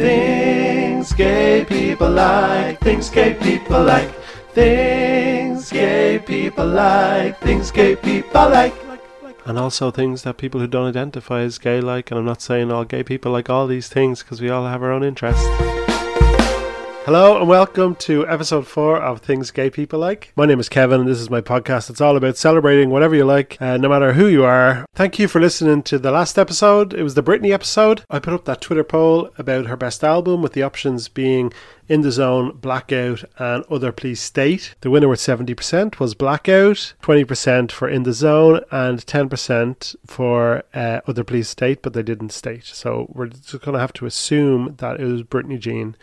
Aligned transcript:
Things 0.00 1.12
gay 1.12 1.64
people 1.64 2.10
like, 2.10 2.78
things 2.78 3.10
gay 3.10 3.34
people 3.34 3.82
like, 3.82 4.14
things 4.52 5.70
gay 5.70 6.22
people 6.24 6.66
like, 6.66 7.38
things 7.40 7.70
gay 7.72 7.96
people 7.96 8.48
like. 8.48 8.74
And 9.44 9.58
also 9.58 9.90
things 9.90 10.22
that 10.22 10.36
people 10.36 10.60
who 10.60 10.66
don't 10.66 10.86
identify 10.86 11.40
as 11.40 11.58
gay 11.58 11.80
like, 11.80 12.10
and 12.10 12.18
I'm 12.20 12.26
not 12.26 12.42
saying 12.42 12.70
all 12.70 12.84
gay 12.84 13.02
people 13.02 13.32
like 13.32 13.50
all 13.50 13.66
these 13.66 13.88
things 13.88 14.22
because 14.22 14.40
we 14.40 14.50
all 14.50 14.66
have 14.66 14.82
our 14.82 14.92
own 14.92 15.02
interests. 15.02 15.44
Hello 17.08 17.38
and 17.38 17.48
welcome 17.48 17.94
to 17.94 18.28
episode 18.28 18.66
four 18.66 18.98
of 18.98 19.22
Things 19.22 19.50
Gay 19.50 19.70
People 19.70 19.98
Like. 19.98 20.30
My 20.36 20.44
name 20.44 20.60
is 20.60 20.68
Kevin 20.68 21.00
and 21.00 21.08
this 21.08 21.20
is 21.20 21.30
my 21.30 21.40
podcast. 21.40 21.88
It's 21.88 22.02
all 22.02 22.18
about 22.18 22.36
celebrating 22.36 22.90
whatever 22.90 23.14
you 23.14 23.24
like, 23.24 23.56
uh, 23.62 23.78
no 23.78 23.88
matter 23.88 24.12
who 24.12 24.26
you 24.26 24.44
are. 24.44 24.84
Thank 24.94 25.18
you 25.18 25.26
for 25.26 25.40
listening 25.40 25.82
to 25.84 25.98
the 25.98 26.10
last 26.10 26.38
episode. 26.38 26.92
It 26.92 27.02
was 27.02 27.14
the 27.14 27.22
Britney 27.22 27.50
episode. 27.50 28.02
I 28.10 28.18
put 28.18 28.34
up 28.34 28.44
that 28.44 28.60
Twitter 28.60 28.84
poll 28.84 29.30
about 29.38 29.68
her 29.68 29.76
best 29.76 30.04
album 30.04 30.42
with 30.42 30.52
the 30.52 30.62
options 30.62 31.08
being 31.08 31.50
In 31.88 32.02
the 32.02 32.12
Zone, 32.12 32.54
Blackout, 32.58 33.24
and 33.38 33.64
Other 33.70 33.90
Please 33.90 34.20
State. 34.20 34.74
The 34.82 34.90
winner 34.90 35.08
with 35.08 35.20
70% 35.20 35.98
was 35.98 36.14
Blackout, 36.14 36.92
20% 37.02 37.72
for 37.72 37.88
In 37.88 38.02
the 38.02 38.12
Zone, 38.12 38.60
and 38.70 38.98
10% 39.06 39.96
for 40.06 40.62
uh, 40.74 41.00
Other 41.06 41.24
Please 41.24 41.48
State, 41.48 41.80
but 41.80 41.94
they 41.94 42.02
didn't 42.02 42.32
state. 42.32 42.66
So 42.66 43.10
we're 43.14 43.28
just 43.28 43.62
going 43.62 43.72
to 43.72 43.80
have 43.80 43.94
to 43.94 44.04
assume 44.04 44.74
that 44.76 45.00
it 45.00 45.06
was 45.06 45.22
Britney 45.22 45.58
Jean 45.58 45.96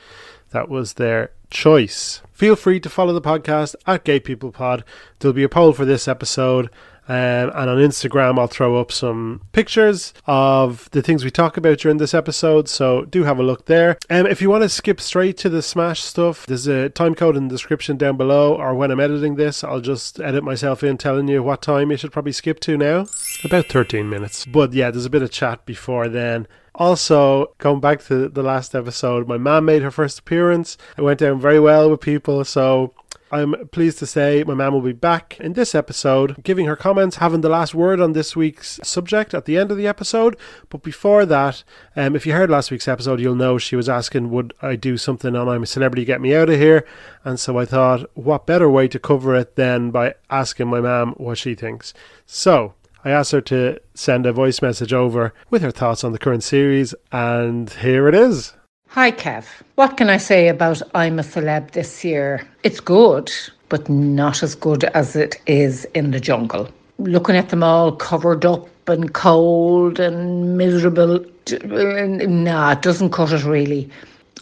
that 0.51 0.69
was 0.69 0.93
their 0.93 1.31
choice. 1.49 2.21
Feel 2.31 2.55
free 2.55 2.79
to 2.79 2.89
follow 2.89 3.13
the 3.13 3.21
podcast 3.21 3.75
at 3.87 4.03
Gay 4.03 4.19
People 4.19 4.51
Pod. 4.51 4.83
There'll 5.19 5.33
be 5.33 5.43
a 5.43 5.49
poll 5.49 5.73
for 5.73 5.85
this 5.85 6.07
episode. 6.07 6.69
Um, 7.07 7.51
and 7.53 7.69
on 7.69 7.77
Instagram, 7.77 8.39
I'll 8.39 8.47
throw 8.47 8.79
up 8.79 8.91
some 8.91 9.41
pictures 9.51 10.13
of 10.25 10.89
the 10.91 11.03
things 11.03 11.23
we 11.23 11.29
talk 11.29 11.55
about 11.55 11.77
during 11.77 11.97
this 11.97 12.15
episode. 12.15 12.67
So 12.67 13.05
do 13.05 13.23
have 13.23 13.37
a 13.37 13.43
look 13.43 13.65
there. 13.67 13.97
Um, 14.09 14.25
if 14.25 14.41
you 14.41 14.49
want 14.49 14.63
to 14.63 14.69
skip 14.69 14.99
straight 14.99 15.37
to 15.37 15.49
the 15.49 15.61
Smash 15.61 16.01
stuff, 16.01 16.47
there's 16.47 16.67
a 16.67 16.89
time 16.89 17.13
code 17.13 17.37
in 17.37 17.47
the 17.47 17.53
description 17.53 17.95
down 17.97 18.17
below. 18.17 18.55
Or 18.55 18.73
when 18.73 18.91
I'm 18.91 18.99
editing 18.99 19.35
this, 19.35 19.63
I'll 19.63 19.81
just 19.81 20.19
edit 20.19 20.43
myself 20.43 20.83
in 20.83 20.97
telling 20.97 21.27
you 21.27 21.43
what 21.43 21.61
time 21.61 21.91
you 21.91 21.97
should 21.97 22.11
probably 22.11 22.31
skip 22.31 22.59
to 22.61 22.77
now. 22.77 23.05
About 23.43 23.67
13 23.67 24.09
minutes. 24.09 24.45
But 24.45 24.73
yeah, 24.73 24.89
there's 24.89 25.05
a 25.05 25.11
bit 25.11 25.21
of 25.21 25.31
chat 25.31 25.65
before 25.65 26.07
then. 26.07 26.47
Also, 26.75 27.53
going 27.57 27.79
back 27.79 28.03
to 28.03 28.27
the 28.27 28.43
last 28.43 28.75
episode, 28.75 29.27
my 29.27 29.37
mom 29.37 29.65
made 29.65 29.81
her 29.81 29.91
first 29.91 30.19
appearance. 30.19 30.77
It 30.97 31.03
went 31.03 31.19
down 31.19 31.39
very 31.39 31.59
well 31.59 31.89
with 31.89 32.01
people, 32.01 32.43
so 32.43 32.93
I'm 33.31 33.67
pleased 33.69 33.97
to 33.99 34.05
say 34.05 34.43
my 34.43 34.53
mom 34.53 34.73
will 34.73 34.81
be 34.81 34.91
back 34.91 35.39
in 35.39 35.53
this 35.53 35.73
episode, 35.73 36.43
giving 36.43 36.65
her 36.67 36.75
comments, 36.75 37.15
having 37.15 37.41
the 37.41 37.49
last 37.49 37.73
word 37.73 37.99
on 37.99 38.13
this 38.13 38.35
week's 38.35 38.79
subject 38.83 39.33
at 39.33 39.45
the 39.45 39.57
end 39.57 39.71
of 39.71 39.77
the 39.77 39.87
episode. 39.87 40.37
But 40.69 40.83
before 40.83 41.25
that, 41.25 41.63
um, 41.95 42.15
if 42.15 42.25
you 42.25 42.33
heard 42.33 42.49
last 42.49 42.71
week's 42.71 42.87
episode, 42.87 43.19
you'll 43.19 43.35
know 43.35 43.57
she 43.57 43.75
was 43.75 43.89
asking, 43.89 44.29
Would 44.29 44.53
I 44.61 44.75
do 44.75 44.97
something 44.97 45.35
on 45.35 45.49
I'm 45.49 45.63
a 45.63 45.65
Celebrity 45.67 46.05
Get 46.05 46.21
Me 46.21 46.35
Out 46.35 46.49
of 46.49 46.59
Here? 46.59 46.85
And 47.23 47.39
so 47.39 47.57
I 47.57 47.65
thought, 47.65 48.09
what 48.13 48.45
better 48.45 48.69
way 48.69 48.87
to 48.89 48.99
cover 48.99 49.33
it 49.35 49.55
than 49.55 49.91
by 49.91 50.15
asking 50.29 50.67
my 50.67 50.81
mom 50.81 51.13
what 51.13 51.37
she 51.37 51.55
thinks? 51.55 51.93
So 52.25 52.73
I 53.05 53.11
asked 53.11 53.33
her 53.33 53.41
to 53.41 53.79
send 53.93 54.25
a 54.25 54.33
voice 54.33 54.63
message 54.63 54.91
over 54.91 55.31
with 55.51 55.61
her 55.61 55.69
thoughts 55.69 56.03
on 56.03 56.11
the 56.11 56.17
current 56.17 56.43
series, 56.43 56.95
and 57.11 57.69
here 57.69 58.07
it 58.07 58.15
is. 58.15 58.53
Hi, 58.87 59.11
Kev. 59.11 59.45
What 59.75 59.95
can 59.95 60.09
I 60.09 60.17
say 60.17 60.47
about 60.47 60.81
I'm 60.95 61.19
a 61.19 61.21
Celeb 61.21 61.71
this 61.71 62.03
year? 62.03 62.47
It's 62.63 62.79
good, 62.79 63.31
but 63.69 63.87
not 63.87 64.41
as 64.41 64.55
good 64.55 64.85
as 64.85 65.15
it 65.15 65.39
is 65.45 65.85
in 65.93 66.09
the 66.09 66.19
jungle. 66.19 66.67
Looking 66.97 67.35
at 67.35 67.49
them 67.49 67.61
all 67.61 67.91
covered 67.91 68.43
up 68.43 68.67
and 68.89 69.13
cold 69.13 69.99
and 69.99 70.57
miserable, 70.57 71.23
nah, 71.61 72.71
it 72.71 72.81
doesn't 72.81 73.11
cut 73.11 73.33
it 73.33 73.43
really. 73.43 73.87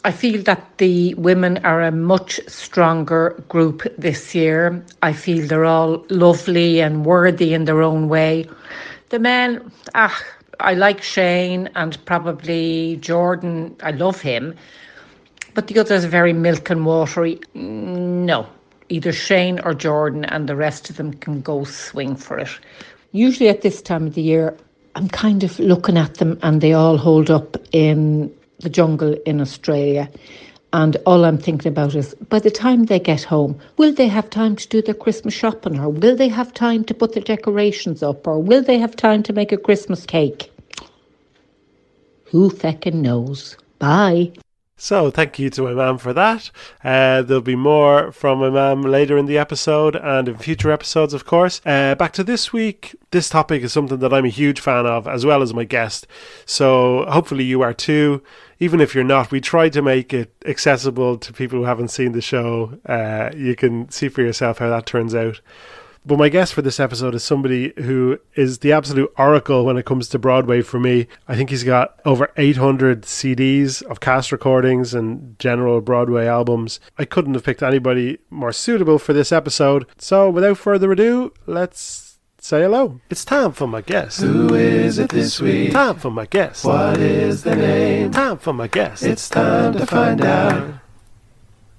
I 0.06 0.12
feel 0.12 0.44
that 0.44 0.78
the 0.80 1.14
women 1.14 1.60
are 1.64 1.82
a 1.82 1.92
much 1.92 2.42
stronger 2.48 3.42
group 3.48 3.84
this 3.98 4.36
year. 4.36 4.84
I 5.02 5.14
feel 5.14 5.48
they're 5.48 5.64
all 5.64 6.06
lovely 6.10 6.82
and 6.82 7.06
worthy 7.06 7.54
in 7.54 7.64
their 7.64 7.82
own 7.82 8.10
way. 8.10 8.46
The 9.10 9.20
men, 9.20 9.72
ah, 9.96 10.22
I 10.60 10.74
like 10.74 11.02
Shane 11.02 11.70
and 11.76 11.98
probably 12.06 12.98
Jordan. 12.98 13.78
I 13.82 13.92
love 13.92 14.20
him. 14.20 14.56
But 15.54 15.68
the 15.68 15.80
others 15.80 16.04
are 16.04 16.10
very 16.10 16.34
milk 16.34 16.70
and 16.70 16.86
watery. 16.86 17.40
No, 17.54 18.46
either 18.90 19.14
Shane 19.14 19.62
or 19.62 19.74
Jordan, 19.74 20.26
and 20.26 20.50
the 20.50 20.56
rest 20.58 20.90
of 20.90 20.98
them 20.98 21.14
can 21.14 21.40
go 21.40 21.64
swing 21.64 22.18
for 22.18 22.40
it. 22.40 22.50
Usually 23.14 23.48
at 23.48 23.62
this 23.62 23.82
time 23.82 24.08
of 24.08 24.16
the 24.16 24.22
year, 24.22 24.58
I'm 24.96 25.08
kind 25.08 25.44
of 25.46 25.58
looking 25.60 25.98
at 25.98 26.16
them 26.16 26.40
and 26.44 26.60
they 26.60 26.74
all 26.74 26.98
hold 26.98 27.32
up 27.32 27.56
in 27.72 28.34
the 28.64 28.70
jungle 28.70 29.14
in 29.26 29.40
Australia. 29.40 30.10
And 30.74 30.98
all 31.06 31.24
I'm 31.24 31.38
thinking 31.38 31.72
about 31.72 31.94
is 31.94 32.16
by 32.16 32.40
the 32.40 32.50
time 32.50 32.86
they 32.86 33.00
get 33.00 33.22
home, 33.22 33.60
will 33.78 33.94
they 33.94 34.08
have 34.08 34.32
time 34.32 34.56
to 34.56 34.68
do 34.68 34.82
their 34.82 34.96
Christmas 34.96 35.36
shopping? 35.36 35.80
Or 35.80 35.90
will 35.90 36.16
they 36.16 36.30
have 36.30 36.52
time 36.54 36.84
to 36.86 36.96
put 36.96 37.14
the 37.14 37.22
decorations 37.22 38.02
up? 38.02 38.26
Or 38.26 38.40
will 38.42 38.64
they 38.64 38.80
have 38.80 38.96
time 38.96 39.22
to 39.24 39.34
make 39.34 39.52
a 39.52 39.58
Christmas 39.58 40.06
cake? 40.08 40.52
Who 42.26 42.50
feckin' 42.50 42.96
knows? 42.96 43.56
Bye. 43.78 44.32
So, 44.76 45.12
thank 45.12 45.40
you 45.40 45.50
to 45.52 45.62
my 45.62 45.74
mum 45.74 45.98
for 45.98 46.12
that. 46.14 46.52
Uh, 46.84 47.22
there'll 47.22 47.42
be 47.42 47.56
more 47.56 48.12
from 48.12 48.40
my 48.40 48.50
mum 48.50 48.82
later 48.82 49.18
in 49.18 49.28
the 49.28 49.38
episode 49.38 49.96
and 49.96 50.28
in 50.28 50.38
future 50.38 50.72
episodes, 50.72 51.14
of 51.14 51.26
course. 51.26 51.62
Uh, 51.66 51.96
back 51.96 52.12
to 52.14 52.24
this 52.24 52.52
week. 52.52 52.96
This 53.12 53.30
topic 53.30 53.64
is 53.64 53.72
something 53.72 54.00
that 54.00 54.14
I'm 54.14 54.26
a 54.26 54.30
huge 54.30 54.60
fan 54.60 54.86
of, 54.86 55.08
as 55.08 55.26
well 55.26 55.42
as 55.42 55.54
my 55.54 55.64
guest. 55.64 56.06
So, 56.46 57.06
hopefully, 57.08 57.46
you 57.46 57.62
are 57.62 57.74
too. 57.74 58.24
Even 58.64 58.80
if 58.80 58.96
you're 58.96 59.04
not, 59.04 59.30
we 59.30 59.42
try 59.42 59.68
to 59.68 59.82
make 59.82 60.14
it 60.14 60.34
accessible 60.46 61.18
to 61.18 61.34
people 61.34 61.60
who 61.60 61.66
haven't 61.66 61.90
seen 61.90 62.14
the 62.14 62.22
show. 62.22 62.80
Uh, 62.86 63.30
you 63.36 63.58
can 63.58 63.90
see 63.90 64.08
for 64.08 64.22
yourself 64.22 64.60
how 64.60 64.70
that 64.70 64.86
turns 64.86 65.14
out. 65.14 65.42
But 66.06 66.18
my 66.18 66.30
guest 66.30 66.54
for 66.54 66.62
this 66.62 66.80
episode 66.80 67.14
is 67.14 67.26
somebody 67.26 67.74
who 67.76 68.20
is 68.36 68.60
the 68.60 68.72
absolute 68.72 69.12
oracle 69.18 69.66
when 69.66 69.76
it 69.76 69.86
comes 69.86 70.08
to 70.10 70.20
Broadway 70.20 70.62
for 70.62 70.80
me. 70.80 71.08
I 71.28 71.36
think 71.36 71.50
he's 71.50 71.66
got 71.66 72.00
over 72.06 72.32
800 72.38 73.02
CDs 73.04 73.84
of 73.84 74.00
cast 74.00 74.32
recordings 74.32 74.94
and 74.94 75.38
general 75.40 75.82
Broadway 75.82 76.26
albums. 76.26 76.80
I 76.98 77.04
couldn't 77.04 77.34
have 77.34 77.44
picked 77.44 77.64
anybody 77.64 78.20
more 78.30 78.54
suitable 78.54 78.98
for 78.98 79.12
this 79.12 79.34
episode. 79.34 79.86
So 79.98 80.30
without 80.30 80.58
further 80.58 80.94
ado, 80.94 81.34
let's 81.48 82.03
say 82.44 82.62
hello. 82.62 83.00
It's 83.10 83.24
time 83.24 83.54
for 83.54 83.68
my 83.68 83.80
guest. 83.80 84.20
Who 84.20 84.54
is 84.54 85.00
it 85.00 85.10
this 85.10 85.40
week? 85.40 85.72
Time 85.72 85.96
for 85.96 86.12
my 86.12 86.26
guest. 86.26 86.66
What 86.66 86.98
is 86.98 87.44
the 87.44 87.56
name? 87.56 88.12
Time 88.12 88.38
for 88.38 88.52
my 88.52 88.68
guest. 88.68 89.04
It's 89.04 89.30
time 89.30 89.72
to 89.74 89.86
find 89.86 90.22
out. 90.22 90.74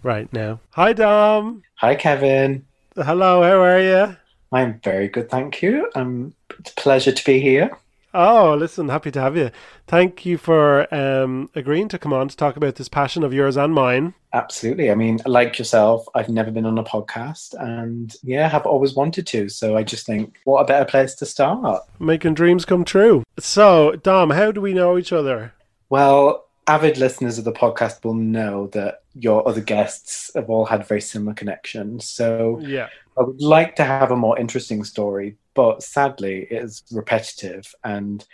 Right 0.03 0.33
now. 0.33 0.61
Hi, 0.71 0.95
Dom. 0.95 1.63
Hi, 1.77 1.95
Kevin. 1.95 2.65
Hello, 2.97 3.43
how 3.43 3.61
are 3.61 3.81
you? 3.81 4.17
I'm 4.53 4.81
very 4.83 5.09
good, 5.09 5.29
thank 5.31 5.61
you. 5.61 5.91
Um, 5.95 6.33
it's 6.59 6.71
a 6.71 6.75
pleasure 6.77 7.13
to 7.13 7.25
be 7.25 7.41
here. 7.41 7.77
Oh, 8.15 8.55
listen, 8.55 8.89
happy 8.89 9.11
to 9.11 9.21
have 9.21 9.37
you. 9.37 9.51
Thank 9.89 10.25
you 10.25 10.39
for 10.39 10.93
um, 10.95 11.51
agreeing 11.57 11.89
to 11.89 11.99
come 11.99 12.13
on 12.13 12.29
to 12.29 12.37
talk 12.37 12.57
about 12.57 12.77
this 12.77 12.89
passion 12.89 13.25
of 13.25 13.35
yours 13.35 13.57
and 13.57 13.75
mine. 13.75 14.15
Absolutely. 14.33 14.91
I 14.91 14.95
mean, 14.95 15.19
like 15.27 15.59
yourself, 15.59 16.07
I've 16.15 16.29
never 16.29 16.53
been 16.53 16.65
on 16.65 16.79
a 16.79 16.85
podcast 16.85 17.55
and 17.59 18.15
yeah, 18.23 18.49
have 18.49 18.67
always 18.67 18.95
wanted 18.95 19.27
to. 19.29 19.49
So 19.49 19.77
I 19.77 19.83
just 19.83 20.07
think, 20.07 20.39
what 20.45 20.61
a 20.61 20.65
better 20.65 20.85
place 20.85 21.17
to 21.17 21.27
start? 21.27 21.83
Making 21.99 22.35
dreams 22.35 22.65
come 22.65 22.85
true. 22.85 23.25
So, 23.39 23.97
Dom, 23.97 24.31
how 24.31 24.53
do 24.53 24.61
we 24.61 24.75
know 24.75 24.97
each 24.97 25.13
other? 25.13 25.53
Well, 25.89 26.44
avid 26.67 26.99
listeners 26.99 27.39
of 27.39 27.45
the 27.45 27.53
podcast 27.53 28.05
will 28.05 28.15
know 28.15 28.69
that 28.69 29.03
your 29.15 29.47
other 29.47 29.61
guests 29.61 30.31
have 30.35 30.49
all 30.49 30.65
had 30.65 30.87
very 30.87 31.01
similar 31.01 31.35
connections. 31.35 32.07
So, 32.07 32.59
yeah. 32.61 32.89
I 33.19 33.23
would 33.23 33.41
like 33.41 33.77
to 33.77 33.85
have 33.85 34.11
a 34.11 34.17
more 34.17 34.39
interesting 34.39 34.83
story, 34.85 35.37
but 35.55 35.83
sadly, 35.83 36.49
it 36.51 36.65
is 36.65 36.83
repetitive 36.91 37.75
and 37.85 38.27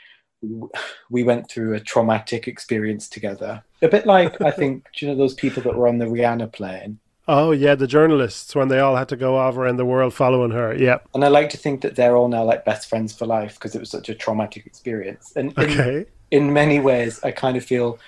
we 1.11 1.23
went 1.23 1.51
through 1.51 1.75
a 1.75 1.81
traumatic 1.81 2.49
experience 2.49 3.09
together. 3.09 3.63
A 3.83 3.89
bit 3.89 4.07
like, 4.07 4.41
I 4.41 4.51
think, 4.51 4.87
you 4.97 5.09
know 5.09 5.15
those 5.15 5.35
people 5.35 5.62
that 5.65 5.76
were 5.76 5.88
on 5.88 5.99
the 5.99 6.06
Rihanna 6.06 6.53
plane? 6.53 6.99
Oh, 7.29 7.53
yeah, 7.53 7.75
the 7.75 7.87
journalists 7.87 8.55
when 8.56 8.69
they 8.69 8.81
all 8.81 8.97
had 8.97 9.09
to 9.11 9.17
go 9.17 9.41
over 9.41 9.67
in 9.67 9.76
the 9.76 9.85
world 9.85 10.15
following 10.15 10.50
her. 10.50 10.75
Yeah. 10.75 10.99
And 11.15 11.25
I 11.25 11.29
like 11.29 11.50
to 11.50 11.56
think 11.56 11.83
that 11.83 11.94
they're 11.94 12.17
all 12.17 12.29
now 12.29 12.43
like 12.43 12.65
best 12.65 12.88
friends 12.88 13.12
for 13.12 13.26
life 13.26 13.55
because 13.55 13.75
it 13.75 13.79
was 13.79 13.91
such 13.91 14.09
a 14.09 14.15
traumatic 14.15 14.67
experience. 14.67 15.33
And 15.37 15.56
okay. 15.56 16.06
in, 16.31 16.47
in 16.47 16.53
many 16.53 16.81
ways, 16.81 17.21
I 17.23 17.31
kind 17.31 17.56
of 17.56 17.65
feel 17.65 17.99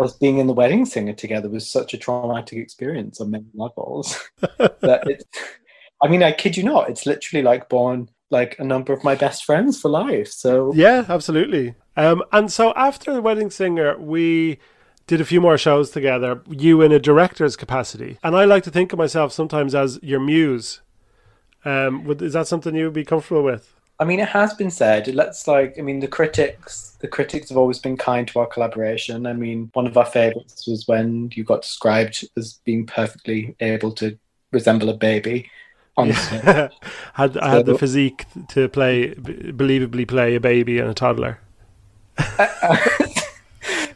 us 0.00 0.16
being 0.16 0.38
in 0.38 0.46
the 0.46 0.52
wedding 0.52 0.84
singer 0.84 1.12
together 1.12 1.48
was 1.48 1.70
such 1.70 1.94
a 1.94 1.98
traumatic 1.98 2.58
experience 2.58 3.20
on 3.20 3.30
many 3.30 3.46
levels 3.54 4.18
that 4.40 5.02
it 5.06 5.24
I 6.02 6.08
mean, 6.08 6.22
I 6.22 6.32
kid 6.32 6.56
you 6.56 6.64
not, 6.64 6.90
it's 6.90 7.06
literally 7.06 7.42
like 7.42 7.68
born 7.68 8.08
like 8.30 8.56
a 8.58 8.64
number 8.64 8.92
of 8.92 9.04
my 9.04 9.14
best 9.14 9.44
friends 9.44 9.80
for 9.80 9.88
life. 9.88 10.28
So 10.28 10.72
yeah, 10.74 11.04
absolutely. 11.08 11.74
Um, 11.96 12.22
and 12.32 12.50
so 12.50 12.72
after 12.74 13.12
the 13.12 13.22
wedding 13.22 13.50
singer, 13.50 13.96
we 13.98 14.58
did 15.06 15.20
a 15.20 15.24
few 15.24 15.40
more 15.40 15.58
shows 15.58 15.90
together. 15.90 16.42
You 16.48 16.80
in 16.82 16.90
a 16.90 16.98
director's 16.98 17.54
capacity, 17.56 18.18
and 18.24 18.34
I 18.34 18.44
like 18.44 18.64
to 18.64 18.70
think 18.70 18.92
of 18.92 18.98
myself 18.98 19.32
sometimes 19.32 19.74
as 19.74 20.00
your 20.02 20.20
muse. 20.20 20.80
Um, 21.64 22.10
is 22.20 22.32
that 22.32 22.48
something 22.48 22.74
you 22.74 22.86
would 22.86 22.94
be 22.94 23.04
comfortable 23.04 23.44
with? 23.44 23.74
I 24.02 24.04
mean, 24.04 24.18
it 24.18 24.30
has 24.30 24.52
been 24.54 24.72
said. 24.72 25.06
Let's 25.14 25.46
like, 25.46 25.78
I 25.78 25.82
mean, 25.82 26.00
the 26.00 26.08
critics, 26.08 26.96
the 26.98 27.06
critics 27.06 27.50
have 27.50 27.56
always 27.56 27.78
been 27.78 27.96
kind 27.96 28.26
to 28.26 28.40
our 28.40 28.46
collaboration. 28.46 29.26
I 29.26 29.32
mean, 29.32 29.70
one 29.74 29.86
of 29.86 29.96
our 29.96 30.04
favorites 30.04 30.66
was 30.66 30.88
when 30.88 31.30
you 31.34 31.44
got 31.44 31.62
described 31.62 32.28
as 32.36 32.54
being 32.64 32.84
perfectly 32.84 33.54
able 33.60 33.92
to 33.92 34.18
resemble 34.50 34.88
a 34.88 34.94
baby. 34.94 35.48
Yeah. 35.96 36.68
had 37.14 37.36
I 37.36 37.54
had 37.54 37.66
the 37.66 37.78
physique 37.78 38.26
to 38.48 38.68
play, 38.68 39.14
believably 39.14 40.08
play 40.08 40.34
a 40.34 40.40
baby 40.40 40.80
and 40.80 40.90
a 40.90 40.94
toddler. 40.94 41.38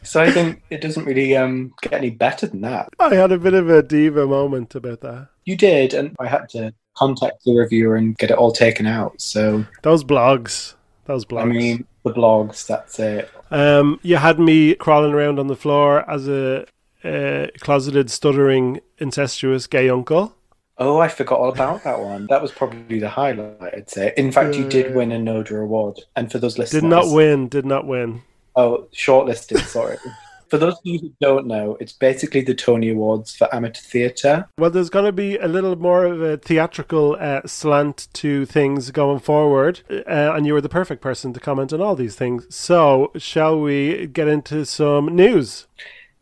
so 0.05 0.23
I 0.23 0.31
think 0.31 0.63
it 0.71 0.83
doesn't 0.83 1.05
really 1.05 1.37
um, 1.37 1.75
get 1.83 1.95
any 1.95 2.11
better 2.11 2.47
than 2.47 2.61
that. 2.61 2.91
I 3.01 3.13
had 3.17 3.33
a 3.33 3.39
bit 3.39 3.55
of 3.55 3.69
a 3.69 3.83
diva 3.83 4.25
moment 4.25 4.77
about 4.77 5.01
that. 5.01 5.31
You 5.45 5.57
did, 5.57 5.95
and 5.95 6.15
I 6.21 6.29
had 6.29 6.49
to 6.51 6.73
contact 6.97 7.45
the 7.45 7.55
reviewer 7.55 7.97
and 7.97 8.17
get 8.19 8.31
it 8.31 8.37
all 8.37 8.53
taken 8.53 8.87
out. 8.87 9.21
So 9.21 9.65
those 9.83 10.05
blogs, 10.05 10.75
those 11.05 11.25
blogs. 11.25 11.43
I 11.43 11.45
mean, 11.47 11.87
the 12.05 12.13
blogs. 12.13 12.67
That's 12.67 12.99
it. 12.99 13.31
Um, 13.51 14.01
you 14.03 14.17
had 14.17 14.39
me 14.39 14.75
crawling 14.75 15.13
around 15.13 15.39
on 15.39 15.47
the 15.47 15.57
floor 15.57 16.09
as 16.11 16.29
a 16.29 16.67
uh, 17.05 17.47
closeted, 17.61 18.11
stuttering, 18.11 18.81
incestuous 18.99 19.67
gay 19.67 19.89
uncle. 19.89 20.35
Oh, 20.79 20.99
I 20.99 21.09
forgot 21.09 21.39
all 21.39 21.49
about 21.49 21.85
that 21.85 22.01
one. 22.01 22.27
That 22.29 22.43
was 22.43 22.53
probably 22.53 22.99
the 22.99 23.09
highlight, 23.09 23.75
I'd 23.75 23.89
say. 23.89 24.13
In 24.17 24.31
fact, 24.31 24.55
uh, 24.55 24.59
you 24.59 24.69
did 24.69 24.95
win 24.95 25.11
a 25.11 25.19
NODA 25.19 25.63
award. 25.63 26.01
And 26.17 26.31
for 26.31 26.39
those 26.39 26.59
listeners. 26.59 26.83
Did 26.83 26.89
not 26.89 27.07
win, 27.09 27.49
did 27.49 27.65
not 27.65 27.87
win. 27.87 28.23
Oh, 28.57 28.87
shortlisted, 28.93 29.61
sorry. 29.65 29.97
for 30.49 30.59
those 30.59 30.75
of 30.75 30.81
you 30.85 30.99
who 30.99 31.13
don't 31.21 31.47
know, 31.47 31.77
it's 31.81 31.93
basically 31.93 32.41
the 32.41 32.55
Tony 32.55 32.91
Awards 32.91 33.35
for 33.35 33.53
amateur 33.55 33.83
theatre. 33.83 34.49
Well, 34.59 34.71
there's 34.71 34.91
going 34.91 35.05
to 35.05 35.13
be 35.13 35.37
a 35.37 35.49
little 35.49 35.77
more 35.77 36.05
of 36.05 36.21
a 36.21 36.37
theatrical 36.37 37.17
uh, 37.19 37.43
slant 37.47 38.09
to 38.15 38.47
things 38.47 38.91
going 38.91 39.21
forward, 39.21 39.81
uh, 39.91 40.03
and 40.35 40.47
you 40.47 40.53
were 40.53 40.61
the 40.61 40.69
perfect 40.69 41.03
person 41.03 41.33
to 41.33 41.41
comment 41.41 41.73
on 41.73 41.81
all 41.81 41.97
these 41.97 42.17
things. 42.17 42.47
So, 42.55 43.13
shall 43.17 43.61
we 43.61 44.07
get 44.07 44.29
into 44.29 44.65
some 44.65 45.15
news? 45.15 45.67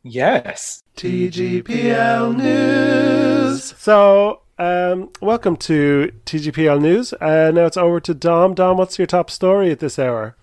Yes. 0.03 0.83
TGPL 0.97 2.37
News. 2.37 3.75
So, 3.77 4.43
um, 4.59 5.11
welcome 5.21 5.57
to 5.57 6.13
TGPL 6.27 6.81
News. 6.81 7.13
Uh, 7.15 7.51
now 7.53 7.67
it's 7.67 7.77
over 7.77 8.01
to 8.01 8.15
Dom. 8.15 8.55
Dom, 8.55 8.77
what's 8.77 8.99
your 8.99 9.07
top 9.07 9.31
story 9.31 9.71
at 9.71 9.81
this 9.81 9.99
hour? 9.99 10.37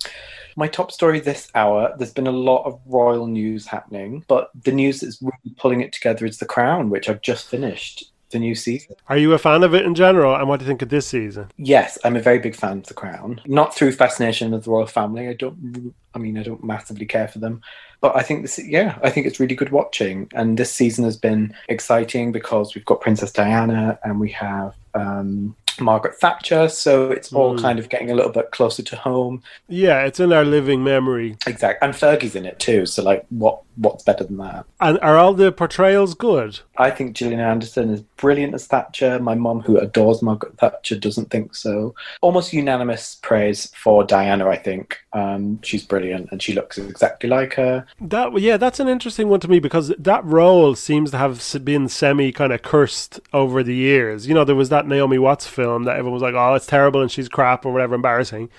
My 0.56 0.68
top 0.68 0.92
story 0.92 1.20
this 1.20 1.50
hour, 1.56 1.94
there's 1.98 2.14
been 2.14 2.28
a 2.28 2.32
lot 2.32 2.66
of 2.66 2.80
royal 2.86 3.28
news 3.28 3.68
happening, 3.68 4.24
but 4.28 4.52
the 4.64 4.72
news 4.72 5.02
that's 5.02 5.22
really 5.22 5.56
pulling 5.58 5.82
it 5.82 5.94
together 5.94 6.26
is 6.26 6.38
The 6.38 6.46
Crown, 6.46 6.90
which 6.90 7.10
I've 7.10 7.22
just 7.22 7.48
finished 7.48 8.12
the 8.32 8.40
new 8.40 8.56
season. 8.56 8.96
Are 9.10 9.18
you 9.18 9.34
a 9.34 9.38
fan 9.38 9.64
of 9.64 9.76
it 9.76 9.86
in 9.86 9.94
general, 9.94 10.36
and 10.36 10.48
what 10.48 10.60
do 10.60 10.66
you 10.66 10.70
think 10.70 10.82
of 10.82 10.90
this 10.90 11.08
season? 11.08 11.52
Yes, 11.58 11.98
I'm 12.04 12.16
a 12.16 12.22
very 12.22 12.40
big 12.40 12.56
fan 12.56 12.80
of 12.80 12.88
The 12.88 12.94
Crown. 12.94 13.42
Not 13.46 13.76
through 13.76 13.92
fascination 13.92 14.54
of 14.54 14.64
the 14.64 14.72
royal 14.72 14.88
family. 14.88 15.28
I 15.28 15.34
don't. 15.34 15.94
I 16.14 16.20
mean, 16.20 16.38
I 16.38 16.44
don't 16.44 16.64
massively 16.64 17.06
care 17.06 17.28
for 17.28 17.40
them, 17.40 17.62
but 18.02 18.16
I 18.16 18.24
think 18.24 18.42
this. 18.42 18.60
Yeah, 18.60 18.98
I 19.04 19.10
think 19.10 19.28
it's 19.28 19.40
really 19.40 19.56
good 19.56 19.70
watching, 19.70 20.30
and 20.34 20.58
this 20.58 20.72
season 20.72 21.04
has 21.06 21.18
been 21.18 21.54
exciting 21.70 22.32
because 22.32 22.74
we've 22.74 22.86
got 22.86 23.02
Princess 23.02 23.32
Diana 23.32 24.00
and 24.04 24.20
we 24.20 24.32
have 24.32 24.76
um, 24.94 25.56
Margaret 25.80 26.16
Thatcher, 26.16 26.68
so 26.68 27.12
it's 27.12 27.32
all 27.32 27.56
mm. 27.56 27.62
kind 27.62 27.80
of 27.80 27.90
getting 27.90 28.12
a 28.12 28.16
little 28.16 28.32
bit 28.32 28.52
closer 28.52 28.84
to 28.84 28.96
home. 28.96 29.44
Yeah, 29.68 30.04
it's 30.04 30.20
in 30.20 30.34
our 30.34 30.44
living 30.44 30.84
memory. 30.84 31.38
Exactly, 31.48 31.88
and 31.88 31.96
Fergie's 31.96 32.36
in 32.36 32.46
it 32.46 32.60
too. 32.60 32.86
So 32.86 33.04
like, 33.04 33.26
what 33.30 33.62
what's 33.78 34.04
better 34.04 34.24
than 34.24 34.38
that? 34.38 34.66
And 34.80 35.00
are 35.00 35.18
all 35.18 35.34
the 35.34 35.52
portrayals 35.52 36.14
good? 36.14 36.60
I 36.78 36.92
think 36.92 37.16
Gillian 37.16 37.40
Anderson 37.40 37.90
is 37.90 38.02
brilliant 38.18 38.54
as 38.54 38.68
Thatcher. 38.68 39.20
My 39.20 39.36
mum, 39.36 39.62
who 39.62 39.78
adores 39.78 40.22
Margaret 40.22 40.58
Thatcher, 40.58 40.98
doesn't 40.98 41.30
think 41.30 41.56
so. 41.56 41.96
Almost 42.22 42.54
unanimous 42.54 43.16
praise 43.22 43.72
for 43.76 44.04
Diana. 44.04 44.48
I 44.48 44.58
think 44.58 44.98
um, 45.14 45.62
she's 45.62 45.86
brilliant, 45.86 46.32
and 46.32 46.42
she 46.42 46.54
looks 46.54 46.78
exactly 46.78 47.30
like 47.30 47.54
her. 47.54 47.86
That 48.00 48.40
yeah, 48.40 48.58
that's 48.58 48.80
an 48.80 48.88
interesting 48.88 49.30
one 49.30 49.40
to 49.42 49.48
me 49.48 49.60
because 49.60 49.90
that 49.98 50.26
role 50.26 50.76
seems 50.76 51.12
to 51.12 51.18
have 51.18 51.42
been 51.64 51.88
semi 51.88 52.32
kind 52.32 52.54
of 52.54 52.62
cursed 52.62 53.20
over 53.34 53.64
the 53.64 53.76
years. 53.76 54.28
You 54.28 54.34
know, 54.34 54.44
there 54.44 54.56
was 54.56 54.70
that 54.70 54.88
Naomi 54.88 55.18
Watts 55.18 55.48
film 55.48 55.61
that 55.62 55.98
everyone 55.98 56.14
was 56.14 56.22
like, 56.22 56.36
"Oh, 56.36 56.54
it's 56.54 56.68
terrible," 56.68 57.02
and 57.02 57.12
she's 57.12 57.30
crap 57.30 57.66
or 57.66 57.72
whatever, 57.72 57.96
embarrassing. 57.96 58.50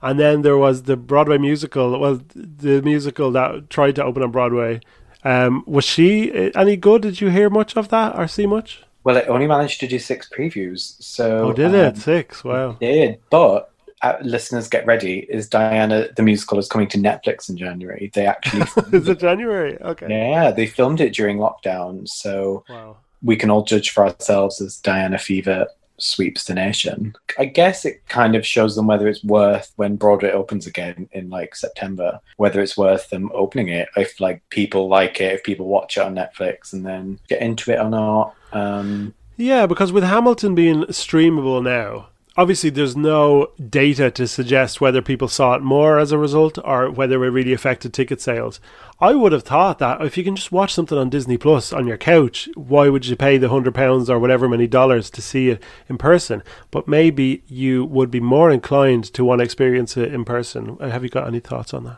And 0.00 0.18
then 0.18 0.42
there 0.42 0.56
was 0.56 0.84
the 0.84 0.96
Broadway 0.96 1.38
musical. 1.38 1.98
Well, 1.98 2.20
the 2.34 2.82
musical 2.82 3.32
that 3.32 3.68
tried 3.70 3.96
to 3.96 4.04
open 4.04 4.22
on 4.22 4.30
Broadway. 4.30 4.80
Um, 5.24 5.64
was 5.66 5.84
she 5.84 6.32
eh, 6.32 6.50
any 6.54 6.76
good? 6.76 7.02
Did 7.02 7.20
you 7.20 7.28
hear 7.28 7.50
much 7.50 7.76
of 7.76 7.88
that 7.88 8.16
or 8.16 8.28
see 8.28 8.46
much? 8.46 8.84
Well, 9.04 9.16
it 9.16 9.28
only 9.28 9.46
managed 9.46 9.80
to 9.80 9.88
do 9.88 9.98
six 9.98 10.28
previews. 10.28 11.02
So 11.02 11.48
oh, 11.48 11.52
did 11.52 11.68
um, 11.68 11.74
it 11.74 11.96
six? 11.96 12.44
Wow, 12.44 12.76
it 12.80 12.80
did. 12.80 13.20
But 13.30 13.70
uh, 14.02 14.14
listeners, 14.22 14.68
get 14.68 14.86
ready. 14.86 15.26
Is 15.28 15.48
Diana 15.48 16.08
the 16.16 16.22
musical 16.22 16.58
is 16.58 16.68
coming 16.68 16.88
to 16.88 16.98
Netflix 16.98 17.48
in 17.48 17.56
January? 17.56 18.10
They 18.14 18.26
actually 18.26 18.62
is 18.92 19.08
it 19.08 19.18
January? 19.18 19.80
Okay. 19.80 20.06
Yeah, 20.08 20.52
they 20.52 20.66
filmed 20.66 21.00
it 21.00 21.14
during 21.14 21.38
lockdown, 21.38 22.06
so 22.08 22.64
wow. 22.68 22.96
we 23.22 23.36
can 23.36 23.50
all 23.50 23.64
judge 23.64 23.90
for 23.90 24.06
ourselves 24.06 24.60
as 24.60 24.76
Diana 24.76 25.18
Fever 25.18 25.66
sweeps 25.98 26.44
the 26.44 26.54
nation. 26.54 27.14
I 27.38 27.44
guess 27.44 27.84
it 27.84 28.06
kind 28.08 28.34
of 28.34 28.46
shows 28.46 28.76
them 28.76 28.86
whether 28.86 29.08
it's 29.08 29.24
worth 29.24 29.72
when 29.76 29.96
Broadway 29.96 30.30
opens 30.30 30.66
again 30.66 31.08
in 31.12 31.30
like 31.30 31.54
September, 31.54 32.20
whether 32.36 32.60
it's 32.60 32.76
worth 32.76 33.10
them 33.10 33.30
opening 33.34 33.68
it 33.68 33.88
if 33.96 34.20
like 34.20 34.42
people 34.50 34.88
like 34.88 35.20
it, 35.20 35.34
if 35.34 35.44
people 35.44 35.66
watch 35.66 35.96
it 35.96 36.02
on 36.02 36.14
Netflix 36.14 36.72
and 36.72 36.86
then 36.86 37.18
get 37.28 37.42
into 37.42 37.72
it 37.72 37.80
or 37.80 37.90
not. 37.90 38.34
Um, 38.52 39.14
yeah, 39.36 39.66
because 39.66 39.92
with 39.92 40.04
Hamilton 40.04 40.54
being 40.54 40.82
streamable 40.84 41.62
now, 41.62 42.08
obviously 42.38 42.70
there's 42.70 42.96
no 42.96 43.50
data 43.68 44.12
to 44.12 44.28
suggest 44.28 44.80
whether 44.80 45.02
people 45.02 45.26
saw 45.26 45.54
it 45.54 45.62
more 45.62 45.98
as 45.98 46.12
a 46.12 46.18
result 46.18 46.56
or 46.62 46.88
whether 46.88 47.24
it 47.24 47.30
really 47.30 47.52
affected 47.52 47.92
ticket 47.92 48.20
sales. 48.20 48.60
I 49.00 49.16
would 49.16 49.32
have 49.32 49.42
thought 49.42 49.80
that 49.80 50.00
if 50.02 50.16
you 50.16 50.22
can 50.22 50.36
just 50.36 50.52
watch 50.52 50.72
something 50.72 50.96
on 50.96 51.10
Disney 51.10 51.36
Plus 51.36 51.72
on 51.72 51.88
your 51.88 51.96
couch, 51.96 52.48
why 52.54 52.88
would 52.88 53.06
you 53.06 53.16
pay 53.16 53.38
the 53.38 53.48
hundred 53.48 53.74
pounds 53.74 54.08
or 54.08 54.20
whatever 54.20 54.48
many 54.48 54.68
dollars 54.68 55.10
to 55.10 55.20
see 55.20 55.50
it 55.50 55.62
in 55.88 55.98
person? 55.98 56.44
But 56.70 56.86
maybe 56.86 57.42
you 57.48 57.84
would 57.86 58.10
be 58.10 58.20
more 58.20 58.52
inclined 58.52 59.12
to 59.14 59.24
want 59.24 59.40
to 59.40 59.44
experience 59.44 59.96
it 59.96 60.14
in 60.14 60.24
person. 60.24 60.76
Uh, 60.80 60.90
have 60.90 61.02
you 61.02 61.10
got 61.10 61.26
any 61.26 61.40
thoughts 61.40 61.74
on 61.74 61.84
that? 61.84 61.96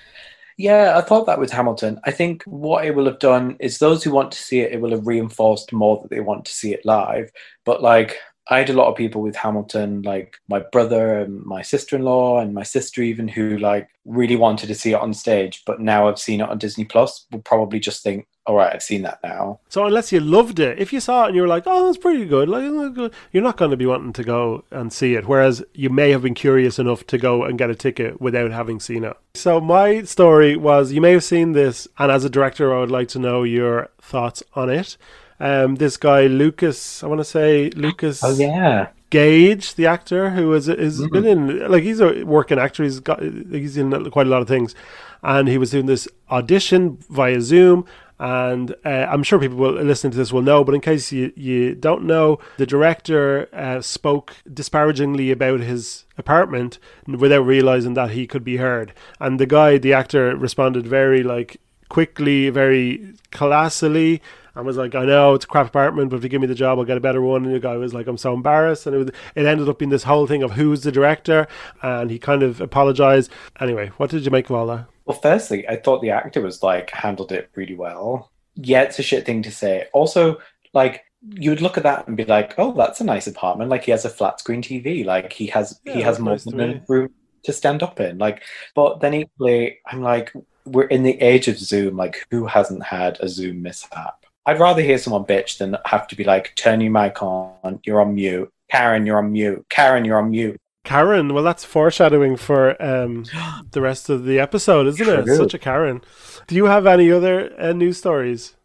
Yeah, 0.56 0.96
I 0.96 1.02
thought 1.02 1.26
that 1.26 1.38
with 1.38 1.52
Hamilton. 1.52 2.00
I 2.04 2.10
think 2.10 2.42
what 2.44 2.84
it 2.84 2.94
will 2.94 3.06
have 3.06 3.18
done 3.18 3.56
is 3.60 3.78
those 3.78 4.02
who 4.04 4.10
want 4.10 4.32
to 4.32 4.42
see 4.42 4.60
it, 4.60 4.72
it 4.72 4.80
will 4.80 4.90
have 4.90 5.06
reinforced 5.06 5.72
more 5.72 5.98
that 6.00 6.10
they 6.10 6.20
want 6.20 6.46
to 6.46 6.52
see 6.52 6.72
it 6.72 6.84
live. 6.84 7.30
But 7.64 7.82
like 7.82 8.18
I 8.50 8.58
had 8.58 8.68
a 8.68 8.74
lot 8.74 8.88
of 8.88 8.96
people 8.96 9.22
with 9.22 9.36
Hamilton, 9.36 10.02
like 10.02 10.38
my 10.48 10.58
brother 10.58 11.20
and 11.20 11.44
my 11.44 11.62
sister 11.62 11.94
in 11.94 12.02
law 12.02 12.40
and 12.40 12.52
my 12.52 12.64
sister, 12.64 13.00
even 13.00 13.28
who 13.28 13.56
like 13.58 13.88
really 14.04 14.34
wanted 14.34 14.66
to 14.66 14.74
see 14.74 14.90
it 14.90 15.00
on 15.00 15.14
stage, 15.14 15.62
but 15.64 15.80
now 15.80 16.08
I've 16.08 16.18
seen 16.18 16.40
it 16.40 16.48
on 16.48 16.58
Disney 16.58 16.84
Plus, 16.84 17.26
will 17.30 17.42
probably 17.42 17.78
just 17.78 18.02
think, 18.02 18.26
all 18.46 18.56
right, 18.56 18.74
I've 18.74 18.82
seen 18.82 19.02
that 19.02 19.20
now. 19.22 19.60
So 19.68 19.86
unless 19.86 20.10
you 20.10 20.18
loved 20.18 20.58
it, 20.58 20.80
if 20.80 20.92
you 20.92 20.98
saw 20.98 21.24
it 21.24 21.28
and 21.28 21.36
you 21.36 21.42
were 21.42 21.48
like, 21.48 21.62
oh, 21.66 21.86
that's 21.86 21.98
pretty 21.98 22.24
good, 22.24 22.48
like 22.48 22.64
oh, 22.64 23.10
you're 23.30 23.42
not 23.42 23.56
going 23.56 23.70
to 23.70 23.76
be 23.76 23.86
wanting 23.86 24.14
to 24.14 24.24
go 24.24 24.64
and 24.72 24.92
see 24.92 25.14
it. 25.14 25.28
Whereas 25.28 25.62
you 25.72 25.88
may 25.88 26.10
have 26.10 26.22
been 26.22 26.34
curious 26.34 26.80
enough 26.80 27.06
to 27.06 27.18
go 27.18 27.44
and 27.44 27.56
get 27.56 27.70
a 27.70 27.76
ticket 27.76 28.20
without 28.20 28.50
having 28.50 28.80
seen 28.80 29.04
it. 29.04 29.16
So 29.34 29.60
my 29.60 30.02
story 30.02 30.56
was, 30.56 30.90
you 30.90 31.00
may 31.00 31.12
have 31.12 31.22
seen 31.22 31.52
this, 31.52 31.86
and 31.98 32.10
as 32.10 32.24
a 32.24 32.30
director, 32.30 32.74
I 32.74 32.80
would 32.80 32.90
like 32.90 33.08
to 33.08 33.20
know 33.20 33.44
your 33.44 33.90
thoughts 34.00 34.42
on 34.54 34.70
it. 34.70 34.96
Um, 35.40 35.76
this 35.76 35.96
guy 35.96 36.26
Lucas, 36.26 37.02
I 37.02 37.06
want 37.06 37.20
to 37.20 37.24
say 37.24 37.70
Lucas. 37.70 38.22
Oh 38.22 38.34
yeah. 38.34 38.88
Gage, 39.08 39.74
the 39.74 39.86
actor 39.86 40.30
who 40.30 40.52
is 40.52 40.68
is 40.68 41.00
mm. 41.00 41.10
been 41.10 41.26
in 41.26 41.68
like 41.68 41.82
he's 41.82 42.00
a 42.00 42.22
working 42.24 42.58
actor. 42.58 42.84
He's 42.84 43.00
got 43.00 43.20
he's 43.22 43.76
in 43.76 44.10
quite 44.10 44.26
a 44.26 44.30
lot 44.30 44.42
of 44.42 44.48
things, 44.48 44.74
and 45.22 45.48
he 45.48 45.58
was 45.58 45.70
doing 45.70 45.86
this 45.86 46.06
audition 46.30 46.98
via 47.08 47.40
Zoom. 47.40 47.86
And 48.20 48.74
uh, 48.84 49.06
I'm 49.08 49.22
sure 49.22 49.38
people 49.38 49.56
will 49.56 49.72
listening 49.82 50.10
to 50.10 50.18
this 50.18 50.30
will 50.30 50.42
know, 50.42 50.62
but 50.62 50.74
in 50.74 50.82
case 50.82 51.10
you, 51.10 51.32
you 51.36 51.74
don't 51.74 52.04
know, 52.04 52.38
the 52.58 52.66
director 52.66 53.48
uh, 53.50 53.80
spoke 53.80 54.36
disparagingly 54.52 55.30
about 55.30 55.60
his 55.60 56.04
apartment 56.18 56.78
without 57.06 57.46
realizing 57.46 57.94
that 57.94 58.10
he 58.10 58.26
could 58.26 58.44
be 58.44 58.58
heard. 58.58 58.92
And 59.20 59.40
the 59.40 59.46
guy, 59.46 59.78
the 59.78 59.94
actor, 59.94 60.36
responded 60.36 60.86
very 60.86 61.22
like 61.22 61.62
quickly, 61.88 62.50
very 62.50 63.14
classily, 63.32 64.20
and 64.54 64.66
was 64.66 64.76
like, 64.76 64.94
I 64.94 65.04
know 65.04 65.34
it's 65.34 65.44
a 65.44 65.48
crap 65.48 65.68
apartment, 65.68 66.10
but 66.10 66.16
if 66.16 66.22
you 66.22 66.28
give 66.28 66.40
me 66.40 66.46
the 66.46 66.54
job, 66.54 66.78
I'll 66.78 66.84
get 66.84 66.96
a 66.96 67.00
better 67.00 67.22
one. 67.22 67.44
And 67.44 67.54
the 67.54 67.60
guy 67.60 67.76
was 67.76 67.94
like, 67.94 68.06
I'm 68.06 68.18
so 68.18 68.34
embarrassed. 68.34 68.86
And 68.86 68.94
it, 68.94 68.98
was, 68.98 69.08
it 69.34 69.46
ended 69.46 69.68
up 69.68 69.78
being 69.78 69.90
this 69.90 70.04
whole 70.04 70.26
thing 70.26 70.42
of 70.42 70.52
who's 70.52 70.82
the 70.82 70.92
director. 70.92 71.46
And 71.82 72.10
he 72.10 72.18
kind 72.18 72.42
of 72.42 72.60
apologized. 72.60 73.30
Anyway, 73.60 73.88
what 73.96 74.10
did 74.10 74.24
you 74.24 74.30
make 74.30 74.50
of 74.50 74.56
all 74.56 74.66
that? 74.68 74.86
Well, 75.04 75.18
firstly, 75.18 75.68
I 75.68 75.76
thought 75.76 76.02
the 76.02 76.10
actor 76.10 76.40
was 76.40 76.62
like 76.62 76.90
handled 76.90 77.32
it 77.32 77.50
really 77.54 77.74
well. 77.74 78.30
Yeah, 78.54 78.82
it's 78.82 78.98
a 78.98 79.02
shit 79.02 79.26
thing 79.26 79.42
to 79.42 79.50
say. 79.50 79.86
Also, 79.92 80.38
like, 80.72 81.04
you 81.32 81.50
would 81.50 81.60
look 81.60 81.76
at 81.76 81.82
that 81.82 82.08
and 82.08 82.16
be 82.16 82.24
like, 82.24 82.54
"Oh, 82.58 82.72
that's 82.72 83.00
a 83.00 83.04
nice 83.04 83.26
apartment. 83.26 83.70
Like 83.70 83.84
he 83.84 83.90
has 83.90 84.04
a 84.04 84.08
flat 84.08 84.40
screen 84.40 84.62
TV. 84.62 85.04
Like 85.04 85.32
he 85.32 85.48
has 85.48 85.78
yeah, 85.84 85.94
he 85.94 86.00
has 86.00 86.18
more 86.18 86.32
nice 86.32 86.44
than 86.44 86.82
room 86.88 87.10
to 87.42 87.52
stand 87.52 87.82
up 87.82 88.00
in. 88.00 88.18
Like, 88.18 88.42
but 88.74 89.00
then 89.00 89.14
equally, 89.14 89.78
I'm 89.86 90.02
like, 90.02 90.32
we're 90.64 90.84
in 90.84 91.02
the 91.02 91.20
age 91.20 91.48
of 91.48 91.58
Zoom. 91.58 91.96
Like, 91.96 92.26
who 92.30 92.46
hasn't 92.46 92.82
had 92.82 93.18
a 93.20 93.28
Zoom 93.28 93.62
mishap? 93.62 94.19
I'd 94.50 94.58
rather 94.58 94.82
hear 94.82 94.98
someone 94.98 95.22
bitch 95.22 95.58
than 95.58 95.76
have 95.84 96.08
to 96.08 96.16
be 96.16 96.24
like, 96.24 96.56
turn 96.56 96.80
your 96.80 96.90
mic 96.90 97.22
on, 97.22 97.78
you're 97.84 98.00
on 98.00 98.16
mute. 98.16 98.52
Karen, 98.68 99.06
you're 99.06 99.18
on 99.18 99.30
mute. 99.30 99.64
Karen, 99.68 100.04
you're 100.04 100.18
on 100.18 100.32
mute. 100.32 100.60
Karen. 100.82 101.32
Well, 101.32 101.44
that's 101.44 101.64
foreshadowing 101.64 102.36
for 102.36 102.80
um, 102.82 103.26
the 103.70 103.80
rest 103.80 104.10
of 104.10 104.24
the 104.24 104.40
episode, 104.40 104.88
isn't 104.88 105.06
True. 105.06 105.34
it? 105.34 105.36
Such 105.36 105.54
a 105.54 105.58
Karen. 105.58 106.00
Do 106.48 106.56
you 106.56 106.64
have 106.64 106.84
any 106.88 107.12
other 107.12 107.54
uh, 107.60 107.72
news 107.72 107.98
stories? 107.98 108.56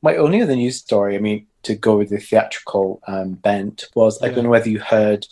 My 0.00 0.16
only 0.16 0.40
other 0.40 0.56
news 0.56 0.76
story, 0.76 1.16
I 1.16 1.18
mean, 1.18 1.46
to 1.64 1.74
go 1.74 1.98
with 1.98 2.08
the 2.08 2.18
theatrical 2.18 3.02
um, 3.06 3.32
bent, 3.32 3.88
was 3.94 4.18
yeah. 4.22 4.28
I 4.28 4.32
don't 4.32 4.44
know 4.44 4.50
whether 4.50 4.70
you 4.70 4.80
heard 4.80 5.26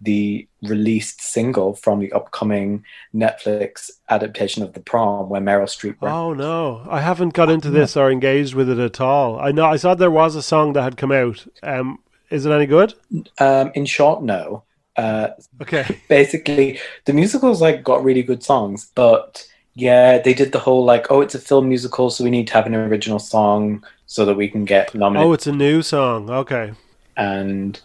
the 0.00 0.48
released 0.62 1.20
single 1.20 1.74
from 1.74 1.98
the 1.98 2.12
upcoming 2.12 2.84
Netflix 3.14 3.90
adaptation 4.08 4.62
of 4.62 4.72
The 4.72 4.80
Prom, 4.80 5.28
where 5.28 5.40
Meryl 5.40 5.64
Streep. 5.64 5.96
Oh 6.02 6.32
no, 6.32 6.86
I 6.88 7.00
haven't 7.00 7.34
got 7.34 7.50
into 7.50 7.70
this 7.70 7.96
or 7.96 8.10
engaged 8.10 8.54
with 8.54 8.70
it 8.70 8.78
at 8.78 9.00
all. 9.00 9.38
I 9.38 9.52
know 9.52 9.66
I 9.66 9.76
saw 9.76 9.94
there 9.94 10.10
was 10.10 10.34
a 10.36 10.42
song 10.42 10.72
that 10.72 10.82
had 10.82 10.96
come 10.96 11.12
out. 11.12 11.46
Um, 11.62 11.98
is 12.30 12.46
it 12.46 12.52
any 12.52 12.66
good? 12.66 12.94
Um, 13.38 13.72
in 13.74 13.84
short, 13.86 14.22
no. 14.22 14.64
Uh, 14.96 15.30
okay. 15.60 16.00
Basically, 16.08 16.80
the 17.04 17.12
musicals 17.12 17.60
like 17.60 17.82
got 17.82 18.04
really 18.04 18.22
good 18.22 18.42
songs, 18.42 18.90
but 18.94 19.46
yeah, 19.74 20.18
they 20.18 20.34
did 20.34 20.52
the 20.52 20.58
whole 20.58 20.84
like, 20.84 21.10
oh, 21.10 21.20
it's 21.20 21.34
a 21.34 21.38
film 21.38 21.68
musical, 21.68 22.10
so 22.10 22.24
we 22.24 22.30
need 22.30 22.46
to 22.48 22.54
have 22.54 22.66
an 22.66 22.74
original 22.74 23.18
song 23.18 23.84
so 24.06 24.24
that 24.24 24.34
we 24.34 24.48
can 24.48 24.64
get 24.64 24.94
nominated. 24.94 25.28
Oh, 25.28 25.32
it's 25.32 25.46
a 25.46 25.52
new 25.52 25.82
song. 25.82 26.30
Okay. 26.30 26.72
And 27.16 27.80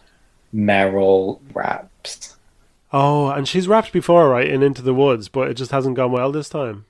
Meryl 0.56 1.40
raps. 1.52 2.36
Oh, 2.92 3.28
and 3.28 3.46
she's 3.46 3.68
rapped 3.68 3.92
before, 3.92 4.28
right? 4.28 4.48
In 4.48 4.62
Into 4.62 4.82
the 4.82 4.94
Woods, 4.94 5.28
but 5.28 5.48
it 5.48 5.54
just 5.54 5.70
hasn't 5.70 5.96
gone 5.96 6.12
well 6.12 6.32
this 6.32 6.48
time. 6.48 6.86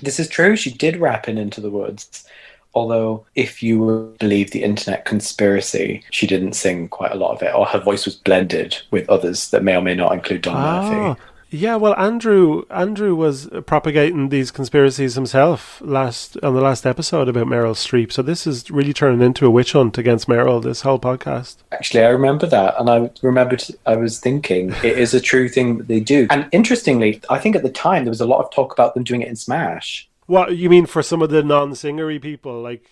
This 0.00 0.20
is 0.20 0.28
true. 0.28 0.54
She 0.54 0.70
did 0.70 0.98
rap 0.98 1.28
in 1.28 1.38
Into 1.38 1.60
the 1.60 1.70
Woods. 1.70 2.24
Although, 2.72 3.26
if 3.34 3.62
you 3.64 4.14
believe 4.20 4.52
the 4.52 4.62
internet 4.62 5.04
conspiracy, 5.04 6.04
she 6.10 6.28
didn't 6.28 6.52
sing 6.52 6.88
quite 6.88 7.10
a 7.10 7.16
lot 7.16 7.32
of 7.32 7.42
it, 7.42 7.52
or 7.52 7.66
her 7.66 7.80
voice 7.80 8.04
was 8.04 8.14
blended 8.14 8.76
with 8.92 9.08
others 9.10 9.50
that 9.50 9.64
may 9.64 9.74
or 9.76 9.82
may 9.82 9.96
not 9.96 10.12
include 10.12 10.42
Don 10.42 10.54
oh, 10.54 10.82
Murphy. 10.82 11.20
Ah, 11.20 11.29
Yeah, 11.52 11.76
well, 11.76 11.94
Andrew 11.96 12.62
Andrew 12.70 13.16
was 13.16 13.48
propagating 13.66 14.28
these 14.28 14.52
conspiracies 14.52 15.14
himself 15.14 15.80
last 15.84 16.36
on 16.44 16.54
the 16.54 16.60
last 16.60 16.86
episode 16.86 17.28
about 17.28 17.48
Meryl 17.48 17.74
Streep. 17.74 18.12
So 18.12 18.22
this 18.22 18.46
is 18.46 18.70
really 18.70 18.92
turning 18.92 19.20
into 19.20 19.46
a 19.46 19.50
witch 19.50 19.72
hunt 19.72 19.98
against 19.98 20.28
Meryl. 20.28 20.62
This 20.62 20.82
whole 20.82 21.00
podcast. 21.00 21.56
Actually, 21.72 22.04
I 22.04 22.08
remember 22.10 22.46
that, 22.46 22.76
and 22.78 22.88
I 22.88 23.10
remembered 23.22 23.64
I 23.84 23.96
was 23.96 24.20
thinking 24.20 24.70
it 24.84 24.96
is 24.96 25.12
a 25.12 25.20
true 25.20 25.48
thing 25.48 25.78
that 25.78 25.88
they 25.88 25.98
do. 25.98 26.28
And 26.30 26.48
interestingly, 26.52 27.20
I 27.28 27.38
think 27.38 27.56
at 27.56 27.64
the 27.64 27.70
time 27.70 28.04
there 28.04 28.12
was 28.12 28.20
a 28.20 28.26
lot 28.26 28.44
of 28.44 28.52
talk 28.52 28.72
about 28.72 28.94
them 28.94 29.02
doing 29.02 29.22
it 29.22 29.28
in 29.28 29.36
Smash. 29.36 30.08
What 30.26 30.56
you 30.56 30.70
mean 30.70 30.86
for 30.86 31.02
some 31.02 31.22
of 31.22 31.30
the 31.30 31.42
non-singery 31.42 32.20
people, 32.20 32.62
like 32.62 32.84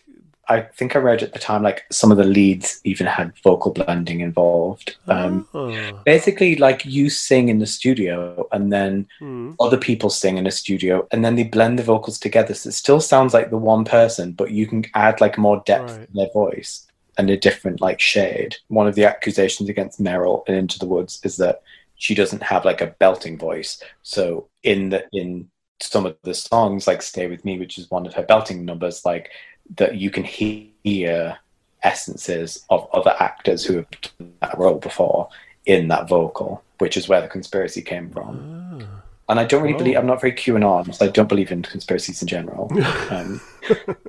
I 0.48 0.62
think 0.62 0.96
I 0.96 0.98
read 0.98 1.22
at 1.22 1.34
the 1.34 1.38
time 1.38 1.62
like 1.62 1.84
some 1.90 2.10
of 2.10 2.16
the 2.16 2.24
leads 2.24 2.80
even 2.84 3.06
had 3.06 3.36
vocal 3.44 3.72
blending 3.72 4.20
involved. 4.20 4.96
Um, 5.06 5.46
oh. 5.52 6.00
Basically, 6.04 6.56
like 6.56 6.84
you 6.84 7.10
sing 7.10 7.48
in 7.48 7.58
the 7.58 7.66
studio 7.66 8.48
and 8.50 8.72
then 8.72 9.06
mm. 9.20 9.54
other 9.60 9.76
people 9.76 10.08
sing 10.08 10.38
in 10.38 10.46
a 10.46 10.50
studio 10.50 11.06
and 11.12 11.24
then 11.24 11.36
they 11.36 11.44
blend 11.44 11.78
the 11.78 11.82
vocals 11.82 12.18
together. 12.18 12.54
So 12.54 12.68
it 12.68 12.72
still 12.72 13.00
sounds 13.00 13.34
like 13.34 13.50
the 13.50 13.58
one 13.58 13.84
person, 13.84 14.32
but 14.32 14.50
you 14.50 14.66
can 14.66 14.84
add 14.94 15.20
like 15.20 15.36
more 15.36 15.62
depth 15.66 15.92
right. 15.92 16.08
in 16.08 16.14
their 16.14 16.30
voice 16.32 16.86
and 17.18 17.28
a 17.28 17.36
different 17.36 17.80
like 17.80 18.00
shade. 18.00 18.56
One 18.68 18.86
of 18.86 18.94
the 18.94 19.04
accusations 19.04 19.68
against 19.68 20.02
Meryl 20.02 20.48
in 20.48 20.54
Into 20.54 20.78
the 20.78 20.86
Woods 20.86 21.20
is 21.24 21.36
that 21.36 21.62
she 21.96 22.14
doesn't 22.14 22.42
have 22.42 22.64
like 22.64 22.80
a 22.80 22.94
belting 22.98 23.36
voice. 23.36 23.82
So 24.02 24.48
in 24.62 24.88
the 24.90 25.06
in 25.12 25.50
some 25.80 26.06
of 26.06 26.16
the 26.22 26.34
songs 26.34 26.86
like 26.86 27.02
Stay 27.02 27.26
With 27.28 27.44
Me, 27.44 27.58
which 27.58 27.78
is 27.78 27.90
one 27.90 28.06
of 28.06 28.14
her 28.14 28.22
belting 28.22 28.64
numbers, 28.64 29.04
like 29.04 29.30
that 29.76 29.96
you 29.96 30.10
can 30.10 30.24
hear 30.24 31.38
essences 31.82 32.64
of 32.70 32.88
other 32.92 33.14
actors 33.20 33.64
who 33.64 33.76
have 33.76 33.90
done 33.90 34.32
that 34.40 34.58
role 34.58 34.78
before 34.78 35.28
in 35.66 35.88
that 35.88 36.08
vocal, 36.08 36.62
which 36.78 36.96
is 36.96 37.08
where 37.08 37.20
the 37.20 37.28
conspiracy 37.28 37.82
came 37.82 38.10
from. 38.10 38.80
Ah. 38.82 39.02
And 39.30 39.38
I 39.38 39.44
don't 39.44 39.62
really 39.62 39.76
believe, 39.76 39.96
I'm 39.96 40.06
not 40.06 40.22
very 40.22 40.32
QAnon, 40.32 40.94
so 40.94 41.04
I 41.04 41.10
don't 41.10 41.28
believe 41.28 41.52
in 41.52 41.62
conspiracies 41.62 42.22
in 42.22 42.28
general. 42.28 42.70
Um, 43.10 43.40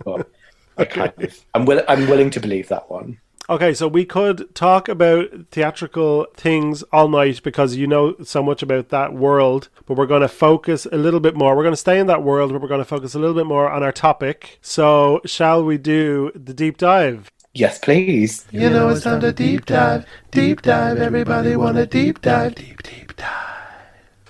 but 0.06 0.30
I 0.78 0.86
kind 0.86 1.14
of, 1.18 1.46
I'm, 1.54 1.66
will, 1.66 1.84
I'm 1.88 2.08
willing 2.08 2.30
to 2.32 2.40
believe 2.40 2.70
that 2.70 2.90
one. 2.90 3.20
Okay, 3.50 3.74
so 3.74 3.88
we 3.88 4.06
could 4.06 4.54
talk 4.54 4.88
about 4.88 5.48
theatrical 5.50 6.28
things 6.36 6.84
all 6.94 7.08
night 7.08 7.42
because 7.42 7.76
you 7.76 7.88
know 7.88 8.16
so 8.22 8.44
much 8.44 8.62
about 8.62 8.90
that 8.90 9.16
world, 9.16 9.70
but 9.88 9.98
we're 9.98 10.06
going 10.06 10.22
to 10.22 10.28
focus 10.28 10.86
a 10.92 10.98
little 10.98 11.20
bit 11.20 11.36
more. 11.36 11.58
We're 11.58 11.64
going 11.64 11.74
to 11.74 11.78
stay 11.78 11.98
in 11.98 12.06
that 12.06 12.22
world, 12.22 12.52
but 12.52 12.62
we're 12.62 12.68
going 12.68 12.82
to 12.82 12.86
focus 12.86 13.16
a 13.16 13.20
little 13.20 13.34
bit 13.34 13.48
more 13.48 13.68
on 13.68 13.82
our 13.82 13.92
topic. 13.92 14.60
So, 14.62 15.20
shall 15.26 15.66
we 15.66 15.80
do 15.80 16.32
the 16.36 16.54
deep 16.54 16.78
dive? 16.78 17.32
Yes, 17.56 17.80
please. 17.80 18.46
You 18.52 18.70
know 18.70 18.88
it's 18.90 19.02
time 19.02 19.22
to 19.22 19.34
deep 19.34 19.66
dive, 19.66 20.06
deep 20.30 20.62
dive. 20.62 21.00
Everybody 21.00 21.56
want 21.56 21.80
a 21.80 21.88
deep 21.88 22.22
dive, 22.22 22.54
deep, 22.54 22.84
deep 22.84 23.16
dive. 23.16 23.50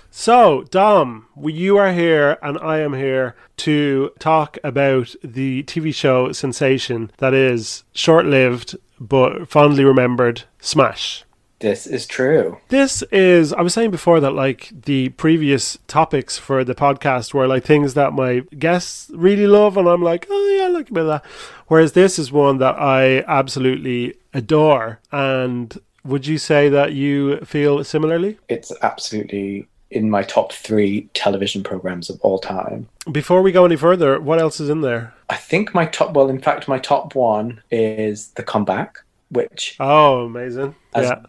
So, 0.09 0.63
Dom, 0.69 1.27
you 1.43 1.75
are 1.77 1.91
here 1.91 2.37
and 2.41 2.57
I 2.57 2.79
am 2.79 2.93
here 2.93 3.35
to 3.57 4.11
talk 4.19 4.57
about 4.63 5.13
the 5.21 5.63
TV 5.63 5.93
show 5.93 6.31
sensation 6.31 7.11
that 7.17 7.33
is 7.33 7.83
short 7.93 8.25
lived 8.25 8.77
but 8.99 9.49
fondly 9.49 9.83
remembered 9.83 10.43
Smash. 10.59 11.23
This 11.59 11.85
is 11.85 12.07
true. 12.07 12.57
This 12.69 13.01
is, 13.11 13.51
I 13.51 13.61
was 13.61 13.73
saying 13.73 13.91
before 13.91 14.21
that 14.21 14.31
like 14.31 14.71
the 14.85 15.09
previous 15.09 15.77
topics 15.87 16.37
for 16.37 16.63
the 16.63 16.73
podcast 16.73 17.33
were 17.33 17.47
like 17.47 17.65
things 17.65 17.95
that 17.95 18.13
my 18.13 18.43
guests 18.57 19.11
really 19.13 19.45
love, 19.45 19.75
and 19.75 19.87
I'm 19.87 20.01
like, 20.01 20.25
oh 20.29 20.57
yeah, 20.57 20.65
I 20.65 20.67
like 20.69 20.89
a 20.89 20.93
bit 20.93 21.01
of 21.01 21.07
that. 21.07 21.25
Whereas 21.67 21.91
this 21.91 22.17
is 22.17 22.31
one 22.31 22.59
that 22.59 22.75
I 22.79 23.25
absolutely 23.27 24.15
adore. 24.33 25.01
And 25.11 25.77
would 26.05 26.27
you 26.27 26.37
say 26.37 26.69
that 26.69 26.93
you 26.93 27.41
feel 27.41 27.83
similarly? 27.83 28.37
It's 28.47 28.71
absolutely 28.81 29.67
in 29.91 30.09
my 30.09 30.23
top 30.23 30.53
three 30.53 31.09
television 31.13 31.63
programs 31.63 32.09
of 32.09 32.19
all 32.21 32.39
time. 32.39 32.87
Before 33.11 33.41
we 33.41 33.51
go 33.51 33.65
any 33.65 33.75
further, 33.75 34.19
what 34.19 34.39
else 34.39 34.59
is 34.59 34.69
in 34.69 34.81
there? 34.81 35.13
I 35.29 35.35
think 35.35 35.73
my 35.73 35.85
top, 35.85 36.13
well, 36.13 36.29
in 36.29 36.39
fact, 36.39 36.67
my 36.67 36.79
top 36.79 37.15
one 37.15 37.61
is 37.71 38.29
The 38.29 38.43
Comeback, 38.43 38.99
which. 39.29 39.75
Oh, 39.79 40.25
amazing. 40.25 40.75
Yeah. 40.95 41.21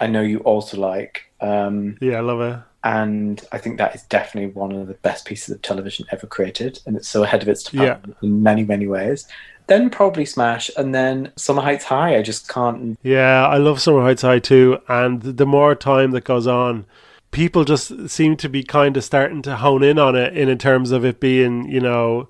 I 0.00 0.06
know 0.06 0.22
you 0.22 0.38
also 0.40 0.78
like. 0.78 1.30
Um, 1.40 1.96
yeah, 2.00 2.18
I 2.18 2.20
love 2.20 2.40
it. 2.40 2.60
And 2.84 3.44
I 3.50 3.58
think 3.58 3.78
that 3.78 3.94
is 3.94 4.02
definitely 4.04 4.52
one 4.52 4.72
of 4.72 4.86
the 4.86 4.94
best 4.94 5.24
pieces 5.24 5.54
of 5.54 5.62
television 5.62 6.06
ever 6.12 6.26
created. 6.26 6.80
And 6.86 6.96
it's 6.96 7.08
so 7.08 7.24
ahead 7.24 7.42
of 7.42 7.48
its 7.48 7.64
time 7.64 7.82
yeah. 7.82 7.98
in 8.22 8.42
many, 8.42 8.64
many 8.64 8.86
ways 8.86 9.26
then 9.68 9.90
probably 9.90 10.24
Smash, 10.24 10.70
and 10.76 10.94
then 10.94 11.30
Summer 11.36 11.62
Heights 11.62 11.84
High. 11.84 12.16
I 12.16 12.22
just 12.22 12.48
can't. 12.48 12.98
Yeah, 13.02 13.46
I 13.46 13.58
love 13.58 13.80
Summer 13.80 14.00
Heights 14.00 14.22
High 14.22 14.40
too. 14.40 14.78
And 14.88 15.22
the 15.22 15.46
more 15.46 15.74
time 15.74 16.10
that 16.12 16.24
goes 16.24 16.46
on, 16.46 16.86
people 17.30 17.64
just 17.64 18.08
seem 18.08 18.36
to 18.36 18.48
be 18.48 18.62
kind 18.62 18.96
of 18.96 19.04
starting 19.04 19.42
to 19.42 19.56
hone 19.56 19.82
in 19.82 19.98
on 19.98 20.16
it 20.16 20.36
in, 20.36 20.48
in 20.48 20.58
terms 20.58 20.90
of 20.90 21.04
it 21.04 21.20
being, 21.20 21.68
you 21.70 21.80
know, 21.80 22.28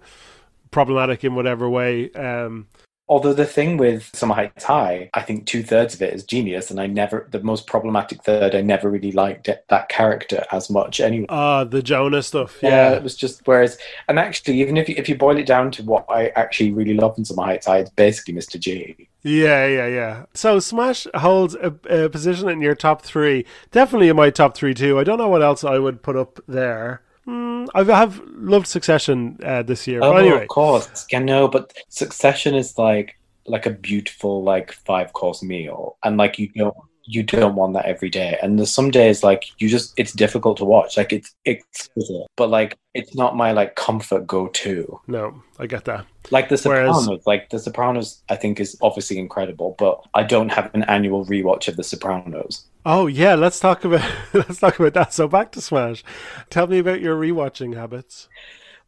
problematic 0.71 1.25
in 1.25 1.35
whatever 1.35 1.69
way. 1.69 2.11
Um, 2.13 2.67
Although 3.11 3.33
the 3.33 3.47
thing 3.47 3.79
with 3.79 4.15
Summer 4.15 4.35
Heights 4.35 4.65
High, 4.65 5.09
I 5.15 5.23
think 5.23 5.47
two 5.47 5.63
thirds 5.63 5.95
of 5.95 6.03
it 6.03 6.13
is 6.13 6.25
genius, 6.25 6.71
and 6.71 6.79
I 6.79 6.87
never 6.87 7.27
the 7.31 7.43
most 7.43 7.67
problematic 7.67 8.23
third. 8.23 8.55
I 8.55 8.61
never 8.61 8.91
really 8.91 9.13
liked 9.13 9.49
it, 9.49 9.65
that 9.71 9.89
character 9.89 10.45
as 10.53 10.69
much. 10.69 11.01
Anyway, 11.01 11.25
ah, 11.31 11.61
uh, 11.61 11.65
the 11.65 11.81
Jonah 11.81 12.23
stuff. 12.23 12.59
Yeah. 12.63 12.69
yeah. 12.69 12.97
it 12.97 13.03
was 13.03 13.17
just 13.17 13.41
whereas, 13.47 13.79
and 14.09 14.19
actually, 14.19 14.61
even 14.61 14.77
if 14.77 14.91
you, 14.91 14.95
if 14.99 15.09
you 15.09 15.17
boil 15.17 15.39
it 15.39 15.47
down 15.47 15.71
to 15.73 15.83
what 15.85 16.05
I 16.11 16.29
actually 16.37 16.73
really 16.73 16.93
love 16.93 17.17
in 17.17 17.25
Summer 17.25 17.45
Heights 17.45 17.67
High, 17.67 17.79
it's 17.79 17.91
basically 17.91 18.35
Mr. 18.35 18.61
G. 18.61 19.08
Yeah, 19.23 19.67
yeah, 19.67 19.87
yeah. 19.87 20.25
So 20.35 20.59
Smash 20.61 21.07
holds 21.15 21.55
a, 21.57 21.75
a 21.89 22.09
position 22.09 22.49
in 22.49 22.61
your 22.61 22.75
top 22.75 23.03
three, 23.03 23.45
definitely 23.73 24.09
in 24.09 24.17
my 24.17 24.31
top 24.31 24.57
three 24.57 24.75
too. 24.75 24.99
I 24.99 25.05
don't 25.05 25.19
know 25.19 25.29
what 25.29 25.43
else 25.43 25.65
I 25.65 25.79
would 25.79 26.03
put 26.03 26.17
up 26.17 26.41
there. 26.47 27.03
Mm, 27.27 27.69
I 27.75 27.85
have 27.85 28.23
loved 28.27 28.67
Succession 28.67 29.39
uh, 29.45 29.63
this 29.63 29.87
year. 29.87 30.01
Oh, 30.03 30.17
anyway. 30.17 30.43
of 30.43 30.49
course. 30.49 31.07
Yeah, 31.11 31.19
no, 31.19 31.49
but 31.49 31.77
Succession 31.89 32.55
is 32.55 32.79
like 32.79 33.19
like 33.47 33.67
a 33.67 33.71
beautiful 33.71 34.43
like 34.43 34.73
five 34.73 35.13
course 35.13 35.43
meal, 35.43 35.97
and 36.03 36.17
like 36.17 36.39
you 36.39 36.49
don't 36.55 36.77
you 37.09 37.23
don't 37.23 37.55
want 37.55 37.73
that 37.73 37.87
every 37.87 38.11
day. 38.11 38.39
And 38.43 38.59
there's 38.59 38.73
some 38.73 38.91
days 38.91 39.25
like 39.25 39.47
you 39.59 39.69
just 39.69 39.95
it's 39.97 40.13
difficult 40.13 40.59
to 40.59 40.65
watch. 40.65 40.99
Like 40.99 41.13
it's 41.13 41.35
exquisite, 41.47 42.27
but 42.37 42.51
like 42.51 42.79
it's 42.93 43.15
not 43.15 43.35
my 43.35 43.53
like 43.53 43.77
comfort 43.77 44.27
go 44.27 44.49
to. 44.49 45.01
No, 45.07 45.43
I 45.59 45.67
get 45.67 45.87
that. 45.87 46.05
Like 46.31 46.51
The 46.51 46.59
Sopranos, 46.59 47.09
Whereas... 47.09 47.27
like 47.27 47.49
The 47.49 47.59
Sopranos, 47.59 48.23
I 48.29 48.37
think 48.37 48.61
is 48.61 48.77
obviously 48.83 49.19
incredible, 49.19 49.75
but 49.79 50.05
I 50.13 50.23
don't 50.23 50.51
have 50.51 50.71
an 50.75 50.83
annual 50.83 51.25
rewatch 51.25 51.67
of 51.67 51.77
The 51.77 51.85
Sopranos. 51.85 52.67
Oh 52.85 53.07
yeah, 53.07 53.35
let's 53.35 53.59
talk 53.59 53.85
about 53.85 54.09
let's 54.35 54.61
talk 54.61 54.79
about 54.79 54.95
that. 54.95 55.15
So 55.15 55.27
back 55.27 55.51
to 55.53 55.63
Smash. 55.63 56.05
Tell 56.51 56.67
me 56.67 56.79
about 56.79 57.01
your 57.01 57.19
rewatching 57.19 57.75
habits. 57.75 58.29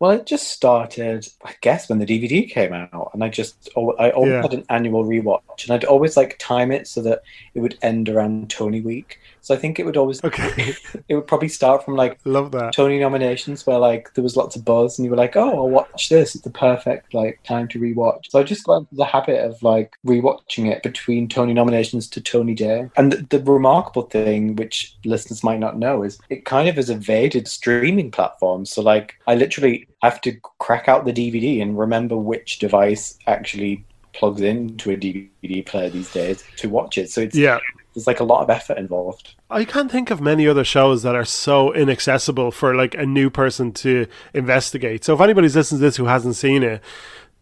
Well, 0.00 0.12
it 0.12 0.24
just 0.26 0.48
started, 0.48 1.28
I 1.44 1.54
guess, 1.60 1.88
when 1.88 1.98
the 1.98 2.06
DVD 2.06 2.50
came 2.50 2.72
out, 2.72 3.10
and 3.12 3.22
I 3.22 3.28
just 3.28 3.68
I 3.76 4.10
always 4.10 4.30
Yeah. 4.32 4.42
had 4.42 4.54
an 4.54 4.64
annual 4.70 5.04
rewatch, 5.04 5.64
and 5.64 5.72
I'd 5.72 5.84
always 5.84 6.16
like 6.16 6.36
time 6.38 6.72
it 6.72 6.88
so 6.88 7.02
that 7.02 7.22
it 7.54 7.60
would 7.60 7.78
end 7.82 8.08
around 8.08 8.48
Tony 8.50 8.80
week. 8.80 9.18
So 9.42 9.54
I 9.54 9.58
think 9.58 9.78
it 9.78 9.86
would 9.86 9.96
always 9.96 10.22
Okay, 10.22 10.74
it 11.08 11.14
would 11.14 11.26
probably 11.26 11.48
start 11.48 11.84
from 11.84 11.96
like 11.96 12.18
love 12.24 12.52
that. 12.52 12.72
Tony 12.72 12.98
nominations 12.98 13.66
where 13.66 13.78
like 13.78 14.12
there 14.14 14.24
was 14.24 14.36
lots 14.36 14.56
of 14.56 14.64
buzz, 14.64 14.98
and 14.98 15.04
you 15.04 15.10
were 15.10 15.16
like, 15.16 15.36
"Oh, 15.36 15.56
I'll 15.56 15.70
watch 15.70 16.08
this. 16.08 16.34
It's 16.34 16.44
the 16.44 16.50
perfect 16.50 17.14
like 17.14 17.42
time 17.44 17.68
to 17.68 17.78
rewatch." 17.78 18.30
So 18.30 18.38
I 18.38 18.42
just 18.42 18.64
got 18.64 18.78
into 18.78 18.94
the 18.94 19.04
habit 19.04 19.44
of 19.44 19.62
like 19.62 19.94
rewatching 20.06 20.70
it 20.70 20.82
between 20.82 21.28
Tony 21.28 21.54
nominations 21.54 22.08
to 22.10 22.20
Tony 22.20 22.54
Day. 22.54 22.88
And 22.96 23.12
the, 23.12 23.38
the 23.38 23.52
remarkable 23.52 24.02
thing, 24.02 24.56
which 24.56 24.96
listeners 25.04 25.42
might 25.42 25.60
not 25.60 25.78
know, 25.78 26.02
is 26.02 26.18
it 26.28 26.44
kind 26.44 26.68
of 26.68 26.76
has 26.76 26.90
evaded 26.90 27.48
streaming 27.48 28.10
platforms. 28.10 28.70
So 28.70 28.82
like 28.82 29.14
I 29.26 29.34
literally 29.34 29.86
have 30.02 30.20
to 30.22 30.32
crack 30.58 30.88
out 30.88 31.04
the 31.04 31.12
DVD 31.12 31.62
and 31.62 31.78
remember 31.78 32.16
which 32.16 32.58
device 32.58 33.18
actually 33.26 33.84
plugs 34.12 34.40
into 34.40 34.90
a 34.90 34.96
DVD 34.96 35.64
player 35.64 35.88
these 35.88 36.12
days 36.12 36.44
to 36.56 36.68
watch 36.68 36.98
it. 36.98 37.10
So 37.10 37.20
it's 37.22 37.36
Yeah. 37.36 37.58
There's 37.94 38.06
like 38.06 38.20
a 38.20 38.24
lot 38.24 38.42
of 38.42 38.50
effort 38.50 38.78
involved. 38.78 39.34
I 39.50 39.64
can't 39.64 39.90
think 39.90 40.10
of 40.10 40.20
many 40.20 40.46
other 40.46 40.64
shows 40.64 41.02
that 41.02 41.14
are 41.16 41.24
so 41.24 41.72
inaccessible 41.72 42.50
for 42.52 42.74
like 42.74 42.94
a 42.94 43.04
new 43.06 43.30
person 43.30 43.72
to 43.72 44.06
investigate. 44.32 45.04
So 45.04 45.14
if 45.14 45.20
anybody's 45.20 45.56
listening 45.56 45.80
to 45.80 45.86
this 45.86 45.96
who 45.96 46.04
hasn't 46.06 46.36
seen 46.36 46.62
it, 46.62 46.80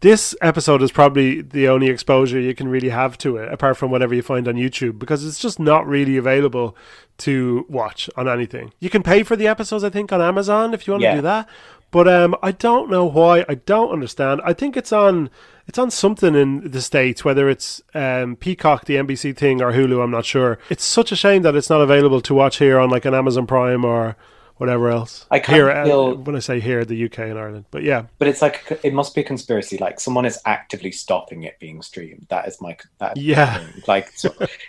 this 0.01 0.35
episode 0.41 0.81
is 0.81 0.93
probably 0.93 1.43
the 1.43 1.67
only 1.69 1.89
exposure 1.89 2.39
you 2.39 2.55
can 2.55 2.69
really 2.69 2.91
have 2.91 3.19
to 3.19 3.37
it, 3.37 3.53
apart 3.53 3.77
from 3.77 3.91
whatever 3.91 4.15
you 4.15 4.23
find 4.23 4.47
on 4.47 4.55
YouTube, 4.55 4.97
because 4.99 5.25
it's 5.27 5.41
just 5.41 5.59
not 5.59 5.87
really 5.89 6.17
available 6.17 6.77
to 7.19 7.67
watch 7.69 8.09
on 8.17 8.29
anything. 8.29 8.73
You 8.79 8.91
can 8.91 9.03
pay 9.03 9.25
for 9.25 9.35
the 9.35 9.49
episodes, 9.49 9.83
I 9.83 9.91
think, 9.91 10.13
on 10.13 10.21
Amazon 10.23 10.73
if 10.73 10.87
you 10.87 10.93
want 10.93 11.03
Yeah. 11.03 11.11
to 11.11 11.17
do 11.19 11.23
that. 11.23 11.49
But 11.91 12.07
um, 12.09 12.37
I 12.43 12.53
don't 12.53 12.91
know 12.91 13.07
why. 13.07 13.45
I 13.49 13.55
don't 13.55 13.91
understand. 13.91 14.41
I 14.45 14.53
think 14.53 14.77
it's 14.77 14.93
on 14.93 15.31
it's 15.67 15.79
on 15.79 15.91
something 15.91 16.35
in 16.35 16.71
the 16.71 16.81
states, 16.81 17.25
whether 17.25 17.49
it's 17.49 17.83
um, 17.95 18.37
Peacock, 18.37 18.85
the 18.87 18.95
NBC 18.97 19.37
thing, 19.37 19.61
or 19.63 19.73
Hulu. 19.73 20.03
I'm 20.03 20.11
not 20.11 20.25
sure. 20.25 20.59
It's 20.71 20.85
such 20.85 21.13
a 21.13 21.17
shame 21.17 21.43
that 21.43 21.55
it's 21.57 21.71
not 21.71 21.81
available 21.81 22.21
to 22.23 22.35
watch 22.35 22.59
here 22.59 22.79
on 22.79 22.91
like 22.91 23.05
an 23.05 23.15
Amazon 23.15 23.47
Prime 23.47 23.85
or 23.85 24.17
whatever 24.57 24.89
else. 24.91 25.25
I 25.31 25.39
kinda 25.39 25.55
here 25.57 25.71
uh, 25.71 25.85
feel- 25.85 26.17
when 26.17 26.35
I 26.35 26.41
say 26.41 26.59
here, 26.59 26.85
the 26.85 27.05
UK 27.05 27.19
and 27.21 27.39
Ireland. 27.39 27.67
But 27.71 27.85
yeah, 27.85 28.07
But 28.19 28.27
it's 28.29 28.43
like 28.43 28.81
it 28.83 28.93
must 28.93 29.15
be 29.15 29.21
a 29.21 29.25
conspiracy. 29.25 29.79
Like 29.79 30.01
someone 30.01 30.25
is 30.27 30.39
actively 30.47 30.91
stopping 30.91 31.45
it 31.45 31.59
being 31.61 31.81
streamed. 31.81 32.27
That 32.29 32.49
is 32.49 32.61
my 32.61 32.77
that 32.99 33.17
is 33.17 33.23
Yeah. 33.25 33.63
like 33.87 34.11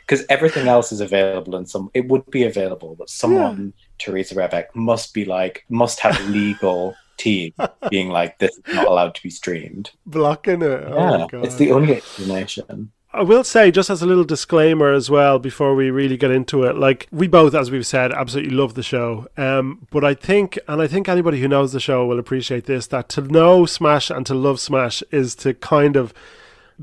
because 0.05 0.25
everything 0.29 0.67
else 0.67 0.91
is 0.91 1.01
available 1.01 1.55
and 1.55 1.67
some 1.67 1.89
it 1.93 2.07
would 2.07 2.29
be 2.29 2.43
available, 2.43 2.95
but 2.99 3.09
someone 3.09 3.73
Teresa 3.97 4.35
Rebeck 4.35 4.65
must 4.75 5.13
be 5.13 5.25
like 5.25 5.65
must 5.69 5.99
have 6.01 6.17
legal 6.29 6.95
team 7.19 7.53
being 7.89 8.09
like 8.09 8.39
this 8.39 8.57
is 8.57 8.75
not 8.75 8.87
allowed 8.87 9.15
to 9.15 9.23
be 9.23 9.29
streamed. 9.29 9.91
blocking 10.05 10.61
it. 10.61 10.83
Oh 10.87 11.17
yeah, 11.17 11.27
god! 11.29 11.45
it's 11.45 11.55
the 11.55 11.71
only 11.71 11.95
explanation. 11.95 12.91
I 13.11 13.23
will 13.23 13.43
say, 13.43 13.71
just 13.71 13.89
as 13.89 14.03
a 14.03 14.05
little 14.05 14.23
disclaimer 14.23 14.93
as 14.93 15.09
well, 15.09 15.39
before 15.39 15.73
we 15.73 15.89
really 15.89 16.15
get 16.15 16.29
into 16.29 16.63
it, 16.63 16.77
like 16.77 17.07
we 17.11 17.27
both, 17.27 17.55
as 17.55 17.71
we've 17.71 17.85
said, 17.85 18.11
absolutely 18.11 18.53
love 18.53 18.75
the 18.75 18.83
show. 18.83 19.27
Um, 19.35 19.87
but 19.89 20.05
I 20.05 20.13
think, 20.13 20.59
and 20.67 20.79
I 20.79 20.85
think 20.85 21.09
anybody 21.09 21.41
who 21.41 21.47
knows 21.47 21.71
the 21.71 21.79
show 21.79 22.05
will 22.05 22.19
appreciate 22.19 22.65
this, 22.65 22.85
that 22.87 23.09
to 23.09 23.21
know 23.21 23.65
Smash 23.65 24.11
and 24.11 24.27
to 24.27 24.35
love 24.35 24.59
Smash 24.59 25.01
is 25.09 25.33
to 25.37 25.55
kind 25.55 25.95
of 25.95 26.13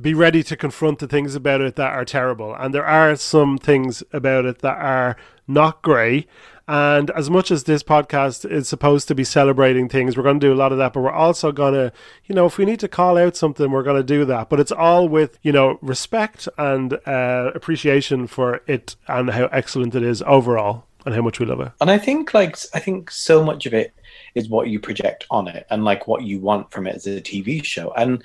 be 0.00 0.14
ready 0.14 0.43
to 0.43 0.57
confront 0.57 0.99
the 0.99 1.07
things 1.07 1.37
about 1.37 1.61
it 1.61 1.76
that 1.76 1.93
are 1.93 2.05
terrible. 2.05 2.55
And 2.55 2.75
there 2.75 2.85
are 2.85 3.14
some 3.14 3.57
things 3.57 4.02
about 4.12 4.47
it 4.47 4.59
that 4.59 4.78
are 4.78 5.16
not 5.47 5.81
grey. 5.83 6.26
And 6.68 7.11
as 7.11 7.30
much 7.30 7.50
as 7.50 7.64
this 7.64 7.82
podcast 7.82 8.50
is 8.50 8.68
supposed 8.68 9.06
to 9.08 9.14
be 9.14 9.23
celebrating 9.23 9.88
things, 9.88 10.16
we're 10.16 10.25
going 10.25 10.40
to 10.40 10.46
do 10.46 10.52
a 10.52 10.56
lot 10.56 10.73
of 10.73 10.78
that, 10.78 10.92
but 10.92 11.00
we're 11.00 11.11
also 11.11 11.52
going 11.52 11.75
to, 11.75 11.92
you 12.25 12.35
know, 12.35 12.46
if 12.46 12.58
we 12.58 12.64
need 12.64 12.80
to 12.80 12.88
call 12.88 13.16
out 13.16 13.37
something, 13.37 13.70
we're 13.70 13.85
going 13.85 14.00
to 14.00 14.02
do 14.02 14.25
that. 14.25 14.49
But 14.49 14.58
it's 14.58 14.73
all 14.73 15.08
with, 15.08 15.38
you 15.42 15.52
know, 15.52 15.78
respect 15.80 16.49
and 16.58 16.94
uh, 17.06 17.52
appreciation 17.54 18.26
for 18.26 18.62
it 18.66 18.96
and 19.06 19.30
how 19.30 19.46
excellent 19.46 19.94
it 19.94 20.02
is 20.02 20.23
overall 20.23 20.87
and 21.04 21.14
how 21.14 21.23
much 21.23 21.38
we 21.38 21.46
love 21.46 21.61
it. 21.61 21.70
And 21.80 21.90
I 21.90 21.99
think 21.99 22.35
like 22.35 22.58
I 22.75 22.80
think 22.80 23.12
so 23.12 23.44
much 23.44 23.64
of 23.66 23.73
it 23.73 23.94
is 24.35 24.49
what 24.49 24.68
you 24.68 24.80
project 24.80 25.25
on 25.30 25.46
it 25.46 25.66
and 25.70 25.85
like 25.85 26.08
what 26.08 26.23
you 26.23 26.40
want 26.40 26.73
from 26.73 26.88
it 26.88 26.96
as 26.96 27.06
a 27.06 27.20
TV 27.20 27.64
show. 27.64 27.92
And 27.92 28.25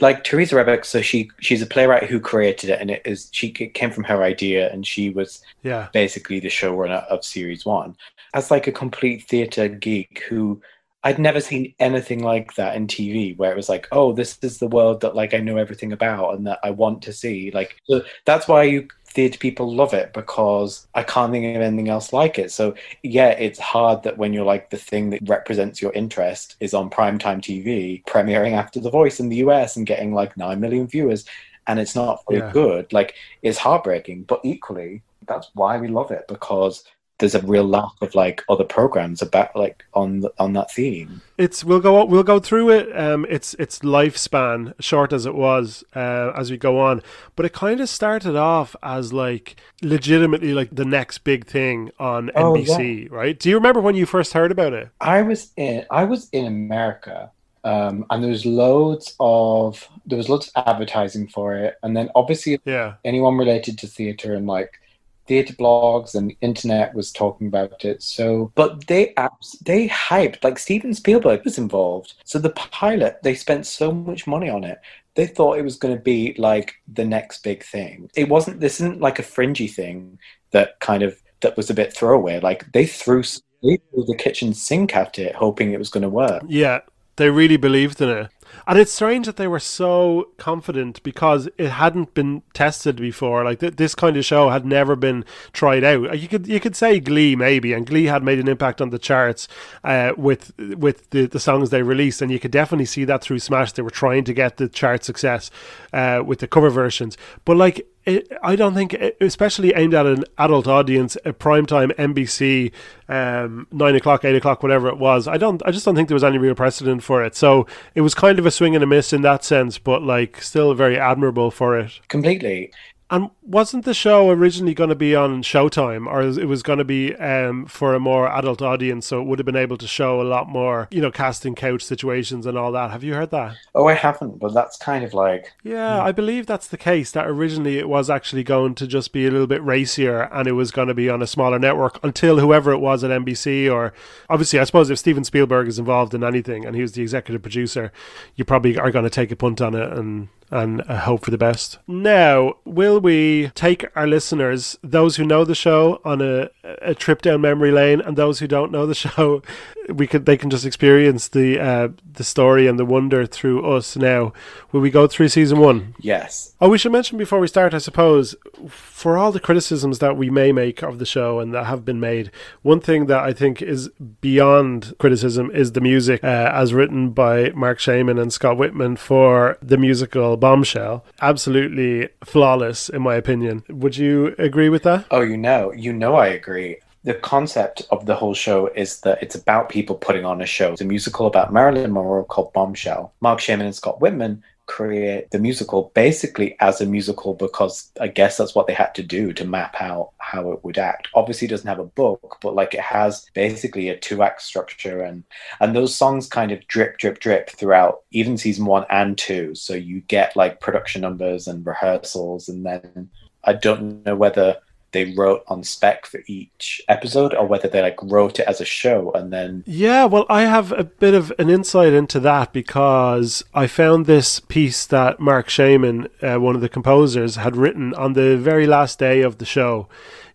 like 0.00 0.24
Teresa 0.24 0.54
Rebeck, 0.56 0.84
so 0.84 1.00
she 1.02 1.30
she's 1.40 1.62
a 1.62 1.66
playwright 1.66 2.04
who 2.04 2.20
created 2.20 2.70
it, 2.70 2.80
and 2.80 2.90
it 2.90 3.02
is 3.04 3.28
she 3.32 3.48
it 3.58 3.74
came 3.74 3.90
from 3.90 4.04
her 4.04 4.22
idea, 4.22 4.70
and 4.72 4.86
she 4.86 5.10
was 5.10 5.42
Yeah. 5.62 5.88
basically 5.92 6.40
the 6.40 6.48
showrunner 6.48 7.04
of 7.06 7.24
series 7.24 7.64
one. 7.64 7.96
As 8.34 8.50
like 8.50 8.66
a 8.66 8.72
complete 8.72 9.26
theatre 9.28 9.68
geek 9.68 10.22
who 10.28 10.60
I'd 11.04 11.18
never 11.20 11.40
seen 11.40 11.72
anything 11.78 12.22
like 12.24 12.54
that 12.56 12.74
in 12.74 12.88
TV, 12.88 13.36
where 13.36 13.52
it 13.52 13.56
was 13.56 13.68
like, 13.68 13.86
oh, 13.92 14.12
this 14.12 14.38
is 14.42 14.58
the 14.58 14.66
world 14.66 15.00
that 15.02 15.14
like 15.14 15.34
I 15.34 15.38
know 15.38 15.56
everything 15.56 15.92
about 15.92 16.34
and 16.34 16.46
that 16.48 16.58
I 16.64 16.70
want 16.70 17.02
to 17.02 17.12
see. 17.12 17.50
Like 17.52 17.76
so 17.84 18.02
that's 18.24 18.48
why 18.48 18.64
you 18.64 18.88
theatre 19.16 19.38
people 19.38 19.74
love 19.74 19.94
it 19.94 20.12
because 20.12 20.86
I 20.94 21.02
can't 21.02 21.32
think 21.32 21.56
of 21.56 21.62
anything 21.62 21.88
else 21.88 22.12
like 22.12 22.38
it. 22.38 22.52
So 22.52 22.74
yeah, 23.02 23.30
it's 23.30 23.58
hard 23.58 24.04
that 24.04 24.18
when 24.18 24.32
you're 24.34 24.44
like 24.44 24.70
the 24.70 24.76
thing 24.76 25.10
that 25.10 25.28
represents 25.28 25.82
your 25.82 25.92
interest 25.94 26.56
is 26.60 26.74
on 26.74 26.90
primetime 26.90 27.40
TV, 27.40 28.04
premiering 28.04 28.52
after 28.52 28.80
The 28.80 28.90
Voice 28.90 29.20
in 29.20 29.28
the 29.30 29.36
US 29.38 29.76
and 29.76 29.86
getting 29.86 30.14
like 30.14 30.36
nine 30.36 30.60
million 30.60 30.86
viewers, 30.86 31.24
and 31.66 31.80
it's 31.80 31.96
not 31.96 32.22
very 32.28 32.42
Yeah. 32.42 32.52
good. 32.52 32.92
Like 32.92 33.14
it's 33.42 33.58
heartbreaking, 33.58 34.24
but 34.24 34.40
equally 34.44 35.02
that's 35.26 35.50
why 35.54 35.78
we 35.78 35.88
love 35.88 36.10
it 36.12 36.26
because 36.28 36.84
there's 37.18 37.34
a 37.34 37.42
real 37.46 37.64
lack 37.64 37.92
of 38.02 38.14
like 38.14 38.42
other 38.48 38.64
programs 38.64 39.22
about 39.22 39.54
like 39.56 39.84
on 39.94 40.24
on 40.38 40.52
that 40.54 40.70
theme. 40.72 41.22
It's 41.38 41.62
we'll 41.62 41.80
go 41.80 42.02
we'll 42.06 42.22
go 42.22 42.38
through 42.40 42.70
it. 42.70 42.98
Um, 42.98 43.26
its 43.28 43.52
its 43.54 43.80
lifespan, 43.80 44.72
short 44.80 45.12
as 45.12 45.26
it 45.26 45.34
was, 45.34 45.84
uh, 45.94 46.32
as 46.34 46.50
we 46.50 46.56
go 46.56 46.80
on. 46.80 47.02
But 47.34 47.44
it 47.44 47.52
kind 47.52 47.80
of 47.80 47.90
started 47.90 48.36
off 48.36 48.74
as 48.82 49.12
like 49.12 49.56
legitimately 49.82 50.54
like 50.54 50.70
the 50.74 50.86
next 50.86 51.18
big 51.18 51.46
thing 51.46 51.90
on 51.98 52.30
Oh, 52.34 52.54
NBC, 52.54 53.10
right? 53.10 53.38
Do 53.38 53.50
you 53.50 53.56
remember 53.56 53.82
when 53.82 53.96
you 53.96 54.06
first 54.06 54.32
heard 54.32 54.50
about 54.50 54.72
it? 54.72 54.88
I 55.00 55.22
was 55.22 55.52
in 55.56 55.84
I 55.90 56.04
was 56.04 56.28
in 56.30 56.46
America. 56.46 57.32
Um, 57.64 58.06
and 58.10 58.22
there 58.22 58.30
was 58.30 58.46
loads 58.46 59.14
of 59.18 59.88
there 60.06 60.16
was 60.16 60.28
loads 60.28 60.50
of 60.54 60.62
advertising 60.68 61.26
for 61.28 61.56
it, 61.56 61.74
and 61.82 61.96
then 61.96 62.10
obviously 62.14 62.60
Yeah, 62.64 62.96
anyone 63.04 63.36
related 63.36 63.76
to 63.78 63.88
theater 63.88 64.34
and 64.34 64.46
like 64.46 64.78
theater 65.26 65.54
blogs 65.54 66.14
and 66.14 66.34
internet 66.40 66.94
was 66.94 67.12
talking 67.12 67.46
about 67.46 67.84
it. 67.84 68.02
So, 68.02 68.52
but 68.54 68.86
they 68.86 69.12
apps 69.16 69.58
they 69.64 69.88
hyped 69.88 70.42
like 70.44 70.58
Steven 70.58 70.94
Spielberg 70.94 71.44
was 71.44 71.58
involved. 71.58 72.14
So 72.24 72.38
the 72.38 72.50
pilot 72.50 73.18
they 73.22 73.34
spent 73.34 73.66
so 73.66 73.92
much 73.92 74.26
money 74.26 74.48
on 74.48 74.64
it. 74.64 74.78
They 75.14 75.26
thought 75.26 75.58
it 75.58 75.64
was 75.64 75.76
going 75.76 75.96
to 75.96 76.02
be 76.02 76.34
like 76.36 76.74
the 76.92 77.04
next 77.04 77.42
big 77.42 77.62
thing. 77.64 78.10
It 78.14 78.28
wasn't. 78.28 78.60
This 78.60 78.80
isn't 78.80 79.00
like 79.00 79.18
a 79.18 79.22
fringy 79.22 79.68
thing 79.68 80.18
that 80.50 80.78
kind 80.80 81.02
of 81.02 81.20
that 81.40 81.56
was 81.56 81.70
a 81.70 81.74
bit 81.74 81.94
throwaway. 81.94 82.40
Like 82.40 82.70
they 82.72 82.86
threw 82.86 83.22
they 83.62 83.78
threw 83.90 84.04
the 84.04 84.16
kitchen 84.18 84.52
sink 84.54 84.94
at 84.94 85.18
it, 85.18 85.34
hoping 85.34 85.72
it 85.72 85.78
was 85.78 85.90
going 85.90 86.02
to 86.02 86.08
work. 86.08 86.42
yeah. 86.46 86.80
They 87.16 87.30
really 87.30 87.56
believed 87.56 88.02
in 88.02 88.10
it. 88.10 88.30
And 88.66 88.78
it's 88.78 88.92
strange 88.92 89.26
that 89.26 89.36
they 89.36 89.48
were 89.48 89.60
so 89.60 90.30
confident 90.38 91.02
because 91.02 91.48
it 91.58 91.70
hadn't 91.70 92.14
been 92.14 92.42
tested 92.54 92.96
before. 92.96 93.44
Like 93.44 93.60
th- 93.60 93.76
this 93.76 93.94
kind 93.94 94.16
of 94.16 94.24
show 94.24 94.50
had 94.50 94.64
never 94.64 94.96
been 94.96 95.24
tried 95.52 95.84
out. 95.84 96.18
You 96.18 96.28
could 96.28 96.46
you 96.46 96.60
could 96.60 96.76
say 96.76 97.00
Glee 97.00 97.36
maybe, 97.36 97.72
and 97.72 97.86
Glee 97.86 98.04
had 98.04 98.22
made 98.22 98.38
an 98.38 98.48
impact 98.48 98.80
on 98.80 98.90
the 98.90 98.98
charts 98.98 99.48
uh, 99.84 100.12
with 100.16 100.52
with 100.58 101.08
the, 101.10 101.26
the 101.26 101.40
songs 101.40 101.70
they 101.70 101.82
released, 101.82 102.22
and 102.22 102.30
you 102.30 102.38
could 102.38 102.50
definitely 102.50 102.86
see 102.86 103.04
that 103.04 103.22
through 103.22 103.38
Smash. 103.38 103.72
They 103.72 103.82
were 103.82 103.90
trying 103.90 104.24
to 104.24 104.34
get 104.34 104.56
the 104.56 104.68
chart 104.68 105.04
success 105.04 105.50
uh, 105.92 106.22
with 106.24 106.40
the 106.40 106.48
cover 106.48 106.70
versions, 106.70 107.16
but 107.44 107.56
like. 107.56 107.86
It, 108.06 108.30
I 108.40 108.54
don't 108.54 108.74
think, 108.74 108.94
especially 109.20 109.74
aimed 109.74 109.92
at 109.92 110.06
an 110.06 110.22
adult 110.38 110.68
audience, 110.68 111.16
a 111.24 111.32
primetime 111.32 111.92
NBC, 111.96 112.70
um, 113.08 113.66
nine 113.72 113.96
o'clock, 113.96 114.24
eight 114.24 114.36
o'clock, 114.36 114.62
whatever 114.62 114.86
it 114.86 114.96
was. 114.96 115.26
I 115.26 115.38
don't, 115.38 115.60
I 115.66 115.72
just 115.72 115.84
don't 115.84 115.96
think 115.96 116.06
there 116.06 116.14
was 116.14 116.22
any 116.22 116.38
real 116.38 116.54
precedent 116.54 117.02
for 117.02 117.24
it. 117.24 117.34
So 117.34 117.66
it 117.96 118.02
was 118.02 118.14
kind 118.14 118.35
of 118.38 118.46
a 118.46 118.50
swing 118.50 118.74
and 118.74 118.82
a 118.84 118.86
miss 118.86 119.12
in 119.12 119.22
that 119.22 119.44
sense, 119.44 119.78
but 119.78 120.02
like 120.02 120.42
still 120.42 120.74
very 120.74 120.98
admirable 120.98 121.50
for 121.50 121.78
it. 121.78 122.00
Completely. 122.08 122.72
And 123.08 123.30
wasn't 123.40 123.84
the 123.84 123.94
show 123.94 124.30
originally 124.30 124.74
going 124.74 124.90
to 124.90 124.96
be 124.96 125.14
on 125.14 125.42
Showtime, 125.42 126.08
or 126.08 126.22
it 126.22 126.48
was 126.48 126.64
going 126.64 126.80
to 126.80 126.84
be 126.84 127.14
um, 127.14 127.66
for 127.66 127.94
a 127.94 128.00
more 128.00 128.28
adult 128.28 128.60
audience? 128.60 129.06
So 129.06 129.20
it 129.20 129.24
would 129.24 129.38
have 129.38 129.46
been 129.46 129.54
able 129.54 129.76
to 129.76 129.86
show 129.86 130.20
a 130.20 130.24
lot 130.24 130.48
more, 130.48 130.88
you 130.90 131.00
know, 131.00 131.12
casting 131.12 131.54
couch 131.54 131.82
situations 131.82 132.46
and 132.46 132.58
all 132.58 132.72
that. 132.72 132.90
Have 132.90 133.04
you 133.04 133.14
heard 133.14 133.30
that? 133.30 133.56
Oh, 133.76 133.86
I 133.86 133.94
haven't, 133.94 134.40
but 134.40 134.52
that's 134.52 134.76
kind 134.76 135.04
of 135.04 135.14
like 135.14 135.52
Yeah, 135.62 136.02
I 136.02 136.10
believe 136.10 136.46
that's 136.46 136.66
the 136.66 136.76
case. 136.76 137.12
That 137.12 137.28
originally 137.28 137.78
it 137.78 137.88
was 137.88 138.10
actually 138.10 138.42
going 138.42 138.74
to 138.74 138.88
just 138.88 139.12
be 139.12 139.24
a 139.24 139.30
little 139.30 139.46
bit 139.46 139.62
racier, 139.62 140.22
and 140.32 140.48
it 140.48 140.52
was 140.52 140.72
going 140.72 140.88
to 140.88 140.94
be 140.94 141.08
on 141.08 141.22
a 141.22 141.28
smaller 141.28 141.60
network 141.60 142.02
until 142.02 142.40
whoever 142.40 142.72
it 142.72 142.78
was 142.78 143.04
at 143.04 143.12
NBC, 143.12 143.72
or 143.72 143.92
obviously, 144.28 144.58
I 144.58 144.64
suppose 144.64 144.90
if 144.90 144.98
Steven 144.98 145.22
Spielberg 145.22 145.68
is 145.68 145.78
involved 145.78 146.12
in 146.12 146.24
anything 146.24 146.66
and 146.66 146.74
he 146.74 146.82
was 146.82 146.92
the 146.92 147.02
executive 147.02 147.42
producer, 147.42 147.92
you 148.34 148.44
probably 148.44 148.76
are 148.76 148.90
going 148.90 149.04
to 149.04 149.10
take 149.10 149.30
a 149.30 149.36
punt 149.36 149.60
on 149.60 149.76
it 149.76 149.92
and 149.92 150.28
and 150.50 150.80
hope 150.82 151.24
for 151.24 151.30
the 151.30 151.38
best. 151.38 151.78
Now, 151.86 152.54
will 152.64 153.00
we 153.00 153.50
take 153.54 153.84
our 153.96 154.06
listeners, 154.06 154.78
those 154.82 155.16
who 155.16 155.24
know 155.24 155.44
the 155.44 155.54
show, 155.54 156.00
on 156.04 156.20
a, 156.20 156.50
a 156.82 156.94
trip 156.94 157.22
down 157.22 157.40
memory 157.40 157.72
lane, 157.72 158.00
and 158.00 158.16
those 158.16 158.38
who 158.38 158.46
don't 158.46 158.72
know 158.72 158.86
the 158.86 158.94
show, 159.06 159.42
we 159.88 160.06
could 160.06 160.26
they 160.26 160.36
can 160.36 160.50
just 160.50 160.66
experience 160.66 161.28
the 161.28 161.60
uh, 161.60 161.88
the 162.14 162.24
story 162.24 162.66
and 162.66 162.78
the 162.78 162.84
wonder 162.84 163.26
through 163.26 163.64
us. 163.70 163.96
Now, 163.96 164.32
will 164.72 164.80
we 164.80 164.90
go 164.90 165.06
through 165.06 165.28
season 165.28 165.58
one? 165.58 165.94
Yes. 165.98 166.54
Oh, 166.60 166.68
we 166.68 166.78
should 166.78 166.92
mention 166.92 167.18
before 167.18 167.38
we 167.38 167.46
start, 167.46 167.74
I 167.74 167.78
suppose, 167.78 168.34
for 168.68 169.18
all 169.18 169.32
the 169.32 169.40
criticisms 169.40 169.98
that 169.98 170.16
we 170.16 170.30
may 170.30 170.52
make 170.52 170.82
of 170.82 170.98
the 170.98 171.06
show 171.06 171.38
and 171.40 171.54
that 171.54 171.66
have 171.66 171.84
been 171.84 172.00
made, 172.00 172.30
one 172.62 172.80
thing 172.80 173.06
that 173.06 173.20
I 173.20 173.32
think 173.32 173.62
is 173.62 173.88
beyond 174.20 174.94
criticism 174.98 175.50
is 175.50 175.72
the 175.72 175.80
music, 175.80 176.22
uh, 176.24 176.50
as 176.52 176.74
written 176.74 177.10
by 177.10 177.50
Marc 177.50 177.78
Shaiman 177.78 178.18
and 178.18 178.32
Scott 178.32 178.56
Wittman 178.56 178.98
for 178.98 179.58
the 179.62 179.76
musical 179.76 180.35
Bombshell. 180.36 181.04
Absolutely 181.20 182.08
flawless, 182.24 182.88
in 182.88 183.02
my 183.02 183.14
opinion. 183.14 183.64
Would 183.68 183.96
you 183.96 184.34
agree 184.38 184.68
with 184.68 184.82
that? 184.84 185.06
Oh, 185.10 185.22
you 185.22 185.36
know, 185.36 185.72
you 185.72 185.92
know, 185.92 186.14
I 186.14 186.28
agree. 186.28 186.78
The 187.04 187.14
concept 187.14 187.86
of 187.90 188.06
the 188.06 188.16
whole 188.16 188.34
show 188.34 188.66
is 188.68 189.00
that 189.02 189.22
it's 189.22 189.36
about 189.36 189.68
people 189.68 189.94
putting 189.94 190.24
on 190.24 190.42
a 190.42 190.46
show. 190.46 190.72
It's 190.72 190.80
a 190.80 190.84
musical 190.84 191.26
about 191.26 191.52
Marilyn 191.52 191.92
Monroe 191.92 192.24
called 192.24 192.52
Bombshell. 192.52 193.12
Marc 193.20 193.38
Shaiman 193.38 193.66
and 193.66 193.74
Scott 193.74 194.00
Wittman 194.00 194.42
create 194.66 195.30
the 195.30 195.38
musical 195.38 195.92
basically 195.94 196.56
as 196.60 196.80
a 196.80 196.86
musical 196.86 197.34
because 197.34 197.90
I 198.00 198.08
guess 198.08 198.36
that's 198.36 198.54
what 198.54 198.66
they 198.66 198.74
had 198.74 198.94
to 198.96 199.02
do 199.02 199.32
to 199.32 199.44
map 199.44 199.76
out 199.80 200.10
how 200.18 200.52
it 200.52 200.64
would 200.64 200.76
act. 200.76 201.08
Obviously, 201.14 201.48
doesn't 201.48 201.68
have 201.68 201.78
a 201.78 201.84
book, 201.84 202.38
but 202.42 202.54
like 202.54 202.74
it 202.74 202.80
has 202.80 203.26
basically 203.32 203.88
a 203.88 203.96
two 203.96 204.22
act 204.22 204.42
structure, 204.42 205.02
and 205.02 205.24
and 205.60 205.74
those 205.74 205.94
songs 205.94 206.28
kind 206.28 206.52
of 206.52 206.66
drip, 206.66 206.98
drip, 206.98 207.20
drip 207.20 207.50
throughout 207.50 208.02
even 208.10 208.36
season 208.36 208.66
one 208.66 208.84
and 208.90 209.16
two. 209.16 209.54
So 209.54 209.74
you 209.74 210.00
get 210.02 210.36
like 210.36 210.60
production 210.60 211.02
numbers 211.02 211.46
and 211.46 211.64
rehearsals, 211.64 212.48
and 212.48 212.66
then 212.66 213.10
I 213.44 213.52
don't 213.52 214.04
know 214.04 214.16
whether 214.16 214.56
they 214.96 215.12
wrote 215.12 215.44
on 215.48 215.62
spec 215.62 216.06
for 216.06 216.20
each 216.26 216.80
episode 216.88 217.34
or 217.34 217.46
whether 217.46 217.68
they 217.68 217.82
like 217.82 218.02
wrote 218.02 218.40
it 218.40 218.48
as 218.48 218.62
a 218.62 218.64
show 218.64 219.12
and 219.12 219.30
then 219.30 219.62
yeah 219.66 220.06
well 220.06 220.24
i 220.30 220.42
have 220.42 220.72
a 220.72 220.84
bit 220.84 221.12
of 221.12 221.30
an 221.38 221.50
insight 221.50 221.92
into 221.92 222.18
that 222.18 222.50
because 222.54 223.44
i 223.52 223.66
found 223.66 224.06
this 224.06 224.40
piece 224.40 224.86
that 224.86 225.20
marc 225.20 225.50
shaiman 225.50 226.08
uh, 226.22 226.36
one 226.36 226.54
of 226.54 226.62
the 226.62 226.68
composers 226.68 227.36
had 227.36 227.56
written 227.56 227.92
on 227.94 228.14
the 228.14 228.38
very 228.38 228.66
last 228.66 228.98
day 228.98 229.20
of 229.20 229.36
the 229.36 229.44
show 229.44 229.86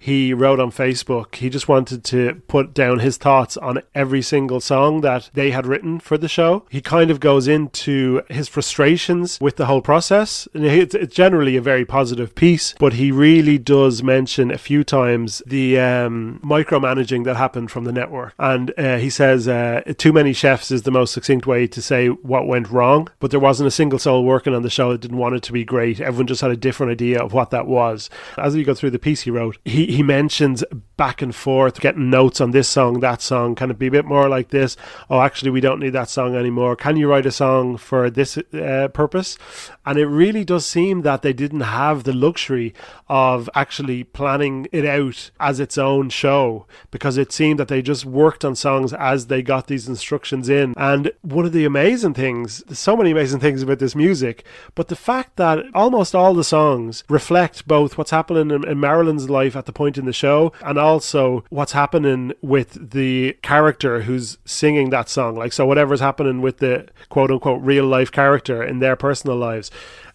he 0.02 0.34
wrote 0.34 0.60
on 0.60 0.72
Facebook. 0.72 1.36
He 1.36 1.48
just 1.48 1.68
wanted 1.68 2.04
to 2.06 2.42
put 2.48 2.74
down 2.74 3.00
his 3.00 3.18
thoughts 3.18 3.56
on 3.56 3.84
every 3.94 4.24
single 4.24 4.60
song 4.60 5.02
that 5.02 5.30
they 5.36 5.52
had 5.52 5.68
written 5.68 6.00
for 6.00 6.18
the 6.18 6.28
show. 6.28 6.66
He 6.72 6.82
kind 6.82 7.12
of 7.12 7.20
goes 7.20 7.48
into 7.48 8.24
his 8.28 8.48
frustrations 8.48 9.40
with 9.40 9.58
the 9.58 9.68
whole 9.68 9.82
process. 9.82 10.48
And 10.56 10.66
it's, 10.66 10.96
it's 10.96 11.14
generally 11.14 11.56
a 11.56 11.62
very 11.62 11.86
positive 11.86 12.34
piece, 12.34 12.74
but 12.80 12.94
he 12.94 13.12
really 13.12 13.60
does 13.60 14.02
mention 14.02 14.50
a 14.50 14.58
few 14.58 14.84
times 14.84 15.44
the 15.46 15.80
um, 15.80 16.42
micromanaging 16.44 17.24
that 17.26 17.36
happened 17.36 17.70
from 17.70 17.84
the 17.84 17.92
network. 17.92 18.34
And 18.40 18.74
uh, 18.80 18.98
he 18.98 19.12
says, 19.12 19.48
uh, 19.48 19.84
too 20.00 20.14
many 20.14 20.34
chefs 20.34 20.72
is 20.72 20.82
the 20.82 20.90
most 20.90 21.14
succinct 21.14 21.46
way 21.46 21.68
to 21.68 21.82
say 21.82 22.08
what 22.08 22.48
went 22.48 22.72
wrong, 22.72 23.08
but 23.20 23.30
there 23.30 23.40
wasn't 23.40 23.68
a 23.68 23.72
single 23.72 24.00
soul 24.00 24.26
working 24.26 24.56
on 24.56 24.64
the 24.64 24.70
show 24.72 24.92
that 24.92 25.02
didn't 25.02 25.18
want 25.18 25.36
it 25.36 25.44
to 25.44 25.54
be 25.54 25.64
great. 25.64 26.02
Everyone 26.02 26.26
just 26.26 26.42
had 26.42 26.50
a 26.50 26.58
different 26.58 26.92
idea 26.92 27.20
of 27.22 27.34
what 27.34 27.52
that 27.52 27.68
was. 27.68 28.10
As 28.40 28.56
we 28.56 28.64
go 28.64 28.74
through 28.74 28.90
the 28.90 28.98
piece 28.98 29.22
he 29.22 29.30
wrote, 29.30 29.60
he, 29.64 29.91
he 29.92 30.04
mentions 30.04 30.64
back 31.02 31.24
and 31.24 31.34
forth, 31.34 31.80
getting 31.80 32.12
notes 32.12 32.40
on 32.40 32.52
this 32.52 32.68
song, 32.68 33.00
that 33.00 33.24
song. 33.24 33.56
Can 33.56 33.72
it 33.72 33.80
be 33.80 33.88
a 33.88 33.92
bit 33.92 34.06
more 34.06 34.30
like 34.30 34.50
this? 34.50 34.78
Oh, 35.10 35.20
actually, 35.20 35.50
we 35.50 35.60
don't 35.60 35.80
need 35.80 35.94
that 35.94 36.12
song 36.12 36.36
anymore. 36.36 36.76
Can 36.76 36.96
you 36.96 37.10
write 37.10 37.26
a 37.26 37.32
song 37.32 37.78
for 37.78 38.12
this 38.12 38.38
uh, 38.38 38.88
purpose? 38.94 39.36
And 39.84 39.98
it 39.98 40.06
really 40.06 40.44
does 40.44 40.64
seem 40.64 41.02
that 41.02 41.24
they 41.24 41.34
didn't 41.34 41.62
have 41.62 42.04
the 42.04 42.14
luxury 42.14 42.76
of 43.10 43.50
actually 43.56 44.04
planning 44.04 44.68
it 44.72 44.86
out 44.86 45.32
as 45.40 45.60
its 45.60 45.76
own 45.76 46.10
show 46.10 46.68
because 46.92 47.18
it 47.18 47.32
seemed 47.32 47.60
that 47.60 47.68
they 47.68 47.82
just 47.82 48.06
worked 48.06 48.46
on 48.46 48.56
songs 48.56 48.94
as 48.94 49.26
they 49.26 49.42
got 49.42 49.66
these 49.66 49.88
instructions 49.88 50.50
in. 50.50 50.76
And 50.78 51.12
one 51.24 51.46
of 51.46 51.52
the 51.52 51.66
amazing 51.66 52.14
things, 52.14 52.64
there's 52.68 52.78
so 52.78 52.96
many 52.96 53.10
amazing 53.10 53.40
things 53.40 53.64
about 53.64 53.80
this 53.80 53.96
music, 53.96 54.46
but 54.76 54.88
the 54.88 54.96
fact 54.96 55.38
that 55.38 55.66
almost 55.74 56.14
all 56.14 56.36
the 56.36 56.44
songs 56.44 57.04
reflect 57.10 57.68
both 57.68 57.98
what's 57.98 58.12
happening 58.12 58.52
in, 58.52 58.68
in 58.68 58.80
Marilyn's 58.80 59.32
life 59.32 59.56
at 59.56 59.66
the 59.66 59.74
point 59.74 59.98
in 59.98 60.06
the 60.06 60.14
show 60.14 60.54
and 60.62 60.78
also 60.92 61.44
what's 61.50 61.72
happening 61.72 62.34
with 62.42 62.92
the 62.92 63.38
character 63.42 64.02
who's 64.04 64.38
singing 64.46 64.90
that 64.92 65.10
song. 65.10 65.36
Like, 65.36 65.54
so 65.54 65.66
whatever's 65.66 66.02
happening 66.02 66.42
with 66.42 66.58
the 66.58 66.88
quote 67.10 67.32
unquote 67.32 67.62
real 67.62 67.86
life 67.86 68.12
character 68.12 68.62
in 68.64 68.80
their 68.80 68.96
personal 68.96 69.38
lives 69.38 69.72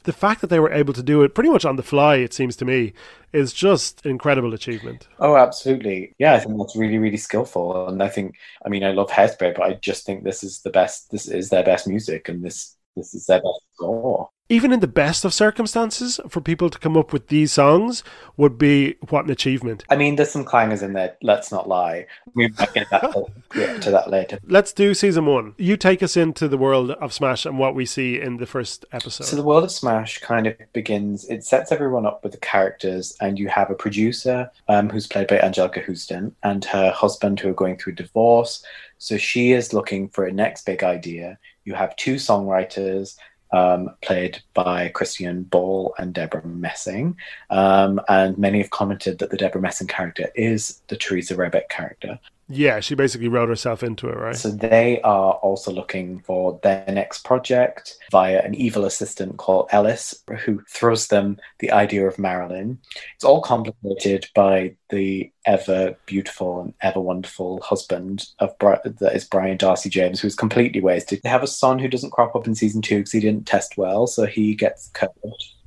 the 0.07 0.13
fact 0.13 0.41
that 0.41 0.47
they 0.47 0.61
were 0.61 0.73
able 0.73 0.95
to 0.95 1.03
do 1.03 1.23
it 1.23 1.35
pretty 1.35 1.51
much 1.51 1.65
on 1.65 1.75
the 1.75 1.83
fly, 1.83 2.17
it 2.17 2.33
seems 2.33 2.55
to 2.57 2.65
me, 2.65 2.93
is 3.33 3.53
just 3.53 4.07
incredible 4.07 4.55
achievement. 4.55 5.09
Oh, 5.19 5.37
absolutely. 5.37 6.15
Yeah, 6.19 6.35
I 6.35 6.39
think 6.39 6.57
that's 6.57 6.77
really, 6.77 6.99
really 6.99 7.17
skillful. 7.17 7.89
And 7.89 8.01
I 8.01 8.09
think, 8.09 8.37
I 8.65 8.69
mean, 8.69 8.85
I 8.85 8.93
love 8.93 9.11
Hairspray, 9.11 9.57
but 9.57 9.65
I 9.65 9.75
just 9.75 10.07
think 10.07 10.23
this 10.23 10.45
is 10.45 10.61
the 10.63 10.71
best, 10.71 11.11
this 11.11 11.27
is 11.29 11.51
their 11.51 11.65
best 11.65 11.89
music 11.89 12.29
and 12.29 12.43
this, 12.45 12.76
this 12.97 13.15
is 13.15 13.27
their 13.27 13.39
best 13.39 13.61
score 13.75 14.31
even 14.49 14.73
in 14.73 14.81
the 14.81 14.87
best 14.87 15.25
of 15.25 15.35
circumstances, 15.35 16.21
for 16.29 16.41
people 16.41 16.71
to 16.71 16.79
come 16.79 16.97
up 16.97 17.13
with 17.13 17.29
these 17.29 17.53
songs 17.53 18.05
would 18.37 18.59
be 18.59 18.95
what 19.09 19.25
an 19.25 19.31
achievement. 19.31 19.85
I 19.91 19.97
mean, 19.97 20.17
there's 20.17 20.31
some 20.31 20.45
clangers 20.45 20.83
in 20.83 20.93
there. 20.93 21.17
Let's 21.21 21.51
not 21.51 21.69
lie. 21.69 22.07
We 22.35 22.49
might 22.49 22.73
get 22.73 22.89
that 22.91 23.13
to, 23.13 23.79
to 23.81 23.91
that 23.91 24.09
later. 24.09 24.39
Let's 24.47 24.73
do 24.73 24.95
season 24.95 25.27
one. 25.27 25.55
You 25.59 25.77
take 25.77 26.03
us 26.03 26.17
into 26.17 26.47
the 26.47 26.59
world 26.59 26.93
of 26.93 27.13
Smash 27.13 27.45
and 27.45 27.59
what 27.59 27.75
we 27.75 27.87
see 27.87 28.21
in 28.21 28.37
the 28.37 28.47
first 28.47 28.85
episode. 28.93 29.25
So 29.25 29.37
the 29.37 29.43
world 29.43 29.65
of 29.65 29.73
Smash 29.73 30.19
kind 30.19 30.47
of 30.47 30.55
begins. 30.73 31.25
It 31.29 31.43
sets 31.43 31.73
everyone 31.73 32.07
up 32.07 32.23
with 32.23 32.33
the 32.33 32.39
characters, 32.39 33.17
and 33.21 33.39
you 33.39 33.49
have 33.49 33.71
a 33.71 33.75
producer 33.75 34.51
um, 34.69 34.89
who's 34.91 35.09
played 35.09 35.27
by 35.27 35.39
Anjelica 35.39 35.85
Huston, 35.85 36.35
and 36.45 36.65
her 36.67 36.93
husband 36.93 37.41
who 37.41 37.49
are 37.49 37.55
going 37.55 37.79
through 37.79 37.95
divorce. 37.95 38.65
So 38.99 39.19
she 39.19 39.53
is 39.53 39.73
looking 39.73 40.09
for 40.09 40.25
a 40.25 40.33
next 40.33 40.65
big 40.65 40.83
idea. 40.83 41.39
You 41.67 41.75
have 41.75 41.95
two 41.97 42.15
songwriters 42.15 43.17
um, 43.53 43.91
played 44.03 44.43
by 44.55 44.89
Christian 44.89 45.45
Borle 45.45 45.93
and 45.99 46.15
Debra 46.15 46.47
Messing. 46.47 47.17
Um, 47.51 48.01
and 48.09 48.39
many 48.39 48.59
have 48.59 48.71
commented 48.71 49.19
that 49.19 49.31
the 49.31 49.37
Debra 49.37 49.61
Messing 49.61 49.87
character 49.87 50.31
is 50.35 50.83
the 50.89 50.97
Teresa 50.97 51.35
Rebeck 51.35 51.69
character. 51.69 52.19
Yeah, 52.49 52.79
she 52.79 52.95
basically 52.95 53.29
wrote 53.29 53.49
herself 53.49 53.83
into 53.83 54.09
it, 54.09 54.17
right? 54.17 54.37
So 54.37 54.51
they 54.51 55.01
are 55.03 55.33
also 55.33 55.73
looking 55.73 56.21
for 56.21 56.61
their 56.63 56.85
next 56.89 57.25
project 57.25 57.97
via 58.13 58.41
an 58.41 58.55
evil 58.55 58.85
assistant 58.85 59.37
called 59.37 59.69
Ellis, 59.73 60.23
who 60.45 60.63
throws 60.69 61.09
them 61.09 61.39
the 61.59 61.73
idea 61.73 62.07
of 62.07 62.21
Marilyn. 62.21 62.79
It's 63.17 63.25
all 63.25 63.41
complicated 63.43 64.29
by 64.35 64.77
the 64.91 65.33
ever 65.45 65.97
beautiful 66.07 66.61
and 66.61 66.75
ever 66.83 67.01
wonderful 67.01 67.61
husband 67.63 68.27
of 68.39 68.57
Bri- 68.59 68.79
that 68.85 69.17
is 69.17 69.25
Brian 69.25 69.57
Darcy 69.57 69.91
James, 69.91 70.21
who's 70.21 70.37
completely 70.37 70.81
wasted. 70.81 71.21
They 71.23 71.29
have 71.29 71.43
a 71.43 71.49
son 71.49 71.81
who 71.81 71.89
doesn't 71.89 72.13
crop 72.13 72.37
up 72.37 72.47
in 72.47 72.55
season 72.55 72.81
two 72.81 72.99
because 72.99 73.13
he 73.13 73.21
didn't 73.21 73.47
test 73.47 73.77
well, 73.77 74.07
so 74.07 74.25
he 74.25 74.55
gets 74.55 74.89
cut. 74.91 75.13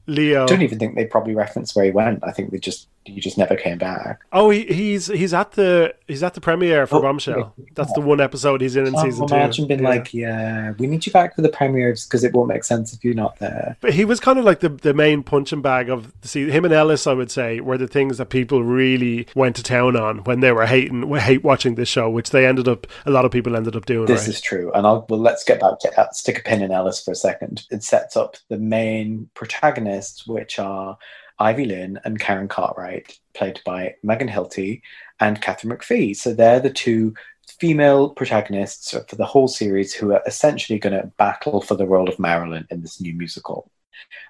Leo. 0.08 0.44
I 0.44 0.48
don't 0.48 0.64
even 0.64 0.80
think 0.80 0.96
they 0.96 1.06
probably 1.06 1.36
reference 1.36 1.76
where 1.76 1.86
he 1.86 1.92
went. 1.92 2.24
I 2.24 2.32
think 2.32 2.52
they 2.52 2.58
just 2.58 2.88
he 3.06 3.20
just 3.20 3.38
never 3.38 3.56
came 3.56 3.78
back. 3.78 4.22
Oh, 4.32 4.50
he, 4.50 4.66
he's 4.66 5.08
he's 5.08 5.34
at 5.34 5.54
the 5.54 5.96
he's 6.08 6.24
at 6.24 6.34
the 6.34 6.42
premiere 6.42 6.86
for 6.86 6.98
oh, 6.98 7.02
Bombshell. 7.02 7.54
That's 7.76 7.94
the 7.94 8.02
one 8.02 8.22
episode 8.22 8.62
he's 8.62 8.76
in 8.76 8.88
in 8.88 8.98
season 8.98 9.28
two. 9.28 9.36
Imagine 9.36 9.68
being 9.68 9.82
yeah. 9.82 9.90
like, 9.90 10.14
yeah, 10.14 10.72
we 10.78 10.88
need 10.88 11.06
you 11.06 11.12
back 11.12 11.36
for 11.36 11.42
the 11.42 11.50
premiere 11.50 11.94
because 11.94 12.24
it 12.24 12.34
won't 12.34 12.50
make 12.50 12.64
sense 12.64 12.94
if 12.94 13.04
you're 13.04 13.14
not 13.14 13.40
there. 13.40 13.78
But 13.82 13.94
he 13.94 14.06
was 14.06 14.20
kind 14.20 14.38
of 14.38 14.46
like 14.46 14.60
the 14.60 14.70
the 14.70 14.94
main 14.94 15.24
punching 15.24 15.62
bag 15.62 15.90
of 15.90 16.14
the 16.22 16.28
season. 16.28 16.52
Him 16.52 16.66
and 16.66 16.74
Ellis, 16.74 17.08
I 17.08 17.14
would 17.14 17.32
say, 17.32 17.60
were 17.60 17.78
the 17.78 17.88
things 17.88 18.18
that 18.18 18.28
people 18.28 18.64
really 18.64 19.28
went 19.36 19.56
to 19.56 19.64
town 19.64 19.96
on 19.96 20.20
when 20.20 20.42
they 20.42 20.52
were 20.52 20.66
hating 20.66 21.10
hate 21.16 21.44
watching 21.44 21.76
this 21.76 21.90
show, 21.90 22.10
which 22.10 22.30
they 22.32 22.46
ended 22.46 22.68
up 22.68 22.86
a 23.06 23.12
lot 23.12 23.26
of 23.26 23.32
people 23.32 23.56
ended 23.56 23.76
up 23.76 23.86
doing. 23.86 24.06
This 24.06 24.22
right? 24.22 24.30
is 24.30 24.42
true, 24.42 24.72
and 24.74 24.86
I'll 24.86 25.06
well 25.10 25.20
let's 25.20 25.44
get 25.44 25.60
back 25.60 25.80
to 25.80 26.00
uh, 26.00 26.12
stick 26.12 26.40
a 26.40 26.44
pin 26.44 26.62
in 26.62 26.72
Ellis 26.72 27.04
for 27.04 27.12
a 27.12 27.16
second. 27.16 27.66
It 27.72 27.84
sets 27.84 28.16
up 28.16 28.38
the 28.50 28.58
main 28.58 29.30
protagonists, 29.34 30.28
which 30.28 30.60
are 30.60 30.98
Ivy 31.40 31.66
Lynn 31.66 32.00
and 32.04 32.20
Karen 32.20 32.48
Cartwright, 32.48 33.18
played 33.34 33.62
by 33.66 33.96
Megan 34.04 34.28
Hilty 34.28 34.82
and 35.20 35.42
Katharine 35.42 35.78
McPhee. 35.78 36.16
So 36.16 36.34
they're 36.34 36.60
the 36.60 36.70
two 36.70 37.14
female 37.60 38.10
protagonists 38.10 38.92
for 38.92 39.16
the 39.16 39.26
whole 39.26 39.48
series 39.48 39.94
who 39.94 40.12
are 40.14 40.24
essentially 40.26 40.80
going 40.80 41.00
to 41.00 41.12
battle 41.18 41.62
for 41.62 41.76
the 41.76 41.88
role 41.88 42.10
of 42.10 42.20
Marilyn 42.20 42.68
in 42.70 42.82
this 42.82 43.02
new 43.02 43.14
musical. 43.14 43.72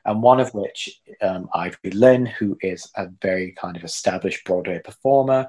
And 0.06 0.22
one 0.22 0.40
of 0.40 0.54
which, 0.54 1.02
um, 1.22 1.50
Ivy 1.54 1.92
Lynn, 1.92 2.26
who 2.26 2.58
is 2.62 2.90
a 2.96 3.08
very 3.22 3.52
kind 3.52 3.76
of 3.76 3.84
established 3.84 4.46
Broadway 4.46 4.80
performer, 4.80 5.48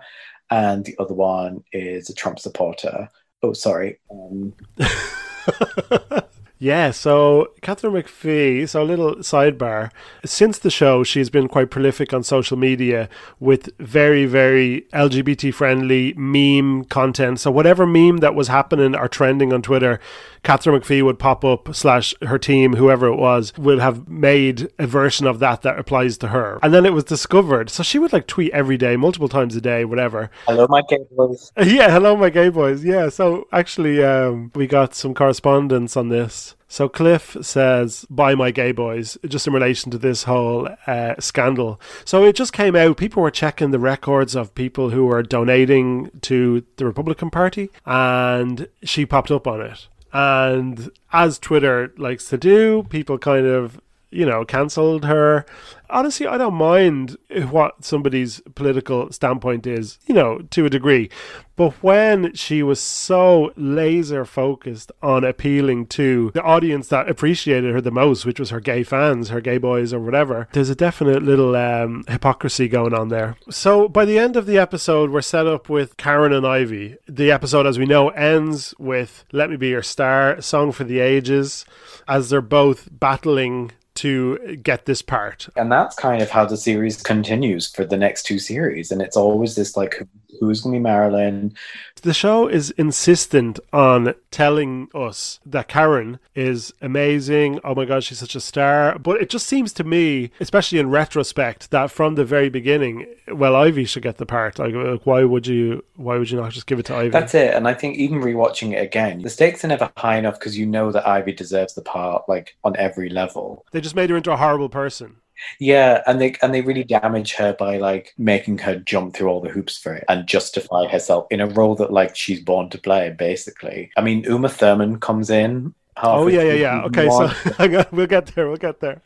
and 0.51 0.85
the 0.85 0.97
other 0.99 1.15
one 1.15 1.65
is 1.73 2.11
a 2.11 2.15
Trump 2.15 2.39
supporter. 2.39 3.09
Oh, 3.43 3.53
sorry. 3.53 4.01
Um, 4.11 4.53
Yeah, 6.63 6.91
so 6.91 7.53
Katharine 7.63 7.95
McPhee, 7.95 8.69
so 8.69 8.83
a 8.83 8.85
little 8.85 9.15
sidebar. 9.17 9.91
Since 10.27 10.59
the 10.59 10.69
show, 10.69 11.03
she's 11.03 11.31
been 11.31 11.49
quite 11.49 11.71
prolific 11.71 12.13
on 12.13 12.23
social 12.23 12.59
media 12.59 13.09
with 13.39 13.71
very, 13.79 14.27
very 14.27 14.83
LGBT 14.93 15.55
friendly 15.55 16.13
meme 16.19 16.85
content. 16.85 17.41
So, 17.41 17.51
whatever 17.51 17.87
meme 17.87 18.19
that 18.19 18.35
was 18.35 18.49
happening 18.49 18.95
or 18.95 19.09
trending 19.09 19.55
on 19.55 19.63
Twitter, 19.63 20.01
Katharine 20.43 20.83
McPhee 20.83 21.03
would 21.03 21.19
pop 21.19 21.47
up, 21.47 21.75
slash 21.75 22.15
her 22.21 22.39
team, 22.39 22.75
whoever 22.77 23.07
it 23.07 23.17
was, 23.17 23.57
will 23.57 23.81
have 23.81 24.07
made 24.07 24.69
a 24.79 24.87
version 24.87 25.27
of 25.27 25.39
that 25.39 25.63
that 25.63 25.79
applies 25.79 26.19
to 26.19 26.29
her. 26.29 26.59
And 26.63 26.75
then 26.75 26.85
it 26.85 26.93
was 26.93 27.05
discovered. 27.05 27.71
So, 27.71 27.83
she 27.83 27.99
would 27.99 28.13
like 28.13 28.27
tweet 28.27 28.53
every 28.53 28.77
day, 28.77 28.97
multiple 28.97 29.31
times 29.31 29.57
a 29.57 29.63
day, 29.63 29.87
whatever. 29.87 30.31
Hello, 30.47 30.67
my 30.69 30.83
gay 30.91 30.99
boys. 31.11 31.53
Yeah, 31.71 31.91
hello, 31.91 32.17
my 32.17 32.29
gay 32.29 32.51
boys. 32.51 32.85
Yeah, 32.85 33.09
so 33.09 33.49
actually, 33.51 34.05
um, 34.05 34.51
we 34.55 34.67
got 34.67 34.95
some 34.95 35.15
correspondence 35.15 35.97
on 35.97 36.11
this. 36.11 36.50
So 36.71 36.89
Cliff 36.89 37.37
says, 37.43 38.07
"Buy 38.09 38.37
my 38.37 38.53
gay 38.53 38.71
boys," 38.71 39.19
just 39.27 39.49
in 39.49 39.53
relation 39.53 39.91
to 39.91 39.99
this 39.99 40.23
whole 40.23 40.69
uh, 40.87 41.17
scandal. 41.19 41.81
So 42.05 42.25
it 42.25 42.37
just 42.37 42.53
came 42.53 42.77
out. 42.77 42.97
People 42.97 43.25
were 43.25 43.31
checking 43.33 43.73
the 43.73 43.81
records 43.81 44.37
of 44.37 44.55
people 44.55 44.91
who 44.91 45.07
were 45.07 45.25
donating 45.25 46.13
to 46.23 46.65
the 46.77 46.87
Republican 46.87 47.29
Party, 47.29 47.71
and 47.85 48.69
she 48.85 49.05
popped 49.05 49.33
up 49.33 49.49
on 49.49 49.61
it. 49.61 49.89
And 50.13 50.91
as 51.13 51.41
Twitter 51.41 51.93
likes 51.99 52.29
to 52.29 52.39
do, 52.39 52.85
people 52.89 53.19
kind 53.19 53.47
of 53.47 53.81
you 54.11 54.27
know, 54.27 54.45
cancelled 54.45 55.05
her. 55.05 55.47
Honestly, 55.89 56.27
I 56.27 56.39
don't 56.39 56.55
mind 56.55 57.17
what 57.51 57.85
somebody's 57.85 58.41
political 58.55 59.11
standpoint 59.11 59.67
is, 59.67 59.99
you 60.07 60.15
know, 60.15 60.39
to 60.51 60.65
a 60.65 60.71
degree. 60.71 61.11
But 61.57 61.73
when 61.83 62.33
she 62.35 62.63
was 62.63 62.81
so 62.81 63.53
laser 63.57 64.25
focused 64.25 64.93
on 65.03 65.25
appealing 65.25 65.87
to 65.89 66.31
the 66.33 66.43
audience 66.43 66.89
that 66.89 67.09
appreciated 67.09 67.75
her 67.75 67.81
the 67.81 67.91
most, 67.91 68.25
which 68.25 68.41
was 68.41 68.51
her 68.51 68.61
gay 68.61 68.83
fans, 68.83 69.29
her 69.29 69.41
gay 69.41 69.59
boys, 69.59 69.93
or 69.93 69.99
whatever, 70.01 70.49
there's 70.53 70.71
a 70.71 70.75
definite 70.75 71.23
little 71.23 71.57
um, 71.57 72.05
hypocrisy 72.09 72.69
going 72.69 72.95
on 72.95 73.09
there. 73.09 73.37
So 73.51 73.89
by 73.89 74.05
the 74.05 74.19
end 74.19 74.37
of 74.37 74.47
the 74.47 74.59
episode, 74.59 75.11
we're 75.11 75.21
set 75.21 75.47
up 75.47 75.69
with 75.69 75.97
Karen 75.97 76.33
and 76.33 76.47
Ivy. 76.47 76.97
The 77.07 77.31
episode, 77.33 77.67
as 77.67 77.79
we 77.79 77.85
know, 77.85 78.11
ends 78.11 78.75
with 78.79 79.25
Let 79.33 79.51
Me 79.51 79.57
Be 79.57 79.69
Your 79.69 79.83
Star, 79.83 80.41
Song 80.41 80.73
for 80.73 80.85
the 80.85 81.01
Ages, 81.01 81.67
as 82.09 82.31
they're 82.31 82.41
both 82.41 82.89
battling 82.91 83.73
to 83.97 84.57
get 84.63 84.87
this 84.87 85.03
part. 85.03 85.49
And 85.57 85.71
that's 85.71 85.97
kind 85.97 86.23
of 86.23 86.31
how 86.31 86.45
the 86.45 86.57
series 86.57 87.03
continues 87.03 87.67
for 87.69 87.85
the 87.85 87.97
next 87.97 88.25
two 88.25 88.39
series. 88.39 88.91
And 88.91 89.03
it's 89.03 89.17
always 89.17 89.57
this 89.57 89.77
like, 89.77 90.07
who's 90.39 90.61
going 90.61 90.75
to 90.75 90.79
be 90.79 90.83
Marilyn? 90.83 91.55
The 92.03 92.15
show 92.15 92.49
is 92.49 92.71
insistent 92.73 93.61
on 93.73 94.15
telling 94.31 94.89
us 94.95 95.39
that 95.45 95.69
Karen 95.69 96.19
is 96.35 96.73
amazing. 96.81 97.61
Oh 97.63 97.75
my 97.75 97.85
God, 97.85 98.05
she's 98.05 98.19
such 98.19 98.35
a 98.35 98.41
star. 98.41 98.99
But 98.99 99.21
it 99.21 99.29
just 99.29 99.47
seems 99.47 99.73
to 99.75 99.85
me, 99.85 100.31
especially 100.41 100.79
in 100.79 100.91
retrospect, 100.91 101.71
that 101.71 101.91
from 101.91 102.15
the 102.15 102.25
very 102.25 102.49
beginning, 102.49 103.07
well, 103.29 103.55
Ivy 103.55 103.85
should 103.85 104.03
get 104.03 104.17
the 104.17 104.27
part. 104.27 104.59
Like, 104.59 105.05
why 105.05 105.25
would 105.25 105.47
you? 105.47 105.85
Why 105.97 106.17
would 106.17 106.31
you 106.31 106.41
not 106.41 106.53
just 106.53 106.67
give 106.67 106.79
it 106.79 106.87
to 106.87 106.95
Ivy? 106.95 107.11
That's 107.11 107.35
it. 107.35 107.55
And 107.55 107.69
I 107.69 107.75
think 107.75 107.97
even 107.97 108.21
rewatching 108.21 108.73
it 108.73 108.83
again, 108.83 109.21
the 109.21 109.31
stakes 109.31 109.65
are 109.65 109.69
never 109.69 109.91
high 109.97 110.17
enough 110.17 110.39
because 110.39 110.57
you 110.57 110.67
know 110.67 110.91
that 110.93 111.07
Ivy 111.07 111.33
deserves 111.33 111.75
the 111.75 111.83
part, 111.83 112.29
like 112.29 112.57
on 112.65 112.77
every 112.77 113.11
level. 113.11 113.67
They 113.73 113.81
just 113.81 113.95
made 113.95 114.11
her 114.11 114.17
into 114.17 114.33
a 114.33 114.37
horrible 114.37 114.71
person. 114.71 115.17
Yeah, 115.59 116.03
and 116.07 116.21
they 116.21 116.35
and 116.43 116.55
they 116.55 116.61
really 116.61 116.85
damage 116.85 117.35
her 117.35 117.53
by 117.55 117.79
like 117.79 118.15
making 118.19 118.59
her 118.59 118.77
jump 118.77 119.15
through 119.15 119.29
all 119.29 119.41
the 119.41 119.51
hoops 119.51 119.77
for 119.79 119.95
it 119.95 120.05
and 120.09 120.27
justify 120.27 120.87
herself 120.87 121.27
in 121.31 121.41
a 121.41 121.47
role 121.47 121.75
that 121.77 121.93
like 121.93 122.17
she's 122.17 122.41
born 122.41 122.71
to 122.71 122.79
play. 122.79 123.11
Basically, 123.11 123.91
I 123.97 124.03
mean, 124.03 124.25
Uma 124.25 124.49
Thurman 124.49 125.01
comes 125.01 125.31
in. 125.31 125.75
Oh 126.03 126.29
yeah, 126.29 126.43
yeah, 126.43 126.53
yeah. 126.53 126.83
Okay, 126.85 127.09
so 127.11 127.85
we'll 127.93 128.07
get 128.07 128.27
there. 128.29 128.49
We'll 128.49 128.57
get 128.57 128.81
there. 128.81 129.03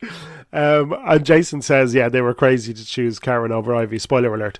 Um, 0.53 0.95
and 1.05 1.25
Jason 1.25 1.61
says, 1.61 1.93
yeah, 1.93 2.07
they 2.07 2.21
were 2.21 2.33
crazy 2.33 2.73
to 2.73 2.85
choose 2.85 3.19
Karen 3.19 3.51
over 3.51 3.75
Ivy. 3.75 3.99
Spoiler 3.99 4.33
alert. 4.33 4.59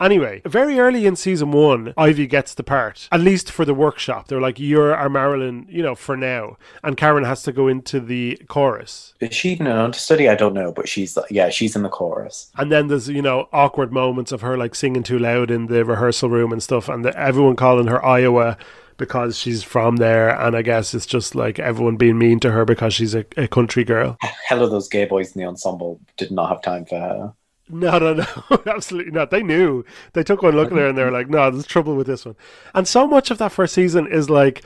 Anyway, 0.00 0.42
very 0.44 0.78
early 0.78 1.06
in 1.06 1.16
season 1.16 1.52
one, 1.52 1.94
Ivy 1.96 2.26
gets 2.26 2.54
the 2.54 2.64
part, 2.64 3.08
at 3.12 3.20
least 3.20 3.50
for 3.50 3.64
the 3.64 3.74
workshop. 3.74 4.28
They're 4.28 4.40
like, 4.40 4.58
You're 4.58 4.94
our 4.94 5.08
Marilyn, 5.08 5.66
you 5.68 5.82
know, 5.82 5.94
for 5.94 6.16
now. 6.16 6.56
And 6.82 6.96
Karen 6.96 7.24
has 7.24 7.42
to 7.44 7.52
go 7.52 7.68
into 7.68 8.00
the 8.00 8.36
chorus. 8.48 9.14
Is 9.20 9.34
she 9.34 9.52
even 9.52 9.66
an 9.66 9.76
understudy? 9.76 10.28
I 10.28 10.34
don't 10.34 10.54
know, 10.54 10.72
but 10.72 10.88
she's, 10.88 11.16
yeah, 11.30 11.48
she's 11.48 11.76
in 11.76 11.82
the 11.82 11.88
chorus. 11.88 12.50
And 12.56 12.72
then 12.72 12.88
there's, 12.88 13.08
you 13.08 13.22
know, 13.22 13.48
awkward 13.52 13.92
moments 13.92 14.32
of 14.32 14.40
her 14.40 14.56
like 14.56 14.74
singing 14.74 15.02
too 15.02 15.18
loud 15.18 15.50
in 15.50 15.66
the 15.66 15.84
rehearsal 15.84 16.28
room 16.28 16.52
and 16.52 16.62
stuff, 16.62 16.88
and 16.88 17.04
the, 17.04 17.16
everyone 17.18 17.56
calling 17.56 17.86
her 17.86 18.04
Iowa 18.04 18.56
because 18.96 19.36
she's 19.38 19.62
from 19.62 19.96
there, 19.96 20.28
and 20.40 20.56
I 20.56 20.62
guess 20.62 20.94
it's 20.94 21.06
just 21.06 21.34
like 21.34 21.58
everyone 21.58 21.96
being 21.96 22.18
mean 22.18 22.40
to 22.40 22.52
her 22.52 22.64
because 22.64 22.94
she's 22.94 23.14
a, 23.14 23.24
a 23.36 23.48
country 23.48 23.84
girl. 23.84 24.16
Hell 24.48 24.62
of 24.62 24.70
those 24.70 24.88
gay 24.88 25.04
boys 25.04 25.34
in 25.34 25.40
the 25.40 25.46
ensemble 25.48 26.00
did 26.16 26.30
not 26.30 26.48
have 26.48 26.62
time 26.62 26.84
for 26.84 26.98
her. 26.98 27.32
No, 27.68 27.98
no, 27.98 28.14
no, 28.14 28.26
absolutely 28.66 29.12
not. 29.12 29.30
They 29.30 29.42
knew. 29.42 29.84
They 30.12 30.22
took 30.22 30.42
one 30.42 30.54
look 30.54 30.70
at 30.70 30.76
her 30.76 30.88
and 30.88 30.98
they 30.98 31.04
were 31.04 31.10
like, 31.10 31.28
no, 31.28 31.50
there's 31.50 31.66
trouble 31.66 31.96
with 31.96 32.06
this 32.06 32.26
one. 32.26 32.36
And 32.74 32.86
so 32.86 33.06
much 33.06 33.30
of 33.30 33.38
that 33.38 33.52
first 33.52 33.74
season 33.74 34.06
is 34.06 34.28
like 34.28 34.62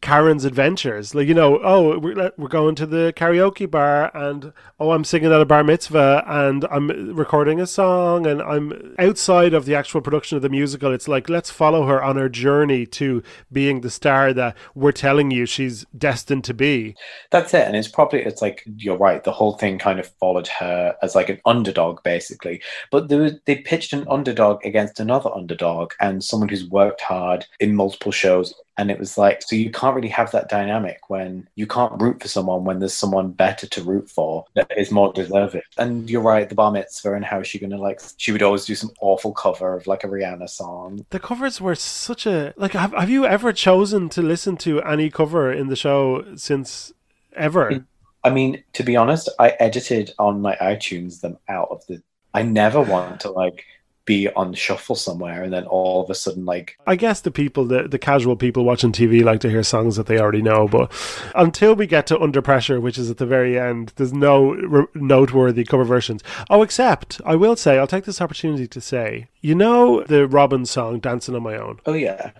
Karen's 0.00 0.44
adventures. 0.44 1.14
Like, 1.14 1.28
you 1.28 1.34
know, 1.34 1.60
oh, 1.62 1.98
we're, 1.98 2.32
we're 2.36 2.48
going 2.48 2.74
to 2.76 2.86
the 2.86 3.12
karaoke 3.16 3.70
bar 3.70 4.10
and, 4.16 4.52
oh, 4.80 4.92
I'm 4.92 5.04
singing 5.04 5.32
at 5.32 5.40
a 5.40 5.44
bar 5.44 5.62
mitzvah 5.62 6.24
and 6.26 6.64
I'm 6.70 7.14
recording 7.14 7.60
a 7.60 7.66
song 7.66 8.26
and 8.26 8.40
I'm 8.42 8.94
outside 8.98 9.54
of 9.54 9.66
the 9.66 9.74
actual 9.74 10.00
production 10.00 10.36
of 10.36 10.42
the 10.42 10.48
musical. 10.48 10.92
It's 10.92 11.08
like, 11.08 11.28
let's 11.28 11.50
follow 11.50 11.86
her 11.86 12.02
on 12.02 12.16
her 12.16 12.28
journey 12.28 12.86
to 12.86 13.22
being 13.52 13.82
the 13.82 13.90
star 13.90 14.32
that 14.32 14.56
we're 14.74 14.92
telling 14.92 15.30
you 15.30 15.46
she's 15.46 15.84
destined 15.96 16.44
to 16.44 16.54
be. 16.54 16.96
That's 17.30 17.52
it. 17.54 17.66
And 17.66 17.76
it's 17.76 17.88
probably, 17.88 18.22
it's 18.22 18.42
like, 18.42 18.64
you're 18.76 18.96
right. 18.96 19.22
The 19.22 19.32
whole 19.32 19.56
thing 19.58 19.78
kind 19.78 20.00
of 20.00 20.06
followed 20.18 20.48
her 20.48 20.96
as 21.02 21.14
like 21.14 21.28
an 21.28 21.40
underdog, 21.44 22.02
basically. 22.02 22.62
But 22.90 23.08
there 23.08 23.20
was, 23.20 23.34
they 23.44 23.56
pitched 23.56 23.92
an 23.92 24.06
underdog 24.08 24.64
against 24.64 25.00
another 25.00 25.30
underdog 25.34 25.92
and 26.00 26.24
someone 26.24 26.48
who's 26.48 26.68
worked 26.68 27.02
hard 27.02 27.46
in 27.60 27.76
multiple 27.76 28.12
shows 28.12 28.54
and 28.76 28.90
it 28.90 28.98
was 28.98 29.16
like 29.16 29.42
so 29.42 29.56
you 29.56 29.70
can't 29.70 29.94
really 29.94 30.08
have 30.08 30.30
that 30.32 30.48
dynamic 30.48 31.08
when 31.08 31.48
you 31.54 31.66
can't 31.66 32.00
root 32.00 32.20
for 32.20 32.28
someone 32.28 32.64
when 32.64 32.78
there's 32.78 32.94
someone 32.94 33.30
better 33.30 33.66
to 33.66 33.82
root 33.82 34.10
for 34.10 34.44
that 34.54 34.70
is 34.76 34.90
more 34.90 35.12
deserving. 35.12 35.62
And 35.78 36.10
you're 36.10 36.22
right 36.22 36.48
the 36.48 36.54
bar 36.54 36.70
mitzvah 36.70 37.14
and 37.14 37.24
how 37.24 37.40
is 37.40 37.46
she 37.46 37.58
gonna 37.58 37.78
like 37.78 38.00
she 38.16 38.32
would 38.32 38.42
always 38.42 38.64
do 38.64 38.74
some 38.74 38.90
awful 39.00 39.32
cover 39.32 39.74
of 39.74 39.86
like 39.86 40.04
a 40.04 40.08
rihanna 40.08 40.48
song. 40.48 41.06
The 41.10 41.20
covers 41.20 41.60
were 41.60 41.74
such 41.74 42.26
a 42.26 42.54
like 42.56 42.72
have, 42.72 42.92
have 42.92 43.10
you 43.10 43.26
ever 43.26 43.52
chosen 43.52 44.08
to 44.10 44.22
listen 44.22 44.56
to 44.58 44.82
any 44.82 45.10
cover 45.10 45.52
in 45.52 45.68
the 45.68 45.76
show 45.76 46.24
since 46.36 46.92
ever? 47.36 47.84
I 48.24 48.30
mean 48.30 48.64
to 48.72 48.82
be 48.82 48.96
honest 48.96 49.28
i 49.38 49.50
edited 49.60 50.12
on 50.18 50.40
my 50.40 50.56
itunes 50.56 51.20
them 51.20 51.36
out 51.48 51.68
of 51.70 51.86
the 51.86 52.02
i 52.32 52.42
never 52.42 52.80
want 52.80 53.20
to 53.20 53.30
like 53.30 53.66
be 54.04 54.28
on 54.30 54.52
shuffle 54.52 54.94
somewhere 54.94 55.42
and 55.42 55.52
then 55.52 55.64
all 55.64 56.02
of 56.02 56.10
a 56.10 56.14
sudden 56.14 56.44
like 56.44 56.76
i 56.86 56.94
guess 56.94 57.20
the 57.20 57.30
people 57.30 57.64
the, 57.64 57.88
the 57.88 57.98
casual 57.98 58.36
people 58.36 58.64
watching 58.64 58.92
tv 58.92 59.22
like 59.24 59.40
to 59.40 59.50
hear 59.50 59.62
songs 59.62 59.96
that 59.96 60.06
they 60.06 60.18
already 60.18 60.42
know 60.42 60.68
but 60.68 60.92
until 61.34 61.74
we 61.74 61.86
get 61.86 62.06
to 62.06 62.20
under 62.20 62.42
pressure 62.42 62.80
which 62.80 62.98
is 62.98 63.10
at 63.10 63.18
the 63.18 63.26
very 63.26 63.58
end 63.58 63.92
there's 63.96 64.12
no 64.12 64.52
re- 64.52 64.86
noteworthy 64.94 65.64
cover 65.64 65.84
versions. 65.84 66.22
Oh 66.50 66.62
except 66.62 67.20
i 67.24 67.34
will 67.34 67.56
say 67.56 67.78
i'll 67.78 67.86
take 67.86 68.04
this 68.04 68.20
opportunity 68.20 68.66
to 68.66 68.80
say 68.80 69.28
you 69.40 69.54
know 69.54 70.02
the 70.02 70.26
robyn 70.26 70.66
song 70.66 71.00
dancing 71.00 71.34
on 71.34 71.42
my 71.42 71.56
own? 71.56 71.78
Oh 71.86 71.94
yeah 71.94 72.32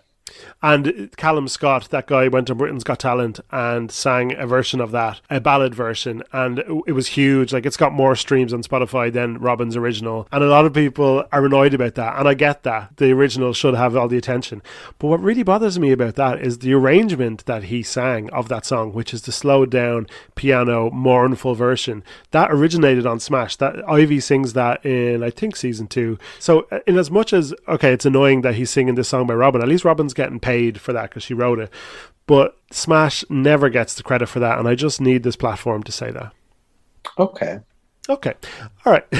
and 0.62 1.14
Callum 1.16 1.48
Scott, 1.48 1.88
that 1.90 2.06
guy, 2.06 2.28
went 2.28 2.50
on 2.50 2.58
Britain's 2.58 2.84
Got 2.84 3.00
Talent 3.00 3.40
and 3.50 3.90
sang 3.90 4.34
a 4.36 4.46
version 4.46 4.80
of 4.80 4.90
that, 4.92 5.20
a 5.30 5.40
ballad 5.40 5.74
version, 5.74 6.22
and 6.32 6.60
it 6.86 6.92
was 6.92 7.08
huge. 7.08 7.52
Like 7.52 7.66
it's 7.66 7.76
got 7.76 7.92
more 7.92 8.16
streams 8.16 8.52
on 8.52 8.62
Spotify 8.62 9.12
than 9.12 9.38
Robyn's 9.38 9.76
original, 9.76 10.28
and 10.32 10.42
a 10.42 10.48
lot 10.48 10.64
of 10.64 10.72
people 10.72 11.24
are 11.32 11.44
annoyed 11.44 11.74
about 11.74 11.94
that, 11.96 12.18
and 12.18 12.28
I 12.28 12.34
get 12.34 12.62
that. 12.62 12.96
The 12.96 13.12
original 13.12 13.52
should 13.52 13.74
have 13.74 13.96
all 13.96 14.08
the 14.08 14.16
attention, 14.16 14.62
but 14.98 15.08
what 15.08 15.20
really 15.20 15.42
bothers 15.42 15.78
me 15.78 15.92
about 15.92 16.14
that 16.16 16.40
is 16.40 16.58
the 16.58 16.72
arrangement 16.72 17.44
that 17.46 17.64
he 17.64 17.82
sang 17.82 18.30
of 18.30 18.48
that 18.48 18.66
song, 18.66 18.92
which 18.92 19.12
is 19.12 19.22
the 19.22 19.32
slowed 19.32 19.70
down 19.70 20.06
piano 20.34 20.90
mournful 20.90 21.54
version 21.54 22.02
that 22.30 22.50
originated 22.50 23.06
on 23.06 23.20
Smash. 23.20 23.56
That 23.56 23.86
Ivy 23.88 24.20
sings 24.20 24.54
that 24.54 24.84
in 24.84 25.22
I 25.22 25.30
think 25.30 25.56
season 25.56 25.86
two. 25.86 26.18
So 26.38 26.66
uh, 26.70 26.80
in 26.86 26.96
as 26.98 27.10
much 27.10 27.32
as 27.32 27.54
okay, 27.68 27.92
it's 27.92 28.06
annoying 28.06 28.42
that 28.42 28.54
he's 28.54 28.70
singing 28.70 28.94
this 28.94 29.08
song 29.08 29.26
by 29.26 29.34
Robyn. 29.34 29.62
At 29.62 29.68
least 29.68 29.84
Robyn's 29.84 30.14
getting 30.14 30.23
paid 30.40 30.80
for 30.80 30.92
that 30.92 31.10
because 31.10 31.22
she 31.22 31.34
wrote 31.34 31.58
it. 31.58 31.70
But 32.26 32.56
Smash 32.70 33.24
never 33.28 33.68
gets 33.68 33.94
the 33.94 34.02
credit 34.02 34.28
for 34.28 34.40
that, 34.40 34.58
and 34.58 34.66
I 34.66 34.74
just 34.74 35.00
need 35.00 35.22
this 35.22 35.36
platform 35.36 35.82
to 35.82 35.92
say 35.92 36.10
that. 36.10 36.32
Okay. 37.18 37.60
Okay. 38.08 38.34
All 38.84 38.92
right. 38.92 39.06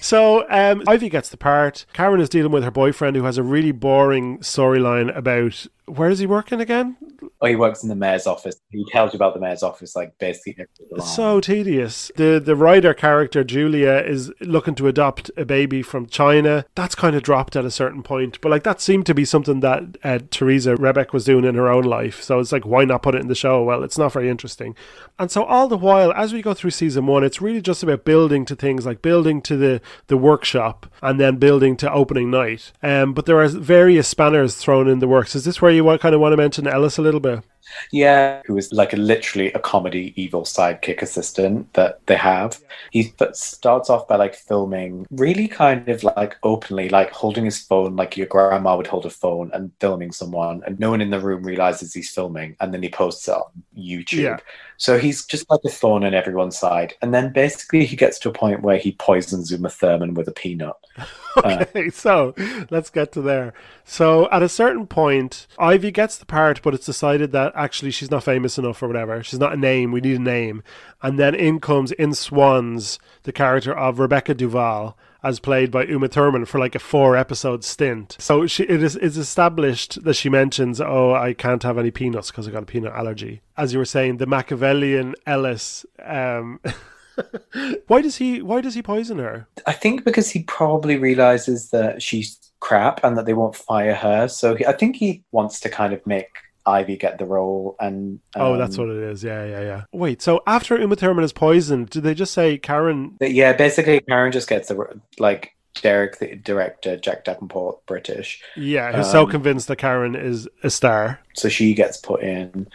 So 0.00 0.46
um, 0.48 0.82
Ivy 0.86 1.10
gets 1.10 1.28
the 1.28 1.36
part. 1.36 1.84
Karen 1.92 2.20
is 2.20 2.30
dealing 2.30 2.52
with 2.52 2.64
her 2.64 2.70
boyfriend 2.70 3.16
who 3.16 3.24
has 3.24 3.36
a 3.36 3.42
really 3.42 3.72
boring 3.72 4.38
storyline 4.38 5.14
about 5.14 5.66
where 5.90 6.10
is 6.10 6.18
he 6.18 6.26
working 6.26 6.60
again? 6.60 6.96
oh, 7.40 7.46
he 7.46 7.56
works 7.56 7.82
in 7.82 7.88
the 7.88 7.94
mayor's 7.94 8.26
office. 8.26 8.60
He 8.70 8.84
tells 8.90 9.12
you 9.12 9.16
about 9.16 9.34
the 9.34 9.40
mayor's 9.40 9.62
office, 9.62 9.96
like 9.96 10.16
basically 10.18 10.56
every 10.58 11.02
so 11.02 11.40
tedious. 11.40 12.10
The 12.16 12.40
the 12.44 12.56
writer 12.56 12.94
character 12.94 13.44
Julia 13.44 14.02
is 14.06 14.32
looking 14.40 14.74
to 14.76 14.88
adopt 14.88 15.30
a 15.36 15.44
baby 15.44 15.82
from 15.82 16.06
China. 16.06 16.64
That's 16.74 16.94
kind 16.94 17.16
of 17.16 17.22
dropped 17.22 17.56
at 17.56 17.64
a 17.64 17.70
certain 17.70 18.02
point, 18.02 18.40
but 18.40 18.50
like 18.50 18.64
that 18.64 18.80
seemed 18.80 19.06
to 19.06 19.14
be 19.14 19.24
something 19.24 19.60
that 19.60 19.98
uh, 20.04 20.18
Teresa 20.30 20.76
Rebeck 20.76 21.12
was 21.12 21.24
doing 21.24 21.44
in 21.44 21.54
her 21.54 21.68
own 21.68 21.84
life. 21.84 22.22
So 22.22 22.38
it's 22.38 22.52
like, 22.52 22.66
why 22.66 22.84
not 22.84 23.02
put 23.02 23.14
it 23.14 23.20
in 23.20 23.28
the 23.28 23.34
show? 23.34 23.62
Well, 23.62 23.82
it's 23.82 23.98
not 23.98 24.12
very 24.12 24.28
interesting. 24.28 24.74
And 25.18 25.30
so 25.30 25.44
all 25.44 25.68
the 25.68 25.76
while, 25.76 26.12
as 26.12 26.32
we 26.32 26.42
go 26.42 26.54
through 26.54 26.70
season 26.70 27.06
one, 27.06 27.24
it's 27.24 27.40
really 27.40 27.60
just 27.60 27.82
about 27.82 28.04
building 28.04 28.44
to 28.46 28.56
things 28.56 28.86
like 28.86 29.02
building 29.02 29.40
to 29.42 29.56
the 29.56 29.80
the 30.08 30.16
workshop 30.16 30.86
and 31.02 31.18
then 31.18 31.36
building 31.36 31.76
to 31.78 31.92
opening 31.92 32.30
night. 32.30 32.72
Um, 32.82 33.14
but 33.14 33.26
there 33.26 33.40
are 33.40 33.48
various 33.48 34.08
spanners 34.08 34.56
thrown 34.56 34.88
in 34.88 34.98
the 34.98 35.08
works. 35.08 35.34
Is 35.34 35.44
this 35.44 35.62
where 35.62 35.70
you 35.70 35.79
want, 35.80 36.00
kind 36.00 36.14
of 36.14 36.20
want 36.20 36.32
to 36.32 36.36
mention 36.36 36.66
Ellis 36.66 36.98
a 36.98 37.02
little 37.02 37.20
bit? 37.20 37.44
Yeah, 37.90 38.42
who 38.46 38.56
is 38.56 38.72
like 38.72 38.92
a, 38.92 38.96
literally 38.96 39.52
a 39.52 39.58
comedy 39.58 40.12
evil 40.16 40.42
sidekick 40.42 41.02
assistant 41.02 41.72
that 41.74 42.04
they 42.06 42.16
have. 42.16 42.60
He 42.90 43.12
starts 43.32 43.90
off 43.90 44.08
by 44.08 44.16
like 44.16 44.34
filming 44.34 45.06
really 45.10 45.48
kind 45.48 45.88
of 45.88 46.02
like 46.02 46.36
openly, 46.42 46.88
like 46.88 47.10
holding 47.10 47.44
his 47.44 47.58
phone 47.58 47.96
like 47.96 48.16
your 48.16 48.26
grandma 48.26 48.76
would 48.76 48.86
hold 48.86 49.06
a 49.06 49.10
phone 49.10 49.50
and 49.52 49.72
filming 49.80 50.12
someone, 50.12 50.62
and 50.66 50.78
no 50.78 50.90
one 50.90 51.00
in 51.00 51.10
the 51.10 51.20
room 51.20 51.42
realizes 51.42 51.94
he's 51.94 52.10
filming, 52.10 52.56
and 52.60 52.72
then 52.72 52.82
he 52.82 52.88
posts 52.88 53.28
it 53.28 53.32
on 53.32 53.50
YouTube. 53.76 54.22
Yeah. 54.22 54.36
So 54.80 54.98
he's 54.98 55.26
just 55.26 55.50
like 55.50 55.60
a 55.66 55.68
thorn 55.68 56.04
in 56.04 56.14
everyone's 56.14 56.58
side. 56.58 56.94
And 57.02 57.12
then 57.12 57.34
basically 57.34 57.84
he 57.84 57.96
gets 57.96 58.18
to 58.20 58.30
a 58.30 58.32
point 58.32 58.62
where 58.62 58.78
he 58.78 58.92
poisons 58.92 59.50
Uma 59.50 59.68
Thurman 59.68 60.14
with 60.14 60.26
a 60.26 60.32
peanut. 60.32 60.74
okay, 61.36 61.88
uh, 61.88 61.90
so 61.90 62.34
let's 62.70 62.88
get 62.88 63.12
to 63.12 63.20
there. 63.20 63.52
So 63.84 64.26
at 64.30 64.42
a 64.42 64.48
certain 64.48 64.86
point, 64.86 65.46
Ivy 65.58 65.90
gets 65.90 66.16
the 66.16 66.24
part, 66.24 66.62
but 66.62 66.72
it's 66.72 66.86
decided 66.86 67.30
that 67.32 67.54
actually 67.60 67.90
she's 67.90 68.10
not 68.10 68.24
famous 68.24 68.58
enough 68.58 68.82
or 68.82 68.88
whatever. 68.88 69.22
She's 69.22 69.38
not 69.38 69.52
a 69.52 69.56
name. 69.56 69.92
We 69.92 70.00
need 70.00 70.16
a 70.16 70.22
name. 70.22 70.62
And 71.02 71.18
then 71.18 71.34
in 71.34 71.60
comes 71.60 71.92
in 71.92 72.14
Swans 72.14 72.98
the 73.24 73.32
character 73.32 73.76
of 73.76 73.98
Rebecca 73.98 74.34
Duval. 74.34 74.96
As 75.22 75.38
played 75.38 75.70
by 75.70 75.84
Uma 75.84 76.08
Thurman 76.08 76.46
for 76.46 76.58
like 76.58 76.74
a 76.74 76.78
four 76.78 77.14
episode 77.14 77.62
stint. 77.62 78.16
So 78.18 78.46
she, 78.46 78.62
it 78.62 78.82
is 78.82 78.96
it's 78.96 79.18
established 79.18 80.02
that 80.02 80.14
she 80.14 80.30
mentions, 80.30 80.80
Oh, 80.80 81.12
I 81.12 81.34
can't 81.34 81.62
have 81.62 81.76
any 81.76 81.90
peanuts 81.90 82.30
because 82.30 82.48
I 82.48 82.50
got 82.50 82.62
a 82.62 82.66
peanut 82.66 82.94
allergy. 82.94 83.42
As 83.54 83.74
you 83.74 83.80
were 83.80 83.84
saying, 83.84 84.16
the 84.16 84.26
Machiavellian 84.26 85.14
Ellis 85.26 85.84
um, 86.02 86.58
why 87.86 88.00
does 88.00 88.16
he 88.16 88.40
why 88.40 88.60
does 88.60 88.74
he 88.74 88.82
poison 88.82 89.18
her? 89.18 89.46
I 89.66 89.72
think 89.72 90.04
because 90.04 90.30
he 90.30 90.42
probably 90.44 90.96
realizes 90.96 91.70
that 91.70 92.02
she's 92.02 92.38
crap 92.60 93.02
and 93.04 93.16
that 93.16 93.26
they 93.26 93.34
won't 93.34 93.56
fire 93.56 93.94
her. 93.94 94.28
So 94.28 94.54
he, 94.54 94.66
I 94.66 94.72
think 94.72 94.96
he 94.96 95.22
wants 95.32 95.60
to 95.60 95.68
kind 95.68 95.92
of 95.92 96.06
make 96.06 96.30
Ivy 96.70 96.96
get 96.96 97.18
the 97.18 97.26
role. 97.26 97.76
And 97.80 98.20
um, 98.34 98.42
oh, 98.42 98.56
that's 98.56 98.78
what 98.78 98.88
it 98.88 98.96
is. 98.96 99.22
Yeah, 99.22 99.44
yeah, 99.44 99.60
yeah. 99.60 99.82
Wait, 99.92 100.22
so 100.22 100.42
after 100.46 100.78
Uma 100.78 100.96
Thurman 100.96 101.24
is 101.24 101.32
poisoned, 101.32 101.90
do 101.90 102.00
they 102.00 102.14
just 102.14 102.32
say 102.32 102.58
Karen? 102.58 103.16
Yeah, 103.20 103.52
basically 103.52 104.00
Karen 104.00 104.32
just 104.32 104.48
gets 104.48 104.68
the 104.68 105.00
like 105.18 105.56
Derek, 105.82 106.18
the 106.18 106.36
director, 106.36 106.96
Jack 106.96 107.24
Davenport, 107.24 107.84
British. 107.86 108.42
Yeah, 108.56 108.92
who's 108.92 109.06
um, 109.06 109.12
so 109.12 109.22
Um, 109.24 109.30
convinced 109.30 109.68
that 109.68 109.76
Karen 109.76 110.14
is 110.16 110.48
a 110.62 110.70
star. 110.70 111.20
So 111.34 111.48
she 111.48 111.74
gets 111.74 111.96
put 111.96 112.22
in. 112.22 112.68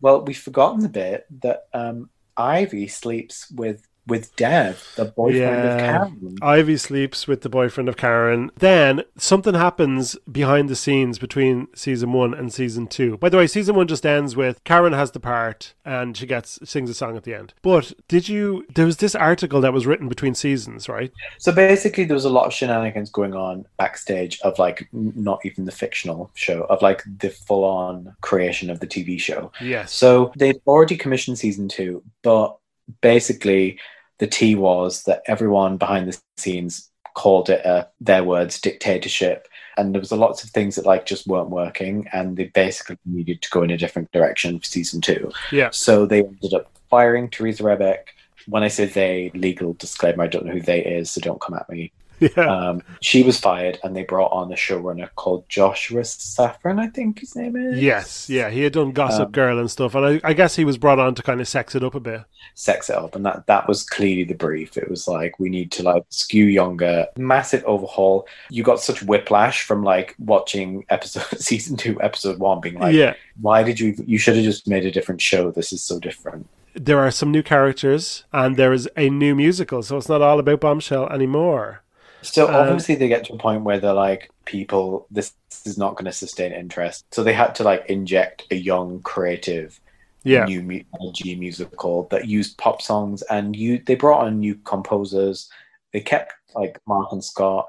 Well, 0.00 0.24
we've 0.24 0.38
forgotten 0.38 0.80
the 0.80 0.88
bit 0.88 1.26
that 1.40 1.66
um, 1.72 2.10
Ivy 2.36 2.88
sleeps 2.88 3.50
with 3.50 3.86
with 4.06 4.34
Dev, 4.36 4.92
the 4.96 5.06
boyfriend 5.06 5.68
of 5.68 5.78
Karen. 5.78 6.38
Ivy 6.42 6.76
sleeps 6.76 7.26
with 7.26 7.40
the 7.40 7.48
boyfriend 7.48 7.88
of 7.88 7.96
Karen. 7.96 8.50
Then 8.56 9.02
something 9.16 9.54
happens 9.54 10.16
behind 10.30 10.68
the 10.68 10.76
scenes 10.76 11.18
between 11.18 11.68
season 11.74 12.12
one 12.12 12.34
and 12.34 12.52
season 12.52 12.86
two. 12.86 13.16
By 13.18 13.28
the 13.28 13.36
way, 13.36 13.46
season 13.46 13.74
one 13.74 13.88
just 13.88 14.04
ends 14.04 14.36
with 14.36 14.62
Karen 14.64 14.92
has 14.92 15.12
the 15.12 15.20
part 15.20 15.74
and 15.84 16.16
she 16.16 16.26
gets 16.26 16.58
sings 16.64 16.90
a 16.90 16.94
song 16.94 17.16
at 17.16 17.24
the 17.24 17.34
end. 17.34 17.54
But 17.62 17.92
did 18.08 18.28
you? 18.28 18.66
There 18.74 18.86
was 18.86 18.98
this 18.98 19.14
article 19.14 19.60
that 19.62 19.72
was 19.72 19.86
written 19.86 20.08
between 20.08 20.34
seasons, 20.34 20.88
right? 20.88 21.12
So 21.38 21.52
basically, 21.52 22.04
there 22.04 22.14
was 22.14 22.24
a 22.24 22.30
lot 22.30 22.46
of 22.46 22.52
shenanigans 22.52 23.10
going 23.10 23.34
on 23.34 23.64
backstage 23.78 24.40
of 24.40 24.58
like 24.58 24.88
not 24.92 25.40
even 25.44 25.64
the 25.64 25.72
fictional 25.72 26.30
show, 26.34 26.64
of 26.64 26.82
like 26.82 27.02
the 27.18 27.30
full 27.30 27.64
on 27.64 28.14
creation 28.20 28.70
of 28.70 28.80
the 28.80 28.86
TV 28.86 29.18
show. 29.18 29.50
Yes. 29.60 29.92
So 29.92 30.32
they'd 30.36 30.60
already 30.66 30.96
commissioned 30.96 31.38
season 31.38 31.68
two, 31.68 32.02
but 32.22 32.56
basically 33.00 33.78
the 34.18 34.26
tea 34.26 34.54
was 34.54 35.02
that 35.04 35.22
everyone 35.26 35.76
behind 35.76 36.08
the 36.08 36.18
scenes 36.36 36.90
called 37.14 37.48
it 37.48 37.64
a 37.64 37.88
their 38.00 38.24
words 38.24 38.60
dictatorship. 38.60 39.48
And 39.76 39.94
there 39.94 40.00
was 40.00 40.12
a 40.12 40.16
lots 40.16 40.44
of 40.44 40.50
things 40.50 40.76
that 40.76 40.86
like 40.86 41.06
just 41.06 41.26
weren't 41.26 41.50
working 41.50 42.08
and 42.12 42.36
they 42.36 42.44
basically 42.44 42.98
needed 43.04 43.42
to 43.42 43.50
go 43.50 43.62
in 43.62 43.70
a 43.70 43.78
different 43.78 44.12
direction 44.12 44.58
for 44.58 44.64
season 44.64 45.00
two. 45.00 45.30
Yeah. 45.50 45.70
so 45.70 46.06
they 46.06 46.20
ended 46.20 46.54
up 46.54 46.70
firing 46.90 47.28
theresa 47.28 47.62
rebeck. 47.62 47.98
When 48.46 48.62
i 48.62 48.68
say 48.68 48.84
they 48.84 49.30
legal 49.34 49.72
disclaimer 49.72 50.24
i 50.24 50.26
don't 50.26 50.44
know 50.44 50.52
who 50.52 50.60
they 50.60 50.84
is 50.84 51.10
so 51.10 51.20
don't 51.22 51.40
come 51.40 51.54
at 51.54 51.68
me 51.70 51.92
Yeah. 52.20 52.30
um, 52.68 52.82
she 53.00 53.22
was 53.22 53.38
fired 53.38 53.78
and 53.82 53.94
they 53.94 54.04
brought 54.04 54.30
on 54.32 54.50
a 54.52 54.54
showrunner 54.54 55.08
called 55.16 55.46
joshua 55.48 56.02
safran 56.02 56.78
i 56.78 56.86
think 56.86 57.18
his 57.18 57.34
name 57.36 57.56
is 57.56 57.82
yes. 57.82 58.28
Yeah. 58.30 58.50
He 58.50 58.62
had 58.62 58.72
done 58.72 58.92
Gossip 58.92 59.26
Um, 59.26 59.32
Girl 59.32 59.58
and 59.58 59.70
stuff, 59.70 59.94
and 59.94 60.06
I, 60.06 60.20
I 60.30 60.32
guess 60.32 60.56
he 60.56 60.64
was 60.64 60.78
brought 60.78 60.98
on 60.98 61.14
to 61.16 61.22
kind 61.22 61.40
of 61.40 61.48
sex 61.48 61.74
it 61.74 61.82
up 61.84 61.94
a 61.94 62.00
bit. 62.00 62.22
sex 62.54 62.88
it 62.88 62.96
up 62.96 63.14
and 63.16 63.26
that 63.26 63.46
that 63.46 63.66
was 63.68 63.82
clearly 63.82 64.24
the 64.24 64.34
brief 64.34 64.76
it 64.76 64.88
was 64.88 65.08
like 65.08 65.38
we 65.40 65.48
need 65.48 65.72
to 65.72 65.82
like 65.82 66.04
skew 66.08 66.44
younger 66.44 67.06
massive 67.18 67.64
overhaul 67.64 68.26
you 68.50 68.62
got 68.62 68.80
such 68.80 69.02
whiplash 69.02 69.64
from 69.64 69.82
like 69.82 70.14
watching 70.18 70.84
episode 70.88 71.26
season 71.40 71.76
two 71.76 72.00
episode 72.00 72.38
one 72.38 72.60
being 72.60 72.78
like 72.78 72.94
yeah. 72.94 73.14
why 73.40 73.62
did 73.62 73.78
you 73.80 73.94
you 74.06 74.18
should 74.18 74.36
have 74.36 74.44
just 74.44 74.68
made 74.68 74.86
a 74.86 74.90
different 74.90 75.20
show 75.20 75.50
this 75.50 75.72
is 75.72 75.82
so 75.82 75.98
different 75.98 76.46
There 76.74 76.98
are 76.98 77.12
some 77.12 77.30
new 77.30 77.42
characters, 77.44 78.24
and 78.32 78.56
there 78.56 78.72
is 78.72 78.88
a 78.96 79.08
new 79.08 79.36
musical, 79.36 79.80
so 79.84 79.96
it's 79.96 80.08
not 80.08 80.22
all 80.22 80.40
about 80.40 80.58
Bombshell 80.60 81.06
anymore. 81.08 81.83
So 82.24 82.48
Um, 82.48 82.54
obviously 82.54 82.94
they 82.96 83.08
get 83.08 83.24
to 83.26 83.34
a 83.34 83.38
point 83.38 83.62
where 83.64 83.78
they're 83.78 83.92
like 83.92 84.30
people 84.44 85.06
this 85.10 85.32
is 85.64 85.78
not 85.78 85.94
going 85.96 86.04
to 86.06 86.12
sustain 86.12 86.52
interest 86.52 87.04
so 87.12 87.22
they 87.22 87.32
had 87.32 87.54
to 87.56 87.62
like 87.62 87.84
inject 87.86 88.44
a 88.50 88.56
young 88.56 89.00
creative 89.02 89.80
Yeah. 90.24 90.44
new 90.44 90.62
mu- 90.62 90.80
energy 91.00 91.34
musical 91.36 92.08
that 92.10 92.26
used 92.28 92.56
pop 92.58 92.82
songs 92.82 93.22
and 93.22 93.54
you 93.56 93.78
they 93.86 93.94
brought 93.94 94.24
on 94.26 94.40
new 94.40 94.54
composers 94.56 95.48
they 95.92 96.00
kept 96.00 96.32
like 96.54 96.80
marc 96.86 97.12
and 97.12 97.22
scott 97.24 97.68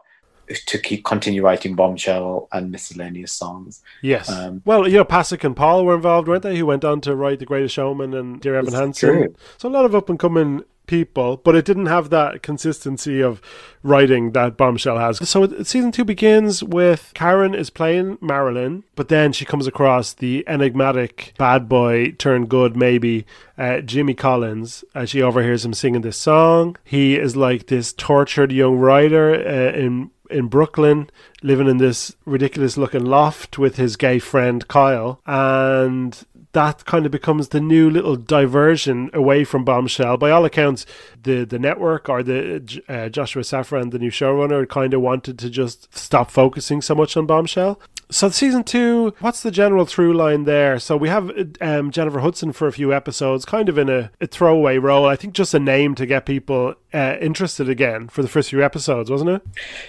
to 0.68 0.78
keep 0.78 1.04
continue 1.06 1.42
writing 1.44 1.76
bombshell 1.76 2.48
and 2.52 2.72
miscellaneous 2.72 3.32
songs 3.34 3.82
Yes. 4.04 4.30
Um, 4.30 4.62
well, 4.64 4.88
you 4.88 4.98
know, 4.98 5.06
Pasek 5.06 5.44
and 5.44 5.56
Paul 5.56 5.86
were 5.86 5.96
involved, 5.96 6.28
weren't 6.28 6.44
they? 6.44 6.58
Who 6.58 6.68
went 6.68 6.86
on 6.86 7.02
to 7.02 7.16
write 7.16 7.40
The 7.40 7.46
Greatest 7.48 7.74
Showman 7.74 8.14
and 8.14 8.40
Dear 8.42 8.56
Evan 8.58 8.74
Hansen. 8.74 9.10
true. 9.10 9.36
So 9.58 9.68
a 9.70 9.72
lot 9.72 9.86
of 9.86 9.96
up 9.96 10.08
and 10.08 10.20
coming 10.20 10.64
people, 10.88 11.38
but 11.38 11.56
it 11.56 11.66
didn't 11.66 11.88
have 11.88 12.10
that 12.10 12.42
consistency 12.42 13.22
of 13.22 13.42
writing 13.84 14.32
that 14.32 14.58
Bombshell 14.58 14.98
has. 14.98 15.30
So 15.30 15.48
season 15.64 15.92
two 15.92 16.06
begins 16.06 16.64
with 16.64 17.12
Karen 17.14 17.54
is 17.54 17.70
playing 17.70 18.18
Marilyn, 18.22 18.84
but 18.96 19.10
then 19.10 19.32
she 19.32 19.46
comes 19.46 19.68
across 19.68 20.14
the 20.14 20.44
enigmatic 20.48 21.34
bad 21.38 21.70
boy 21.70 22.12
turned 22.12 22.50
good, 22.50 22.76
maybe 22.76 23.26
uh, 23.58 23.82
Jimmy 23.82 24.14
Collins. 24.14 24.84
As 24.94 25.10
she 25.10 25.22
overhears 25.22 25.66
him 25.66 25.74
singing 25.74 26.02
this 26.02 26.18
song, 26.18 26.78
he 26.84 27.16
is 27.16 27.36
like 27.36 27.68
this 27.68 27.94
tortured 27.94 28.52
young 28.52 28.78
writer 28.78 29.34
uh, 29.34 29.78
in 29.78 30.12
in 30.30 30.48
Brooklyn, 30.48 31.10
living 31.44 31.68
in 31.68 31.78
this 31.78 32.16
ridiculous 32.26 32.78
looking 32.78 33.06
loft 33.06 33.60
with 33.60 33.76
his 33.78 33.96
gay 33.96 34.18
friend 34.18 34.68
Kyle, 34.68 35.22
and 35.26 36.26
that 36.56 36.86
kind 36.86 37.06
of 37.06 37.12
becomes 37.12 37.50
the 37.50 37.62
new 37.62 37.90
little 37.90 38.16
diversion 38.16 39.10
away 39.14 39.44
from 39.44 39.64
Bombshell. 39.64 40.18
By 40.18 40.32
all 40.32 40.46
accounts, 40.46 40.86
the 41.22 41.46
the 41.46 41.60
network 41.60 42.10
or 42.10 42.24
the 42.24 42.82
uh, 42.90 43.10
Joshua 43.10 43.44
Safran, 43.44 43.92
the 43.92 44.00
new 44.00 44.12
showrunner, 44.12 44.68
kind 44.68 44.94
of 44.94 45.02
wanted 45.02 45.38
to 45.40 45.50
just 45.50 45.96
stop 45.96 46.32
focusing 46.32 46.82
so 46.82 46.96
much 46.96 47.16
on 47.16 47.26
Bombshell. 47.28 47.80
So 48.12 48.30
season 48.30 48.64
two, 48.64 49.16
what's 49.20 49.42
the 49.42 49.50
general 49.50 49.86
through 49.86 50.14
line 50.14 50.44
there? 50.44 50.78
So 50.78 50.96
we 50.96 51.10
have 51.10 51.32
um, 51.60 51.90
Jennifer 51.90 52.20
Hudson 52.20 52.52
for 52.52 52.68
a 52.68 52.72
few 52.72 52.94
episodes, 52.94 53.46
kind 53.46 53.68
of 53.68 53.80
in 53.80 53.90
a, 53.90 54.12
a 54.22 54.28
throwaway 54.28 54.78
role. 54.78 55.08
I 55.08 55.16
think 55.16 55.34
just 55.34 55.56
a 55.56 55.60
name 55.60 55.96
to 55.96 56.06
get 56.06 56.28
people 56.28 56.76
uh, 56.94 57.16
interested 57.20 57.68
again 57.68 58.08
for 58.08 58.22
the 58.22 58.28
first 58.28 58.52
few 58.52 58.64
episodes, 58.64 59.10
wasn't 59.10 59.32
it? 59.32 59.42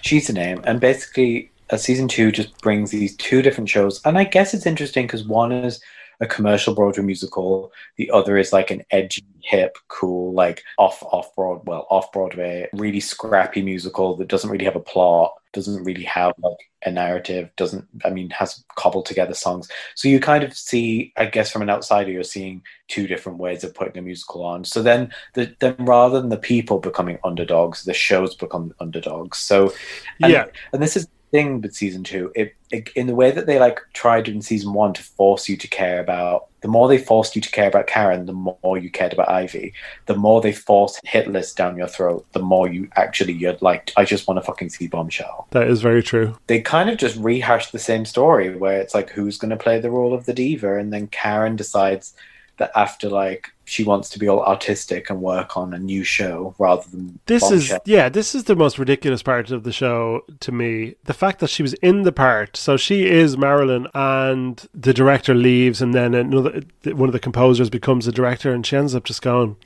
she's 0.02 0.26
the 0.26 0.32
name 0.32 0.60
and 0.64 0.80
basically 0.80 1.50
uh, 1.70 1.76
season 1.76 2.08
two 2.08 2.30
just 2.30 2.56
brings 2.60 2.90
these 2.90 3.16
two 3.16 3.42
different 3.42 3.68
shows 3.68 4.00
and 4.04 4.18
i 4.18 4.24
guess 4.24 4.54
it's 4.54 4.66
interesting 4.66 5.06
because 5.06 5.24
one 5.24 5.52
is 5.52 5.80
a 6.20 6.26
commercial 6.26 6.74
broadway 6.74 7.04
musical. 7.04 7.72
The 7.96 8.10
other 8.10 8.36
is 8.36 8.52
like 8.52 8.70
an 8.70 8.82
edgy 8.90 9.24
hip 9.46 9.78
cool 9.86 10.32
like 10.32 10.64
off 10.76 11.02
off 11.04 11.32
broad 11.36 11.64
well 11.66 11.86
off 11.88 12.10
broadway 12.10 12.68
really 12.72 12.98
scrappy 12.98 13.62
musical 13.62 14.16
that 14.16 14.26
doesn't 14.26 14.50
really 14.50 14.64
have 14.64 14.74
a 14.74 14.80
plot 14.80 15.34
doesn't 15.52 15.84
really 15.84 16.02
have 16.02 16.34
like 16.42 16.56
a 16.84 16.90
narrative 16.90 17.48
doesn't 17.56 17.86
i 18.04 18.10
mean 18.10 18.28
has 18.30 18.64
cobbled 18.74 19.06
together 19.06 19.34
songs. 19.34 19.68
So 19.94 20.08
you 20.08 20.18
kind 20.18 20.42
of 20.42 20.52
see 20.52 21.12
i 21.16 21.26
guess 21.26 21.50
from 21.50 21.62
an 21.62 21.70
outsider 21.70 22.10
you're 22.10 22.24
seeing 22.24 22.62
two 22.88 23.06
different 23.06 23.38
ways 23.38 23.62
of 23.62 23.72
putting 23.74 23.96
a 23.96 24.02
musical 24.02 24.44
on. 24.44 24.64
So 24.64 24.82
then 24.82 25.12
the 25.34 25.54
then 25.60 25.76
rather 25.78 26.20
than 26.20 26.30
the 26.30 26.36
people 26.36 26.78
becoming 26.78 27.18
underdogs 27.24 27.84
the 27.84 27.94
shows 27.94 28.34
become 28.34 28.74
underdogs. 28.80 29.38
So 29.38 29.72
and, 30.20 30.32
Yeah. 30.32 30.46
and 30.72 30.82
this 30.82 30.96
is 30.96 31.06
thing 31.30 31.60
with 31.60 31.74
season 31.74 32.04
two. 32.04 32.32
It, 32.34 32.54
it 32.70 32.90
in 32.96 33.06
the 33.06 33.14
way 33.14 33.30
that 33.30 33.46
they 33.46 33.58
like 33.58 33.80
tried 33.92 34.28
in 34.28 34.42
season 34.42 34.72
one 34.72 34.92
to 34.94 35.02
force 35.02 35.48
you 35.48 35.56
to 35.56 35.68
care 35.68 36.00
about. 36.00 36.46
The 36.60 36.68
more 36.68 36.88
they 36.88 36.98
forced 36.98 37.36
you 37.36 37.42
to 37.42 37.50
care 37.50 37.68
about 37.68 37.86
Karen, 37.86 38.26
the 38.26 38.32
more 38.32 38.78
you 38.78 38.90
cared 38.90 39.12
about 39.12 39.28
Ivy. 39.28 39.72
The 40.06 40.16
more 40.16 40.40
they 40.40 40.52
forced 40.52 41.00
hit 41.04 41.30
down 41.54 41.76
your 41.76 41.86
throat, 41.86 42.26
the 42.32 42.40
more 42.40 42.68
you 42.68 42.88
actually 42.96 43.34
you're 43.34 43.56
like. 43.60 43.92
I 43.96 44.04
just 44.04 44.26
want 44.26 44.38
to 44.38 44.42
fucking 44.42 44.70
see 44.70 44.88
Bombshell. 44.88 45.46
That 45.50 45.68
is 45.68 45.80
very 45.80 46.02
true. 46.02 46.36
They 46.48 46.60
kind 46.60 46.90
of 46.90 46.98
just 46.98 47.16
rehashed 47.18 47.72
the 47.72 47.78
same 47.78 48.04
story 48.04 48.56
where 48.56 48.80
it's 48.80 48.94
like 48.94 49.10
who's 49.10 49.38
going 49.38 49.50
to 49.50 49.56
play 49.56 49.78
the 49.78 49.90
role 49.90 50.12
of 50.12 50.26
the 50.26 50.34
diva, 50.34 50.76
and 50.76 50.92
then 50.92 51.06
Karen 51.08 51.56
decides 51.56 52.14
that 52.58 52.72
after 52.74 53.08
like 53.08 53.52
she 53.68 53.82
wants 53.84 54.08
to 54.10 54.18
be 54.18 54.28
all 54.28 54.42
artistic 54.44 55.10
and 55.10 55.20
work 55.20 55.56
on 55.56 55.74
a 55.74 55.78
new 55.78 56.04
show 56.04 56.54
rather 56.58 56.88
than 56.88 57.18
This 57.26 57.42
Bombshell. 57.42 57.76
is 57.78 57.82
yeah, 57.84 58.08
this 58.08 58.34
is 58.34 58.44
the 58.44 58.54
most 58.56 58.78
ridiculous 58.78 59.22
part 59.22 59.50
of 59.50 59.64
the 59.64 59.72
show 59.72 60.22
to 60.40 60.52
me. 60.52 60.94
The 61.04 61.12
fact 61.14 61.40
that 61.40 61.50
she 61.50 61.62
was 61.62 61.74
in 61.74 62.02
the 62.02 62.12
part, 62.12 62.56
so 62.56 62.76
she 62.76 63.06
is 63.06 63.36
Marilyn, 63.36 63.88
and 63.92 64.66
the 64.72 64.94
director 64.94 65.34
leaves, 65.34 65.82
and 65.82 65.92
then 65.92 66.14
another 66.14 66.62
one 66.84 67.08
of 67.08 67.12
the 67.12 67.18
composers 67.18 67.68
becomes 67.68 68.06
the 68.06 68.12
director, 68.12 68.52
and 68.52 68.64
she 68.64 68.76
ends 68.76 68.94
up 68.94 69.02
just 69.04 69.20
going, 69.20 69.56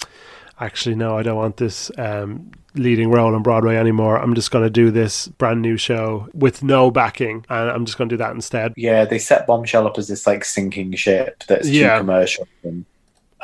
"Actually, 0.59 0.95
no, 0.95 1.19
I 1.19 1.23
don't 1.23 1.37
want 1.37 1.59
this 1.59 1.91
um, 1.99 2.51
leading 2.75 3.11
role 3.11 3.35
on 3.35 3.43
Broadway 3.43 3.77
anymore. 3.77 4.17
I'm 4.17 4.35
just 4.35 4.51
going 4.51 4.65
to 4.65 4.71
do 4.71 4.91
this 4.91 5.29
brand 5.29 5.61
new 5.61 5.77
show 5.77 6.29
with 6.33 6.63
no 6.63 6.91
backing, 6.91 7.45
and 7.51 7.71
I'm 7.71 7.85
just 7.85 7.99
going 7.99 8.09
to 8.09 8.15
do 8.15 8.19
that 8.19 8.33
instead." 8.33 8.73
yeah, 8.77 9.05
they 9.05 9.19
set 9.19 9.47
Bombshell 9.47 9.87
up 9.87 9.99
as 9.99 10.09
this 10.09 10.27
like 10.27 10.45
sinking 10.45 10.95
ship 10.95 11.45
that's 11.49 11.69
Yeah. 11.69 11.95
too 11.97 12.01
commercial 12.01 12.49
and 12.63 12.85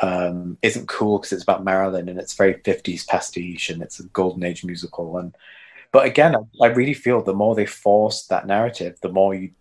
um, 0.01 0.57
isn't 0.61 0.87
cool 0.87 1.17
because 1.17 1.33
it's 1.33 1.43
about 1.43 1.63
Marilyn 1.63 2.09
and 2.09 2.19
it's 2.19 2.33
very 2.33 2.55
50s 2.55 3.07
pastiche 3.07 3.69
and 3.69 3.81
it's 3.81 3.99
a 3.99 4.03
golden 4.05 4.43
age 4.43 4.63
musical. 4.63 5.17
And 5.17 5.35
but 5.91 6.05
again, 6.05 6.35
I, 6.35 6.65
I 6.65 6.67
really 6.67 6.93
feel 6.93 7.21
the 7.21 7.33
more 7.33 7.55
they 7.55 7.65
forced 7.65 8.29
that 8.29 8.47
narrative, 8.47 8.97
the 9.01 9.09
more 9.09 9.33
you 9.33 9.51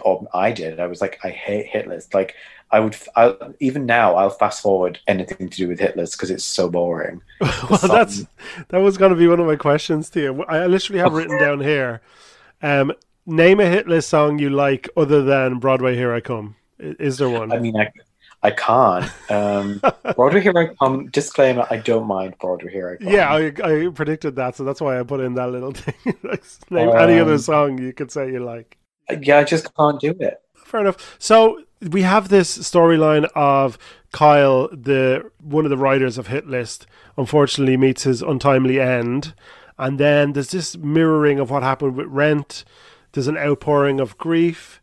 or 0.00 0.26
I 0.32 0.52
did. 0.52 0.80
I 0.80 0.86
was 0.86 1.00
like, 1.00 1.18
I 1.24 1.30
hate 1.30 1.66
hit 1.66 1.86
list. 1.86 2.14
Like 2.14 2.34
I 2.70 2.80
would, 2.80 2.96
I, 3.16 3.34
even 3.60 3.84
now, 3.84 4.14
I'll 4.14 4.30
fast 4.30 4.62
forward 4.62 4.98
anything 5.06 5.48
to 5.50 5.56
do 5.56 5.68
with 5.68 5.80
hit 5.80 5.96
list 5.96 6.16
because 6.16 6.30
it's 6.30 6.44
so 6.44 6.70
boring. 6.70 7.20
well, 7.40 7.78
that's 7.82 8.24
that 8.68 8.78
was 8.78 8.96
going 8.96 9.12
to 9.12 9.18
be 9.18 9.28
one 9.28 9.40
of 9.40 9.46
my 9.46 9.56
questions 9.56 10.08
to 10.10 10.20
you. 10.20 10.44
I 10.44 10.66
literally 10.66 11.00
have 11.00 11.12
written 11.12 11.38
down 11.38 11.60
here. 11.60 12.00
Um, 12.62 12.92
name 13.26 13.60
a 13.60 13.66
Hitler 13.66 14.00
song 14.00 14.38
you 14.38 14.50
like 14.50 14.88
other 14.96 15.22
than 15.22 15.58
Broadway 15.58 15.96
Here 15.96 16.12
I 16.12 16.20
Come. 16.20 16.56
Is 16.78 17.18
there 17.18 17.28
one? 17.28 17.52
I 17.52 17.58
mean, 17.58 17.76
I, 17.76 17.90
I 18.42 18.50
can't. 18.52 19.12
Um, 19.30 19.84
Broadway 20.16 20.40
Here 20.42 20.52
I 20.56 20.70
Disclaimer: 21.12 21.66
I 21.70 21.78
don't 21.78 22.06
mind 22.06 22.36
Broadway 22.40 22.98
Come. 23.02 23.12
yeah, 23.12 23.30
I, 23.32 23.52
I 23.64 23.88
predicted 23.94 24.36
that, 24.36 24.56
so 24.56 24.64
that's 24.64 24.80
why 24.80 24.98
I 24.98 25.04
put 25.04 25.20
in 25.20 25.34
that 25.34 25.50
little 25.50 25.72
thing. 25.74 25.94
Name 26.70 26.92
any 26.96 27.18
other 27.20 27.34
Um, 27.34 27.38
song 27.38 27.78
you 27.78 27.92
could 27.92 28.10
say 28.10 28.32
you 28.32 28.40
like. 28.40 28.78
yeah, 29.20 29.38
I 29.38 29.44
just 29.44 29.74
can't 29.76 30.00
do 30.00 30.14
it. 30.20 30.42
Fair 30.54 30.80
enough. 30.80 31.16
So 31.18 31.62
we 31.90 32.02
have 32.02 32.28
this 32.28 32.56
storyline 32.58 33.26
of 33.34 33.78
Kyle, 34.12 34.68
the 34.72 35.30
one 35.40 35.64
of 35.66 35.70
the 35.70 35.78
writers 35.78 36.18
of 36.18 36.28
Hit 36.28 36.46
List, 36.48 36.86
unfortunately 37.16 37.76
meets 37.76 38.04
his 38.04 38.22
untimely 38.22 38.80
end, 38.80 39.34
and 39.78 39.98
then 40.00 40.34
there's 40.34 40.50
this 40.50 40.76
mirroring 40.76 41.40
of 41.40 41.50
what 41.50 41.62
happened 41.62 41.96
with 41.96 42.08
Rent. 42.08 42.64
There's 43.12 43.28
an 43.28 43.38
outpouring 43.38 44.00
of 44.00 44.18
grief. 44.18 44.81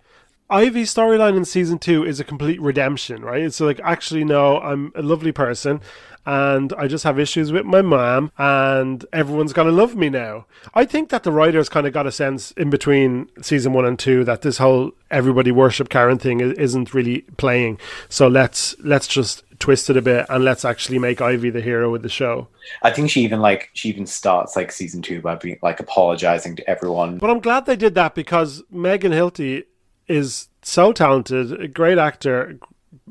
Ivy's 0.49 0.93
storyline 0.93 1.37
in 1.37 1.45
season 1.45 1.77
two 1.77 2.03
is 2.03 2.19
a 2.19 2.23
complete 2.23 2.59
redemption, 2.61 3.23
right? 3.23 3.41
It's 3.41 3.59
like, 3.59 3.79
actually, 3.83 4.23
no, 4.23 4.59
I'm 4.59 4.91
a 4.95 5.01
lovely 5.01 5.31
person 5.31 5.81
and 6.25 6.73
I 6.73 6.87
just 6.87 7.03
have 7.03 7.19
issues 7.19 7.51
with 7.51 7.65
my 7.65 7.81
mom 7.81 8.31
and 8.37 9.05
everyone's 9.13 9.53
going 9.53 9.67
to 9.67 9.73
love 9.73 9.95
me 9.95 10.09
now. 10.09 10.45
I 10.73 10.85
think 10.85 11.09
that 11.09 11.23
the 11.23 11.31
writers 11.31 11.69
kind 11.69 11.87
of 11.87 11.93
got 11.93 12.07
a 12.07 12.11
sense 12.11 12.51
in 12.51 12.69
between 12.69 13.29
season 13.41 13.73
one 13.73 13.85
and 13.85 13.97
two 13.97 14.23
that 14.25 14.41
this 14.41 14.57
whole 14.57 14.91
everybody 15.09 15.51
worship 15.51 15.89
Karen 15.89 16.17
thing 16.17 16.39
isn't 16.39 16.93
really 16.93 17.21
playing. 17.37 17.79
So 18.09 18.27
let's, 18.27 18.75
let's 18.79 19.07
just 19.07 19.43
twist 19.59 19.89
it 19.89 19.97
a 19.97 20.01
bit 20.01 20.25
and 20.29 20.43
let's 20.43 20.65
actually 20.65 20.99
make 20.99 21.21
Ivy 21.21 21.49
the 21.49 21.61
hero 21.61 21.93
of 21.93 22.01
the 22.01 22.09
show. 22.09 22.47
I 22.81 22.91
think 22.91 23.09
she 23.09 23.21
even 23.21 23.39
like 23.39 23.69
she 23.73 23.89
even 23.89 24.05
starts 24.05 24.55
like 24.55 24.71
season 24.71 25.01
two 25.01 25.21
by 25.21 25.35
being 25.35 25.59
like 25.61 25.79
apologizing 25.79 26.55
to 26.57 26.69
everyone. 26.69 27.17
But 27.17 27.29
I'm 27.29 27.39
glad 27.39 27.65
they 27.65 27.75
did 27.75 27.95
that 27.95 28.15
because 28.15 28.63
Megan 28.69 29.11
Hilty 29.11 29.65
is 30.09 30.49
so 30.61 30.91
talented, 30.91 31.61
a 31.61 31.67
great 31.67 31.97
actor, 31.97 32.59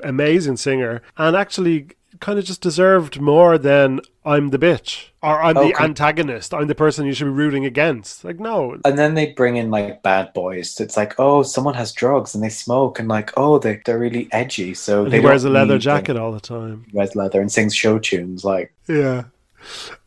amazing 0.03 0.59
singer, 0.59 1.01
and 1.17 1.35
actually 1.37 1.89
kind 2.21 2.39
of 2.39 2.45
just 2.45 2.61
deserved 2.61 3.21
more 3.21 3.59
than 3.59 4.01
I'm 4.25 4.49
the 4.49 4.59
bitch 4.59 5.09
or 5.23 5.41
I'm 5.41 5.55
the 5.55 5.75
antagonist. 5.81 6.53
I'm 6.53 6.67
the 6.67 6.75
person 6.75 7.07
you 7.07 7.15
should 7.15 7.25
be 7.25 7.31
rooting 7.31 7.65
against. 7.65 8.25
Like 8.25 8.41
no, 8.41 8.79
And 8.85 8.99
then 8.99 9.15
they 9.15 9.33
bring 9.33 9.57
in 9.57 9.71
like 9.71 10.03
bad 10.03 10.33
boys. 10.35 10.81
It's 10.81 10.97
like, 10.97 11.15
oh, 11.19 11.43
someone 11.43 11.75
has 11.75 11.93
drugs 11.93 12.35
and 12.35 12.43
they 12.43 12.49
smoke, 12.49 12.99
and 12.99 13.09
like, 13.09 13.33
oh, 13.37 13.59
they 13.59 13.81
they're 13.85 13.99
really 13.99 14.29
edgy. 14.33 14.75
So 14.75 15.05
he 15.05 15.11
they 15.13 15.21
wears 15.21 15.45
a 15.45 15.51
leather 15.51 15.79
jacket 15.79 16.15
them. 16.15 16.23
all 16.23 16.33
the 16.33 16.41
time. 16.41 16.85
He 16.91 16.97
wears 16.97 17.17
leather 17.17 17.41
and 17.41 17.51
sings 17.51 17.75
show 17.75 17.99
tunes. 17.99 18.45
Like, 18.45 18.73
Yeah. 18.87 19.25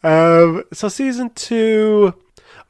Um, 0.04 0.64
so 0.74 0.88
season 0.88 1.30
two, 1.32 2.14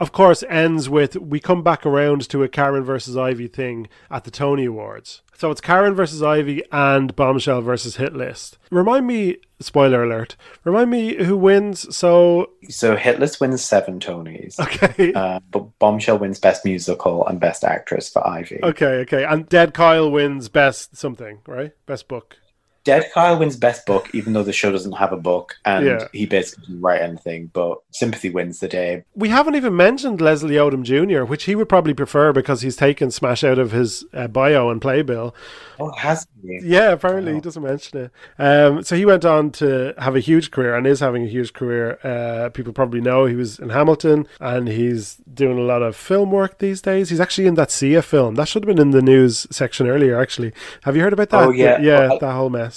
of 0.02 0.12
course, 0.12 0.44
ends 0.50 0.90
with 0.90 1.16
we 1.16 1.40
come 1.40 1.62
back 1.62 1.86
around 1.86 2.28
to 2.30 2.42
a 2.42 2.50
Karen 2.50 2.84
versus 2.84 3.16
Ivy 3.16 3.48
thing 3.48 3.88
at 4.10 4.24
the 4.24 4.32
Tony 4.32 4.66
Awards. 4.66 5.22
So 5.38 5.52
it's 5.52 5.62
Karen 5.62 5.94
versus 5.94 6.24
Ivy 6.24 6.64
and 6.72 7.16
Bombshell 7.16 7.62
versus 7.62 7.98
Hit 7.98 8.16
List. 8.16 8.58
Remind 8.72 9.06
me, 9.06 9.38
spoiler 9.60 10.04
alert. 10.04 10.36
Remind 10.64 10.90
me 10.90 11.24
who 11.24 11.38
wins. 11.38 11.96
So 11.96 12.50
so 12.68 12.96
Hit 12.96 13.20
List 13.20 13.40
wins 13.40 13.64
seven 13.64 14.00
Tonys, 14.00 14.60
okay, 14.60 15.14
uh, 15.14 15.40
but 15.52 15.78
Bombshell 15.78 16.18
wins 16.18 16.40
Best 16.40 16.66
Musical 16.66 17.26
and 17.28 17.40
Best 17.40 17.64
Actress 17.64 18.10
for 18.10 18.28
Ivy. 18.28 18.60
okay, 18.64 19.02
okay, 19.02 19.24
and 19.24 19.48
Dead 19.50 19.76
Kyle 19.76 20.10
wins 20.10 20.50
best 20.50 20.98
something, 20.98 21.40
right? 21.46 21.74
Best 21.86 22.08
book. 22.08 22.38
Dead 22.84 23.06
Kyle 23.14 23.38
wins 23.38 23.56
Best 23.58 23.86
Book, 23.86 24.10
even 24.14 24.34
though 24.34 24.44
the 24.44 24.52
show 24.54 24.72
doesn't 24.72 24.94
have 24.94 25.14
a 25.14 25.18
book, 25.18 25.56
and 25.66 25.86
Yeah. 25.86 26.08
he 26.14 26.26
basically 26.26 26.66
didn't 26.68 26.82
write 26.82 27.02
anything. 27.02 27.52
But 27.54 27.78
Sympathy 27.92 28.30
wins 28.32 28.60
the 28.60 28.68
day. 28.68 29.04
We 29.16 29.30
haven't 29.30 29.56
even 29.56 29.76
mentioned 29.76 30.20
Leslie 30.20 30.56
Odom 30.56 30.84
Jr., 30.84 31.24
which 31.26 31.44
he 31.44 31.54
would 31.56 31.70
probably 31.70 31.94
prefer 31.94 32.34
because 32.34 32.62
he's 32.62 32.76
taken 32.76 33.12
Smash 33.12 33.44
out 33.44 33.60
of 33.60 33.72
his 33.72 34.04
uh, 34.14 34.28
bio 34.28 34.70
and 34.70 34.82
playbill. 34.82 35.36
Oh, 35.80 35.92
has 35.94 36.26
he? 36.44 36.60
Yeah, 36.64 36.92
apparently 36.92 37.34
he 37.36 37.40
doesn't 37.42 37.62
mention 37.64 37.98
it. 38.06 38.12
Um, 38.40 38.84
so 38.84 38.96
he 38.96 39.06
went 39.06 39.26
on 39.26 39.52
to 39.54 39.94
have 39.98 40.16
a 40.16 40.20
huge 40.20 40.50
career 40.52 40.76
and 40.76 40.86
is 40.88 41.00
having 41.00 41.24
a 41.24 41.28
huge 41.28 41.54
career. 41.54 42.00
Uh, 42.04 42.50
people 42.50 42.74
probably 42.74 43.02
know 43.02 43.26
he 43.26 43.36
was 43.36 43.60
in 43.60 43.70
Hamilton 43.70 44.28
and 44.40 44.68
he's 44.68 45.18
doing 45.34 45.58
a 45.58 45.62
lot 45.64 45.82
of 45.82 45.96
film 45.96 46.32
work 46.32 46.58
these 46.60 46.82
days. 46.82 47.10
He's 47.10 47.20
actually 47.20 47.48
in 47.48 47.56
that 47.56 47.72
Sia 47.72 48.02
film. 48.02 48.36
That 48.36 48.48
should 48.48 48.64
have 48.64 48.76
been 48.76 48.82
in 48.82 48.92
the 48.92 49.02
news 49.02 49.46
section 49.52 49.88
earlier, 49.88 50.20
actually. 50.20 50.52
Have 50.84 50.96
you 50.96 51.02
heard 51.04 51.14
about 51.14 51.30
that? 51.30 51.44
Oh, 51.48 51.52
yeah. 51.52 51.80
Yeah, 51.82 52.10
Oh, 52.12 52.16
I- 52.16 52.20
that 52.20 52.32
whole 52.34 52.50
mess. 52.50 52.71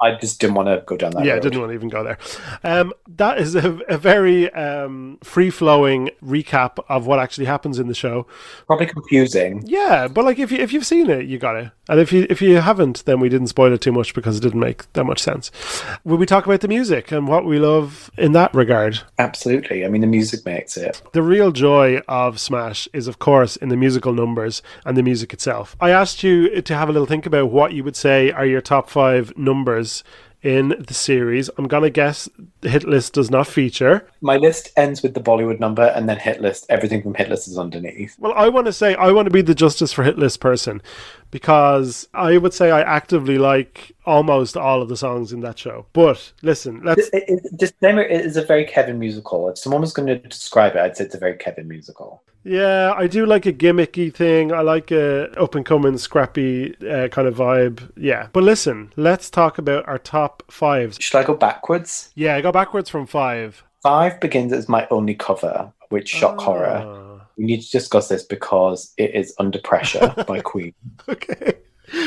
I 0.00 0.14
just 0.14 0.40
didn't 0.40 0.54
want 0.54 0.68
to 0.68 0.82
go 0.86 0.96
down 0.96 1.10
that. 1.12 1.24
yeah, 1.24 1.32
I 1.32 1.34
road. 1.36 1.42
didn't 1.42 1.60
want 1.60 1.70
to 1.70 1.74
even 1.74 1.88
go 1.88 2.04
there. 2.04 2.18
Um, 2.62 2.92
that 3.16 3.38
is 3.38 3.54
a, 3.54 3.78
a 3.88 3.98
very 3.98 4.52
um, 4.52 5.18
free 5.22 5.50
flowing 5.50 6.10
recap 6.24 6.78
of 6.88 7.06
what 7.06 7.18
actually 7.18 7.46
happens 7.46 7.78
in 7.78 7.88
the 7.88 7.94
show. 7.94 8.26
Probably 8.66 8.86
confusing. 8.86 9.62
Yeah, 9.66 10.08
but 10.08 10.24
like 10.24 10.38
if 10.38 10.52
you 10.52 10.58
if 10.58 10.72
you've 10.72 10.86
seen 10.86 11.10
it, 11.10 11.26
you 11.26 11.38
got 11.38 11.56
it. 11.56 11.70
And 11.88 11.98
if 11.98 12.12
you 12.12 12.26
if 12.30 12.40
you 12.42 12.56
haven't, 12.56 13.04
then 13.06 13.18
we 13.18 13.28
didn't 13.28 13.48
spoil 13.48 13.72
it 13.72 13.80
too 13.80 13.92
much 13.92 14.14
because 14.14 14.36
it 14.36 14.40
didn't 14.40 14.60
make 14.60 14.92
that 14.92 15.04
much 15.04 15.20
sense. 15.20 15.50
Will 16.04 16.18
we 16.18 16.26
talk 16.26 16.46
about 16.46 16.60
the 16.60 16.68
music 16.68 17.10
and 17.10 17.26
what 17.26 17.44
we 17.44 17.58
love 17.58 18.10
in 18.18 18.32
that 18.32 18.54
regard? 18.54 19.00
Absolutely. 19.18 19.84
I 19.84 19.88
mean, 19.88 20.02
the 20.02 20.06
music 20.06 20.44
makes 20.44 20.76
it. 20.76 21.02
The 21.12 21.22
real 21.22 21.50
joy 21.50 22.02
of 22.06 22.38
Smash 22.38 22.88
is, 22.92 23.08
of 23.08 23.18
course, 23.18 23.56
in 23.56 23.68
the 23.68 23.76
musical 23.76 24.12
numbers 24.12 24.62
and 24.84 24.96
the 24.96 25.02
music 25.02 25.32
itself. 25.32 25.76
I 25.80 25.90
asked 25.90 26.22
you 26.22 26.60
to 26.60 26.74
have 26.76 26.88
a 26.88 26.92
little 26.92 27.06
think 27.06 27.26
about 27.26 27.50
what 27.50 27.72
you 27.72 27.82
would 27.84 27.96
say 27.96 28.30
are 28.30 28.46
your 28.46 28.60
top 28.60 28.90
five 28.90 29.36
numbers 29.36 29.87
in 30.42 30.74
the 30.78 30.94
series. 30.94 31.50
I'm 31.58 31.66
gonna 31.66 31.90
guess 31.90 32.28
Hit 32.62 32.84
List 32.84 33.14
does 33.14 33.30
not 33.30 33.46
feature. 33.46 34.06
My 34.20 34.36
list 34.36 34.70
ends 34.76 35.02
with 35.02 35.14
the 35.14 35.20
Bollywood 35.20 35.58
number, 35.58 35.82
and 35.82 36.08
then 36.08 36.18
hit 36.18 36.40
list. 36.40 36.66
Everything 36.68 37.02
from 37.02 37.14
hit 37.14 37.28
list 37.28 37.48
is 37.48 37.58
underneath. 37.58 38.16
Well, 38.18 38.32
I 38.36 38.48
want 38.48 38.66
to 38.66 38.72
say 38.72 38.94
I 38.94 39.10
want 39.10 39.26
to 39.26 39.32
be 39.32 39.42
the 39.42 39.54
justice 39.54 39.92
for 39.92 40.04
hit 40.04 40.18
list 40.18 40.40
person 40.40 40.80
because 41.30 42.08
I 42.14 42.38
would 42.38 42.54
say 42.54 42.70
I 42.70 42.82
actively 42.82 43.38
like 43.38 43.92
almost 44.06 44.56
all 44.56 44.80
of 44.80 44.88
the 44.88 44.96
songs 44.96 45.32
in 45.32 45.40
that 45.40 45.58
show. 45.58 45.86
But 45.92 46.32
listen, 46.42 46.82
let's 46.84 47.08
It, 47.08 47.24
it, 47.28 47.56
disclaimer: 47.56 48.02
It 48.02 48.24
is 48.24 48.36
a 48.36 48.44
very 48.44 48.64
Kevin 48.64 48.98
musical. 48.98 49.48
If 49.48 49.58
someone 49.58 49.80
was 49.80 49.92
going 49.92 50.06
to 50.06 50.18
describe 50.18 50.76
it, 50.76 50.80
I'd 50.80 50.96
say 50.96 51.04
it's 51.04 51.14
a 51.14 51.18
very 51.18 51.36
Kevin 51.36 51.68
musical. 51.68 52.22
Yeah, 52.48 52.94
I 52.96 53.06
do 53.06 53.26
like 53.26 53.46
a 53.46 53.52
gimmicky 53.52 54.12
thing. 54.12 54.52
I 54.52 54.60
like 54.62 54.90
a 54.90 55.30
up 55.40 55.54
and 55.54 55.64
coming 55.66 55.98
scrappy 55.98 56.74
uh, 56.88 57.08
kind 57.08 57.28
of 57.28 57.36
vibe. 57.36 57.90
Yeah, 57.96 58.28
but 58.32 58.42
listen, 58.42 58.92
let's 58.96 59.30
talk 59.30 59.58
about 59.58 59.86
our 59.88 59.98
top 59.98 60.42
fives. 60.50 60.96
Should 61.00 61.18
I 61.18 61.24
go 61.24 61.34
backwards? 61.34 62.10
Yeah, 62.14 62.36
I 62.36 62.40
go 62.40 62.50
backwards 62.52 62.88
from 62.90 63.06
five. 63.06 63.62
Five 63.82 64.18
begins 64.20 64.52
as 64.52 64.68
my 64.68 64.88
only 64.90 65.14
cover, 65.14 65.72
which 65.90 66.08
shock 66.08 66.40
horror. 66.40 66.82
Ah, 66.84 67.26
We 67.36 67.44
need 67.44 67.60
to 67.62 67.70
discuss 67.70 68.08
this 68.08 68.24
because 68.24 68.92
it 68.96 69.14
is 69.14 69.34
Under 69.38 69.60
Pressure 69.60 70.12
by 70.26 70.40
Queen. 70.52 70.74
Okay. 71.08 71.52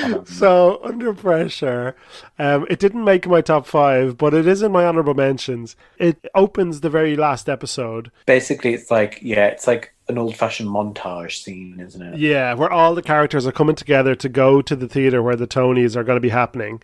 Um, 0.03 0.25
So 0.25 0.79
under 0.83 1.13
pressure, 1.13 1.95
um, 2.39 2.65
it 2.69 2.79
didn't 2.79 3.03
make 3.03 3.27
my 3.27 3.41
top 3.41 3.65
five, 3.65 4.17
but 4.17 4.33
it 4.33 4.47
is 4.47 4.61
in 4.61 4.71
my 4.71 4.85
honorable 4.85 5.13
mentions. 5.13 5.75
It 5.97 6.25
opens 6.35 6.81
the 6.81 6.89
very 6.89 7.15
last 7.15 7.49
episode, 7.49 8.11
basically, 8.25 8.73
it's 8.73 8.89
like 8.91 9.19
yeah, 9.21 9.47
it's 9.47 9.67
like 9.67 9.93
an 10.07 10.17
old-fashioned 10.17 10.67
montage 10.69 11.41
scene, 11.43 11.79
isn't 11.79 12.01
it? 12.01 12.19
yeah, 12.19 12.53
where 12.53 12.71
all 12.71 12.93
the 12.95 13.01
characters 13.01 13.47
are 13.47 13.51
coming 13.51 13.75
together 13.75 14.13
to 14.15 14.27
go 14.27 14.61
to 14.61 14.75
the 14.75 14.87
theater 14.87 15.21
where 15.23 15.37
the 15.37 15.47
Tonys 15.47 15.95
are 15.95 16.03
going 16.03 16.17
to 16.17 16.21
be 16.21 16.29
happening. 16.29 16.81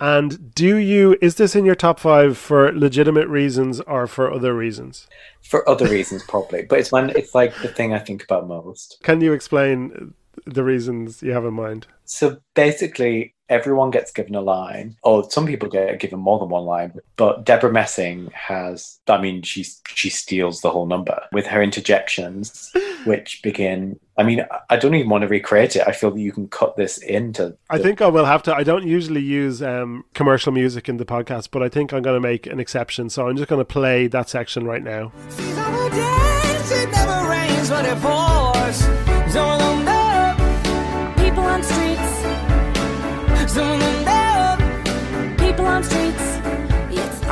And 0.00 0.52
do 0.54 0.76
you 0.76 1.16
is 1.20 1.36
this 1.36 1.54
in 1.54 1.64
your 1.64 1.76
top 1.76 2.00
five 2.00 2.36
for 2.36 2.72
legitimate 2.72 3.28
reasons 3.28 3.80
or 3.82 4.06
for 4.06 4.32
other 4.32 4.52
reasons? 4.54 5.06
For 5.42 5.68
other 5.68 5.86
reasons, 5.86 6.24
probably, 6.24 6.62
but 6.62 6.80
it's 6.80 6.90
when 6.90 7.10
it's 7.10 7.34
like 7.34 7.54
the 7.62 7.68
thing 7.68 7.92
I 7.92 7.98
think 8.00 8.24
about 8.24 8.48
most. 8.48 8.98
Can 9.02 9.20
you 9.20 9.32
explain 9.32 10.14
the 10.46 10.64
reasons 10.64 11.22
you 11.22 11.32
have 11.32 11.44
in 11.44 11.54
mind? 11.54 11.86
So 12.04 12.38
basically, 12.54 13.34
everyone 13.52 13.90
gets 13.90 14.10
given 14.10 14.34
a 14.34 14.40
line, 14.40 14.96
or 15.02 15.28
some 15.30 15.46
people 15.46 15.68
get 15.68 16.00
given 16.00 16.18
more 16.18 16.38
than 16.38 16.48
one 16.48 16.64
line. 16.64 16.94
But 17.16 17.44
Debra 17.44 17.70
Messing 17.70 18.30
has, 18.32 18.98
I 19.06 19.20
mean, 19.20 19.42
she 19.42 19.64
she 19.88 20.08
steals 20.10 20.62
the 20.62 20.70
whole 20.70 20.86
number 20.86 21.22
with 21.32 21.46
her 21.46 21.62
interjections, 21.62 22.72
which 23.04 23.42
begin. 23.42 24.00
I 24.18 24.24
mean, 24.24 24.44
I 24.68 24.76
don't 24.76 24.94
even 24.94 25.08
want 25.08 25.22
to 25.22 25.28
recreate 25.28 25.76
it. 25.76 25.86
I 25.86 25.92
feel 25.92 26.10
that 26.10 26.20
you 26.20 26.32
can 26.32 26.48
cut 26.48 26.76
this 26.76 26.98
into. 26.98 27.56
I 27.70 27.78
think 27.78 28.02
I 28.02 28.08
will 28.08 28.26
have 28.26 28.42
to. 28.44 28.54
I 28.54 28.62
don't 28.62 28.86
usually 28.86 29.22
use 29.22 29.62
um, 29.62 30.04
commercial 30.14 30.52
music 30.52 30.88
in 30.88 30.98
the 30.98 31.06
podcast, 31.06 31.48
but 31.50 31.62
I 31.62 31.68
think 31.68 31.92
I'm 31.92 32.02
going 32.02 32.20
to 32.20 32.28
make 32.28 32.46
an 32.46 32.60
exception. 32.60 33.08
So 33.08 33.28
I'm 33.28 33.36
just 33.36 33.48
going 33.48 33.60
to 33.60 33.64
play 33.64 34.06
that 34.08 34.28
section 34.28 34.64
right 34.64 34.82
now. 34.82 35.12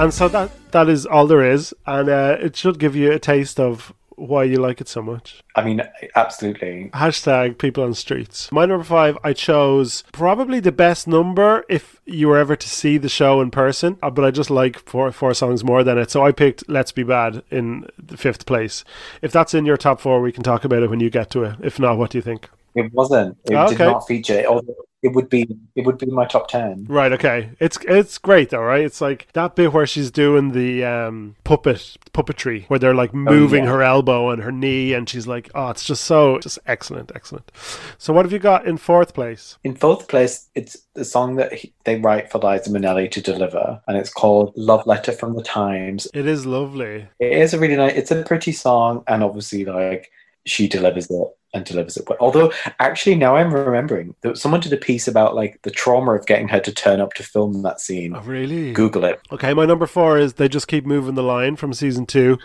And 0.01 0.15
so 0.15 0.29
that 0.29 0.51
that 0.73 0.89
is 0.89 1.05
all 1.05 1.27
there 1.27 1.45
is, 1.45 1.75
and 1.87 2.09
uh, 2.09 2.37
it 2.41 2.57
should 2.57 2.79
give 2.79 2.97
you 2.97 3.13
a 3.13 3.19
taste 3.19 3.61
of 3.61 3.93
why 4.17 4.45
you 4.45 4.57
like 4.57 4.81
it 4.81 4.89
so 4.89 5.03
much. 5.03 5.43
I 5.55 5.63
mean, 5.63 5.83
absolutely. 6.17 6.91
Hashtag 6.95 7.59
people 7.59 7.85
on 7.85 7.93
streets. 7.95 8.51
My 8.53 8.65
number 8.67 8.85
five, 8.85 9.17
I 9.23 9.33
chose 9.35 10.03
probably 10.13 10.59
the 10.61 10.73
best 10.73 11.07
number 11.07 11.65
if 11.69 12.01
you 12.07 12.29
were 12.29 12.39
ever 12.39 12.57
to 12.57 12.69
see 12.69 12.97
the 12.99 13.09
show 13.11 13.41
in 13.43 13.51
person, 13.51 13.99
uh, 14.03 14.11
but 14.11 14.25
I 14.25 14.31
just 14.31 14.49
like 14.51 14.79
four 14.89 15.13
four 15.13 15.35
songs 15.35 15.63
more 15.65 15.85
than 15.85 15.99
it. 15.99 16.11
So 16.11 16.25
I 16.25 16.33
picked 16.33 16.67
"Let's 16.69 16.93
Be 16.93 17.03
Bad" 17.03 17.43
in 17.51 17.87
the 17.99 18.17
fifth 18.17 18.47
place. 18.47 18.85
If 19.21 19.33
that's 19.33 19.53
in 19.53 19.67
your 19.67 19.77
top 19.77 20.01
four, 20.01 20.23
we 20.23 20.33
can 20.33 20.43
talk 20.43 20.65
about 20.65 20.83
it 20.83 20.89
when 20.89 21.01
you 21.01 21.11
get 21.11 21.29
to 21.31 21.45
it. 21.45 21.57
If 21.63 21.79
not, 21.79 21.99
what 21.99 22.11
do 22.11 22.17
you 22.19 22.23
think? 22.23 22.49
It 22.75 22.91
wasn't. 22.95 23.37
It 23.45 23.55
Okay. 23.55 23.77
did 23.77 23.85
not 23.85 24.07
feature. 24.07 24.39
it, 24.39 24.47
Although 24.47 24.75
it 25.03 25.15
would 25.15 25.31
be. 25.31 25.49
It 25.75 25.87
would 25.87 25.99
be 25.99 26.07
my 26.07 26.27
top 26.27 26.49
ten. 26.49 26.87
Right. 26.89 27.13
Okay. 27.13 27.51
It's 27.59 27.79
it's 27.89 28.19
great 28.19 28.51
though, 28.51 28.61
right? 28.61 28.85
It's 28.85 29.01
like 29.01 29.29
that 29.33 29.57
bit 29.57 29.73
where 29.73 29.87
she's 29.87 30.11
doing 30.11 30.53
the 30.53 30.85
um, 30.85 31.37
puppet 31.45 31.97
puppetry, 32.13 32.67
where 32.67 32.79
they're 32.79 32.95
like 32.95 33.15
moving 33.15 33.65
yeah. 33.65 33.71
her 33.71 33.83
elbow 33.83 34.31
and 34.31 34.43
her 34.43 34.53
knee, 34.53 34.93
and 34.93 35.09
she's 35.09 35.27
like, 35.27 35.51
"Oh, 35.55 35.71
it's 35.71 35.85
just 35.85 36.05
so 36.05 36.39
just 36.39 36.59
excellent, 36.67 37.13
excellent." 37.15 37.51
So, 37.97 38.13
what 38.13 38.27
have 38.27 38.33
you 38.33 38.39
got 38.39 38.67
in 38.67 38.77
fourth 38.77 39.15
place? 39.15 39.57
In 39.65 39.75
fourth 39.75 40.07
place, 40.09 40.49
it's 40.55 40.77
the 40.95 41.05
song 41.05 41.37
that 41.37 41.53
he, 41.53 41.73
they 41.85 41.97
write 41.97 42.31
for 42.31 42.39
Liza 42.39 42.71
Minnelli 42.71 43.11
to 43.11 43.23
deliver, 43.23 43.81
and 43.89 43.97
it's 43.97 44.13
called 44.13 44.53
"Love 44.57 44.87
Letter 44.87 45.13
from 45.13 45.35
the 45.35 45.43
Times." 45.43 46.09
It 46.13 46.27
is 46.27 46.45
lovely. 46.45 47.09
It 47.19 47.33
is 47.33 47.55
a 47.55 47.59
really 47.59 47.77
nice. 47.77 47.95
It's 47.95 48.11
a 48.11 48.23
pretty 48.23 48.53
song, 48.53 49.03
and 49.07 49.23
obviously, 49.23 49.65
like 49.65 50.11
she 50.45 50.69
delivers 50.69 51.11
it 51.11 51.29
and 51.53 51.65
delivers 51.65 51.97
it 51.97 52.09
well. 52.09 52.19
Although, 52.21 52.53
actually, 52.79 53.17
now 53.17 53.37
I'm 53.37 53.53
remembering 53.53 54.15
that 54.23 54.39
someone 54.39 54.61
did 54.61 54.73
a 54.73 54.77
piece 54.77 55.09
about 55.09 55.35
like 55.35 55.61
the 55.63 55.71
trauma 55.71 56.15
of 56.15 56.27
getting 56.27 56.49
her 56.49 56.61
to 56.61 56.73
turn 56.73 57.01
up 57.01 57.15
to 57.15 57.23
film 57.23 57.63
that 57.63 57.81
scene. 57.81 58.15
Oh, 58.15 58.21
really? 58.21 58.73
Google 58.73 59.05
it. 59.05 59.21
Okay, 59.33 59.53
my 59.55 59.67
number 59.67 59.87
four 59.87 60.19
is 60.19 60.35
they 60.35 60.49
just 60.49 60.69
keep 60.69 60.87
moving 60.87 61.15
the 61.15 61.23
line 61.23 61.57
from 61.57 61.73
season 61.73 62.07
two. 62.07 62.39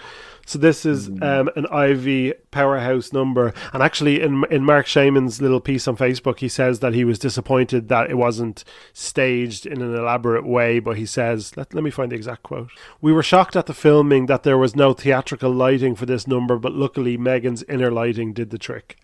So 0.46 0.60
this 0.60 0.86
is 0.86 1.10
um, 1.22 1.50
an 1.56 1.66
Ivy 1.72 2.34
powerhouse 2.52 3.12
number, 3.12 3.54
and 3.74 3.82
actually, 3.82 4.22
in 4.22 4.43
in 4.52 4.64
Marc 4.64 4.86
Shaiman's 4.86 5.41
little 5.41 5.60
piece 5.60 5.88
on 5.88 5.98
Facebook, 5.98 6.39
he 6.39 6.48
says 6.48 6.80
that 6.80 6.93
he 6.93 7.04
was 7.04 7.20
disappointed 7.20 7.89
that 7.89 8.10
it 8.10 8.16
wasn't 8.16 8.64
staged 8.93 9.66
in 9.66 9.82
an 9.82 9.96
elaborate 9.96 10.46
way. 10.46 10.80
But 10.80 10.98
he 10.98 11.06
says, 11.06 11.58
let 11.58 11.74
let 11.74 11.84
me 11.84 11.91
find 11.91 12.12
the 12.12 12.16
exact 12.16 12.43
quote. 12.43 12.70
We 13.02 13.12
were 13.12 13.24
shocked 13.24 13.56
at 13.56 13.66
the 13.66 13.74
filming 13.74 14.28
that 14.28 14.43
there 14.43 14.58
was 14.58 14.76
no 14.76 14.93
theatrical 14.93 15.52
lighting 15.52 15.96
for 15.96 16.06
this 16.06 16.28
number, 16.28 16.58
but 16.58 16.74
luckily 16.74 17.18
Megan's 17.18 17.64
inner 17.64 17.91
lighting 17.91 18.34
did 18.34 18.52
the 18.52 18.60
trick. 18.60 18.98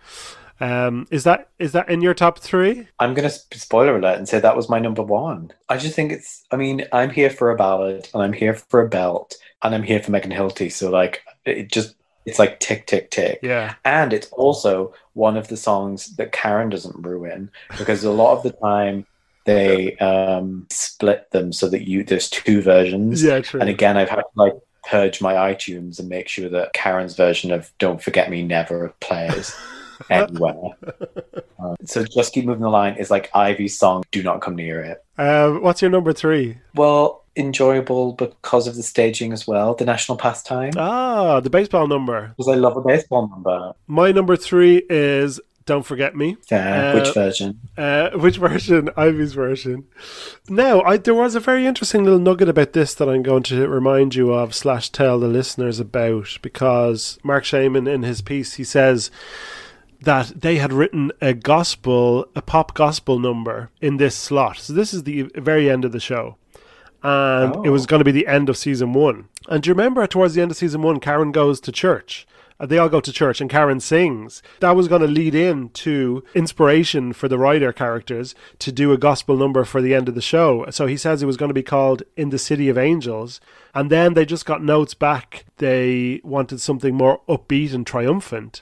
Um, 0.62 1.08
is 1.10 1.24
that 1.24 1.50
is 1.58 1.72
that 1.72 1.90
in 1.90 2.02
your 2.02 2.14
top 2.14 2.38
three? 2.38 2.88
I'm 3.00 3.16
going 3.16 3.28
to 3.28 3.58
spoiler 3.58 3.98
alert 3.98 4.20
and 4.20 4.30
say 4.30 4.40
that 4.40 4.56
was 4.56 4.70
my 4.70 4.78
number 4.78 5.02
one. 5.02 5.52
I 5.70 5.78
just 5.78 5.96
think 5.96 6.12
it's, 6.12 6.46
I 6.52 6.56
mean, 6.56 6.86
I'm 6.94 7.10
here 7.10 7.32
for 7.32 7.50
a 7.50 7.56
ballad 7.56 8.08
and 8.14 8.22
I'm 8.22 8.34
here 8.34 8.54
for 8.54 8.80
a 8.80 8.88
belt 8.88 9.36
and 9.64 9.76
I'm 9.76 9.84
here 9.84 10.02
for 10.02 10.12
Megan 10.12 10.32
Hilty. 10.32 10.72
So, 10.72 10.90
like, 10.90 11.24
it 11.46 11.72
just, 11.72 11.96
it's 12.26 12.40
like 12.40 12.60
tick, 12.60 12.88
tick, 12.88 13.12
tick. 13.12 13.40
Yeah. 13.42 13.76
And 13.86 14.14
it's 14.14 14.28
also 14.32 14.94
one 15.14 15.38
of 15.38 15.48
the 15.48 15.58
songs 15.58 16.16
that 16.18 16.32
Karen 16.32 16.70
doesn't 16.70 17.02
ruin 17.02 17.52
because 17.78 18.04
a 18.04 18.12
lot 18.12 18.38
of 18.38 18.44
the 18.44 18.52
time 18.52 19.06
they 19.46 19.98
um, 19.98 20.68
split 20.70 21.32
them 21.32 21.52
so 21.52 21.68
that 21.70 21.88
you, 21.88 22.04
there's 22.04 22.30
two 22.30 22.62
versions. 22.62 23.24
Yeah, 23.24 23.42
true. 23.42 23.60
And 23.60 23.70
again, 23.70 23.98
I've 23.98 24.10
had 24.10 24.18
to 24.18 24.28
like 24.36 24.54
purge 24.84 25.22
my 25.22 25.34
iTunes 25.34 26.00
and 26.00 26.10
make 26.10 26.28
sure 26.28 26.50
that 26.50 26.74
Karen's 26.74 27.16
version 27.16 27.52
of 27.52 27.72
Don't 27.80 28.02
Forget 28.02 28.30
Me 28.30 28.44
never 28.44 28.94
plays 29.00 29.56
anywhere. 30.10 30.72
Uh, 31.60 31.76
so 31.86 32.04
Just 32.04 32.34
Keep 32.34 32.46
Moving 32.46 32.64
the 32.64 32.70
Line 32.70 32.96
is 32.96 33.12
like 33.12 33.30
Ivy's 33.34 33.78
song, 33.78 34.04
Do 34.12 34.24
Not 34.24 34.42
Come 34.42 34.56
Near 34.56 34.82
It. 34.82 35.04
Um, 35.18 35.62
what's 35.62 35.82
your 35.82 35.92
number 35.92 36.14
three? 36.14 36.58
Well, 36.76 37.21
enjoyable 37.36 38.14
because 38.14 38.68
of 38.68 38.76
the 38.76 38.84
staging 38.84 39.32
as 39.34 39.48
well, 39.48 39.74
the 39.74 39.86
national 39.86 40.18
pastime. 40.18 40.74
Ah, 40.78 41.40
the 41.40 41.50
baseball 41.50 41.88
number. 41.88 42.34
Because 42.38 42.50
I 42.50 42.56
love 42.56 42.78
a 42.78 42.82
baseball 42.82 43.28
number. 43.28 43.74
My 43.88 44.12
number 44.12 44.36
three 44.36 44.84
is 44.90 45.40
Don't 45.66 45.86
Forget 45.86 46.16
Me. 46.16 46.38
Yeah, 46.50 46.92
Uh, 46.92 46.96
Which 47.00 47.14
version? 47.14 47.60
Uh, 47.78 48.10
which 48.16 48.38
version? 48.38 48.90
Ivy's 48.98 49.34
version. 49.34 49.86
Now, 50.50 50.82
I, 50.82 50.98
there 50.98 51.14
was 51.14 51.36
a 51.36 51.40
very 51.40 51.66
interesting 51.66 52.04
little 52.04 52.20
nugget 52.20 52.50
about 52.50 52.74
this 52.74 52.94
that 52.96 53.08
I'm 53.10 53.24
going 53.24 53.44
to 53.44 53.68
remind 53.68 54.16
you 54.16 54.34
of 54.34 54.54
slash 54.54 54.90
tell 54.90 55.20
the 55.20 55.28
listeners 55.28 55.80
about 55.80 56.38
because 56.42 57.18
Marc 57.24 57.46
Shaiman 57.46 57.88
in 57.88 58.04
his 58.04 58.22
piece 58.22 58.56
he 58.56 58.64
says 58.64 59.10
that 60.02 60.42
they 60.42 60.56
had 60.58 60.74
written 60.74 61.12
a 61.22 61.32
gospel, 61.34 62.26
a 62.36 62.42
pop 62.42 62.74
gospel 62.74 63.20
number 63.20 63.70
in 63.82 63.98
this 63.98 64.16
slot. 64.16 64.58
So 64.58 64.74
this 64.74 64.94
is 64.96 65.04
the 65.04 65.30
very 65.36 65.70
end 65.70 65.86
of 65.86 65.92
the 65.92 66.00
show. 66.00 66.38
And 67.04 67.66
it 67.66 67.70
was 67.70 67.84
Oh. 67.84 67.88
going 67.88 68.00
to 68.00 68.06
be 68.06 68.12
the 68.12 68.28
end 68.28 68.50
of 68.50 68.58
season 68.58 68.94
one. 68.94 69.26
And 69.50 69.64
do 69.64 69.70
you 69.70 69.74
remember 69.74 70.06
towards 70.08 70.36
the 70.36 70.42
end 70.42 70.52
of 70.52 70.58
season 70.58 70.82
one, 70.82 71.00
Karen 71.00 71.32
goes 71.32 71.60
to 71.62 71.72
church? 71.72 72.28
Uh, 72.60 72.68
They 72.68 72.78
all 72.78 72.90
go 72.90 73.00
to 73.00 73.12
church 73.12 73.42
and 73.42 73.50
Karen 73.50 73.80
sings. 73.80 74.44
That 74.60 74.76
was 74.76 74.88
going 74.88 75.02
to 75.02 75.08
lead 75.08 75.34
in 75.34 75.70
to 75.70 76.24
inspiration 76.36 77.12
for 77.12 77.28
the 77.28 77.40
writer 77.40 77.74
characters 77.74 78.36
to 78.60 78.72
do 78.72 78.92
a 78.94 79.00
gospel 79.00 79.36
number 79.36 79.64
for 79.66 79.82
the 79.82 79.96
end 79.96 80.08
of 80.08 80.14
the 80.14 80.22
show. 80.22 80.66
So 80.70 80.86
he 80.86 80.96
says 80.96 81.24
it 81.24 81.26
was 81.26 81.38
going 81.38 81.50
to 81.50 81.56
be 81.56 81.64
called 81.64 82.04
In 82.16 82.30
the 82.30 82.38
City 82.38 82.70
of 82.70 82.78
Angels. 82.78 83.42
And 83.74 83.90
then 83.90 84.14
they 84.14 84.26
just 84.26 84.46
got 84.46 84.64
notes 84.64 84.94
back. 84.94 85.46
They 85.58 86.22
wanted 86.24 86.62
something 86.62 86.94
more 86.94 87.22
upbeat 87.28 87.74
and 87.74 87.88
triumphant. 87.88 88.62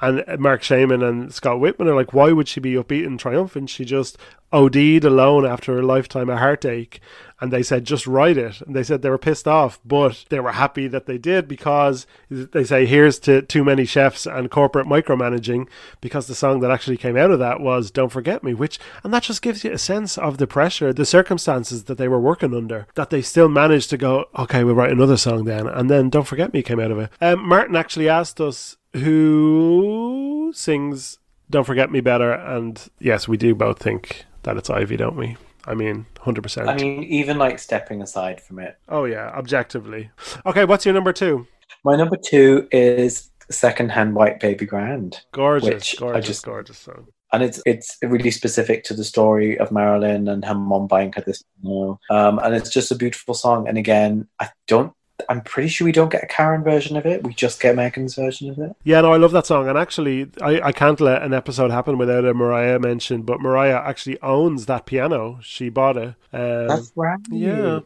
And 0.00 0.24
Marc 0.38 0.62
Shaiman 0.62 1.02
and 1.02 1.32
Scott 1.32 1.58
Wittman 1.58 1.86
are 1.86 1.94
like, 1.94 2.12
why 2.12 2.32
would 2.32 2.48
she 2.48 2.60
be 2.60 2.74
upbeat 2.74 3.06
and 3.06 3.20
triumphant? 3.20 3.68
She 3.70 3.84
just 3.84 4.16
OD'd 4.52 5.04
alone 5.04 5.46
after 5.46 5.78
a 5.78 5.82
lifetime 5.82 6.28
of 6.28 6.38
heartache. 6.38 7.00
And 7.40 7.50
they 7.50 7.62
said, 7.62 7.84
just 7.84 8.06
write 8.06 8.36
it. 8.36 8.60
And 8.60 8.76
they 8.76 8.82
said 8.82 9.00
they 9.00 9.08
were 9.08 9.16
pissed 9.16 9.48
off, 9.48 9.80
but 9.84 10.26
they 10.28 10.40
were 10.40 10.52
happy 10.52 10.88
that 10.88 11.06
they 11.06 11.16
did 11.16 11.48
because 11.48 12.06
they 12.28 12.64
say, 12.64 12.84
here's 12.84 13.18
to 13.20 13.40
too 13.42 13.64
many 13.64 13.86
chefs 13.86 14.26
and 14.26 14.50
corporate 14.50 14.86
micromanaging, 14.86 15.66
because 16.02 16.26
the 16.26 16.34
song 16.34 16.60
that 16.60 16.70
actually 16.70 16.98
came 16.98 17.16
out 17.16 17.30
of 17.30 17.38
that 17.38 17.60
was 17.60 17.90
Don't 17.90 18.10
Forget 18.10 18.44
Me, 18.44 18.52
which, 18.52 18.78
and 19.02 19.14
that 19.14 19.22
just 19.22 19.40
gives 19.40 19.64
you 19.64 19.72
a 19.72 19.78
sense 19.78 20.18
of 20.18 20.36
the 20.36 20.46
pressure, 20.46 20.92
the 20.92 21.06
circumstances 21.06 21.84
that 21.84 21.96
they 21.96 22.08
were 22.08 22.20
working 22.20 22.54
under, 22.54 22.86
that 22.94 23.08
they 23.08 23.22
still 23.22 23.48
managed 23.48 23.88
to 23.90 23.96
go, 23.96 24.26
okay, 24.38 24.62
we'll 24.62 24.74
write 24.74 24.92
another 24.92 25.16
song 25.16 25.44
then. 25.44 25.66
And 25.66 25.88
then 25.88 26.10
Don't 26.10 26.26
Forget 26.26 26.52
Me 26.52 26.62
came 26.62 26.80
out 26.80 26.90
of 26.90 26.98
it. 26.98 27.10
Um, 27.22 27.48
Martin 27.48 27.76
actually 27.76 28.08
asked 28.08 28.38
us 28.38 28.76
who 28.92 30.52
sings 30.54 31.18
Don't 31.48 31.64
Forget 31.64 31.90
Me 31.90 32.00
better. 32.00 32.32
And 32.32 32.80
yes, 32.98 33.28
we 33.28 33.36
do 33.36 33.54
both 33.54 33.78
think 33.78 34.24
that 34.42 34.56
it's 34.56 34.70
Ivy, 34.70 34.96
don't 34.96 35.16
we? 35.16 35.36
I 35.66 35.74
mean, 35.74 36.06
100%. 36.20 36.68
I 36.68 36.74
mean, 36.76 37.02
even 37.04 37.38
like 37.38 37.58
stepping 37.58 38.02
aside 38.02 38.40
from 38.40 38.58
it. 38.58 38.78
oh, 38.88 39.04
yeah, 39.04 39.28
objectively. 39.28 40.10
Okay, 40.46 40.64
what's 40.64 40.84
your 40.86 40.94
number 40.94 41.12
two? 41.12 41.46
My 41.84 41.96
number 41.96 42.16
two 42.16 42.66
is 42.72 43.30
Secondhand 43.50 44.14
White 44.14 44.40
Baby 44.40 44.64
Grand. 44.66 45.20
Gorgeous, 45.32 45.94
gorgeous, 45.94 46.26
just- 46.26 46.44
gorgeous 46.44 46.78
song. 46.78 47.08
and 47.32 47.42
it's 47.42 47.62
it's 47.66 47.96
really 48.02 48.30
specific 48.30 48.82
to 48.84 48.94
the 48.94 49.04
story 49.04 49.58
of 49.58 49.70
Marilyn 49.70 50.28
and 50.28 50.44
her 50.44 50.54
mom 50.54 50.86
buying 50.88 51.12
her 51.12 51.20
this 51.22 51.44
piano. 51.62 52.00
Um, 52.10 52.38
and 52.40 52.54
it's 52.54 52.70
just 52.70 52.90
a 52.90 52.94
beautiful 52.96 53.34
song. 53.34 53.68
And 53.68 53.76
again, 53.78 54.26
I 54.40 54.48
don't 54.66 54.92
I'm 55.30 55.42
pretty 55.42 55.68
sure 55.68 55.84
we 55.84 55.92
don't 55.92 56.10
get 56.10 56.24
a 56.24 56.26
Karen 56.26 56.64
version 56.64 56.96
of 56.96 57.06
it. 57.06 57.22
We 57.22 57.32
just 57.32 57.60
get 57.60 57.76
Megan's 57.76 58.16
version 58.16 58.50
of 58.50 58.58
it. 58.58 58.74
Yeah, 58.82 59.00
no, 59.02 59.12
I 59.12 59.16
love 59.16 59.30
that 59.30 59.46
song. 59.46 59.68
And 59.68 59.78
actually, 59.78 60.28
I, 60.42 60.60
I 60.60 60.72
can't 60.72 61.00
let 61.00 61.22
an 61.22 61.32
episode 61.32 61.70
happen 61.70 61.98
without 61.98 62.24
a 62.24 62.34
Mariah 62.34 62.80
mention, 62.80 63.22
but 63.22 63.40
Mariah 63.40 63.80
actually 63.80 64.20
owns 64.22 64.66
that 64.66 64.86
piano. 64.86 65.38
She 65.40 65.68
bought 65.68 65.96
it. 65.96 66.14
Um, 66.32 66.66
That's 66.66 66.90
right. 66.96 67.20
yeah. 67.30 67.80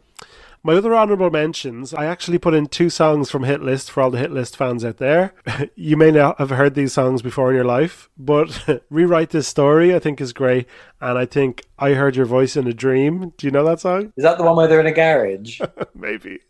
My 0.66 0.72
other 0.72 0.94
honorable 0.94 1.28
mentions, 1.28 1.92
I 1.92 2.06
actually 2.06 2.38
put 2.38 2.54
in 2.54 2.68
two 2.68 2.88
songs 2.88 3.30
from 3.30 3.44
Hit 3.44 3.60
List 3.60 3.90
for 3.90 4.02
all 4.02 4.10
the 4.10 4.16
Hit 4.16 4.32
List 4.32 4.56
fans 4.56 4.82
out 4.82 4.96
there. 4.96 5.34
you 5.74 5.98
may 5.98 6.10
not 6.10 6.38
have 6.38 6.48
heard 6.48 6.74
these 6.74 6.94
songs 6.94 7.20
before 7.20 7.50
in 7.50 7.56
your 7.56 7.66
life, 7.66 8.08
but 8.16 8.82
Rewrite 8.88 9.28
This 9.28 9.46
Story, 9.46 9.94
I 9.94 9.98
think, 9.98 10.22
is 10.22 10.32
great. 10.32 10.66
And 11.02 11.18
I 11.18 11.26
think 11.26 11.66
I 11.78 11.92
Heard 11.92 12.16
Your 12.16 12.24
Voice 12.24 12.56
in 12.56 12.66
a 12.66 12.72
Dream. 12.72 13.34
Do 13.36 13.46
you 13.46 13.50
know 13.50 13.66
that 13.66 13.80
song? 13.80 14.14
Is 14.16 14.24
that 14.24 14.38
the 14.38 14.44
one 14.44 14.56
where 14.56 14.66
they're 14.66 14.80
in 14.80 14.86
a 14.86 14.92
garage? 14.92 15.60
Maybe. 15.94 16.40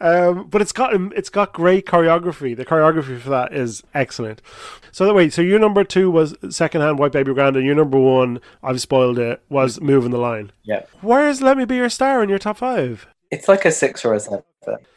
Um, 0.00 0.48
but 0.48 0.60
it's 0.62 0.72
got 0.72 0.94
it's 1.12 1.30
got 1.30 1.52
great 1.52 1.86
choreography. 1.86 2.56
The 2.56 2.64
choreography 2.64 3.18
for 3.20 3.30
that 3.30 3.52
is 3.54 3.82
excellent. 3.94 4.42
So 4.90 5.06
that 5.06 5.14
wait, 5.14 5.32
so 5.32 5.42
your 5.42 5.58
number 5.58 5.84
two 5.84 6.10
was 6.10 6.34
secondhand 6.50 6.98
White 6.98 7.12
Baby 7.12 7.34
Grand, 7.34 7.56
and 7.56 7.64
your 7.64 7.74
number 7.74 7.98
one, 7.98 8.40
I've 8.62 8.80
spoiled 8.80 9.18
it, 9.18 9.42
was 9.48 9.80
moving 9.80 10.10
the 10.10 10.18
line. 10.18 10.52
yeah. 10.62 10.84
Where's 11.00 11.40
Let 11.42 11.56
Me 11.56 11.64
Be 11.64 11.76
Your 11.76 11.88
Star 11.88 12.22
in 12.22 12.28
your 12.28 12.38
top 12.38 12.56
five? 12.58 13.06
It's 13.30 13.48
like 13.48 13.64
a 13.64 13.70
six 13.72 14.04
or 14.04 14.14
a 14.14 14.20
seven. 14.20 14.42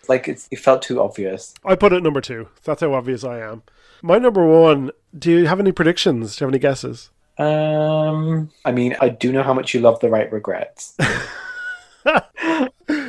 Like 0.08 0.28
it's, 0.28 0.48
it 0.52 0.60
felt 0.60 0.82
too 0.82 1.02
obvious. 1.02 1.54
I 1.66 1.76
put 1.76 1.92
it 1.92 2.02
number 2.04 2.22
two. 2.22 2.48
That's 2.64 2.82
how 2.82 2.94
obvious 2.94 3.24
I 3.24 3.40
am. 3.40 3.64
My 4.02 4.18
number 4.18 4.46
one. 4.46 4.92
Do 5.18 5.32
you 5.32 5.48
have 5.48 5.60
any 5.60 5.72
predictions? 5.72 6.36
Do 6.36 6.44
you 6.44 6.48
have 6.48 6.54
any 6.54 6.60
guesses? 6.60 7.10
Um, 7.40 8.50
I 8.66 8.72
mean, 8.72 8.96
I 9.02 9.10
do 9.10 9.32
know 9.32 9.44
how 9.44 9.54
much 9.54 9.74
you 9.74 9.80
love 9.80 10.00
the 10.00 10.10
right 10.10 10.32
regrets. 10.32 10.96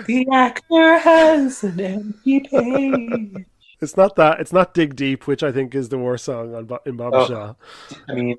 the 0.08 0.26
actor 0.32 0.98
has 0.98 1.62
an 1.62 1.78
empty 1.78 2.40
page. 2.40 3.44
It's 3.80 3.96
not 3.96 4.16
that. 4.16 4.40
It's 4.40 4.52
not 4.52 4.74
Dig 4.74 4.96
Deep, 4.96 5.26
which 5.26 5.42
I 5.42 5.52
think 5.52 5.74
is 5.74 5.90
the 5.90 5.98
worst 5.98 6.24
song 6.24 6.54
on 6.54 6.64
Bo- 6.64 6.80
in 6.84 6.96
Bombshell. 6.96 7.56
I 8.08 8.14
mean, 8.14 8.36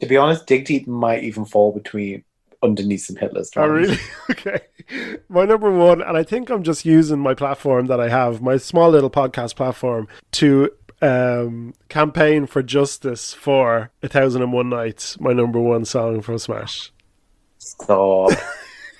to 0.00 0.06
be 0.06 0.16
honest, 0.16 0.46
Dig 0.46 0.66
Deep 0.66 0.86
might 0.86 1.24
even 1.24 1.44
fall 1.44 1.72
between 1.72 2.22
underneath 2.62 3.06
some 3.06 3.16
Hitler's 3.16 3.50
Oh, 3.56 3.66
really? 3.66 3.98
okay. 4.30 4.60
My 5.28 5.44
number 5.44 5.70
one, 5.70 6.02
and 6.02 6.16
I 6.16 6.22
think 6.22 6.50
I'm 6.50 6.62
just 6.62 6.84
using 6.84 7.18
my 7.18 7.34
platform 7.34 7.86
that 7.86 7.98
I 7.98 8.08
have, 8.10 8.42
my 8.42 8.58
small 8.58 8.90
little 8.90 9.10
podcast 9.10 9.56
platform, 9.56 10.06
to 10.32 10.70
um, 11.02 11.74
campaign 11.88 12.46
for 12.46 12.62
justice 12.62 13.32
for 13.32 13.90
A 14.02 14.08
Thousand 14.08 14.42
and 14.42 14.52
One 14.52 14.68
Nights, 14.68 15.18
my 15.18 15.32
number 15.32 15.60
one 15.60 15.84
song 15.86 16.20
from 16.20 16.38
Smash. 16.38 16.92
Stop. 17.58 18.32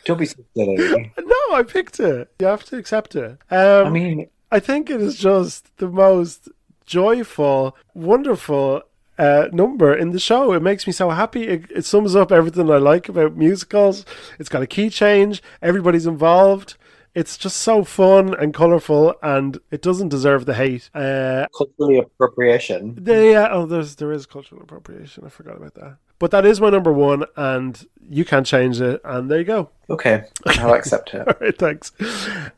Don't 0.07 0.19
be 0.19 0.27
so 0.27 0.43
silly. 0.57 1.13
No, 1.19 1.55
I 1.57 1.63
picked 1.63 2.01
it. 2.01 2.33
You 2.41 2.47
have 2.47 2.65
to 2.65 2.77
accept 2.77 3.15
it. 3.15 3.39
Um, 3.51 3.87
I 3.87 3.91
mean, 3.91 4.29
I 4.51 4.61
think 4.61 4.89
it 4.89 5.01
is 5.01 5.17
just 5.19 5.77
the 5.77 5.89
most 5.89 6.49
joyful, 6.87 7.77
wonderful 7.95 8.83
uh, 9.19 9.49
number 9.53 9.95
in 9.95 10.11
the 10.11 10.21
show. 10.21 10.53
It 10.53 10.63
makes 10.63 10.87
me 10.87 10.93
so 10.93 11.11
happy. 11.11 11.49
It, 11.49 11.71
it 11.71 11.85
sums 11.85 12.15
up 12.15 12.31
everything 12.33 12.71
I 12.71 12.79
like 12.79 13.09
about 13.09 13.37
musicals. 13.37 14.05
It's 14.39 14.49
got 14.49 14.63
a 14.63 14.67
key 14.67 14.91
change. 14.91 15.43
Everybody's 15.61 16.07
involved. 16.07 16.77
It's 17.15 17.39
just 17.39 17.57
so 17.57 17.83
fun 17.83 18.35
and 18.35 18.53
colourful, 18.53 19.15
and 19.23 19.59
it 19.71 19.81
doesn't 19.81 20.11
deserve 20.11 20.45
the 20.45 20.53
hate. 20.53 20.91
Uh, 20.95 21.47
culturally 21.57 21.99
appropriation. 21.99 22.95
uh, 23.35 23.49
oh, 23.51 23.65
there's 23.65 23.97
there 23.97 24.13
is 24.13 24.27
cultural 24.27 24.61
appropriation. 24.61 25.25
I 25.25 25.31
forgot 25.31 25.57
about 25.57 25.75
that. 25.75 25.97
But 26.19 26.31
that 26.31 26.47
is 26.47 26.61
my 26.61 26.71
number 26.71 26.93
one, 26.93 27.25
and 27.37 27.87
you 28.09 28.25
can't 28.25 28.47
change 28.47 28.81
it. 28.81 29.01
And 29.05 29.31
there 29.31 29.39
you 29.39 29.45
go. 29.45 29.71
Okay, 29.91 30.25
I'll 30.47 30.75
accept 30.75 31.14
it. 31.14 31.21
All 31.29 31.35
right, 31.41 31.57
thanks. 31.57 31.93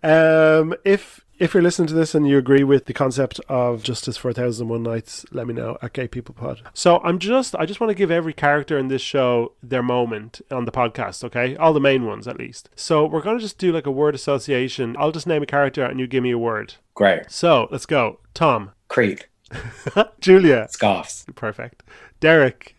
Um, 0.03 0.75
if 0.85 1.21
if 1.39 1.55
you're 1.55 1.63
listening 1.63 1.87
to 1.89 1.95
this 1.95 2.15
and 2.17 2.27
you 2.27 2.37
agree 2.37 2.65
with 2.65 2.87
the 2.87 2.93
concept 2.93 3.41
of 3.49 3.83
justice 3.83 4.17
for 4.17 4.29
a 4.31 4.35
thousand 4.35 4.65
and 4.65 4.71
one 4.71 4.83
nights, 4.83 5.25
let 5.31 5.47
me 5.47 5.55
know 5.55 5.79
at 5.83 5.93
Gay 5.93 6.09
People 6.09 6.35
Pod. 6.35 6.63
So 6.75 6.99
I'm 7.05 7.19
just 7.19 7.55
I 7.57 7.65
just 7.67 7.81
want 7.81 7.91
to 7.91 7.95
give 7.95 8.11
every 8.11 8.33
character 8.33 8.79
in 8.79 8.89
this 8.89 9.03
show 9.03 9.53
their 9.63 9.83
moment 9.83 10.41
on 10.51 10.65
the 10.65 10.73
podcast, 10.73 11.23
okay? 11.25 11.55
All 11.57 11.73
the 11.73 11.81
main 11.81 12.07
ones 12.07 12.27
at 12.27 12.39
least. 12.39 12.71
So 12.75 13.07
we're 13.07 13.23
gonna 13.23 13.39
just 13.41 13.59
do 13.59 13.73
like 13.73 13.87
a 13.87 13.91
word 13.93 14.15
association. 14.15 14.97
I'll 14.99 15.13
just 15.13 15.27
name 15.27 15.43
a 15.43 15.47
character 15.47 15.85
and 15.85 16.01
you 16.01 16.07
give 16.07 16.23
me 16.23 16.31
a 16.33 16.39
word. 16.39 16.75
Great. 16.95 17.31
So 17.31 17.69
let's 17.71 17.87
go. 17.87 18.21
Tom, 18.35 18.73
Creep. 18.89 19.21
Julia, 20.21 20.67
Scarfs. 20.71 21.25
perfect. 21.35 21.83
Derek, 22.21 22.75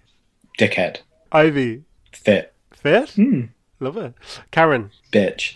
Dickhead. 0.60 0.98
Ivy, 1.32 1.84
Fit. 2.12 2.54
fit, 2.74 3.12
Hmm. 3.12 3.44
love 3.80 3.96
it. 3.98 4.14
Karen, 4.52 4.92
Bitch. 5.12 5.56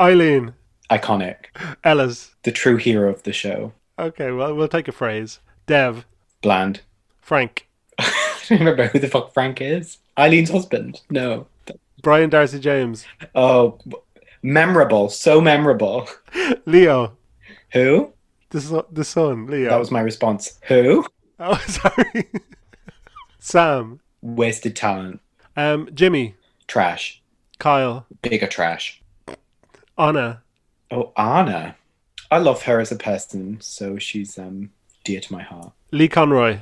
Eileen, 0.00 0.54
Iconic. 0.90 1.36
Ellis. 1.84 2.34
The 2.42 2.50
true 2.52 2.76
hero 2.76 3.08
of 3.10 3.22
the 3.22 3.32
show. 3.32 3.72
Okay, 3.98 4.32
well 4.32 4.54
we'll 4.54 4.66
take 4.68 4.88
a 4.88 4.92
phrase. 4.92 5.38
Dev, 5.66 6.06
Bland. 6.42 6.80
Frank, 7.20 7.68
I 7.98 8.10
don't 8.48 8.58
remember 8.60 8.88
who 8.88 8.98
the 8.98 9.06
fuck 9.08 9.32
Frank 9.32 9.60
is. 9.60 9.98
Eileen's 10.18 10.50
husband. 10.50 11.00
No. 11.10 11.46
Brian 12.02 12.30
Darcy 12.30 12.58
James, 12.58 13.04
Oh, 13.34 13.78
memorable. 14.42 15.08
So 15.08 15.40
memorable. 15.40 16.08
Leo, 16.66 17.16
Who? 17.72 18.12
the, 18.50 18.84
the 18.90 19.04
son, 19.04 19.46
Leo. 19.46 19.68
That 19.70 19.78
was 19.78 19.90
my 19.92 20.00
response. 20.00 20.58
Who? 20.66 21.06
Oh, 21.40 21.56
sorry. 21.68 22.28
Sam, 23.38 24.00
Wasted 24.20 24.74
talent. 24.76 25.20
um, 25.56 25.88
Jimmy, 25.94 26.34
Trash. 26.66 27.22
Kyle, 27.58 28.06
Bigger 28.22 28.46
trash. 28.46 29.00
Anna, 29.96 30.42
Oh, 30.90 31.12
Anna. 31.16 31.76
I 32.30 32.38
love 32.38 32.62
her 32.62 32.80
as 32.80 32.92
a 32.92 32.96
person, 32.96 33.60
so 33.60 33.98
she's 33.98 34.38
um 34.38 34.70
dear 35.04 35.20
to 35.20 35.32
my 35.32 35.42
heart. 35.42 35.72
Leigh 35.92 36.08
Conroy, 36.08 36.60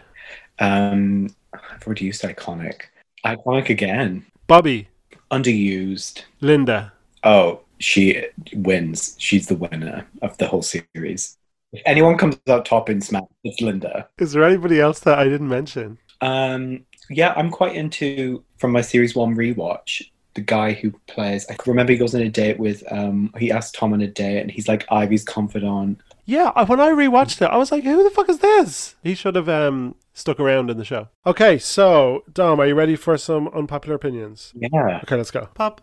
Um, 0.59 1.29
I've 1.53 1.83
already 1.87 2.05
used 2.07 2.23
iconic. 2.23 2.83
Iconic 3.25 3.69
again. 3.69 4.25
Bobby, 4.47 4.89
Underused. 5.31 6.23
Linda. 6.41 6.93
Oh, 7.25 7.61
she 7.79 8.27
wins. 8.55 9.17
She's 9.19 9.49
the 9.49 9.57
winner 9.57 10.07
of 10.23 10.39
the 10.39 10.47
whole 10.47 10.63
series. 10.63 11.37
If 11.73 11.83
anyone 11.85 12.17
comes 12.17 12.39
out 12.49 12.65
top 12.65 12.89
in 12.89 13.01
Smash, 13.01 13.25
it's 13.45 13.61
Linda. 13.61 14.09
Is 14.19 14.33
there 14.33 14.45
anybody 14.45 14.81
else 14.81 15.01
that 15.01 15.19
I 15.19 15.25
didn't 15.25 15.49
mention? 15.49 15.99
Um, 16.21 16.85
yeah, 17.11 17.33
I'm 17.37 17.51
quite 17.51 17.77
into 17.77 18.43
from 18.59 18.73
my 18.73 18.81
series 18.81 19.15
one 19.15 19.35
rewatch. 19.35 20.03
The 20.35 20.41
guy 20.43 20.73
who 20.75 20.93
plays, 21.07 21.47
I 21.51 21.57
remember 21.67 21.93
he 21.93 21.99
goes 21.99 22.15
on 22.15 22.21
a 22.21 22.29
date 22.29 22.59
with, 22.59 22.83
um, 22.93 23.33
he 23.39 23.51
asked 23.51 23.75
Tom 23.75 23.95
on 23.95 24.03
a 24.03 24.07
date, 24.07 24.41
and 24.41 24.51
he's 24.51 24.69
like 24.69 24.87
Ivy's 24.91 25.25
confidant. 25.25 25.99
Yeah, 26.27 26.51
when 26.65 26.81
I 26.81 26.89
rewatched 26.91 27.41
it, 27.41 27.47
I 27.47 27.57
was 27.57 27.71
like, 27.71 27.85
"Who 27.85 28.03
the 28.03 28.11
fuck 28.11 28.29
is 28.29 28.41
this?" 28.41 28.97
He 29.03 29.15
should 29.15 29.37
have 29.37 29.49
um 29.49 29.95
stuck 30.13 30.41
around 30.41 30.71
in 30.71 30.77
the 30.77 30.85
show. 30.85 31.09
Okay, 31.25 31.57
so 31.57 32.25
Dom, 32.33 32.59
are 32.61 32.67
you 32.67 32.75
ready 32.75 32.97
for 32.97 33.17
some 33.17 33.49
unpopular 33.49 33.95
opinions? 33.95 34.53
Yeah. 34.57 35.01
Okay, 35.05 35.17
let's 35.17 35.31
go. 35.31 35.49
Pop, 35.55 35.83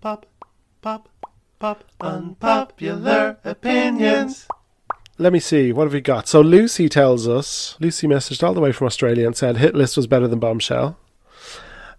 pop, 0.00 0.26
pop, 0.80 1.08
pop, 1.58 1.84
unpopular 2.00 3.38
opinions. 3.44 4.46
Let 5.20 5.34
me 5.34 5.38
see. 5.38 5.70
What 5.70 5.84
have 5.84 5.92
we 5.92 6.00
got? 6.00 6.28
So 6.28 6.40
Lucy 6.40 6.88
tells 6.88 7.28
us. 7.28 7.76
Lucy 7.78 8.06
messaged 8.06 8.42
all 8.42 8.54
the 8.54 8.60
way 8.60 8.72
from 8.72 8.86
Australia 8.86 9.26
and 9.26 9.36
said 9.36 9.58
Hit 9.58 9.74
List 9.74 9.98
was 9.98 10.06
better 10.06 10.26
than 10.26 10.38
Bombshell. 10.38 10.96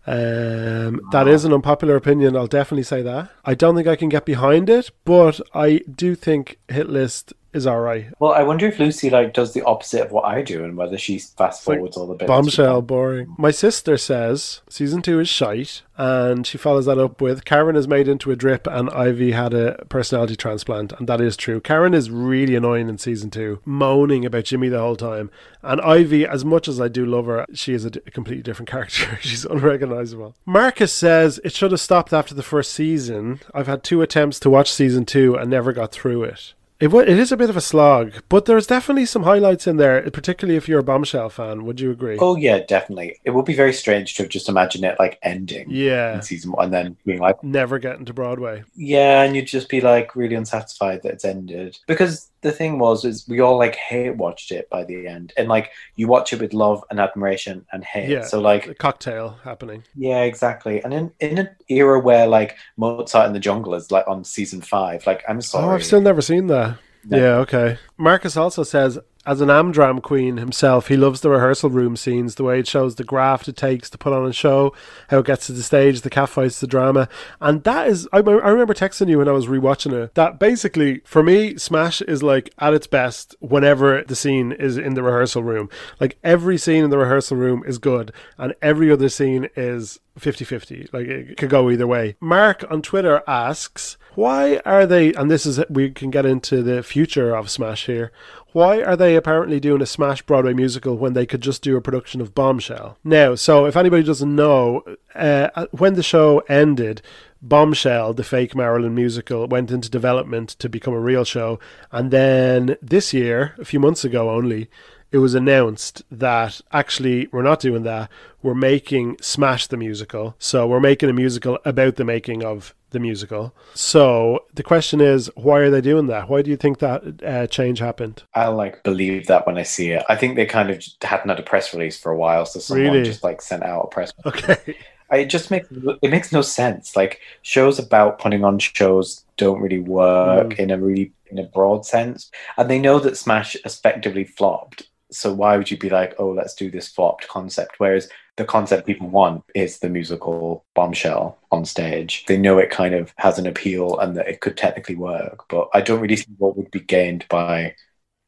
Um, 0.08 1.00
that 1.12 1.28
is 1.28 1.46
an 1.46 1.54
unpopular 1.54 1.96
opinion. 1.96 2.36
I'll 2.36 2.48
definitely 2.48 2.82
say 2.82 3.04
that. 3.04 3.30
I 3.46 3.54
don't 3.54 3.76
think 3.76 3.88
I 3.88 3.96
can 3.96 4.10
get 4.10 4.26
behind 4.26 4.72
it, 4.72 4.90
but 5.06 5.40
I 5.54 5.82
do 5.94 6.16
think 6.16 6.58
Hit 6.68 6.90
List 6.90 7.32
is 7.54 7.68
all 7.68 7.80
right. 7.80 8.08
Well, 8.20 8.32
I 8.32 8.44
wonder 8.44 8.68
if 8.68 8.80
Lucy 8.80 9.10
like 9.10 9.34
does 9.34 9.54
the 9.54 9.64
opposite 9.64 10.02
of 10.06 10.12
what 10.12 10.26
I 10.26 10.42
do, 10.42 10.64
and 10.64 10.78
whether 10.78 10.98
she 10.98 11.20
fast 11.20 11.68
like 11.68 11.78
forwards 11.78 11.98
all 11.98 12.08
the 12.08 12.16
bits. 12.16 12.28
Bombshell, 12.28 12.82
boring. 12.82 13.36
My 13.38 13.52
sister 13.52 13.98
says 13.98 14.62
season 14.70 15.02
two 15.02 15.20
is 15.20 15.28
shite, 15.30 15.82
and 15.98 16.48
she 16.48 16.58
follows 16.58 16.86
that 16.86 16.98
up 16.98 17.22
with 17.22 17.44
Karen 17.46 17.76
is 17.76 17.88
made 17.88 18.08
into 18.08 18.32
a 18.32 18.36
drip, 18.36 18.68
and 18.68 18.90
Ivy 18.92 19.32
had 19.34 19.54
a 19.54 19.84
personality 19.90 20.36
transplant, 20.36 20.94
and 20.94 21.08
that 21.08 21.22
is 21.22 21.36
true. 21.36 21.60
Karen 21.60 21.94
is 21.94 22.10
really 22.10 22.56
annoying 22.56 22.88
in 22.90 22.98
season 22.98 23.30
two, 23.30 23.60
moaning 23.66 24.26
about 24.26 24.46
Jimmy 24.46 24.70
the 24.70 24.80
whole 24.80 24.96
time, 24.96 25.30
and 25.62 25.82
Ivy, 25.82 26.26
as 26.26 26.46
much 26.46 26.68
as 26.68 26.80
I 26.80 26.88
do 26.88 27.06
love 27.06 27.26
her, 27.26 27.46
she 27.54 27.74
is 27.74 27.86
a, 27.86 27.92
d- 27.92 28.00
a 28.08 28.12
completely 28.12 28.44
different 28.44 28.70
character. 28.72 29.18
She's 29.22 29.46
unrecognizable. 29.46 30.36
Marcus 30.46 30.94
says 30.94 31.40
it 31.44 31.54
should 31.54 31.72
have 31.72 31.82
stopped 31.82 32.14
after 32.14 32.34
the 32.34 32.44
first 32.44 32.72
season. 32.72 33.40
I've 33.54 33.68
had 33.68 33.84
two 33.84 34.02
attempts 34.02 34.40
to 34.42 34.50
watch 34.50 34.72
season 34.72 35.06
two 35.06 35.36
and 35.36 35.50
never 35.50 35.74
got 35.74 35.92
through 35.92 36.24
it. 36.24 36.54
It, 36.82 36.88
wa- 36.92 37.02
it 37.02 37.10
is 37.20 37.32
a 37.32 37.38
bit 37.38 37.52
of 37.52 37.56
a 37.56 37.62
slog, 37.62 38.14
but 38.28 38.46
there's 38.46 38.66
definitely 38.66 39.06
some 39.06 39.22
highlights 39.24 39.68
in 39.68 39.78
there, 39.78 40.02
particularly 40.10 40.58
if 40.58 40.68
you're 40.68 40.80
a 40.80 40.84
Bombshell 40.84 41.30
fan. 41.30 41.64
Would 41.66 41.80
you 41.80 41.92
agree? 41.92 42.18
Oh 42.20 42.36
yeah, 42.36 42.60
definitely. 42.68 43.20
It 43.24 43.30
would 43.32 43.46
be 43.46 43.54
very 43.54 43.72
strange 43.74 44.16
to 44.16 44.28
just 44.28 44.50
imagine 44.50 44.84
it 44.84 44.96
like 44.98 45.20
ending 45.22 45.68
Yeah. 45.70 46.16
in 46.16 46.22
season 46.24 46.54
one, 46.54 46.66
and 46.66 46.74
then 46.74 46.98
being 47.06 47.20
like, 47.20 47.44
Never 47.44 47.78
getting 47.78 48.06
to 48.06 48.14
Broadway. 48.14 48.64
yeah, 48.76 49.22
and 49.22 49.36
you'd 49.36 49.46
just 49.46 49.70
be 49.70 49.80
like 49.80 50.16
really 50.16 50.34
unsatisfied 50.36 51.04
that 51.04 51.14
it's 51.14 51.26
ended. 51.26 51.78
Because 51.86 52.31
the 52.42 52.52
thing 52.52 52.80
was, 52.80 53.06
is 53.06 53.28
we 53.28 53.40
all 53.40 53.58
like 53.58 53.76
hate 53.76 54.16
watched 54.18 54.52
it 54.52 54.70
by 54.70 54.84
the 54.84 55.08
end, 55.08 55.34
and 55.38 55.48
like 55.48 55.72
you 55.96 56.08
watch 56.08 56.34
it 56.34 56.42
with 56.42 56.54
love 56.54 56.84
and 56.90 57.00
admiration 57.00 57.66
and 57.72 57.84
hate. 57.84 58.10
Yeah. 58.10 58.22
So 58.24 58.40
like, 58.42 58.68
A 58.68 58.74
cocktail 58.74 59.38
happening. 59.44 59.84
yeah, 59.96 60.22
exactly. 60.24 60.84
And 60.84 60.94
in 60.94 61.12
in 61.20 61.38
an 61.38 61.50
era 61.70 62.00
where 62.00 62.28
like 62.28 62.58
Mozart 62.78 63.28
in 63.28 63.34
the 63.34 63.40
Jungle 63.40 63.76
is 63.76 63.92
like 63.92 64.08
on 64.08 64.24
season 64.24 64.62
five, 64.62 65.06
like 65.06 65.24
I'm 65.30 65.42
sorry. 65.42 65.66
Oh, 65.66 65.72
I've 65.72 65.86
still 65.86 66.02
never 66.02 66.22
seen 66.22 66.48
that. 66.48 66.78
Yeah, 67.08 67.38
okay. 67.38 67.78
Marcus 67.98 68.38
also 68.38 68.62
says, 68.64 69.00
as 69.26 69.40
an 69.40 69.50
Amdram 69.50 70.02
queen 70.02 70.38
himself, 70.38 70.88
he 70.88 70.98
loves 70.98 71.22
the 71.22 71.30
rehearsal 71.30 71.70
room 71.70 71.96
scenes, 71.96 72.36
the 72.36 72.44
way 72.44 72.60
it 72.60 72.68
shows 72.68 72.96
the 72.96 73.04
graft 73.04 73.48
it 73.48 73.56
takes 73.56 73.90
to 73.92 73.98
put 73.98 74.14
on 74.14 74.26
a 74.26 74.34
show, 74.34 74.74
how 75.10 75.20
it 75.20 75.28
gets 75.28 75.46
to 75.46 75.54
the 75.54 75.62
stage, 75.62 76.02
the 76.02 76.10
catfights, 76.10 76.60
the 76.60 76.68
drama. 76.68 77.08
And 77.40 77.64
that 77.64 77.88
is, 77.88 78.08
I, 78.12 78.18
I 78.18 78.50
remember 78.50 78.74
texting 78.74 79.10
you 79.10 79.20
when 79.20 79.28
I 79.28 79.34
was 79.34 79.46
rewatching 79.46 79.94
it, 79.94 80.16
that 80.16 80.40
basically, 80.40 81.02
for 81.06 81.22
me, 81.22 81.56
Smash 81.58 82.02
is 82.02 82.24
like 82.24 82.52
at 82.58 82.74
its 82.74 82.88
best 82.88 83.36
whenever 83.40 84.04
the 84.04 84.16
scene 84.16 84.52
is 84.52 84.78
in 84.78 84.96
the 84.96 85.04
rehearsal 85.04 85.44
room. 85.44 85.70
Like 86.00 86.18
every 86.24 86.58
scene 86.58 86.84
in 86.84 86.90
the 86.90 86.98
rehearsal 86.98 87.38
room 87.38 87.64
is 87.68 87.78
good, 87.78 88.12
and 88.38 88.56
every 88.62 88.92
other 88.92 89.10
scene 89.10 89.50
is 89.56 90.00
50 90.18 90.46
50. 90.46 90.90
Like 90.92 91.08
it 91.08 91.38
could 91.38 91.50
go 91.50 91.70
either 91.70 91.88
way. 91.88 92.16
Mark 92.20 92.64
on 92.72 92.82
Twitter 92.82 93.22
asks, 93.28 93.98
why 94.16 94.62
are 94.66 94.86
they, 94.86 95.14
and 95.14 95.32
this 95.32 95.46
is, 95.46 95.64
we 95.70 95.90
can 95.92 96.12
get 96.12 96.26
into 96.26 96.62
the 96.62 96.84
future 96.84 97.36
of 97.36 97.50
Smash 97.50 97.86
here. 97.86 98.12
Why 98.52 98.82
are 98.84 98.98
they 98.98 99.16
apparently 99.16 99.60
doing 99.62 99.82
a 99.82 99.86
Smash 99.86 100.22
Broadway 100.24 100.54
musical 100.54 100.98
when 100.98 101.14
they 101.14 101.26
could 101.26 101.42
just 101.42 101.62
do 101.62 101.78
a 101.78 101.82
production 101.82 102.20
of 102.20 102.36
Bombshell? 102.36 102.98
Now, 103.04 103.36
so 103.36 103.66
if 103.66 103.78
anybody 103.78 104.04
doesn't 104.04 104.36
know, 104.36 104.84
uh, 105.16 105.68
when 105.72 105.94
the 105.94 106.04
show 106.04 106.40
ended, 106.50 107.02
Bombshell, 107.42 108.14
the 108.14 108.24
fake 108.24 108.54
Marilyn 108.54 108.94
musical, 108.94 109.48
went 109.48 109.72
into 109.72 109.90
development 109.90 110.50
to 110.60 110.68
become 110.68 110.94
a 110.94 111.00
real 111.00 111.24
show. 111.24 111.60
And 111.92 112.12
then 112.12 112.76
this 112.82 113.14
year, 113.14 113.56
a 113.58 113.66
few 113.66 113.80
months 113.80 114.04
ago 114.04 114.30
only, 114.30 114.70
it 115.12 115.18
was 115.18 115.34
announced 115.36 116.04
that 116.10 116.62
actually 116.72 117.28
we're 117.32 117.42
not 117.42 117.60
doing 117.60 117.84
that. 117.84 118.10
We're 118.42 118.56
making 118.56 119.18
Smash 119.22 119.68
the 119.68 119.78
musical. 119.78 120.36
So 120.40 120.66
we're 120.68 120.80
making 120.80 121.10
a 121.10 121.14
musical 121.14 121.60
about 121.66 121.96
the 121.98 122.06
making 122.06 122.44
of 122.44 122.74
the 122.92 123.00
musical. 123.00 123.54
So 123.74 124.46
the 124.54 124.64
question 124.64 125.02
is, 125.02 125.30
why 125.36 125.60
are 125.60 125.70
they 125.70 125.82
doing 125.82 126.08
that? 126.08 126.30
Why 126.30 126.42
do 126.42 126.50
you 126.50 126.58
think 126.58 126.80
that 126.80 127.24
uh, 127.24 127.48
change 127.48 127.80
happened? 127.80 128.24
I'll 128.34 128.56
like 128.56 128.84
believe 128.84 129.28
that 129.28 129.46
when 129.46 129.58
I 129.58 129.64
see 129.64 129.92
it. 129.92 130.04
I 130.10 130.16
think 130.16 130.36
they 130.36 130.46
kind 130.46 130.70
of 130.70 130.84
hadn't 131.02 131.30
had 131.30 131.40
a 131.40 131.44
press 131.44 131.74
release 131.74 132.00
for 132.00 132.12
a 132.12 132.18
while, 132.18 132.46
so 132.46 132.60
someone 132.60 132.88
Really? 132.92 133.04
just 133.04 133.24
like 133.24 133.42
sent 133.42 133.64
out 133.64 133.86
a 133.86 133.88
press. 133.88 134.12
Okay. 134.26 134.76
It 135.12 135.26
just 135.26 135.52
makes 135.52 135.68
it 136.02 136.10
makes 136.10 136.32
no 136.32 136.42
sense. 136.42 136.96
Like 136.96 137.20
shows 137.42 137.80
about 137.80 138.20
putting 138.20 138.46
on 138.46 138.60
shows 138.60 139.26
don't 139.36 139.60
really 139.60 139.80
work 139.80 140.58
in 140.58 140.72
a 140.72 140.78
really 140.78 141.12
in 141.30 141.38
a 141.38 141.44
broad 141.44 141.86
sense, 141.86 142.32
and 142.58 142.70
they 142.70 142.80
know 142.80 142.98
that 143.00 143.18
Smash 143.18 143.58
effectively 143.66 144.24
flopped. 144.24 144.88
So 145.12 145.34
why 145.34 145.58
would 145.58 145.70
you 145.70 145.78
be 145.78 145.90
like, 145.90 146.16
oh, 146.20 146.32
let's 146.32 146.56
do 146.56 146.72
this 146.72 146.88
flopped 146.88 147.28
concept? 147.28 147.76
Whereas 147.78 148.10
the 148.38 148.46
concept 148.46 148.88
people 148.88 149.10
want 149.10 149.44
is 149.54 149.80
the 149.80 149.90
musical 149.90 150.66
bombshell 150.74 151.38
on 151.52 151.66
stage. 151.66 152.26
They 152.28 152.38
know 152.38 152.58
it 152.58 152.70
kind 152.70 152.96
of 152.96 153.14
has 153.18 153.38
an 153.38 153.46
appeal 153.46 154.00
and 154.00 154.16
that 154.16 154.28
it 154.28 154.40
could 154.42 154.58
technically 154.58 154.96
work, 154.96 155.48
but 155.50 155.70
I 155.74 155.82
don't 155.82 156.00
really 156.00 156.16
see 156.16 156.32
what 156.38 156.58
would 156.58 156.72
be 156.72 156.80
gained 156.80 157.26
by 157.30 157.76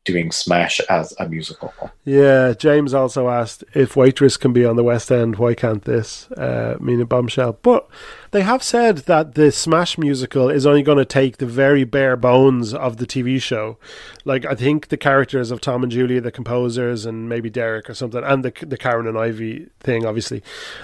doing 0.06 0.32
Smash 0.32 0.80
as 0.90 1.14
a 1.20 1.28
musical. 1.28 1.74
Yeah, 2.04 2.54
James 2.54 2.94
also 2.94 3.30
asked 3.30 3.64
if 3.74 3.96
Waitress 3.96 4.38
can 4.38 4.52
be 4.52 4.66
on 4.66 4.76
the 4.76 4.84
West 4.84 5.12
End, 5.12 5.38
why 5.38 5.54
can't 5.54 5.84
this? 5.84 6.30
Uh, 6.32 6.78
meaning 6.80 7.06
Bombshell. 7.06 7.60
But 7.62 7.88
they 8.32 8.42
have 8.42 8.64
said 8.64 9.00
that 9.00 9.36
the 9.36 9.52
Smash 9.52 9.98
musical 9.98 10.50
is 10.50 10.66
only 10.66 10.82
going 10.82 10.98
to 10.98 11.06
take 11.06 11.38
the 11.38 11.46
very 11.46 11.84
bare 11.84 12.18
bones 12.18 12.74
of 12.74 12.98
the 12.98 13.06
TV 13.06 13.42
show. 13.42 13.78
Like, 14.26 14.44
I 14.46 14.56
think 14.56 14.88
the 14.88 14.98
characters 14.98 15.52
of 15.52 15.62
Tom 15.62 15.84
and 15.84 15.92
Julia, 15.92 16.20
the 16.20 16.32
composers, 16.32 17.06
and 17.06 17.30
maybe 17.30 17.50
Derek 17.50 17.90
or 17.90 17.94
something, 17.94 18.24
and 18.24 18.44
the, 18.44 18.52
the 18.66 18.78
Karen 18.78 19.08
and 19.08 19.18
Ivy 19.18 19.68
thing, 19.80 20.06
obviously. 20.06 20.42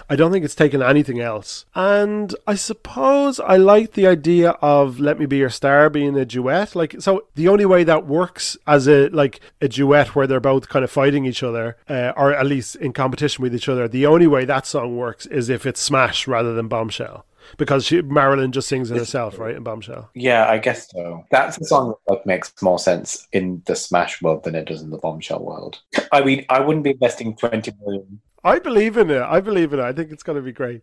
I 0.09 0.15
don't 0.15 0.31
think 0.31 0.45
it's 0.45 0.55
taken 0.55 0.83
anything 0.83 1.19
else. 1.19 1.65
And 1.73 2.35
I 2.45 2.55
suppose 2.55 3.39
I 3.39 3.57
like 3.57 3.93
the 3.93 4.07
idea 4.07 4.51
of 4.61 4.99
Let 4.99 5.19
Me 5.19 5.25
Be 5.25 5.37
Your 5.37 5.49
Star 5.49 5.89
being 5.89 6.15
a 6.17 6.25
duet. 6.25 6.75
Like, 6.75 6.95
so 6.99 7.25
the 7.35 7.47
only 7.47 7.65
way 7.65 7.83
that 7.83 8.05
works 8.05 8.57
as 8.67 8.87
a, 8.87 9.08
like, 9.11 9.39
a 9.61 9.67
duet 9.67 10.15
where 10.15 10.27
they're 10.27 10.39
both 10.39 10.69
kind 10.69 10.83
of 10.83 10.91
fighting 10.91 11.25
each 11.25 11.43
other, 11.43 11.77
uh, 11.87 12.13
or 12.15 12.33
at 12.33 12.45
least 12.45 12.75
in 12.77 12.93
competition 12.93 13.41
with 13.41 13.55
each 13.55 13.69
other, 13.69 13.87
the 13.87 14.05
only 14.05 14.27
way 14.27 14.45
that 14.45 14.65
song 14.65 14.97
works 14.97 15.25
is 15.27 15.49
if 15.49 15.65
it's 15.65 15.81
Smash 15.81 16.27
rather 16.27 16.53
than 16.53 16.67
Bombshell. 16.67 17.25
Because 17.57 17.85
she, 17.85 18.01
Marilyn 18.01 18.51
just 18.51 18.67
sings 18.67 18.91
it 18.91 18.97
herself, 18.97 19.39
right? 19.39 19.55
In 19.55 19.63
Bombshell. 19.63 20.09
Yeah, 20.13 20.47
I 20.47 20.59
guess 20.59 20.91
so. 20.91 21.25
That's 21.31 21.57
a 21.57 21.65
song 21.65 21.95
that 22.07 22.13
like, 22.13 22.25
makes 22.25 22.53
more 22.61 22.77
sense 22.77 23.27
in 23.31 23.63
the 23.65 23.75
Smash 23.75 24.21
world 24.21 24.43
than 24.43 24.53
it 24.53 24.65
does 24.65 24.83
in 24.83 24.91
the 24.91 24.99
Bombshell 24.99 25.43
world. 25.43 25.79
I 26.11 26.23
mean, 26.23 26.45
I 26.49 26.59
wouldn't 26.59 26.83
be 26.83 26.91
investing 26.91 27.35
20 27.35 27.71
million. 27.83 28.21
I 28.43 28.59
believe 28.59 28.97
in 28.97 29.09
it. 29.09 29.21
I 29.21 29.41
believe 29.41 29.73
in 29.73 29.79
it. 29.79 29.83
I 29.83 29.91
think 29.91 30.11
it's 30.11 30.23
going 30.23 30.37
to 30.37 30.41
be 30.41 30.53
great. 30.53 30.81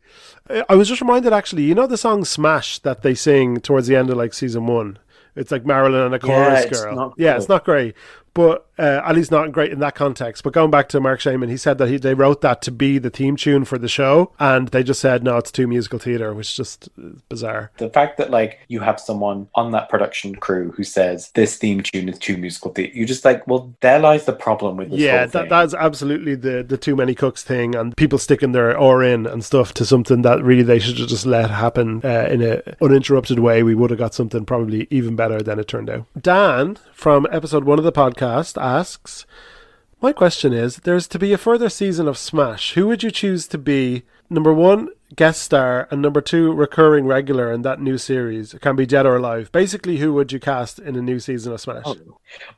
Uh, 0.48 0.62
I 0.68 0.74
was 0.74 0.88
just 0.88 1.00
reminded, 1.00 1.32
actually, 1.32 1.62
you 1.62 1.74
know 1.74 1.86
the 1.86 1.96
song 1.96 2.24
"Smash" 2.24 2.80
that 2.80 3.02
they 3.02 3.14
sing 3.14 3.60
towards 3.60 3.86
the 3.86 3.96
end 3.96 4.10
of 4.10 4.16
like 4.16 4.34
season 4.34 4.66
one. 4.66 4.98
It's 5.36 5.52
like 5.52 5.66
Marilyn 5.66 6.00
and 6.06 6.14
a 6.14 6.18
chorus 6.18 6.64
it's 6.64 6.80
girl. 6.80 7.14
yeah, 7.16 7.32
great. 7.32 7.36
it's 7.38 7.48
not 7.48 7.64
great, 7.64 7.94
but 8.36 8.66
uh, 8.78 9.00
at 9.02 9.16
least 9.16 9.30
not 9.30 9.50
great 9.50 9.72
in 9.72 9.78
that 9.78 9.94
context. 9.94 10.44
But 10.44 10.52
going 10.52 10.70
back 10.70 10.90
to 10.90 11.00
Marc 11.00 11.20
Shaiman, 11.20 11.48
he 11.48 11.56
said 11.56 11.78
that 11.78 11.88
he, 11.88 11.96
they 11.96 12.12
wrote 12.12 12.42
that 12.42 12.60
to 12.62 12.70
be 12.70 12.98
the 12.98 13.08
theme 13.08 13.34
tune 13.34 13.64
for 13.64 13.78
the 13.78 13.88
show, 13.88 14.32
and 14.38 14.68
they 14.68 14.82
just 14.82 15.00
said 15.00 15.24
no, 15.24 15.38
it's 15.38 15.50
too 15.50 15.66
musical 15.66 15.98
theater, 15.98 16.34
which 16.34 16.50
is 16.50 16.56
just 16.56 16.90
uh, 17.02 17.08
bizarre. 17.30 17.70
The 17.78 17.88
fact 17.88 18.18
that 18.18 18.30
like 18.30 18.58
you 18.68 18.80
have 18.80 19.00
someone 19.00 19.48
on 19.54 19.72
that 19.72 19.88
production 19.88 20.34
crew 20.34 20.72
who 20.72 20.84
says 20.84 21.30
this 21.34 21.56
theme 21.56 21.80
tune 21.80 22.10
is 22.10 22.18
too 22.18 22.36
musical, 22.36 22.72
theater, 22.72 22.92
you're 22.94 23.06
just 23.06 23.24
like, 23.24 23.46
well, 23.46 23.74
there 23.80 23.98
lies 23.98 24.26
the 24.26 24.34
problem 24.34 24.76
with 24.76 24.90
this 24.90 25.00
yeah, 25.00 25.24
that, 25.24 25.48
that's 25.48 25.72
absolutely 25.72 26.34
the 26.34 26.62
the 26.62 26.76
too 26.76 26.94
many 26.94 27.14
cooks 27.14 27.42
thing, 27.42 27.74
and 27.74 27.96
people 27.96 28.18
sticking 28.18 28.52
their 28.52 28.78
oar 28.78 29.02
in 29.02 29.26
and 29.26 29.42
stuff 29.42 29.72
to 29.74 29.86
something 29.86 30.20
that 30.20 30.44
really 30.44 30.62
they 30.62 30.78
should 30.78 30.98
have 30.98 31.08
just 31.08 31.24
let 31.24 31.50
happen 31.50 32.02
uh, 32.04 32.28
in 32.30 32.42
an 32.42 32.60
uninterrupted 32.82 33.38
way. 33.38 33.62
We 33.62 33.74
would 33.74 33.88
have 33.88 33.98
got 33.98 34.12
something 34.12 34.44
probably 34.44 34.86
even 34.90 35.16
better 35.16 35.40
than 35.40 35.58
it 35.58 35.68
turned 35.68 35.88
out. 35.88 36.04
Dan 36.20 36.76
from 36.92 37.26
episode 37.32 37.64
one 37.64 37.78
of 37.78 37.84
the 37.84 37.92
podcast 37.92 38.25
asks, 38.58 39.26
"My 40.00 40.12
question 40.12 40.52
is: 40.52 40.76
There's 40.76 41.08
to 41.08 41.18
be 41.18 41.32
a 41.32 41.38
further 41.38 41.68
season 41.68 42.08
of 42.08 42.18
Smash. 42.18 42.74
Who 42.74 42.86
would 42.86 43.02
you 43.02 43.10
choose 43.10 43.46
to 43.48 43.58
be 43.58 44.04
number 44.28 44.52
one?" 44.52 44.88
Guest 45.14 45.40
star 45.40 45.86
and 45.92 46.02
number 46.02 46.20
two 46.20 46.52
recurring 46.52 47.06
regular 47.06 47.52
in 47.52 47.62
that 47.62 47.80
new 47.80 47.96
series 47.96 48.52
It 48.52 48.60
can 48.60 48.74
be 48.74 48.86
dead 48.86 49.06
or 49.06 49.16
alive. 49.16 49.52
Basically, 49.52 49.98
who 49.98 50.12
would 50.14 50.32
you 50.32 50.40
cast 50.40 50.80
in 50.80 50.96
a 50.96 51.02
new 51.02 51.20
season 51.20 51.52
of 51.52 51.60
Smash? 51.60 51.86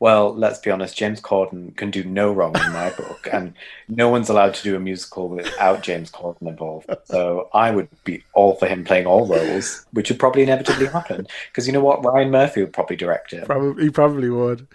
Well, 0.00 0.34
let's 0.34 0.58
be 0.58 0.70
honest, 0.70 0.96
James 0.96 1.20
Corden 1.20 1.76
can 1.76 1.90
do 1.90 2.02
no 2.04 2.32
wrong 2.32 2.56
in 2.56 2.72
my 2.72 2.88
book, 2.90 3.28
and 3.30 3.52
no 3.88 4.08
one's 4.08 4.30
allowed 4.30 4.54
to 4.54 4.62
do 4.62 4.76
a 4.76 4.80
musical 4.80 5.28
without 5.28 5.82
James 5.82 6.10
Corden 6.10 6.48
involved. 6.48 6.88
So 7.04 7.50
I 7.52 7.70
would 7.70 7.88
be 8.04 8.24
all 8.32 8.54
for 8.54 8.66
him 8.66 8.82
playing 8.82 9.06
all 9.06 9.26
roles, 9.26 9.84
which 9.92 10.08
would 10.08 10.18
probably 10.18 10.42
inevitably 10.42 10.86
happen. 10.86 11.26
Because 11.50 11.66
you 11.66 11.74
know 11.74 11.82
what? 11.82 12.02
Ryan 12.02 12.30
Murphy 12.30 12.62
would 12.62 12.72
probably 12.72 12.96
direct 12.96 13.34
it. 13.34 13.44
Probably, 13.44 13.84
he 13.84 13.90
probably 13.90 14.30
would. 14.30 14.66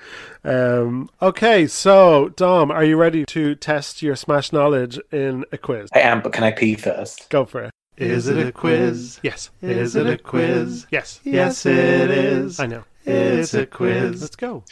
Um, 0.44 1.10
okay, 1.22 1.68
so 1.68 2.30
Dom, 2.30 2.70
are 2.70 2.84
you 2.84 2.98
ready 2.98 3.26
to 3.26 3.56
test 3.56 4.02
your 4.02 4.16
Smash 4.16 4.54
knowledge 4.54 5.00
in 5.12 5.46
a 5.52 5.58
quiz? 5.58 5.90
I 5.94 6.02
am, 6.02 6.22
but 6.22 6.34
can 6.34 6.44
I 6.44 6.52
pee 6.52 6.76
first? 6.76 7.30
Go 7.30 7.46
for 7.46 7.64
it. 7.64 7.73
Is 7.98 8.28
it 8.28 8.48
a 8.48 8.52
quiz? 8.52 9.20
Yes. 9.24 9.50
Is 9.62 9.96
it 9.96 10.08
a 10.08 10.18
quiz? 10.18 10.88
Yes. 10.90 11.20
Yes, 11.24 11.66
it 11.66 12.10
is. 12.10 12.60
I 12.60 12.66
know. 12.66 12.84
It's 13.06 13.54
a 13.54 13.66
quiz. 13.66 14.22
Let's 14.22 14.36
go. 14.36 14.64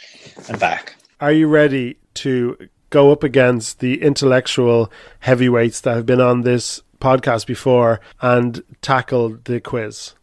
I'm 0.48 0.58
back. 0.58 0.96
Are 1.20 1.32
you 1.32 1.46
ready 1.46 1.98
to 2.14 2.56
go 2.90 3.12
up 3.12 3.22
against 3.22 3.80
the 3.80 4.02
intellectual 4.02 4.90
heavyweights 5.20 5.80
that 5.82 5.94
have 5.94 6.06
been 6.06 6.20
on 6.20 6.42
this 6.42 6.82
podcast 7.00 7.46
before 7.46 8.00
and 8.20 8.62
tackle 8.80 9.38
the 9.44 9.60
quiz? 9.60 10.14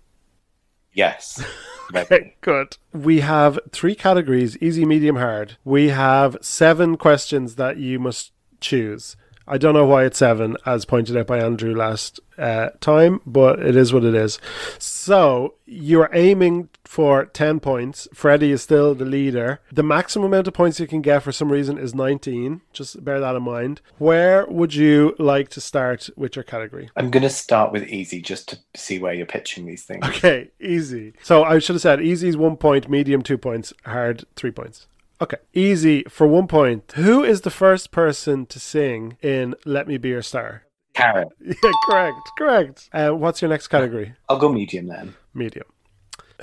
Yes. 0.93 1.43
Okay, 1.95 2.35
good. 2.41 2.77
We 2.93 3.21
have 3.21 3.57
three 3.71 3.95
categories 3.95 4.55
easy, 4.57 4.85
medium, 4.85 5.15
hard. 5.15 5.57
We 5.63 5.89
have 5.89 6.37
seven 6.39 6.97
questions 6.97 7.55
that 7.55 7.77
you 7.77 7.97
must 7.97 8.31
choose. 8.61 9.15
I 9.49 9.57
don't 9.57 9.73
know 9.73 9.85
why 9.85 10.05
it's 10.05 10.19
seven, 10.19 10.57
as 10.63 10.85
pointed 10.85 11.17
out 11.17 11.25
by 11.25 11.39
Andrew 11.39 11.75
last 11.75 12.19
uh, 12.37 12.69
time, 12.81 13.19
but 13.25 13.59
it 13.59 13.75
is 13.75 13.91
what 13.91 14.03
it 14.03 14.13
is. 14.13 14.39
So 14.77 15.55
you're 15.65 16.09
aiming 16.13 16.69
for 16.85 17.25
10 17.25 17.59
points. 17.59 18.07
Freddie 18.13 18.51
is 18.51 18.61
still 18.61 18.93
the 18.93 19.05
leader. 19.05 19.59
The 19.71 19.81
maximum 19.81 20.25
amount 20.25 20.47
of 20.47 20.53
points 20.53 20.79
you 20.79 20.85
can 20.85 21.01
get 21.01 21.23
for 21.23 21.31
some 21.31 21.51
reason 21.51 21.79
is 21.79 21.95
19. 21.95 22.61
Just 22.73 23.03
bear 23.03 23.19
that 23.19 23.35
in 23.35 23.41
mind. 23.41 23.81
Where 23.97 24.45
would 24.45 24.75
you 24.75 25.15
like 25.17 25.49
to 25.49 25.61
start 25.61 26.11
with 26.15 26.35
your 26.35 26.43
category? 26.43 26.91
I'm 26.95 27.09
going 27.09 27.23
to 27.23 27.29
start 27.29 27.71
with 27.71 27.87
easy 27.87 28.21
just 28.21 28.49
to 28.49 28.59
see 28.75 28.99
where 28.99 29.13
you're 29.13 29.25
pitching 29.25 29.65
these 29.65 29.83
things. 29.83 30.05
Okay, 30.05 30.51
easy. 30.59 31.13
So 31.23 31.43
I 31.43 31.57
should 31.57 31.73
have 31.73 31.81
said 31.81 32.01
easy 32.01 32.29
is 32.29 32.37
one 32.37 32.55
point, 32.55 32.87
medium 32.87 33.23
two 33.23 33.37
points, 33.37 33.73
hard 33.85 34.25
three 34.35 34.51
points. 34.51 34.87
Okay, 35.21 35.37
easy 35.53 36.03
for 36.07 36.27
one 36.27 36.47
point. 36.47 36.93
Who 36.95 37.23
is 37.23 37.41
the 37.41 37.49
first 37.49 37.91
person 37.91 38.45
to 38.47 38.59
sing 38.59 39.17
in 39.21 39.53
"Let 39.65 39.87
Me 39.87 39.97
Be 39.97 40.09
Your 40.09 40.21
Star"? 40.21 40.63
Karen, 40.93 41.27
Yeah, 41.45 41.71
correct, 41.89 42.17
correct. 42.37 42.89
Uh, 42.93 43.11
what's 43.11 43.41
your 43.41 43.49
next 43.49 43.67
category? 43.67 44.13
I'll 44.27 44.37
go 44.39 44.51
medium 44.51 44.87
then. 44.87 45.15
Medium. 45.33 45.65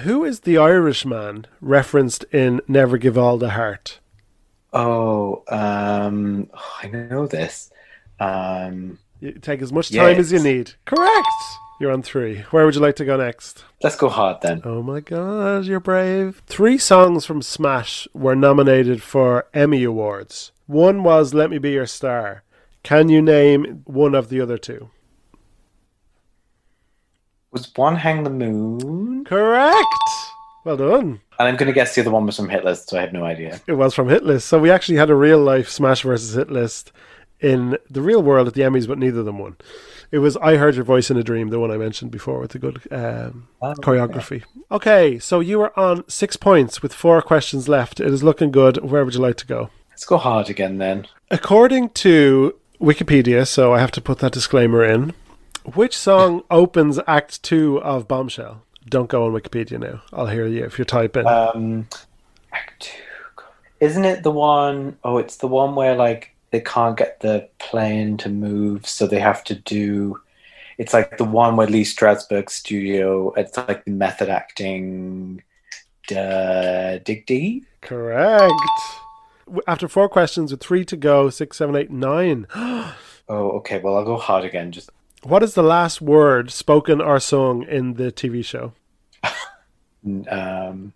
Who 0.00 0.24
is 0.24 0.40
the 0.40 0.58
Irishman 0.58 1.46
referenced 1.60 2.24
in 2.32 2.60
"Never 2.68 2.98
Give 2.98 3.16
All 3.16 3.38
the 3.38 3.50
Heart"? 3.50 4.00
Oh, 4.72 5.42
um, 5.48 6.50
I 6.82 6.88
know 6.88 7.26
this. 7.26 7.70
Um, 8.20 8.98
You 9.20 9.32
take 9.32 9.62
as 9.62 9.72
much 9.72 9.90
time 9.90 10.18
as 10.18 10.30
you 10.32 10.38
need. 10.42 10.72
Correct. 10.84 11.26
You're 11.78 11.92
on 11.92 12.02
three. 12.02 12.38
Where 12.50 12.64
would 12.64 12.74
you 12.74 12.80
like 12.80 12.96
to 12.96 13.04
go 13.04 13.18
next? 13.18 13.62
Let's 13.82 13.96
go 13.96 14.08
hard 14.08 14.40
then. 14.40 14.62
Oh 14.64 14.82
my 14.82 15.00
god, 15.00 15.66
you're 15.66 15.78
brave. 15.80 16.42
Three 16.46 16.78
songs 16.78 17.26
from 17.26 17.42
Smash 17.42 18.08
were 18.14 18.34
nominated 18.34 19.02
for 19.02 19.46
Emmy 19.52 19.84
Awards. 19.84 20.52
One 20.66 21.02
was 21.02 21.34
Let 21.34 21.50
Me 21.50 21.58
Be 21.58 21.72
Your 21.72 21.86
Star. 21.86 22.44
Can 22.82 23.10
you 23.10 23.20
name 23.20 23.82
one 23.84 24.14
of 24.14 24.30
the 24.30 24.40
other 24.40 24.56
two? 24.56 24.88
Was 27.50 27.70
one 27.76 27.96
Hang 27.96 28.24
the 28.24 28.30
Moon? 28.30 29.24
Correct! 29.24 29.86
Well 30.64 30.78
done. 30.78 31.20
And 31.38 31.48
I'm 31.48 31.56
going 31.56 31.68
to 31.68 31.72
guess 31.72 31.94
the 31.94 32.00
other 32.00 32.10
one 32.10 32.24
was 32.24 32.36
from 32.36 32.48
Hit 32.48 32.64
List, 32.64 32.88
so 32.88 32.96
I 32.96 33.02
have 33.02 33.12
no 33.12 33.24
idea. 33.24 33.60
It 33.66 33.74
was 33.74 33.94
from 33.94 34.08
Hit 34.08 34.24
List. 34.24 34.48
So 34.48 34.58
we 34.58 34.70
actually 34.70 34.96
had 34.96 35.10
a 35.10 35.14
real 35.14 35.38
life 35.38 35.68
Smash 35.68 36.02
versus 36.02 36.34
Hit 36.34 36.50
List 36.50 36.90
in 37.40 37.76
the 37.90 38.02
real 38.02 38.22
world 38.22 38.48
at 38.48 38.54
the 38.54 38.62
Emmys, 38.62 38.88
but 38.88 38.98
neither 38.98 39.20
of 39.20 39.26
them 39.26 39.38
won. 39.38 39.56
It 40.10 40.18
was 40.18 40.36
I 40.38 40.56
Heard 40.56 40.76
Your 40.76 40.84
Voice 40.84 41.10
in 41.10 41.16
a 41.16 41.22
Dream, 41.22 41.48
the 41.50 41.58
one 41.58 41.70
I 41.70 41.76
mentioned 41.76 42.10
before 42.10 42.38
with 42.40 42.52
the 42.52 42.58
good 42.58 42.80
um, 42.90 43.48
Oh, 43.60 43.74
choreography. 43.74 44.44
Okay, 44.70 45.18
so 45.18 45.40
you 45.40 45.60
are 45.62 45.78
on 45.78 46.08
six 46.08 46.36
points 46.36 46.82
with 46.82 46.92
four 46.94 47.20
questions 47.22 47.68
left. 47.68 48.00
It 48.00 48.12
is 48.12 48.22
looking 48.22 48.50
good. 48.50 48.78
Where 48.88 49.04
would 49.04 49.14
you 49.14 49.20
like 49.20 49.36
to 49.38 49.46
go? 49.46 49.70
Let's 49.90 50.04
go 50.04 50.16
hard 50.18 50.48
again 50.48 50.78
then. 50.78 51.06
According 51.30 51.90
to 51.90 52.54
Wikipedia, 52.80 53.46
so 53.46 53.74
I 53.74 53.80
have 53.80 53.90
to 53.92 54.00
put 54.00 54.18
that 54.20 54.32
disclaimer 54.32 54.84
in, 54.84 55.12
which 55.74 55.96
song 55.96 56.42
opens 56.50 57.00
Act 57.08 57.42
2 57.42 57.80
of 57.82 58.06
Bombshell? 58.06 58.62
Don't 58.88 59.08
go 59.08 59.26
on 59.26 59.32
Wikipedia 59.32 59.80
now. 59.80 60.02
I'll 60.12 60.28
hear 60.28 60.46
you 60.46 60.64
if 60.64 60.78
you 60.78 60.84
type 60.84 61.16
in. 61.16 61.26
Um, 61.26 61.88
Act 62.52 62.82
Two. 62.84 63.02
Isn't 63.80 64.04
it 64.04 64.22
the 64.22 64.30
one 64.30 64.96
oh 65.04 65.18
it's 65.18 65.36
the 65.36 65.48
one 65.48 65.74
where 65.74 65.94
like 65.96 66.35
they 66.50 66.60
can't 66.60 66.96
get 66.96 67.20
the 67.20 67.48
plane 67.58 68.16
to 68.18 68.28
move, 68.28 68.86
so 68.86 69.06
they 69.06 69.20
have 69.20 69.44
to 69.44 69.54
do. 69.54 70.20
It's 70.78 70.92
like 70.92 71.16
the 71.16 71.24
one 71.24 71.56
where 71.56 71.66
Lee 71.66 71.84
Strasberg 71.84 72.50
studio. 72.50 73.32
It's 73.36 73.56
like 73.56 73.84
the 73.84 73.90
method 73.90 74.28
acting. 74.28 75.42
Uh, 76.10 76.98
Dig 76.98 77.26
Deep. 77.26 77.66
Correct. 77.80 78.52
After 79.66 79.88
four 79.88 80.08
questions 80.08 80.50
with 80.50 80.60
three 80.60 80.84
to 80.84 80.96
go, 80.96 81.30
six, 81.30 81.56
seven, 81.56 81.76
eight, 81.76 81.90
nine. 81.90 82.46
Oh, 83.28 83.50
okay. 83.58 83.80
Well, 83.80 83.96
I'll 83.96 84.04
go 84.04 84.16
hard 84.16 84.44
again. 84.44 84.70
Just 84.70 84.88
What 85.24 85.42
is 85.42 85.54
the 85.54 85.62
last 85.64 86.00
word 86.00 86.52
spoken 86.52 87.00
or 87.00 87.18
sung 87.18 87.64
in 87.64 87.94
the 87.94 88.12
TV 88.12 88.44
show? 88.44 88.72
um, 90.30 90.92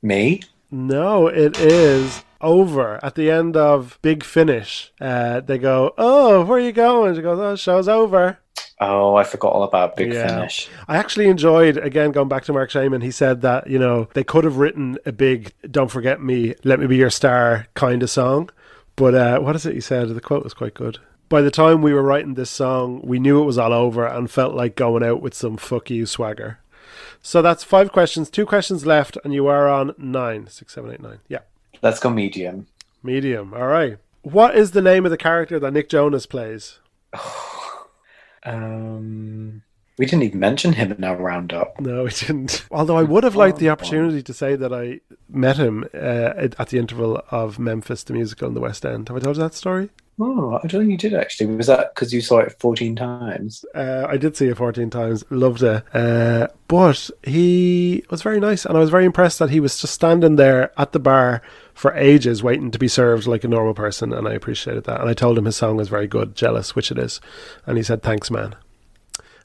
me. 0.00 0.40
No, 0.70 1.26
it 1.26 1.58
is 1.58 2.24
over. 2.46 2.98
At 3.04 3.16
the 3.16 3.30
end 3.30 3.56
of 3.56 3.98
Big 4.00 4.22
Finish, 4.24 4.92
uh, 5.00 5.40
they 5.40 5.58
go, 5.58 5.92
"Oh, 5.98 6.44
where 6.44 6.58
are 6.58 6.60
you 6.60 6.72
going?" 6.72 7.14
She 7.14 7.22
goes, 7.22 7.38
"Oh, 7.38 7.56
show's 7.56 7.88
over." 7.88 8.38
Oh, 8.80 9.14
I 9.16 9.24
forgot 9.24 9.52
all 9.52 9.62
about 9.64 9.96
Big 9.96 10.12
Yeah. 10.12 10.28
Finish. 10.28 10.68
I 10.86 10.96
actually 10.98 11.28
enjoyed 11.28 11.76
again 11.78 12.12
going 12.12 12.28
back 12.28 12.44
to 12.44 12.52
Marc 12.52 12.70
Shaiman. 12.70 13.00
He 13.00 13.10
said 13.10 13.40
that 13.42 13.66
you 13.68 13.78
know 13.78 14.08
they 14.14 14.24
could 14.24 14.44
have 14.44 14.58
written 14.58 14.98
a 15.04 15.12
big 15.12 15.52
"Don't 15.70 15.90
forget 15.90 16.22
me, 16.22 16.54
let 16.64 16.78
me 16.78 16.86
be 16.86 16.96
your 16.96 17.10
star" 17.10 17.66
kind 17.74 18.02
of 18.02 18.10
song, 18.10 18.50
but 18.94 19.14
uh, 19.14 19.38
what 19.40 19.56
is 19.56 19.66
it 19.66 19.74
he 19.74 19.80
said? 19.80 20.08
The 20.08 20.20
quote 20.20 20.44
was 20.44 20.54
quite 20.54 20.74
good. 20.74 20.98
By 21.28 21.40
the 21.40 21.50
time 21.50 21.82
we 21.82 21.92
were 21.92 22.02
writing 22.02 22.34
this 22.34 22.50
song, 22.50 23.00
we 23.02 23.18
knew 23.18 23.42
it 23.42 23.46
was 23.46 23.58
all 23.58 23.72
over 23.72 24.06
and 24.06 24.30
felt 24.30 24.54
like 24.54 24.76
going 24.76 25.02
out 25.02 25.20
with 25.22 25.34
some 25.34 25.56
"fuck 25.56 25.90
you" 25.90 26.06
swagger. 26.06 26.58
So 27.22 27.42
that's 27.42 27.64
five 27.64 27.90
questions, 27.90 28.30
two 28.30 28.46
questions 28.46 28.86
left, 28.86 29.18
and 29.24 29.34
you 29.34 29.48
are 29.48 29.68
on 29.68 29.94
nine, 29.98 30.46
six, 30.48 30.74
seven, 30.74 30.92
eight, 30.92 31.02
nine. 31.02 31.18
Yeah, 31.28 31.40
Let's 31.82 32.00
go 32.00 32.10
medium. 32.10 32.66
medium. 33.02 33.54
All 33.54 33.66
right. 33.66 33.98
What 34.22 34.56
is 34.56 34.72
the 34.72 34.82
name 34.82 35.04
of 35.04 35.10
the 35.10 35.16
character 35.16 35.58
that 35.60 35.72
Nick 35.72 35.88
Jonas 35.88 36.26
plays? 36.26 36.78
Um, 38.44 39.62
we 39.98 40.06
didn't 40.06 40.22
even 40.22 40.38
mention 40.38 40.74
him 40.74 40.92
in 40.92 41.02
our 41.02 41.16
roundup. 41.16 41.80
No, 41.80 42.04
we 42.04 42.10
didn't. 42.10 42.64
Although 42.70 42.96
I 42.96 43.02
would 43.02 43.24
have 43.24 43.34
liked 43.34 43.58
the 43.58 43.70
opportunity 43.70 44.22
to 44.22 44.32
say 44.32 44.54
that 44.54 44.72
I 44.72 45.00
met 45.28 45.56
him 45.56 45.84
uh, 45.92 45.96
at 45.96 46.60
at 46.60 46.68
the 46.68 46.78
interval 46.78 47.20
of 47.30 47.58
Memphis 47.58 48.04
the 48.04 48.12
musical 48.12 48.46
in 48.46 48.54
the 48.54 48.60
West 48.60 48.86
End. 48.86 49.08
Have 49.08 49.16
I 49.16 49.20
told 49.20 49.36
you 49.36 49.42
that 49.42 49.54
story? 49.54 49.90
Oh, 50.18 50.58
I 50.62 50.66
don't 50.66 50.80
think 50.86 50.90
you 50.90 50.96
did 51.10 51.12
actually. 51.14 51.54
Was 51.54 51.66
that 51.66 51.94
because 51.94 52.12
you 52.12 52.22
saw 52.22 52.38
it 52.38 52.58
14 52.58 52.96
times? 52.96 53.64
Uh, 53.74 54.06
I 54.08 54.16
did 54.16 54.34
see 54.36 54.46
it 54.46 54.56
14 54.56 54.88
times, 54.88 55.24
loved 55.28 55.62
it. 55.62 55.84
Uh, 55.94 56.48
but 56.68 57.10
he 57.22 58.02
was 58.08 58.22
very 58.22 58.40
nice, 58.40 58.64
and 58.64 58.76
I 58.76 58.80
was 58.80 58.88
very 58.88 59.04
impressed 59.04 59.38
that 59.40 59.50
he 59.50 59.60
was 59.60 59.78
just 59.78 59.92
standing 59.92 60.36
there 60.36 60.72
at 60.80 60.92
the 60.92 60.98
bar 60.98 61.42
for 61.74 61.92
ages 61.94 62.42
waiting 62.42 62.70
to 62.70 62.78
be 62.78 62.88
served 62.88 63.26
like 63.26 63.44
a 63.44 63.48
normal 63.48 63.74
person, 63.74 64.14
and 64.14 64.26
I 64.26 64.32
appreciated 64.32 64.84
that. 64.84 65.00
And 65.02 65.10
I 65.10 65.12
told 65.12 65.36
him 65.36 65.44
his 65.44 65.56
song 65.56 65.76
was 65.76 65.90
very 65.90 66.06
good, 66.06 66.34
Jealous, 66.34 66.74
which 66.74 66.90
it 66.90 66.98
is. 66.98 67.20
And 67.66 67.76
he 67.76 67.82
said, 67.82 68.02
Thanks, 68.02 68.30
man. 68.30 68.56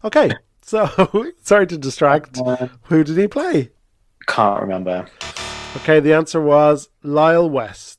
Okay, 0.06 0.32
so 0.62 0.88
sorry 1.42 1.68
to 1.68 1.78
distract. 1.78 2.38
Uh, 2.40 2.70
Who 2.84 3.04
did 3.04 3.18
he 3.18 3.28
play? 3.28 3.72
can't 4.28 4.62
remember. 4.62 5.06
Okay, 5.78 6.00
the 6.00 6.14
answer 6.14 6.40
was 6.40 6.88
Lyle 7.04 7.50
West. 7.50 7.91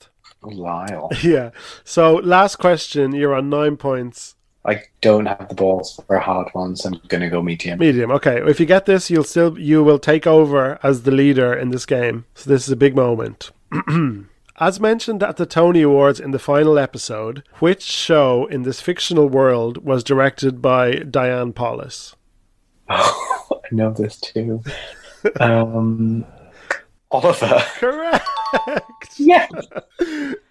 Lyle. 0.43 1.11
Yeah. 1.22 1.51
So 1.84 2.14
last 2.16 2.57
question, 2.57 3.12
you're 3.12 3.34
on 3.34 3.49
nine 3.51 3.76
points. 3.76 4.34
I 4.64 4.82
don't 5.01 5.26
have 5.26 5.49
the 5.49 5.55
balls 5.57 6.01
for 6.07 6.16
a 6.16 6.20
hard 6.20 6.49
one, 6.53 6.76
so 6.76 6.90
I'm 6.90 7.01
gonna 7.09 7.28
go 7.28 7.43
medium. 7.43 7.78
Medium. 7.80 8.11
Okay. 8.12 8.40
If 8.49 8.61
you 8.61 8.66
get 8.66 8.86
this, 8.86 9.11
you'll 9.11 9.24
still 9.24 9.59
you 9.59 9.82
will 9.82 9.99
take 9.99 10.26
over 10.26 10.78
as 10.82 11.03
the 11.03 11.11
leader 11.11 11.53
in 11.53 11.70
this 11.70 11.84
game. 11.86 12.26
So 12.34 12.49
this 12.49 12.64
is 12.66 12.72
a 12.72 12.76
big 12.76 12.95
moment. 12.95 13.51
As 14.61 14.78
mentioned 14.78 15.22
at 15.22 15.38
the 15.38 15.47
Tony 15.47 15.82
Awards 15.82 16.20
in 16.20 16.30
the 16.30 16.38
final 16.38 16.78
episode, 16.78 17.43
which 17.59 17.82
show 17.82 18.47
in 18.47 18.62
this 18.62 18.80
fictional 18.80 19.28
world 19.28 19.78
was 19.84 20.05
directed 20.05 20.61
by 20.62 20.97
Diane 20.97 21.53
Paulus? 21.53 22.14
I 22.88 23.11
know 23.72 23.93
this 23.93 24.20
too. 24.20 24.62
Um, 25.40 26.24
Oliver. 27.11 27.64
Correct. 27.78 28.26
Yeah. 29.16 29.46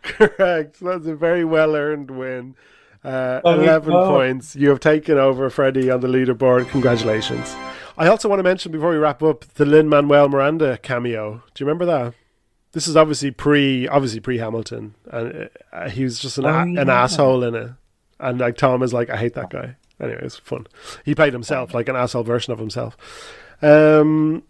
Correct. 0.03 0.79
That's 0.81 1.05
a 1.07 1.15
very 1.15 1.43
well 1.45 1.75
earned 1.75 2.11
win. 2.11 2.55
Uh, 3.03 3.41
There 3.43 3.63
11 3.63 3.91
go. 3.91 4.07
points. 4.09 4.55
You 4.55 4.69
have 4.69 4.79
taken 4.79 5.17
over, 5.17 5.49
Freddie, 5.49 5.89
on 5.89 6.01
the 6.01 6.07
leaderboard. 6.07 6.69
Congratulations. 6.69 7.55
I 7.97 8.07
also 8.07 8.29
want 8.29 8.39
to 8.39 8.43
mention 8.43 8.71
before 8.71 8.91
we 8.91 8.97
wrap 8.97 9.21
up 9.23 9.45
the 9.55 9.65
Lin 9.65 9.89
Manuel 9.89 10.29
Miranda 10.29 10.77
cameo. 10.77 11.41
Do 11.53 11.63
you 11.63 11.67
remember 11.67 11.85
that? 11.85 12.13
This 12.73 12.87
is 12.87 12.95
obviously 12.95 13.31
pre, 13.31 13.87
obviously 13.87 14.19
pre 14.21 14.37
Hamilton, 14.37 14.95
and 15.11 15.49
uh, 15.73 15.89
he 15.89 16.03
was 16.03 16.19
just 16.19 16.37
an, 16.37 16.45
Oh, 16.45 16.49
a- 16.49 16.61
an 16.81 16.89
asshole 16.89 17.43
in 17.43 17.53
it. 17.55 17.71
And 18.19 18.39
like 18.39 18.55
Tom 18.55 18.81
is 18.83 18.93
like, 18.93 19.09
I 19.09 19.17
hate 19.17 19.33
that 19.33 19.49
guy. 19.49 19.75
Anyway, 19.99 20.19
it's 20.23 20.37
fun. 20.37 20.67
He 21.03 21.13
played 21.13 21.33
himself, 21.33 21.73
like 21.73 21.89
an 21.89 21.95
asshole 21.95 22.23
version 22.23 22.53
of 22.53 22.59
himself. 22.59 22.95
Um, 23.61 24.43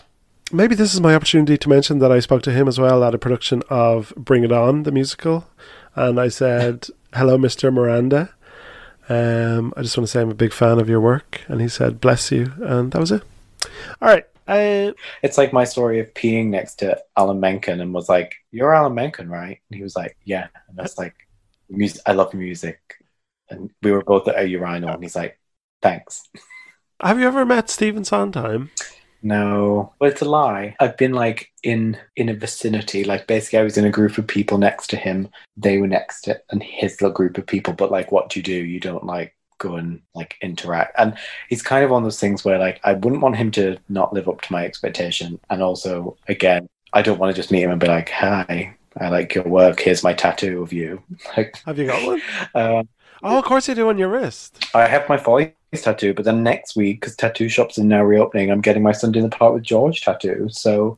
maybe 0.51 0.75
this 0.75 0.93
is 0.93 1.01
my 1.01 1.15
opportunity 1.15 1.57
to 1.57 1.69
mention 1.69 1.99
that 1.99 2.11
I 2.11 2.19
spoke 2.19 2.41
to 2.43 2.51
him 2.51 2.67
as 2.67 2.79
well 2.79 3.03
at 3.03 3.15
a 3.15 3.17
production 3.17 3.63
of 3.69 4.13
Bring 4.15 4.43
It 4.43 4.51
On, 4.51 4.83
the 4.83 4.91
musical, 4.91 5.47
and 5.95 6.19
I 6.19 6.27
said, 6.29 6.87
"Hello, 7.13 7.37
Mr. 7.37 7.73
Miranda. 7.73 8.33
Um, 9.09 9.73
I 9.75 9.81
just 9.81 9.97
want 9.97 10.07
to 10.07 10.11
say 10.11 10.21
I'm 10.21 10.29
a 10.29 10.35
big 10.35 10.53
fan 10.53 10.79
of 10.79 10.89
your 10.89 11.01
work." 11.01 11.41
And 11.47 11.61
he 11.61 11.67
said, 11.67 12.01
"Bless 12.01 12.31
you," 12.31 12.53
and 12.61 12.91
that 12.91 12.99
was 12.99 13.11
it. 13.11 13.23
All 14.01 14.07
right. 14.07 14.25
Uh, 14.47 14.91
It's 15.23 15.37
like 15.37 15.53
my 15.53 15.63
story 15.63 15.99
of 15.99 16.13
peeing 16.13 16.47
next 16.47 16.75
to 16.75 16.99
Alan 17.15 17.39
Menken 17.39 17.79
and 17.81 17.93
was 17.93 18.09
like, 18.09 18.35
"You're 18.51 18.73
Alan 18.73 18.95
Menken, 18.95 19.29
right?" 19.29 19.59
And 19.69 19.77
he 19.77 19.83
was 19.83 19.95
like, 19.95 20.17
"Yeah." 20.25 20.47
And 20.67 20.77
that's 20.77 20.97
like, 20.97 21.15
music. 21.69 22.01
I 22.05 22.13
love 22.13 22.33
music. 22.33 22.79
And 23.49 23.69
we 23.81 23.91
were 23.91 24.03
both 24.03 24.27
at 24.27 24.39
a 24.39 24.47
urinal, 24.47 24.89
and 24.89 25.03
he's 25.03 25.15
like, 25.15 25.39
"Thanks." 25.81 26.23
have 27.01 27.19
you 27.19 27.27
ever 27.27 27.45
met 27.45 27.69
Stephen 27.69 28.03
Sondheim? 28.05 28.69
No, 29.23 29.93
well, 29.99 30.09
it's 30.09 30.21
a 30.21 30.25
lie. 30.25 30.75
I've 30.79 30.97
been 30.97 31.13
like 31.13 31.51
in 31.63 31.97
in 32.15 32.29
a 32.29 32.33
vicinity. 32.33 33.03
Like 33.03 33.27
basically, 33.27 33.59
I 33.59 33.63
was 33.63 33.77
in 33.77 33.85
a 33.85 33.91
group 33.91 34.17
of 34.17 34.25
people 34.27 34.57
next 34.57 34.87
to 34.91 34.97
him. 34.97 35.29
They 35.55 35.77
were 35.77 35.87
next 35.87 36.21
to 36.21 36.41
and 36.49 36.63
his 36.63 36.99
little 37.01 37.13
group 37.13 37.37
of 37.37 37.45
people. 37.45 37.73
But 37.73 37.91
like, 37.91 38.11
what 38.11 38.29
do 38.29 38.39
you 38.39 38.43
do? 38.43 38.53
You 38.53 38.79
don't 38.79 39.05
like 39.05 39.35
go 39.59 39.75
and 39.75 40.01
like 40.15 40.37
interact. 40.41 40.95
And 40.97 41.15
he's 41.49 41.61
kind 41.61 41.83
of 41.85 41.91
one 41.91 42.01
of 42.01 42.05
those 42.05 42.19
things 42.19 42.43
where 42.43 42.57
like 42.57 42.79
I 42.83 42.93
wouldn't 42.93 43.21
want 43.21 43.35
him 43.37 43.51
to 43.51 43.77
not 43.89 44.11
live 44.13 44.27
up 44.27 44.41
to 44.41 44.51
my 44.51 44.65
expectation. 44.65 45.39
And 45.51 45.61
also, 45.61 46.17
again, 46.27 46.67
I 46.93 47.03
don't 47.03 47.19
want 47.19 47.33
to 47.35 47.39
just 47.39 47.51
meet 47.51 47.61
him 47.63 47.71
and 47.71 47.79
be 47.79 47.87
like, 47.87 48.09
"Hi, 48.09 48.75
I 48.99 49.09
like 49.09 49.35
your 49.35 49.43
work. 49.45 49.79
Here's 49.79 50.03
my 50.03 50.13
tattoo 50.13 50.63
of 50.63 50.73
you." 50.73 51.03
Like, 51.37 51.57
Have 51.65 51.77
you 51.77 51.85
got 51.87 52.03
one? 52.07 52.21
uh, 52.55 52.83
Oh, 53.23 53.37
of 53.37 53.45
course 53.45 53.67
you 53.67 53.75
do 53.75 53.89
on 53.89 53.97
your 53.97 54.09
wrist. 54.09 54.65
I 54.73 54.87
have 54.87 55.07
my 55.07 55.17
Follies 55.17 55.51
tattoo, 55.73 56.13
but 56.13 56.25
then 56.25 56.43
next 56.43 56.75
week, 56.75 57.01
because 57.01 57.15
tattoo 57.15 57.49
shops 57.49 57.77
are 57.77 57.83
now 57.83 58.03
reopening, 58.03 58.51
I'm 58.51 58.61
getting 58.61 58.83
my 58.83 58.91
Sunday 58.91 59.19
in 59.19 59.29
the 59.29 59.35
Park 59.35 59.53
with 59.53 59.63
George 59.63 60.01
tattoo. 60.01 60.47
So 60.51 60.97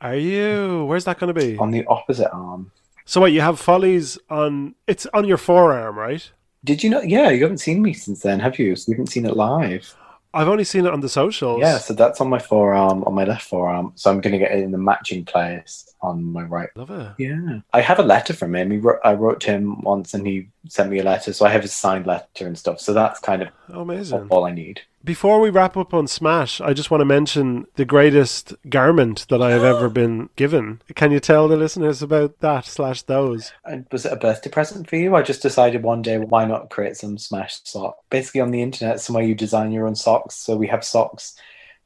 Are 0.00 0.16
you? 0.16 0.84
Where's 0.86 1.04
that 1.04 1.18
going 1.18 1.34
to 1.34 1.38
be? 1.40 1.58
on 1.58 1.70
the 1.70 1.84
opposite 1.86 2.30
arm. 2.32 2.70
So 3.04 3.20
what? 3.20 3.32
You 3.32 3.40
have 3.42 3.58
follies 3.60 4.16
on? 4.30 4.74
It's 4.86 5.06
on 5.12 5.26
your 5.26 5.36
forearm, 5.36 5.98
right? 5.98 6.30
Did 6.64 6.82
you 6.82 6.88
know? 6.90 7.02
Yeah, 7.02 7.28
you 7.30 7.42
haven't 7.42 7.58
seen 7.58 7.82
me 7.82 7.92
since 7.92 8.20
then, 8.22 8.40
have 8.40 8.58
you? 8.58 8.74
So 8.76 8.90
you 8.90 8.94
haven't 8.94 9.08
seen 9.08 9.26
it 9.26 9.36
live. 9.36 9.94
I've 10.34 10.48
only 10.48 10.64
seen 10.64 10.84
it 10.86 10.92
on 10.92 11.00
the 11.00 11.08
socials. 11.08 11.60
Yeah, 11.60 11.78
so 11.78 11.94
that's 11.94 12.20
on 12.20 12.28
my 12.28 12.38
forearm, 12.38 13.04
on 13.04 13.14
my 13.14 13.24
left 13.24 13.44
forearm. 13.48 13.92
So 13.94 14.10
I'm 14.10 14.20
going 14.20 14.32
to 14.32 14.38
get 14.38 14.52
it 14.52 14.62
in 14.62 14.72
the 14.72 14.78
matching 14.78 15.24
place 15.24 15.88
on 16.02 16.24
my 16.32 16.42
right. 16.42 16.68
Love 16.76 16.90
it. 16.90 17.12
Yeah, 17.18 17.60
I 17.72 17.80
have 17.80 17.98
a 17.98 18.02
letter 18.02 18.32
from 18.34 18.54
him. 18.54 18.70
He 18.70 18.78
wrote, 18.78 18.98
I 19.04 19.14
wrote 19.14 19.40
to 19.42 19.52
him 19.52 19.80
once, 19.82 20.12
and 20.14 20.26
he 20.26 20.48
sent 20.68 20.90
me 20.90 20.98
a 20.98 21.04
letter. 21.04 21.32
So 21.32 21.46
I 21.46 21.50
have 21.50 21.62
his 21.62 21.72
signed 21.74 22.06
letter 22.06 22.46
and 22.46 22.58
stuff. 22.58 22.80
So 22.80 22.92
that's 22.92 23.20
kind 23.20 23.42
of 23.42 23.48
Oh, 23.72 23.80
amazing. 23.82 24.26
all 24.30 24.44
I 24.44 24.50
need. 24.52 24.82
Before 25.04 25.38
we 25.38 25.50
wrap 25.50 25.76
up 25.76 25.92
on 25.92 26.06
Smash, 26.06 26.62
I 26.62 26.72
just 26.72 26.90
want 26.90 27.02
to 27.02 27.04
mention 27.04 27.66
the 27.74 27.84
greatest 27.84 28.54
garment 28.70 29.26
that 29.28 29.42
I 29.42 29.50
have 29.50 29.62
ever 29.62 29.88
been 29.90 30.30
given. 30.34 30.80
Can 30.94 31.12
you 31.12 31.20
tell 31.20 31.46
the 31.46 31.58
listeners 31.58 32.00
about 32.00 32.40
that 32.40 32.64
slash 32.64 33.02
those? 33.02 33.52
And 33.66 33.84
was 33.92 34.06
it 34.06 34.14
a 34.14 34.16
birthday 34.16 34.48
present 34.48 34.88
for 34.88 34.96
you? 34.96 35.14
I 35.14 35.20
just 35.20 35.42
decided 35.42 35.82
one 35.82 36.00
day, 36.00 36.16
why 36.16 36.46
not 36.46 36.70
create 36.70 36.96
some 36.96 37.18
Smash 37.18 37.60
sock? 37.64 37.98
Basically, 38.08 38.40
on 38.40 38.50
the 38.50 38.62
internet, 38.62 38.98
somewhere 38.98 39.24
you 39.24 39.34
design 39.34 39.72
your 39.72 39.86
own 39.86 39.94
socks. 39.94 40.36
So 40.36 40.56
we 40.56 40.68
have 40.68 40.82
socks 40.82 41.36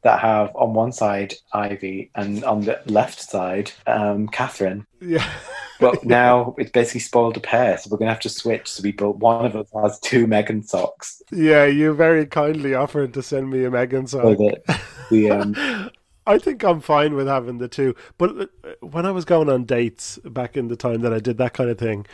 that 0.02 0.20
have 0.20 0.54
on 0.54 0.74
one 0.74 0.92
side 0.92 1.34
Ivy 1.52 2.10
and 2.14 2.44
on 2.44 2.62
the 2.62 2.80
left 2.86 3.20
side 3.20 3.72
um, 3.86 4.28
Katharine. 4.28 4.86
Yeah. 5.00 5.28
But 5.80 6.04
now 6.04 6.54
it's 6.58 6.70
basically 6.70 7.00
spoiled 7.00 7.36
a 7.36 7.40
pair, 7.40 7.78
so 7.78 7.88
we're 7.90 7.98
gonna 7.98 8.10
have 8.10 8.20
to 8.20 8.28
switch. 8.28 8.68
So 8.68 8.82
we 8.82 8.92
built 8.92 9.18
one 9.18 9.46
of 9.46 9.56
us 9.56 9.68
has 9.80 10.00
two 10.00 10.26
Megan 10.26 10.62
socks. 10.62 11.22
Yeah, 11.30 11.66
you 11.66 11.94
very 11.94 12.26
kindly 12.26 12.74
offered 12.74 13.14
to 13.14 13.22
send 13.22 13.50
me 13.50 13.64
a 13.64 13.70
Megan 13.70 14.06
So 14.06 14.34
song. 14.34 14.36
that 14.38 14.80
the 15.10 15.30
um, 15.30 15.90
I 16.26 16.38
think 16.38 16.62
I'm 16.62 16.80
fine 16.80 17.14
with 17.14 17.26
having 17.26 17.56
the 17.58 17.68
two. 17.68 17.94
But 18.18 18.38
uh, 18.38 18.46
when 18.80 19.06
I 19.06 19.12
was 19.12 19.24
going 19.24 19.48
on 19.48 19.64
dates 19.64 20.18
back 20.24 20.56
in 20.56 20.68
the 20.68 20.76
time 20.76 21.00
that 21.00 21.12
I 21.12 21.20
did 21.20 21.38
that 21.38 21.54
kind 21.54 21.70
of 21.70 21.78
thing, 21.78 22.06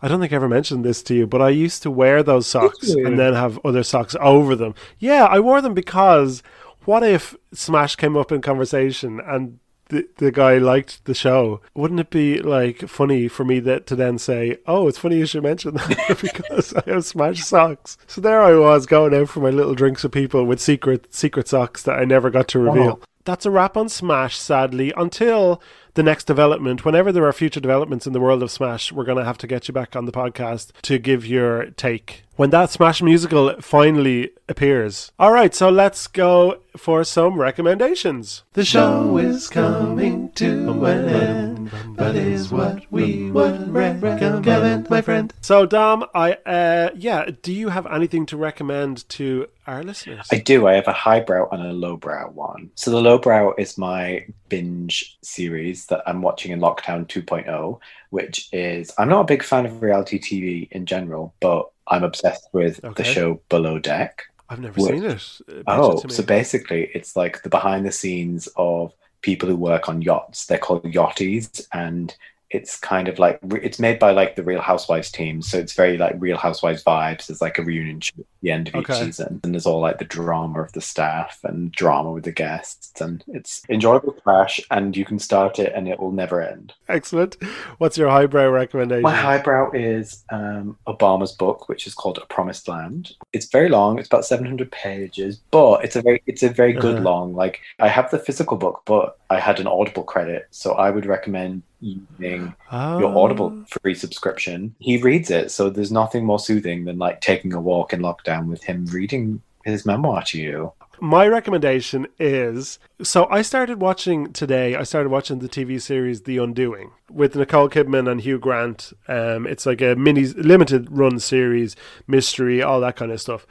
I 0.00 0.08
don't 0.08 0.20
think 0.20 0.32
I 0.32 0.36
ever 0.36 0.48
mentioned 0.48 0.84
this 0.84 1.02
to 1.04 1.14
you, 1.14 1.26
but 1.26 1.42
I 1.42 1.48
used 1.48 1.82
to 1.82 1.90
wear 1.90 2.22
those 2.22 2.46
socks 2.46 2.90
and 2.90 3.18
then 3.18 3.34
have 3.34 3.58
other 3.64 3.82
socks 3.82 4.14
over 4.20 4.54
them. 4.54 4.74
Yeah, 4.98 5.24
I 5.24 5.40
wore 5.40 5.60
them 5.60 5.74
because 5.74 6.42
what 6.86 7.02
if 7.02 7.34
Smash 7.52 7.96
came 7.96 8.16
up 8.16 8.32
in 8.32 8.40
conversation 8.40 9.20
and 9.20 9.58
the, 9.88 10.08
the 10.16 10.32
guy 10.32 10.58
liked 10.58 11.04
the 11.04 11.14
show? 11.14 11.60
Wouldn't 11.74 12.00
it 12.00 12.10
be 12.10 12.40
like 12.40 12.88
funny 12.88 13.28
for 13.28 13.44
me 13.44 13.60
that 13.60 13.86
to 13.88 13.96
then 13.96 14.18
say, 14.18 14.58
"Oh, 14.66 14.88
it's 14.88 14.98
funny 14.98 15.18
you 15.18 15.26
should 15.26 15.42
mention 15.42 15.74
that 15.74 16.18
because 16.22 16.74
I 16.74 16.82
have 16.86 17.04
Smash 17.04 17.42
socks." 17.44 17.96
So 18.06 18.20
there 18.20 18.42
I 18.42 18.54
was 18.54 18.86
going 18.86 19.14
out 19.14 19.28
for 19.28 19.40
my 19.40 19.50
little 19.50 19.74
drinks 19.74 20.02
with 20.02 20.12
people 20.12 20.44
with 20.44 20.60
secret 20.60 21.12
secret 21.14 21.48
socks 21.48 21.82
that 21.84 21.98
I 21.98 22.04
never 22.04 22.30
got 22.30 22.48
to 22.48 22.58
reveal. 22.58 23.00
That's 23.24 23.44
a 23.44 23.50
wrap 23.50 23.76
on 23.76 23.88
Smash, 23.88 24.36
sadly, 24.36 24.92
until 24.96 25.60
the 25.94 26.04
next 26.04 26.24
development. 26.24 26.84
Whenever 26.84 27.10
there 27.10 27.26
are 27.26 27.32
future 27.32 27.58
developments 27.58 28.06
in 28.06 28.12
the 28.12 28.20
world 28.20 28.40
of 28.40 28.52
Smash, 28.52 28.92
we're 28.92 29.04
going 29.04 29.18
to 29.18 29.24
have 29.24 29.38
to 29.38 29.48
get 29.48 29.66
you 29.66 29.74
back 29.74 29.96
on 29.96 30.04
the 30.04 30.12
podcast 30.12 30.70
to 30.82 30.98
give 30.98 31.26
your 31.26 31.70
take. 31.72 32.22
When 32.36 32.50
that 32.50 32.70
Smash 32.70 33.00
musical 33.00 33.54
finally 33.62 34.32
appears. 34.46 35.10
All 35.18 35.32
right, 35.32 35.54
so 35.54 35.70
let's 35.70 36.06
go 36.06 36.60
for 36.76 37.02
some 37.02 37.40
recommendations. 37.40 38.42
The 38.52 38.62
show 38.62 39.16
is 39.16 39.48
coming 39.48 40.30
to 40.32 40.84
an 40.84 41.08
end, 41.08 41.70
but 41.96 42.14
is 42.14 42.52
what 42.52 42.84
we 42.92 43.30
would 43.30 43.72
recommend, 43.72 44.90
my 44.90 45.00
friend. 45.00 45.32
So, 45.40 45.64
Dom, 45.64 46.04
I, 46.14 46.34
uh, 46.44 46.90
yeah, 46.94 47.30
do 47.40 47.54
you 47.54 47.70
have 47.70 47.86
anything 47.86 48.26
to 48.26 48.36
recommend 48.36 49.08
to 49.10 49.46
our 49.66 49.82
listeners? 49.82 50.28
I 50.30 50.36
do. 50.36 50.66
I 50.66 50.74
have 50.74 50.88
a 50.88 50.92
highbrow 50.92 51.48
and 51.48 51.62
a 51.62 51.72
lowbrow 51.72 52.32
one. 52.32 52.70
So 52.74 52.90
the 52.90 53.00
lowbrow 53.00 53.54
is 53.56 53.78
my 53.78 54.26
binge 54.50 55.16
series 55.22 55.86
that 55.86 56.02
I'm 56.06 56.20
watching 56.20 56.52
in 56.52 56.60
Lockdown 56.60 57.06
2.0, 57.06 57.80
which 58.10 58.50
is 58.52 58.92
I'm 58.98 59.08
not 59.08 59.22
a 59.22 59.24
big 59.24 59.42
fan 59.42 59.64
of 59.64 59.80
reality 59.80 60.18
TV 60.18 60.68
in 60.70 60.84
general, 60.84 61.34
but 61.40 61.70
I'm 61.88 62.04
obsessed 62.04 62.48
with 62.52 62.84
Okay. 62.84 63.02
the 63.02 63.08
show 63.08 63.40
Below 63.48 63.78
Deck. 63.78 64.24
I've 64.48 64.60
never 64.60 64.80
What? 64.80 64.90
seen 64.90 65.04
it. 65.04 65.64
Oh, 65.66 66.00
it 66.00 66.12
so 66.12 66.22
basically, 66.22 66.90
it's 66.94 67.16
like 67.16 67.42
the 67.42 67.48
behind 67.48 67.84
the 67.84 67.92
scenes 67.92 68.48
of 68.56 68.92
people 69.22 69.48
who 69.48 69.56
work 69.56 69.88
on 69.88 70.02
yachts. 70.02 70.46
They're 70.46 70.58
called 70.58 70.84
yachties, 70.84 71.66
and 71.72 72.14
it's 72.50 72.78
kind 72.78 73.08
of 73.08 73.18
like 73.18 73.40
it's 73.50 73.78
made 73.80 73.98
by 73.98 74.12
like 74.12 74.36
the 74.36 74.42
Real 74.42 74.60
Housewives 74.60 75.10
team. 75.10 75.42
So 75.42 75.58
it's 75.58 75.72
very 75.74 75.98
like 75.98 76.14
Real 76.18 76.36
Housewives 76.36 76.84
vibes. 76.84 77.26
There's 77.26 77.40
like 77.40 77.58
a 77.58 77.62
reunion 77.62 78.00
show 78.00 78.14
at 78.20 78.26
the 78.40 78.50
end 78.52 78.68
of 78.68 78.76
each 78.76 78.86
season, 78.86 79.40
and 79.42 79.52
there's 79.52 79.66
all 79.66 79.80
like 79.80 79.98
the 79.98 80.04
drama 80.04 80.60
of 80.62 80.72
the 80.72 80.80
staff 80.80 81.40
and 81.42 81.72
drama 81.72 82.12
with 82.12 82.24
the 82.24 82.32
guests, 82.32 83.00
and 83.00 83.24
it's 83.28 83.62
enjoyable 83.68 84.12
trash. 84.22 84.60
And 84.70 84.96
you 84.96 85.04
can 85.04 85.18
start 85.18 85.58
it, 85.58 85.72
and 85.74 85.88
it 85.88 85.98
will 85.98 86.12
never 86.12 86.40
end. 86.40 86.72
Excellent. 86.88 87.36
What's 87.78 87.98
your 87.98 88.10
highbrow 88.10 88.48
recommendation? 88.50 89.02
My 89.02 89.14
highbrow 89.14 89.72
is 89.72 90.24
um, 90.30 90.76
Obama's 90.86 91.32
book, 91.32 91.68
which 91.68 91.86
is 91.86 91.94
called 91.94 92.18
A 92.18 92.26
Promised 92.26 92.68
Land. 92.68 93.12
It's 93.32 93.46
very 93.50 93.68
long; 93.68 93.98
it's 93.98 94.06
about 94.08 94.24
seven 94.24 94.46
hundred 94.46 94.70
pages, 94.70 95.40
but 95.50 95.84
it's 95.84 95.96
a 95.96 96.02
very 96.02 96.22
it's 96.26 96.42
a 96.44 96.48
very 96.48 96.72
good 96.72 96.96
Uh-huh. 96.96 97.04
long. 97.04 97.34
Like 97.34 97.60
I 97.80 97.88
have 97.88 98.10
the 98.10 98.18
physical 98.20 98.56
book, 98.56 98.82
but 98.84 99.18
I 99.30 99.40
had 99.40 99.58
an 99.58 99.66
Audible 99.66 100.04
credit, 100.04 100.46
so 100.52 100.74
I 100.74 100.90
would 100.90 101.06
recommend 101.06 101.62
using 101.80 102.54
oh. 102.72 102.98
your 102.98 103.16
Audible 103.16 103.64
free 103.82 103.94
subscription. 103.94 104.74
He 104.78 104.98
reads 104.98 105.30
it, 105.30 105.50
so 105.50 105.70
there's 105.70 105.92
nothing 105.92 106.24
more 106.24 106.38
soothing 106.38 106.84
than 106.84 106.98
like 106.98 107.20
taking 107.20 107.52
a 107.52 107.60
walk 107.60 107.92
in 107.92 108.00
lockdown 108.00 108.46
with 108.46 108.62
him 108.62 108.86
reading 108.86 109.42
his 109.64 109.84
memoir 109.84 110.22
to 110.24 110.38
you. 110.38 110.72
My 110.98 111.28
recommendation 111.28 112.06
is 112.18 112.78
so 113.02 113.26
I 113.30 113.42
started 113.42 113.80
watching 113.80 114.32
today. 114.32 114.76
I 114.76 114.82
started 114.82 115.10
watching 115.10 115.40
the 115.40 115.48
TV 115.48 115.80
series 115.80 116.22
The 116.22 116.38
Undoing 116.38 116.92
with 117.10 117.36
Nicole 117.36 117.68
Kidman 117.68 118.10
and 118.10 118.22
Hugh 118.22 118.38
Grant. 118.38 118.94
Um, 119.06 119.46
it's 119.46 119.66
like 119.66 119.82
a 119.82 119.94
mini 119.94 120.24
limited 120.24 120.88
run 120.90 121.18
series, 121.18 121.76
mystery, 122.06 122.62
all 122.62 122.80
that 122.80 122.96
kind 122.96 123.12
of 123.12 123.20
stuff. 123.20 123.46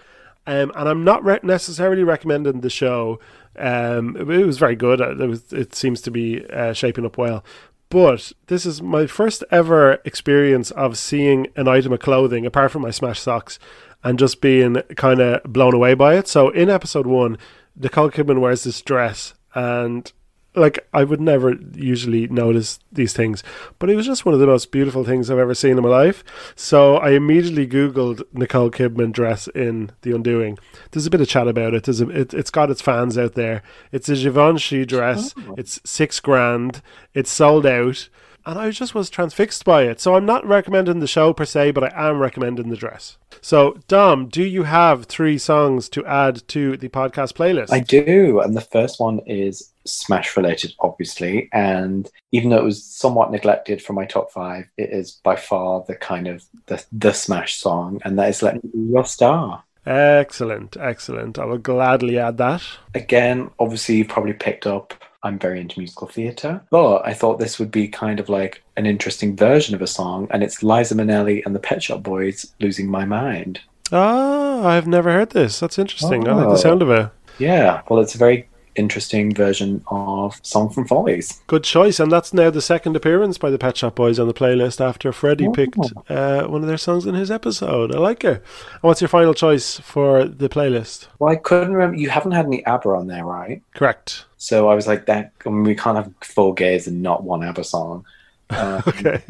Um, 0.47 0.71
and 0.75 0.89
I'm 0.89 1.03
not 1.03 1.23
re- 1.23 1.39
necessarily 1.43 2.03
recommending 2.03 2.61
the 2.61 2.69
show. 2.69 3.19
Um, 3.57 4.15
it, 4.15 4.29
it 4.29 4.45
was 4.45 4.57
very 4.57 4.75
good. 4.75 5.01
Uh, 5.01 5.15
It, 5.15 5.27
was, 5.27 5.53
it 5.53 5.75
seems 5.75 6.01
to 6.01 6.11
be 6.11 6.45
uh, 6.49 6.73
shaping 6.73 7.05
up 7.05 7.17
well. 7.17 7.43
But 7.89 8.31
this 8.47 8.65
is 8.65 8.81
my 8.81 9.07
first 9.07 9.43
ever 9.51 9.99
experience 10.05 10.71
of 10.71 10.97
seeing 10.97 11.47
an 11.55 11.67
item 11.67 11.93
of 11.93 11.99
clothing, 11.99 12.45
apart 12.45 12.71
from 12.71 12.81
my 12.81 12.91
Smash 12.91 13.19
socks, 13.19 13.59
and 14.03 14.19
just 14.19 14.41
being 14.41 14.81
kind 14.95 15.19
of 15.19 15.43
blown 15.43 15.73
away 15.73 15.93
by 15.93 16.15
it. 16.15 16.27
So 16.27 16.49
in 16.49 16.69
episode 16.69 17.07
one, 17.07 17.37
Nicole 17.75 18.11
Kidman 18.11 18.39
wears 18.39 18.63
this 18.63 18.81
dress, 18.81 19.33
and 19.53 20.11
like 20.55 20.87
I 20.93 21.03
would 21.03 21.21
never 21.21 21.55
usually 21.73 22.27
notice 22.27 22.79
these 22.91 23.13
things, 23.13 23.43
but 23.79 23.89
it 23.89 23.95
was 23.95 24.05
just 24.05 24.25
one 24.25 24.33
of 24.33 24.39
the 24.39 24.47
most 24.47 24.71
beautiful 24.71 25.03
things 25.03 25.29
I've 25.29 25.37
ever 25.37 25.53
seen 25.53 25.77
in 25.77 25.83
my 25.83 25.89
life. 25.89 26.23
So 26.55 26.97
I 26.97 27.11
immediately 27.11 27.67
googled 27.67 28.23
Nicole 28.33 28.71
Kidman 28.71 29.11
dress 29.11 29.47
in 29.49 29.91
The 30.01 30.15
Undoing. 30.15 30.57
There's 30.91 31.05
a 31.05 31.09
bit 31.09 31.21
of 31.21 31.27
chat 31.27 31.47
about 31.47 31.73
it. 31.73 31.83
There's 31.83 32.01
a, 32.01 32.09
it 32.09 32.33
it's 32.33 32.51
got 32.51 32.71
its 32.71 32.81
fans 32.81 33.17
out 33.17 33.33
there. 33.33 33.63
It's 33.91 34.09
a 34.09 34.15
Givenchy 34.15 34.85
dress. 34.85 35.33
Oh. 35.37 35.55
It's 35.57 35.79
six 35.83 36.19
grand. 36.19 36.81
It's 37.13 37.31
sold 37.31 37.65
out. 37.65 38.09
And 38.47 38.59
I 38.59 38.69
just 38.69 38.93
was 38.93 39.09
transfixed 39.09 39.65
by 39.65 39.83
it. 39.83 39.99
So 39.99 40.15
I'm 40.15 40.25
not 40.25 40.45
recommending 40.45 40.99
the 40.99 41.07
show 41.07 41.33
per 41.33 41.45
se, 41.45 41.71
but 41.71 41.83
I 41.83 42.09
am 42.09 42.19
recommending 42.19 42.69
the 42.69 42.75
dress. 42.75 43.17
So, 43.41 43.79
Dom, 43.87 44.27
do 44.27 44.43
you 44.43 44.63
have 44.63 45.05
three 45.05 45.39
songs 45.39 45.89
to 45.89 46.05
add 46.05 46.47
to 46.49 46.77
the 46.77 46.89
podcast 46.89 47.33
playlist? 47.33 47.71
I 47.71 47.79
do, 47.79 48.39
and 48.41 48.55
the 48.55 48.61
first 48.61 48.99
one 48.99 49.19
is 49.25 49.71
Smash 49.85 50.35
related, 50.37 50.73
obviously. 50.79 51.49
And 51.53 52.09
even 52.31 52.49
though 52.49 52.57
it 52.57 52.63
was 52.63 52.83
somewhat 52.83 53.31
neglected 53.31 53.81
from 53.81 53.95
my 53.95 54.05
top 54.05 54.31
five, 54.31 54.65
it 54.77 54.89
is 54.91 55.19
by 55.23 55.35
far 55.35 55.83
the 55.87 55.95
kind 55.95 56.27
of 56.27 56.43
the, 56.67 56.83
the 56.91 57.13
Smash 57.13 57.55
song, 57.55 58.01
and 58.03 58.17
that 58.19 58.29
is 58.29 58.41
"Let 58.41 58.55
Me 58.63 58.69
Be 58.73 58.79
Your 58.93 59.05
Star." 59.05 59.63
Excellent, 59.85 60.75
excellent. 60.79 61.37
I 61.39 61.45
will 61.45 61.57
gladly 61.59 62.17
add 62.17 62.37
that. 62.39 62.63
Again, 62.95 63.49
obviously, 63.59 63.95
you've 63.97 64.07
probably 64.07 64.33
picked 64.33 64.65
up. 64.67 64.93
I'm 65.23 65.39
very 65.39 65.59
into 65.59 65.79
musical 65.79 66.07
theatre, 66.07 66.61
but 66.69 67.01
I 67.05 67.13
thought 67.15 67.39
this 67.39 67.57
would 67.57 67.71
be 67.71 67.87
kind 67.87 68.19
of 68.19 68.29
like 68.29 68.63
an 68.77 68.85
interesting 68.85 69.35
version 69.35 69.73
of 69.73 69.81
a 69.81 69.87
song, 69.87 70.27
and 70.31 70.43
it's 70.43 70.61
Liza 70.61 70.93
Minnelli 70.95 71.43
and 71.45 71.55
the 71.55 71.59
Pet 71.59 71.81
Shop 71.81 72.03
Boys 72.03 72.53
"Losing 72.59 72.89
My 72.89 73.05
Mind." 73.05 73.59
Ah, 73.91 74.65
I've 74.67 74.87
never 74.87 75.11
heard 75.11 75.31
this. 75.31 75.59
That's 75.59 75.79
interesting. 75.79 76.27
I 76.27 76.33
like 76.33 76.45
the 76.47 76.51
Oh. 76.53 76.57
sound 76.57 76.81
of 76.81 76.89
it. 76.91 77.09
Yeah, 77.39 77.81
well, 77.89 77.99
it's 77.99 78.15
a 78.15 78.19
very 78.19 78.47
interesting 78.75 79.33
version 79.33 79.83
of 79.87 80.39
"Song 80.43 80.69
from 80.69 80.87
Follies." 80.87 81.41
Good 81.47 81.63
choice. 81.63 81.99
And 81.99 82.11
that's 82.11 82.33
now 82.33 82.49
the 82.49 82.61
second 82.61 82.95
appearance 82.95 83.37
by 83.37 83.49
the 83.49 83.57
Pet 83.57 83.77
Shop 83.77 83.95
Boys 83.95 84.19
on 84.19 84.27
the 84.27 84.33
playlist 84.33 84.79
after 84.79 85.11
Freddie 85.11 85.47
Oh. 85.47 85.51
picked 85.51 85.77
uh, 86.09 86.47
one 86.47 86.61
of 86.61 86.67
their 86.67 86.77
songs 86.77 87.05
in 87.05 87.15
his 87.15 87.31
episode. 87.31 87.93
I 87.95 87.99
like 87.99 88.23
it. 88.23 88.43
And 88.73 88.81
what's 88.81 89.01
your 89.01 89.07
final 89.07 89.33
choice 89.33 89.79
for 89.79 90.25
the 90.25 90.49
playlist? 90.49 91.07
Well, 91.19 91.31
I 91.31 91.35
couldn't 91.37 91.73
remember. 91.73 91.97
You 91.97 92.09
haven't 92.09 92.31
had 92.33 92.45
any 92.45 92.65
ABBA 92.65 92.89
on 92.89 93.07
there, 93.07 93.25
right? 93.25 93.61
Correct. 93.73 94.25
So 94.37 94.69
I 94.69 94.75
was 94.75 94.87
like, 94.87 95.05
that 95.07 95.31
I 95.45 95.49
mean, 95.49 95.63
we 95.63 95.75
can't 95.75 95.97
have 95.97 96.11
four 96.23 96.53
gays 96.53 96.87
and 96.87 97.01
not 97.01 97.23
one 97.23 97.43
ABBA 97.43 97.63
song. 97.63 98.05
Um, 98.51 98.83
Okay. 98.87 99.23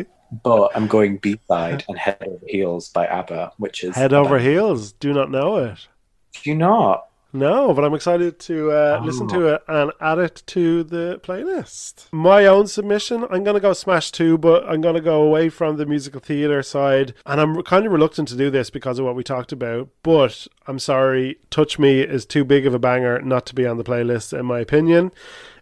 But 0.43 0.71
I'm 0.75 0.87
going 0.87 1.17
B 1.17 1.39
side 1.47 1.85
and 1.87 1.97
Head 1.97 2.17
Over 2.19 2.45
Heels 2.47 2.89
by 2.89 3.05
ABBA, 3.07 3.53
which 3.57 3.83
is 3.85 3.95
Head 3.95 4.11
over 4.11 4.39
heels. 4.39 4.91
Do 4.93 5.13
not 5.13 5.31
know 5.31 5.57
it. 5.57 5.87
Do 6.33 6.49
you 6.49 6.55
not? 6.57 7.05
No, 7.35 7.73
but 7.73 7.83
I'm 7.83 7.93
excited 7.93 8.39
to 8.39 8.71
uh, 8.71 9.01
listen 9.03 9.27
Oh. 9.29 9.33
to 9.39 9.47
it 9.55 9.61
and 9.67 9.91
add 9.99 10.19
it 10.19 10.41
to 10.47 10.83
the 10.83 11.19
playlist. 11.21 12.05
My 12.11 12.45
own 12.45 12.67
submission, 12.67 13.23
I'm 13.29 13.43
going 13.43 13.55
to 13.55 13.59
go 13.59 13.73
Smash 13.73 14.11
2, 14.11 14.37
but 14.37 14.63
I'm 14.69 14.79
going 14.79 14.95
to 14.95 15.01
go 15.01 15.21
away 15.21 15.49
from 15.49 15.75
the 15.75 15.85
musical 15.85 16.21
theatre 16.21 16.63
side. 16.63 17.13
And 17.25 17.41
I'm 17.41 17.61
kind 17.63 17.85
of 17.85 17.91
reluctant 17.91 18.29
to 18.29 18.37
do 18.37 18.49
this 18.49 18.69
because 18.69 18.99
of 18.99 19.05
what 19.05 19.15
we 19.15 19.23
talked 19.23 19.51
about. 19.51 19.89
But 20.01 20.47
I'm 20.65 20.79
sorry, 20.79 21.37
Touch 21.49 21.77
Me 21.77 21.99
is 21.99 22.25
too 22.25 22.45
big 22.45 22.65
of 22.65 22.73
a 22.73 22.79
banger 22.79 23.21
not 23.21 23.45
to 23.47 23.55
be 23.55 23.67
on 23.67 23.77
the 23.77 23.83
playlist, 23.83 24.37
in 24.37 24.45
my 24.45 24.59
opinion. 24.59 25.11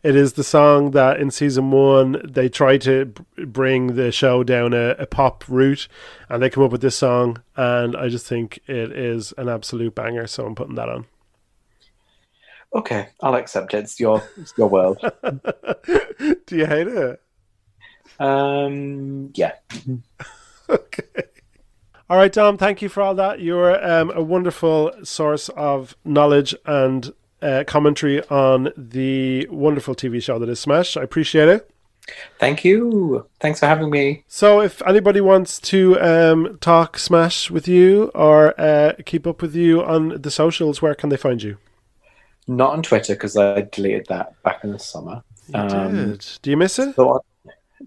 It 0.04 0.16
is 0.16 0.34
the 0.34 0.44
song 0.44 0.92
that 0.92 1.20
in 1.20 1.32
season 1.32 1.72
one 1.72 2.22
they 2.24 2.50
try 2.50 2.78
to 2.80 3.06
b- 3.06 3.46
bring 3.46 3.96
the 3.96 4.12
show 4.12 4.44
down 4.44 4.74
a, 4.74 4.90
a 5.00 5.06
pop 5.06 5.46
route 5.48 5.88
and 6.30 6.44
they 6.44 6.50
come 6.50 6.64
up 6.66 6.72
with 6.72 6.82
this 6.82 6.98
song. 6.98 7.42
And 7.56 7.96
I 7.96 8.10
just 8.10 8.28
think 8.28 8.60
it 8.68 8.92
is 8.92 9.34
an 9.38 9.48
absolute 9.50 9.96
banger. 9.96 10.28
So 10.28 10.46
I'm 10.46 10.56
putting 10.56 10.76
that 10.76 10.90
on. 10.90 11.06
Okay, 12.76 13.10
I'll 13.22 13.36
accept 13.36 13.74
it. 13.74 13.80
It's 13.80 14.00
your 14.00 14.24
it's 14.38 14.54
your 14.58 14.68
world. 14.68 14.98
Do 16.48 16.56
you 16.58 16.66
hate 16.66 16.88
it? 16.88 17.22
Um, 18.20 19.32
yeah. 19.36 19.54
okay. 20.70 21.24
All 22.10 22.18
right, 22.18 22.32
Dom, 22.32 22.58
thank 22.58 22.82
you 22.82 22.90
for 22.90 23.02
all 23.02 23.16
that. 23.16 23.42
You're 23.42 23.84
um, 23.84 24.12
a 24.12 24.22
wonderful 24.22 24.92
source 25.04 25.50
of 25.50 25.96
knowledge 26.04 26.56
and 26.66 27.14
uh, 27.42 27.64
commentary 27.66 28.26
on 28.28 28.72
the 28.76 29.48
wonderful 29.50 29.96
TV 29.96 30.22
show 30.22 30.40
that 30.40 30.50
is 30.50 30.60
Smash. 30.60 30.98
I 30.98 31.04
appreciate 31.04 31.50
it. 31.50 31.70
Thank 32.40 32.66
you. 32.66 33.28
Thanks 33.40 33.60
for 33.60 33.68
having 33.68 33.90
me. 33.90 34.26
So, 34.28 34.62
if 34.62 34.82
anybody 34.82 35.22
wants 35.22 35.60
to 35.62 36.00
um, 36.02 36.58
talk 36.60 36.98
Smash 36.98 37.50
with 37.50 37.68
you 37.68 38.12
or 38.14 38.60
uh, 38.60 38.94
keep 39.06 39.26
up 39.26 39.42
with 39.42 39.56
you 39.56 39.82
on 39.84 40.22
the 40.22 40.32
socials, 40.32 40.82
where 40.82 40.96
can 40.96 41.10
they 41.10 41.18
find 41.18 41.42
you? 41.42 41.58
Not 42.48 42.74
on 42.74 42.84
Twitter 42.84 43.14
because 43.14 43.38
I 43.38 43.62
deleted 43.72 44.08
that 44.10 44.42
back 44.44 44.64
in 44.64 44.72
the 44.72 44.80
summer. 44.80 45.24
You 45.48 45.60
Um, 45.60 46.12
did. 46.12 46.26
Do 46.42 46.50
you 46.52 46.58
miss 46.58 46.78
it? 46.80 46.96
So 46.96 47.24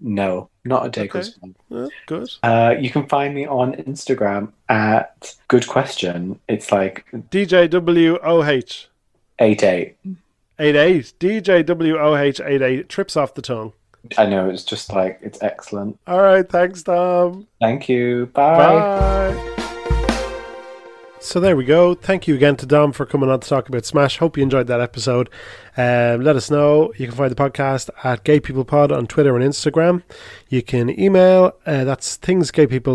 no, 0.01 0.49
not 0.65 0.85
a 0.85 0.89
day 0.89 1.01
Okay. 1.01 1.09
goes 1.09 1.31
by. 1.31 1.49
Oh, 1.71 1.89
good. 2.05 2.29
Uh, 2.43 2.75
you 2.79 2.89
can 2.89 3.07
find 3.07 3.33
me 3.33 3.45
on 3.47 3.73
Instagram 3.75 4.51
at 4.69 5.35
Good 5.47 5.67
Question. 5.67 6.39
It's 6.47 6.71
like 6.71 7.05
DJWOH 7.13 8.87
eight 9.39 9.63
eight. 9.63 9.95
88. 10.59 11.13
DJWOH 11.19 12.43
88. 12.45 12.89
Trips 12.89 13.15
off 13.15 13.35
the 13.35 13.43
tongue. 13.43 13.73
I 14.17 14.25
know 14.25 14.49
it's 14.49 14.63
just 14.63 14.91
like 14.91 15.19
it's 15.21 15.41
excellent. 15.43 15.99
All 16.07 16.21
right. 16.21 16.47
Thanks, 16.49 16.81
Dom. 16.81 17.45
Thank 17.61 17.87
you. 17.89 18.27
Bye. 18.33 18.57
Bye. 18.57 19.63
So 21.27 21.41
there 21.41 21.57
we 21.57 21.65
go. 21.65 21.93
Thank 21.93 22.25
you 22.25 22.35
again 22.35 22.55
to 22.55 22.65
Dom 22.65 22.93
for 22.93 23.05
coming 23.05 23.29
on 23.29 23.41
to 23.41 23.49
talk 23.49 23.67
about 23.67 23.83
Smash. 23.83 24.17
Hope 24.17 24.37
you 24.37 24.43
enjoyed 24.43 24.67
that 24.67 24.79
episode. 24.79 25.29
Um, 25.75 26.21
let 26.21 26.37
us 26.37 26.49
know. 26.49 26.93
You 26.95 27.05
can 27.05 27.17
find 27.17 27.29
the 27.29 27.35
podcast 27.35 27.89
at 28.01 28.23
Gay 28.23 28.39
People 28.39 28.63
Pod 28.63 28.93
on 28.93 29.07
Twitter 29.07 29.35
and 29.35 29.43
Instagram. 29.43 30.03
You 30.47 30.63
can 30.63 30.89
email, 30.97 31.53
uh, 31.65 31.83
that's 31.83 32.15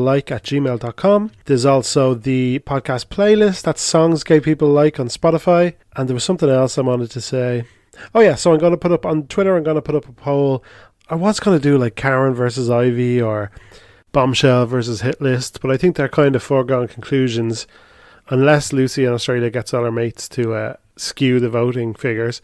like 0.03 0.31
at 0.31 0.45
gmail.com. 0.45 1.33
There's 1.45 1.67
also 1.67 2.15
the 2.15 2.61
podcast 2.61 3.09
playlist, 3.09 3.65
that's 3.65 3.83
songs 3.83 4.25
gay 4.25 4.41
people 4.41 4.69
like 4.69 4.99
on 4.99 5.09
Spotify. 5.09 5.75
And 5.95 6.09
there 6.09 6.15
was 6.15 6.25
something 6.25 6.49
else 6.49 6.79
I 6.79 6.81
wanted 6.81 7.11
to 7.11 7.21
say. 7.21 7.65
Oh 8.15 8.21
yeah, 8.21 8.37
so 8.37 8.55
I'm 8.55 8.59
going 8.59 8.73
to 8.73 8.79
put 8.79 8.93
up 8.93 9.05
on 9.05 9.27
Twitter, 9.27 9.59
I'm 9.59 9.63
going 9.63 9.77
to 9.77 9.83
put 9.83 9.95
up 9.95 10.09
a 10.09 10.13
poll. 10.13 10.65
I 11.11 11.17
was 11.17 11.39
going 11.39 11.61
to 11.61 11.63
do 11.63 11.77
like 11.77 11.97
Karen 11.97 12.33
versus 12.33 12.71
Ivy 12.71 13.21
or 13.21 13.51
Bombshell 14.13 14.65
versus 14.65 15.03
Hit 15.03 15.21
List, 15.21 15.61
but 15.61 15.71
I 15.71 15.77
think 15.77 15.97
they're 15.97 16.09
kind 16.09 16.35
of 16.35 16.43
foregone 16.43 16.89
conclusions 16.89 17.67
unless 18.29 18.73
Lucy 18.73 19.05
in 19.05 19.13
Australia 19.13 19.51
gets 19.51 19.75
all 19.75 19.85
her 19.85 19.93
mates 19.93 20.29
to 20.31 20.55
uh, 20.55 20.77
skew 20.97 21.41
the 21.41 21.51
voting 21.51 21.95
figures. 21.95 22.41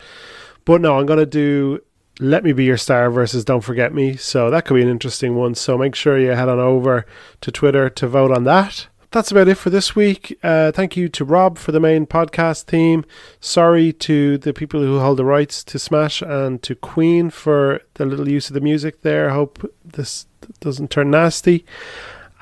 But 0.64 0.81
no, 0.81 0.99
I'm 0.99 1.07
going 1.07 1.18
to 1.18 1.26
do 1.26 1.81
Let 2.20 2.45
Me 2.45 2.53
Be 2.53 2.64
Your 2.64 2.76
Star 2.76 3.11
versus 3.11 3.45
Don't 3.45 3.62
Forget 3.62 3.95
Me. 3.95 4.16
So 4.16 4.51
that 4.51 4.64
could 4.64 4.74
be 4.74 4.83
an 4.83 4.89
interesting 4.89 5.35
one. 5.35 5.55
So 5.55 5.79
make 5.79 5.95
sure 5.95 6.18
you 6.18 6.31
head 6.31 6.49
on 6.49 6.59
over 6.59 7.07
to 7.41 7.51
Twitter 7.51 7.89
to 7.91 8.07
vote 8.07 8.31
on 8.31 8.45
that. 8.45 8.89
That's 9.11 9.31
about 9.31 9.49
it 9.49 9.55
for 9.55 9.70
this 9.70 9.97
week. 9.97 10.39
Uh, 10.43 10.70
thank 10.70 10.95
you 10.95 11.09
to 11.09 11.24
Rob 11.24 11.57
for 11.57 11.72
the 11.72 11.81
main 11.81 12.05
podcast 12.05 12.64
theme. 12.64 13.07
Sorry 13.41 13.91
to 13.95 14.37
the 14.37 14.53
people 14.53 14.83
who 14.83 15.01
hold 15.01 15.16
the 15.16 15.24
rights 15.24 15.64
to 15.64 15.79
Smash 15.79 16.20
and 16.20 16.62
to 16.62 16.74
Queen 16.74 17.31
for 17.31 17.81
the 17.95 18.05
little 18.05 18.29
use 18.29 18.51
of 18.51 18.55
the 18.55 18.61
music 18.61 19.01
there. 19.01 19.31
Hope 19.31 19.72
this 19.83 20.26
doesn't 20.61 20.91
turn 20.91 21.11
nasty. 21.11 21.64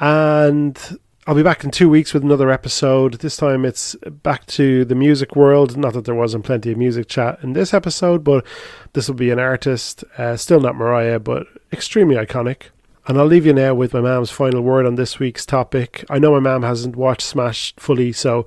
And 0.01 0.99
I'll 1.28 1.34
be 1.34 1.42
back 1.42 1.64
in 1.64 1.72
two 1.72 1.88
weeks 1.88 2.14
with 2.14 2.22
another 2.22 2.52
episode. 2.52 3.14
This 3.14 3.36
time 3.36 3.64
it's 3.64 3.96
back 3.96 4.46
to 4.46 4.84
the 4.84 4.94
music 4.94 5.34
world. 5.34 5.76
Not 5.76 5.94
that 5.94 6.04
there 6.04 6.14
wasn't 6.14 6.44
plenty 6.44 6.70
of 6.70 6.78
music 6.78 7.08
chat 7.08 7.40
in 7.42 7.52
this 7.52 7.74
episode, 7.74 8.22
but 8.22 8.46
this 8.92 9.08
will 9.08 9.16
be 9.16 9.30
an 9.30 9.40
artist, 9.40 10.04
uh, 10.18 10.36
still 10.36 10.60
not 10.60 10.76
Mariah, 10.76 11.18
but 11.18 11.48
extremely 11.72 12.14
iconic. 12.14 12.66
And 13.08 13.18
I'll 13.18 13.26
leave 13.26 13.44
you 13.44 13.52
now 13.52 13.74
with 13.74 13.92
my 13.92 14.00
mom's 14.00 14.30
final 14.30 14.62
word 14.62 14.86
on 14.86 14.94
this 14.94 15.18
week's 15.18 15.44
topic. 15.44 16.04
I 16.08 16.20
know 16.20 16.30
my 16.30 16.38
mom 16.38 16.62
hasn't 16.62 16.94
watched 16.94 17.22
Smash 17.22 17.74
fully, 17.76 18.12
so 18.12 18.46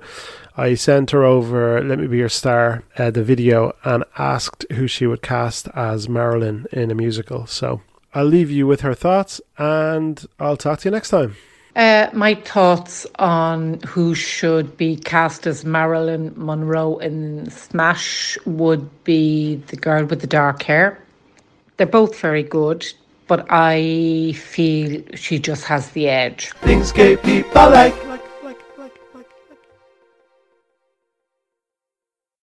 I 0.56 0.72
sent 0.72 1.10
her 1.10 1.22
over 1.22 1.84
Let 1.84 1.98
Me 1.98 2.06
Be 2.06 2.16
Your 2.16 2.30
Star, 2.30 2.82
uh, 2.96 3.10
the 3.10 3.22
video, 3.22 3.76
and 3.84 4.04
asked 4.16 4.64
who 4.72 4.86
she 4.86 5.06
would 5.06 5.20
cast 5.20 5.68
as 5.74 6.08
Marilyn 6.08 6.66
in 6.72 6.90
a 6.90 6.94
musical. 6.94 7.46
So 7.46 7.82
I'll 8.14 8.24
leave 8.24 8.50
you 8.50 8.66
with 8.66 8.80
her 8.80 8.94
thoughts, 8.94 9.38
and 9.58 10.24
I'll 10.38 10.56
talk 10.56 10.78
to 10.80 10.88
you 10.88 10.92
next 10.92 11.10
time. 11.10 11.36
Uh, 11.76 12.08
my 12.12 12.34
thoughts 12.34 13.06
on 13.18 13.80
who 13.86 14.14
should 14.14 14.76
be 14.76 14.96
cast 14.96 15.46
as 15.46 15.64
Marilyn 15.64 16.32
Monroe 16.36 16.98
in 16.98 17.48
Smash 17.50 18.36
would 18.44 19.04
be 19.04 19.56
the 19.68 19.76
girl 19.76 20.04
with 20.04 20.20
the 20.20 20.26
dark 20.26 20.62
hair. 20.62 20.98
They're 21.76 21.86
both 21.86 22.18
very 22.18 22.42
good, 22.42 22.86
but 23.28 23.46
I 23.50 24.34
feel 24.36 25.02
she 25.14 25.38
just 25.38 25.64
has 25.64 25.90
the 25.90 26.08
edge. 26.08 26.50
Things 26.62 26.90
gay 26.92 27.16
people 27.16 27.70
like. 27.70 27.94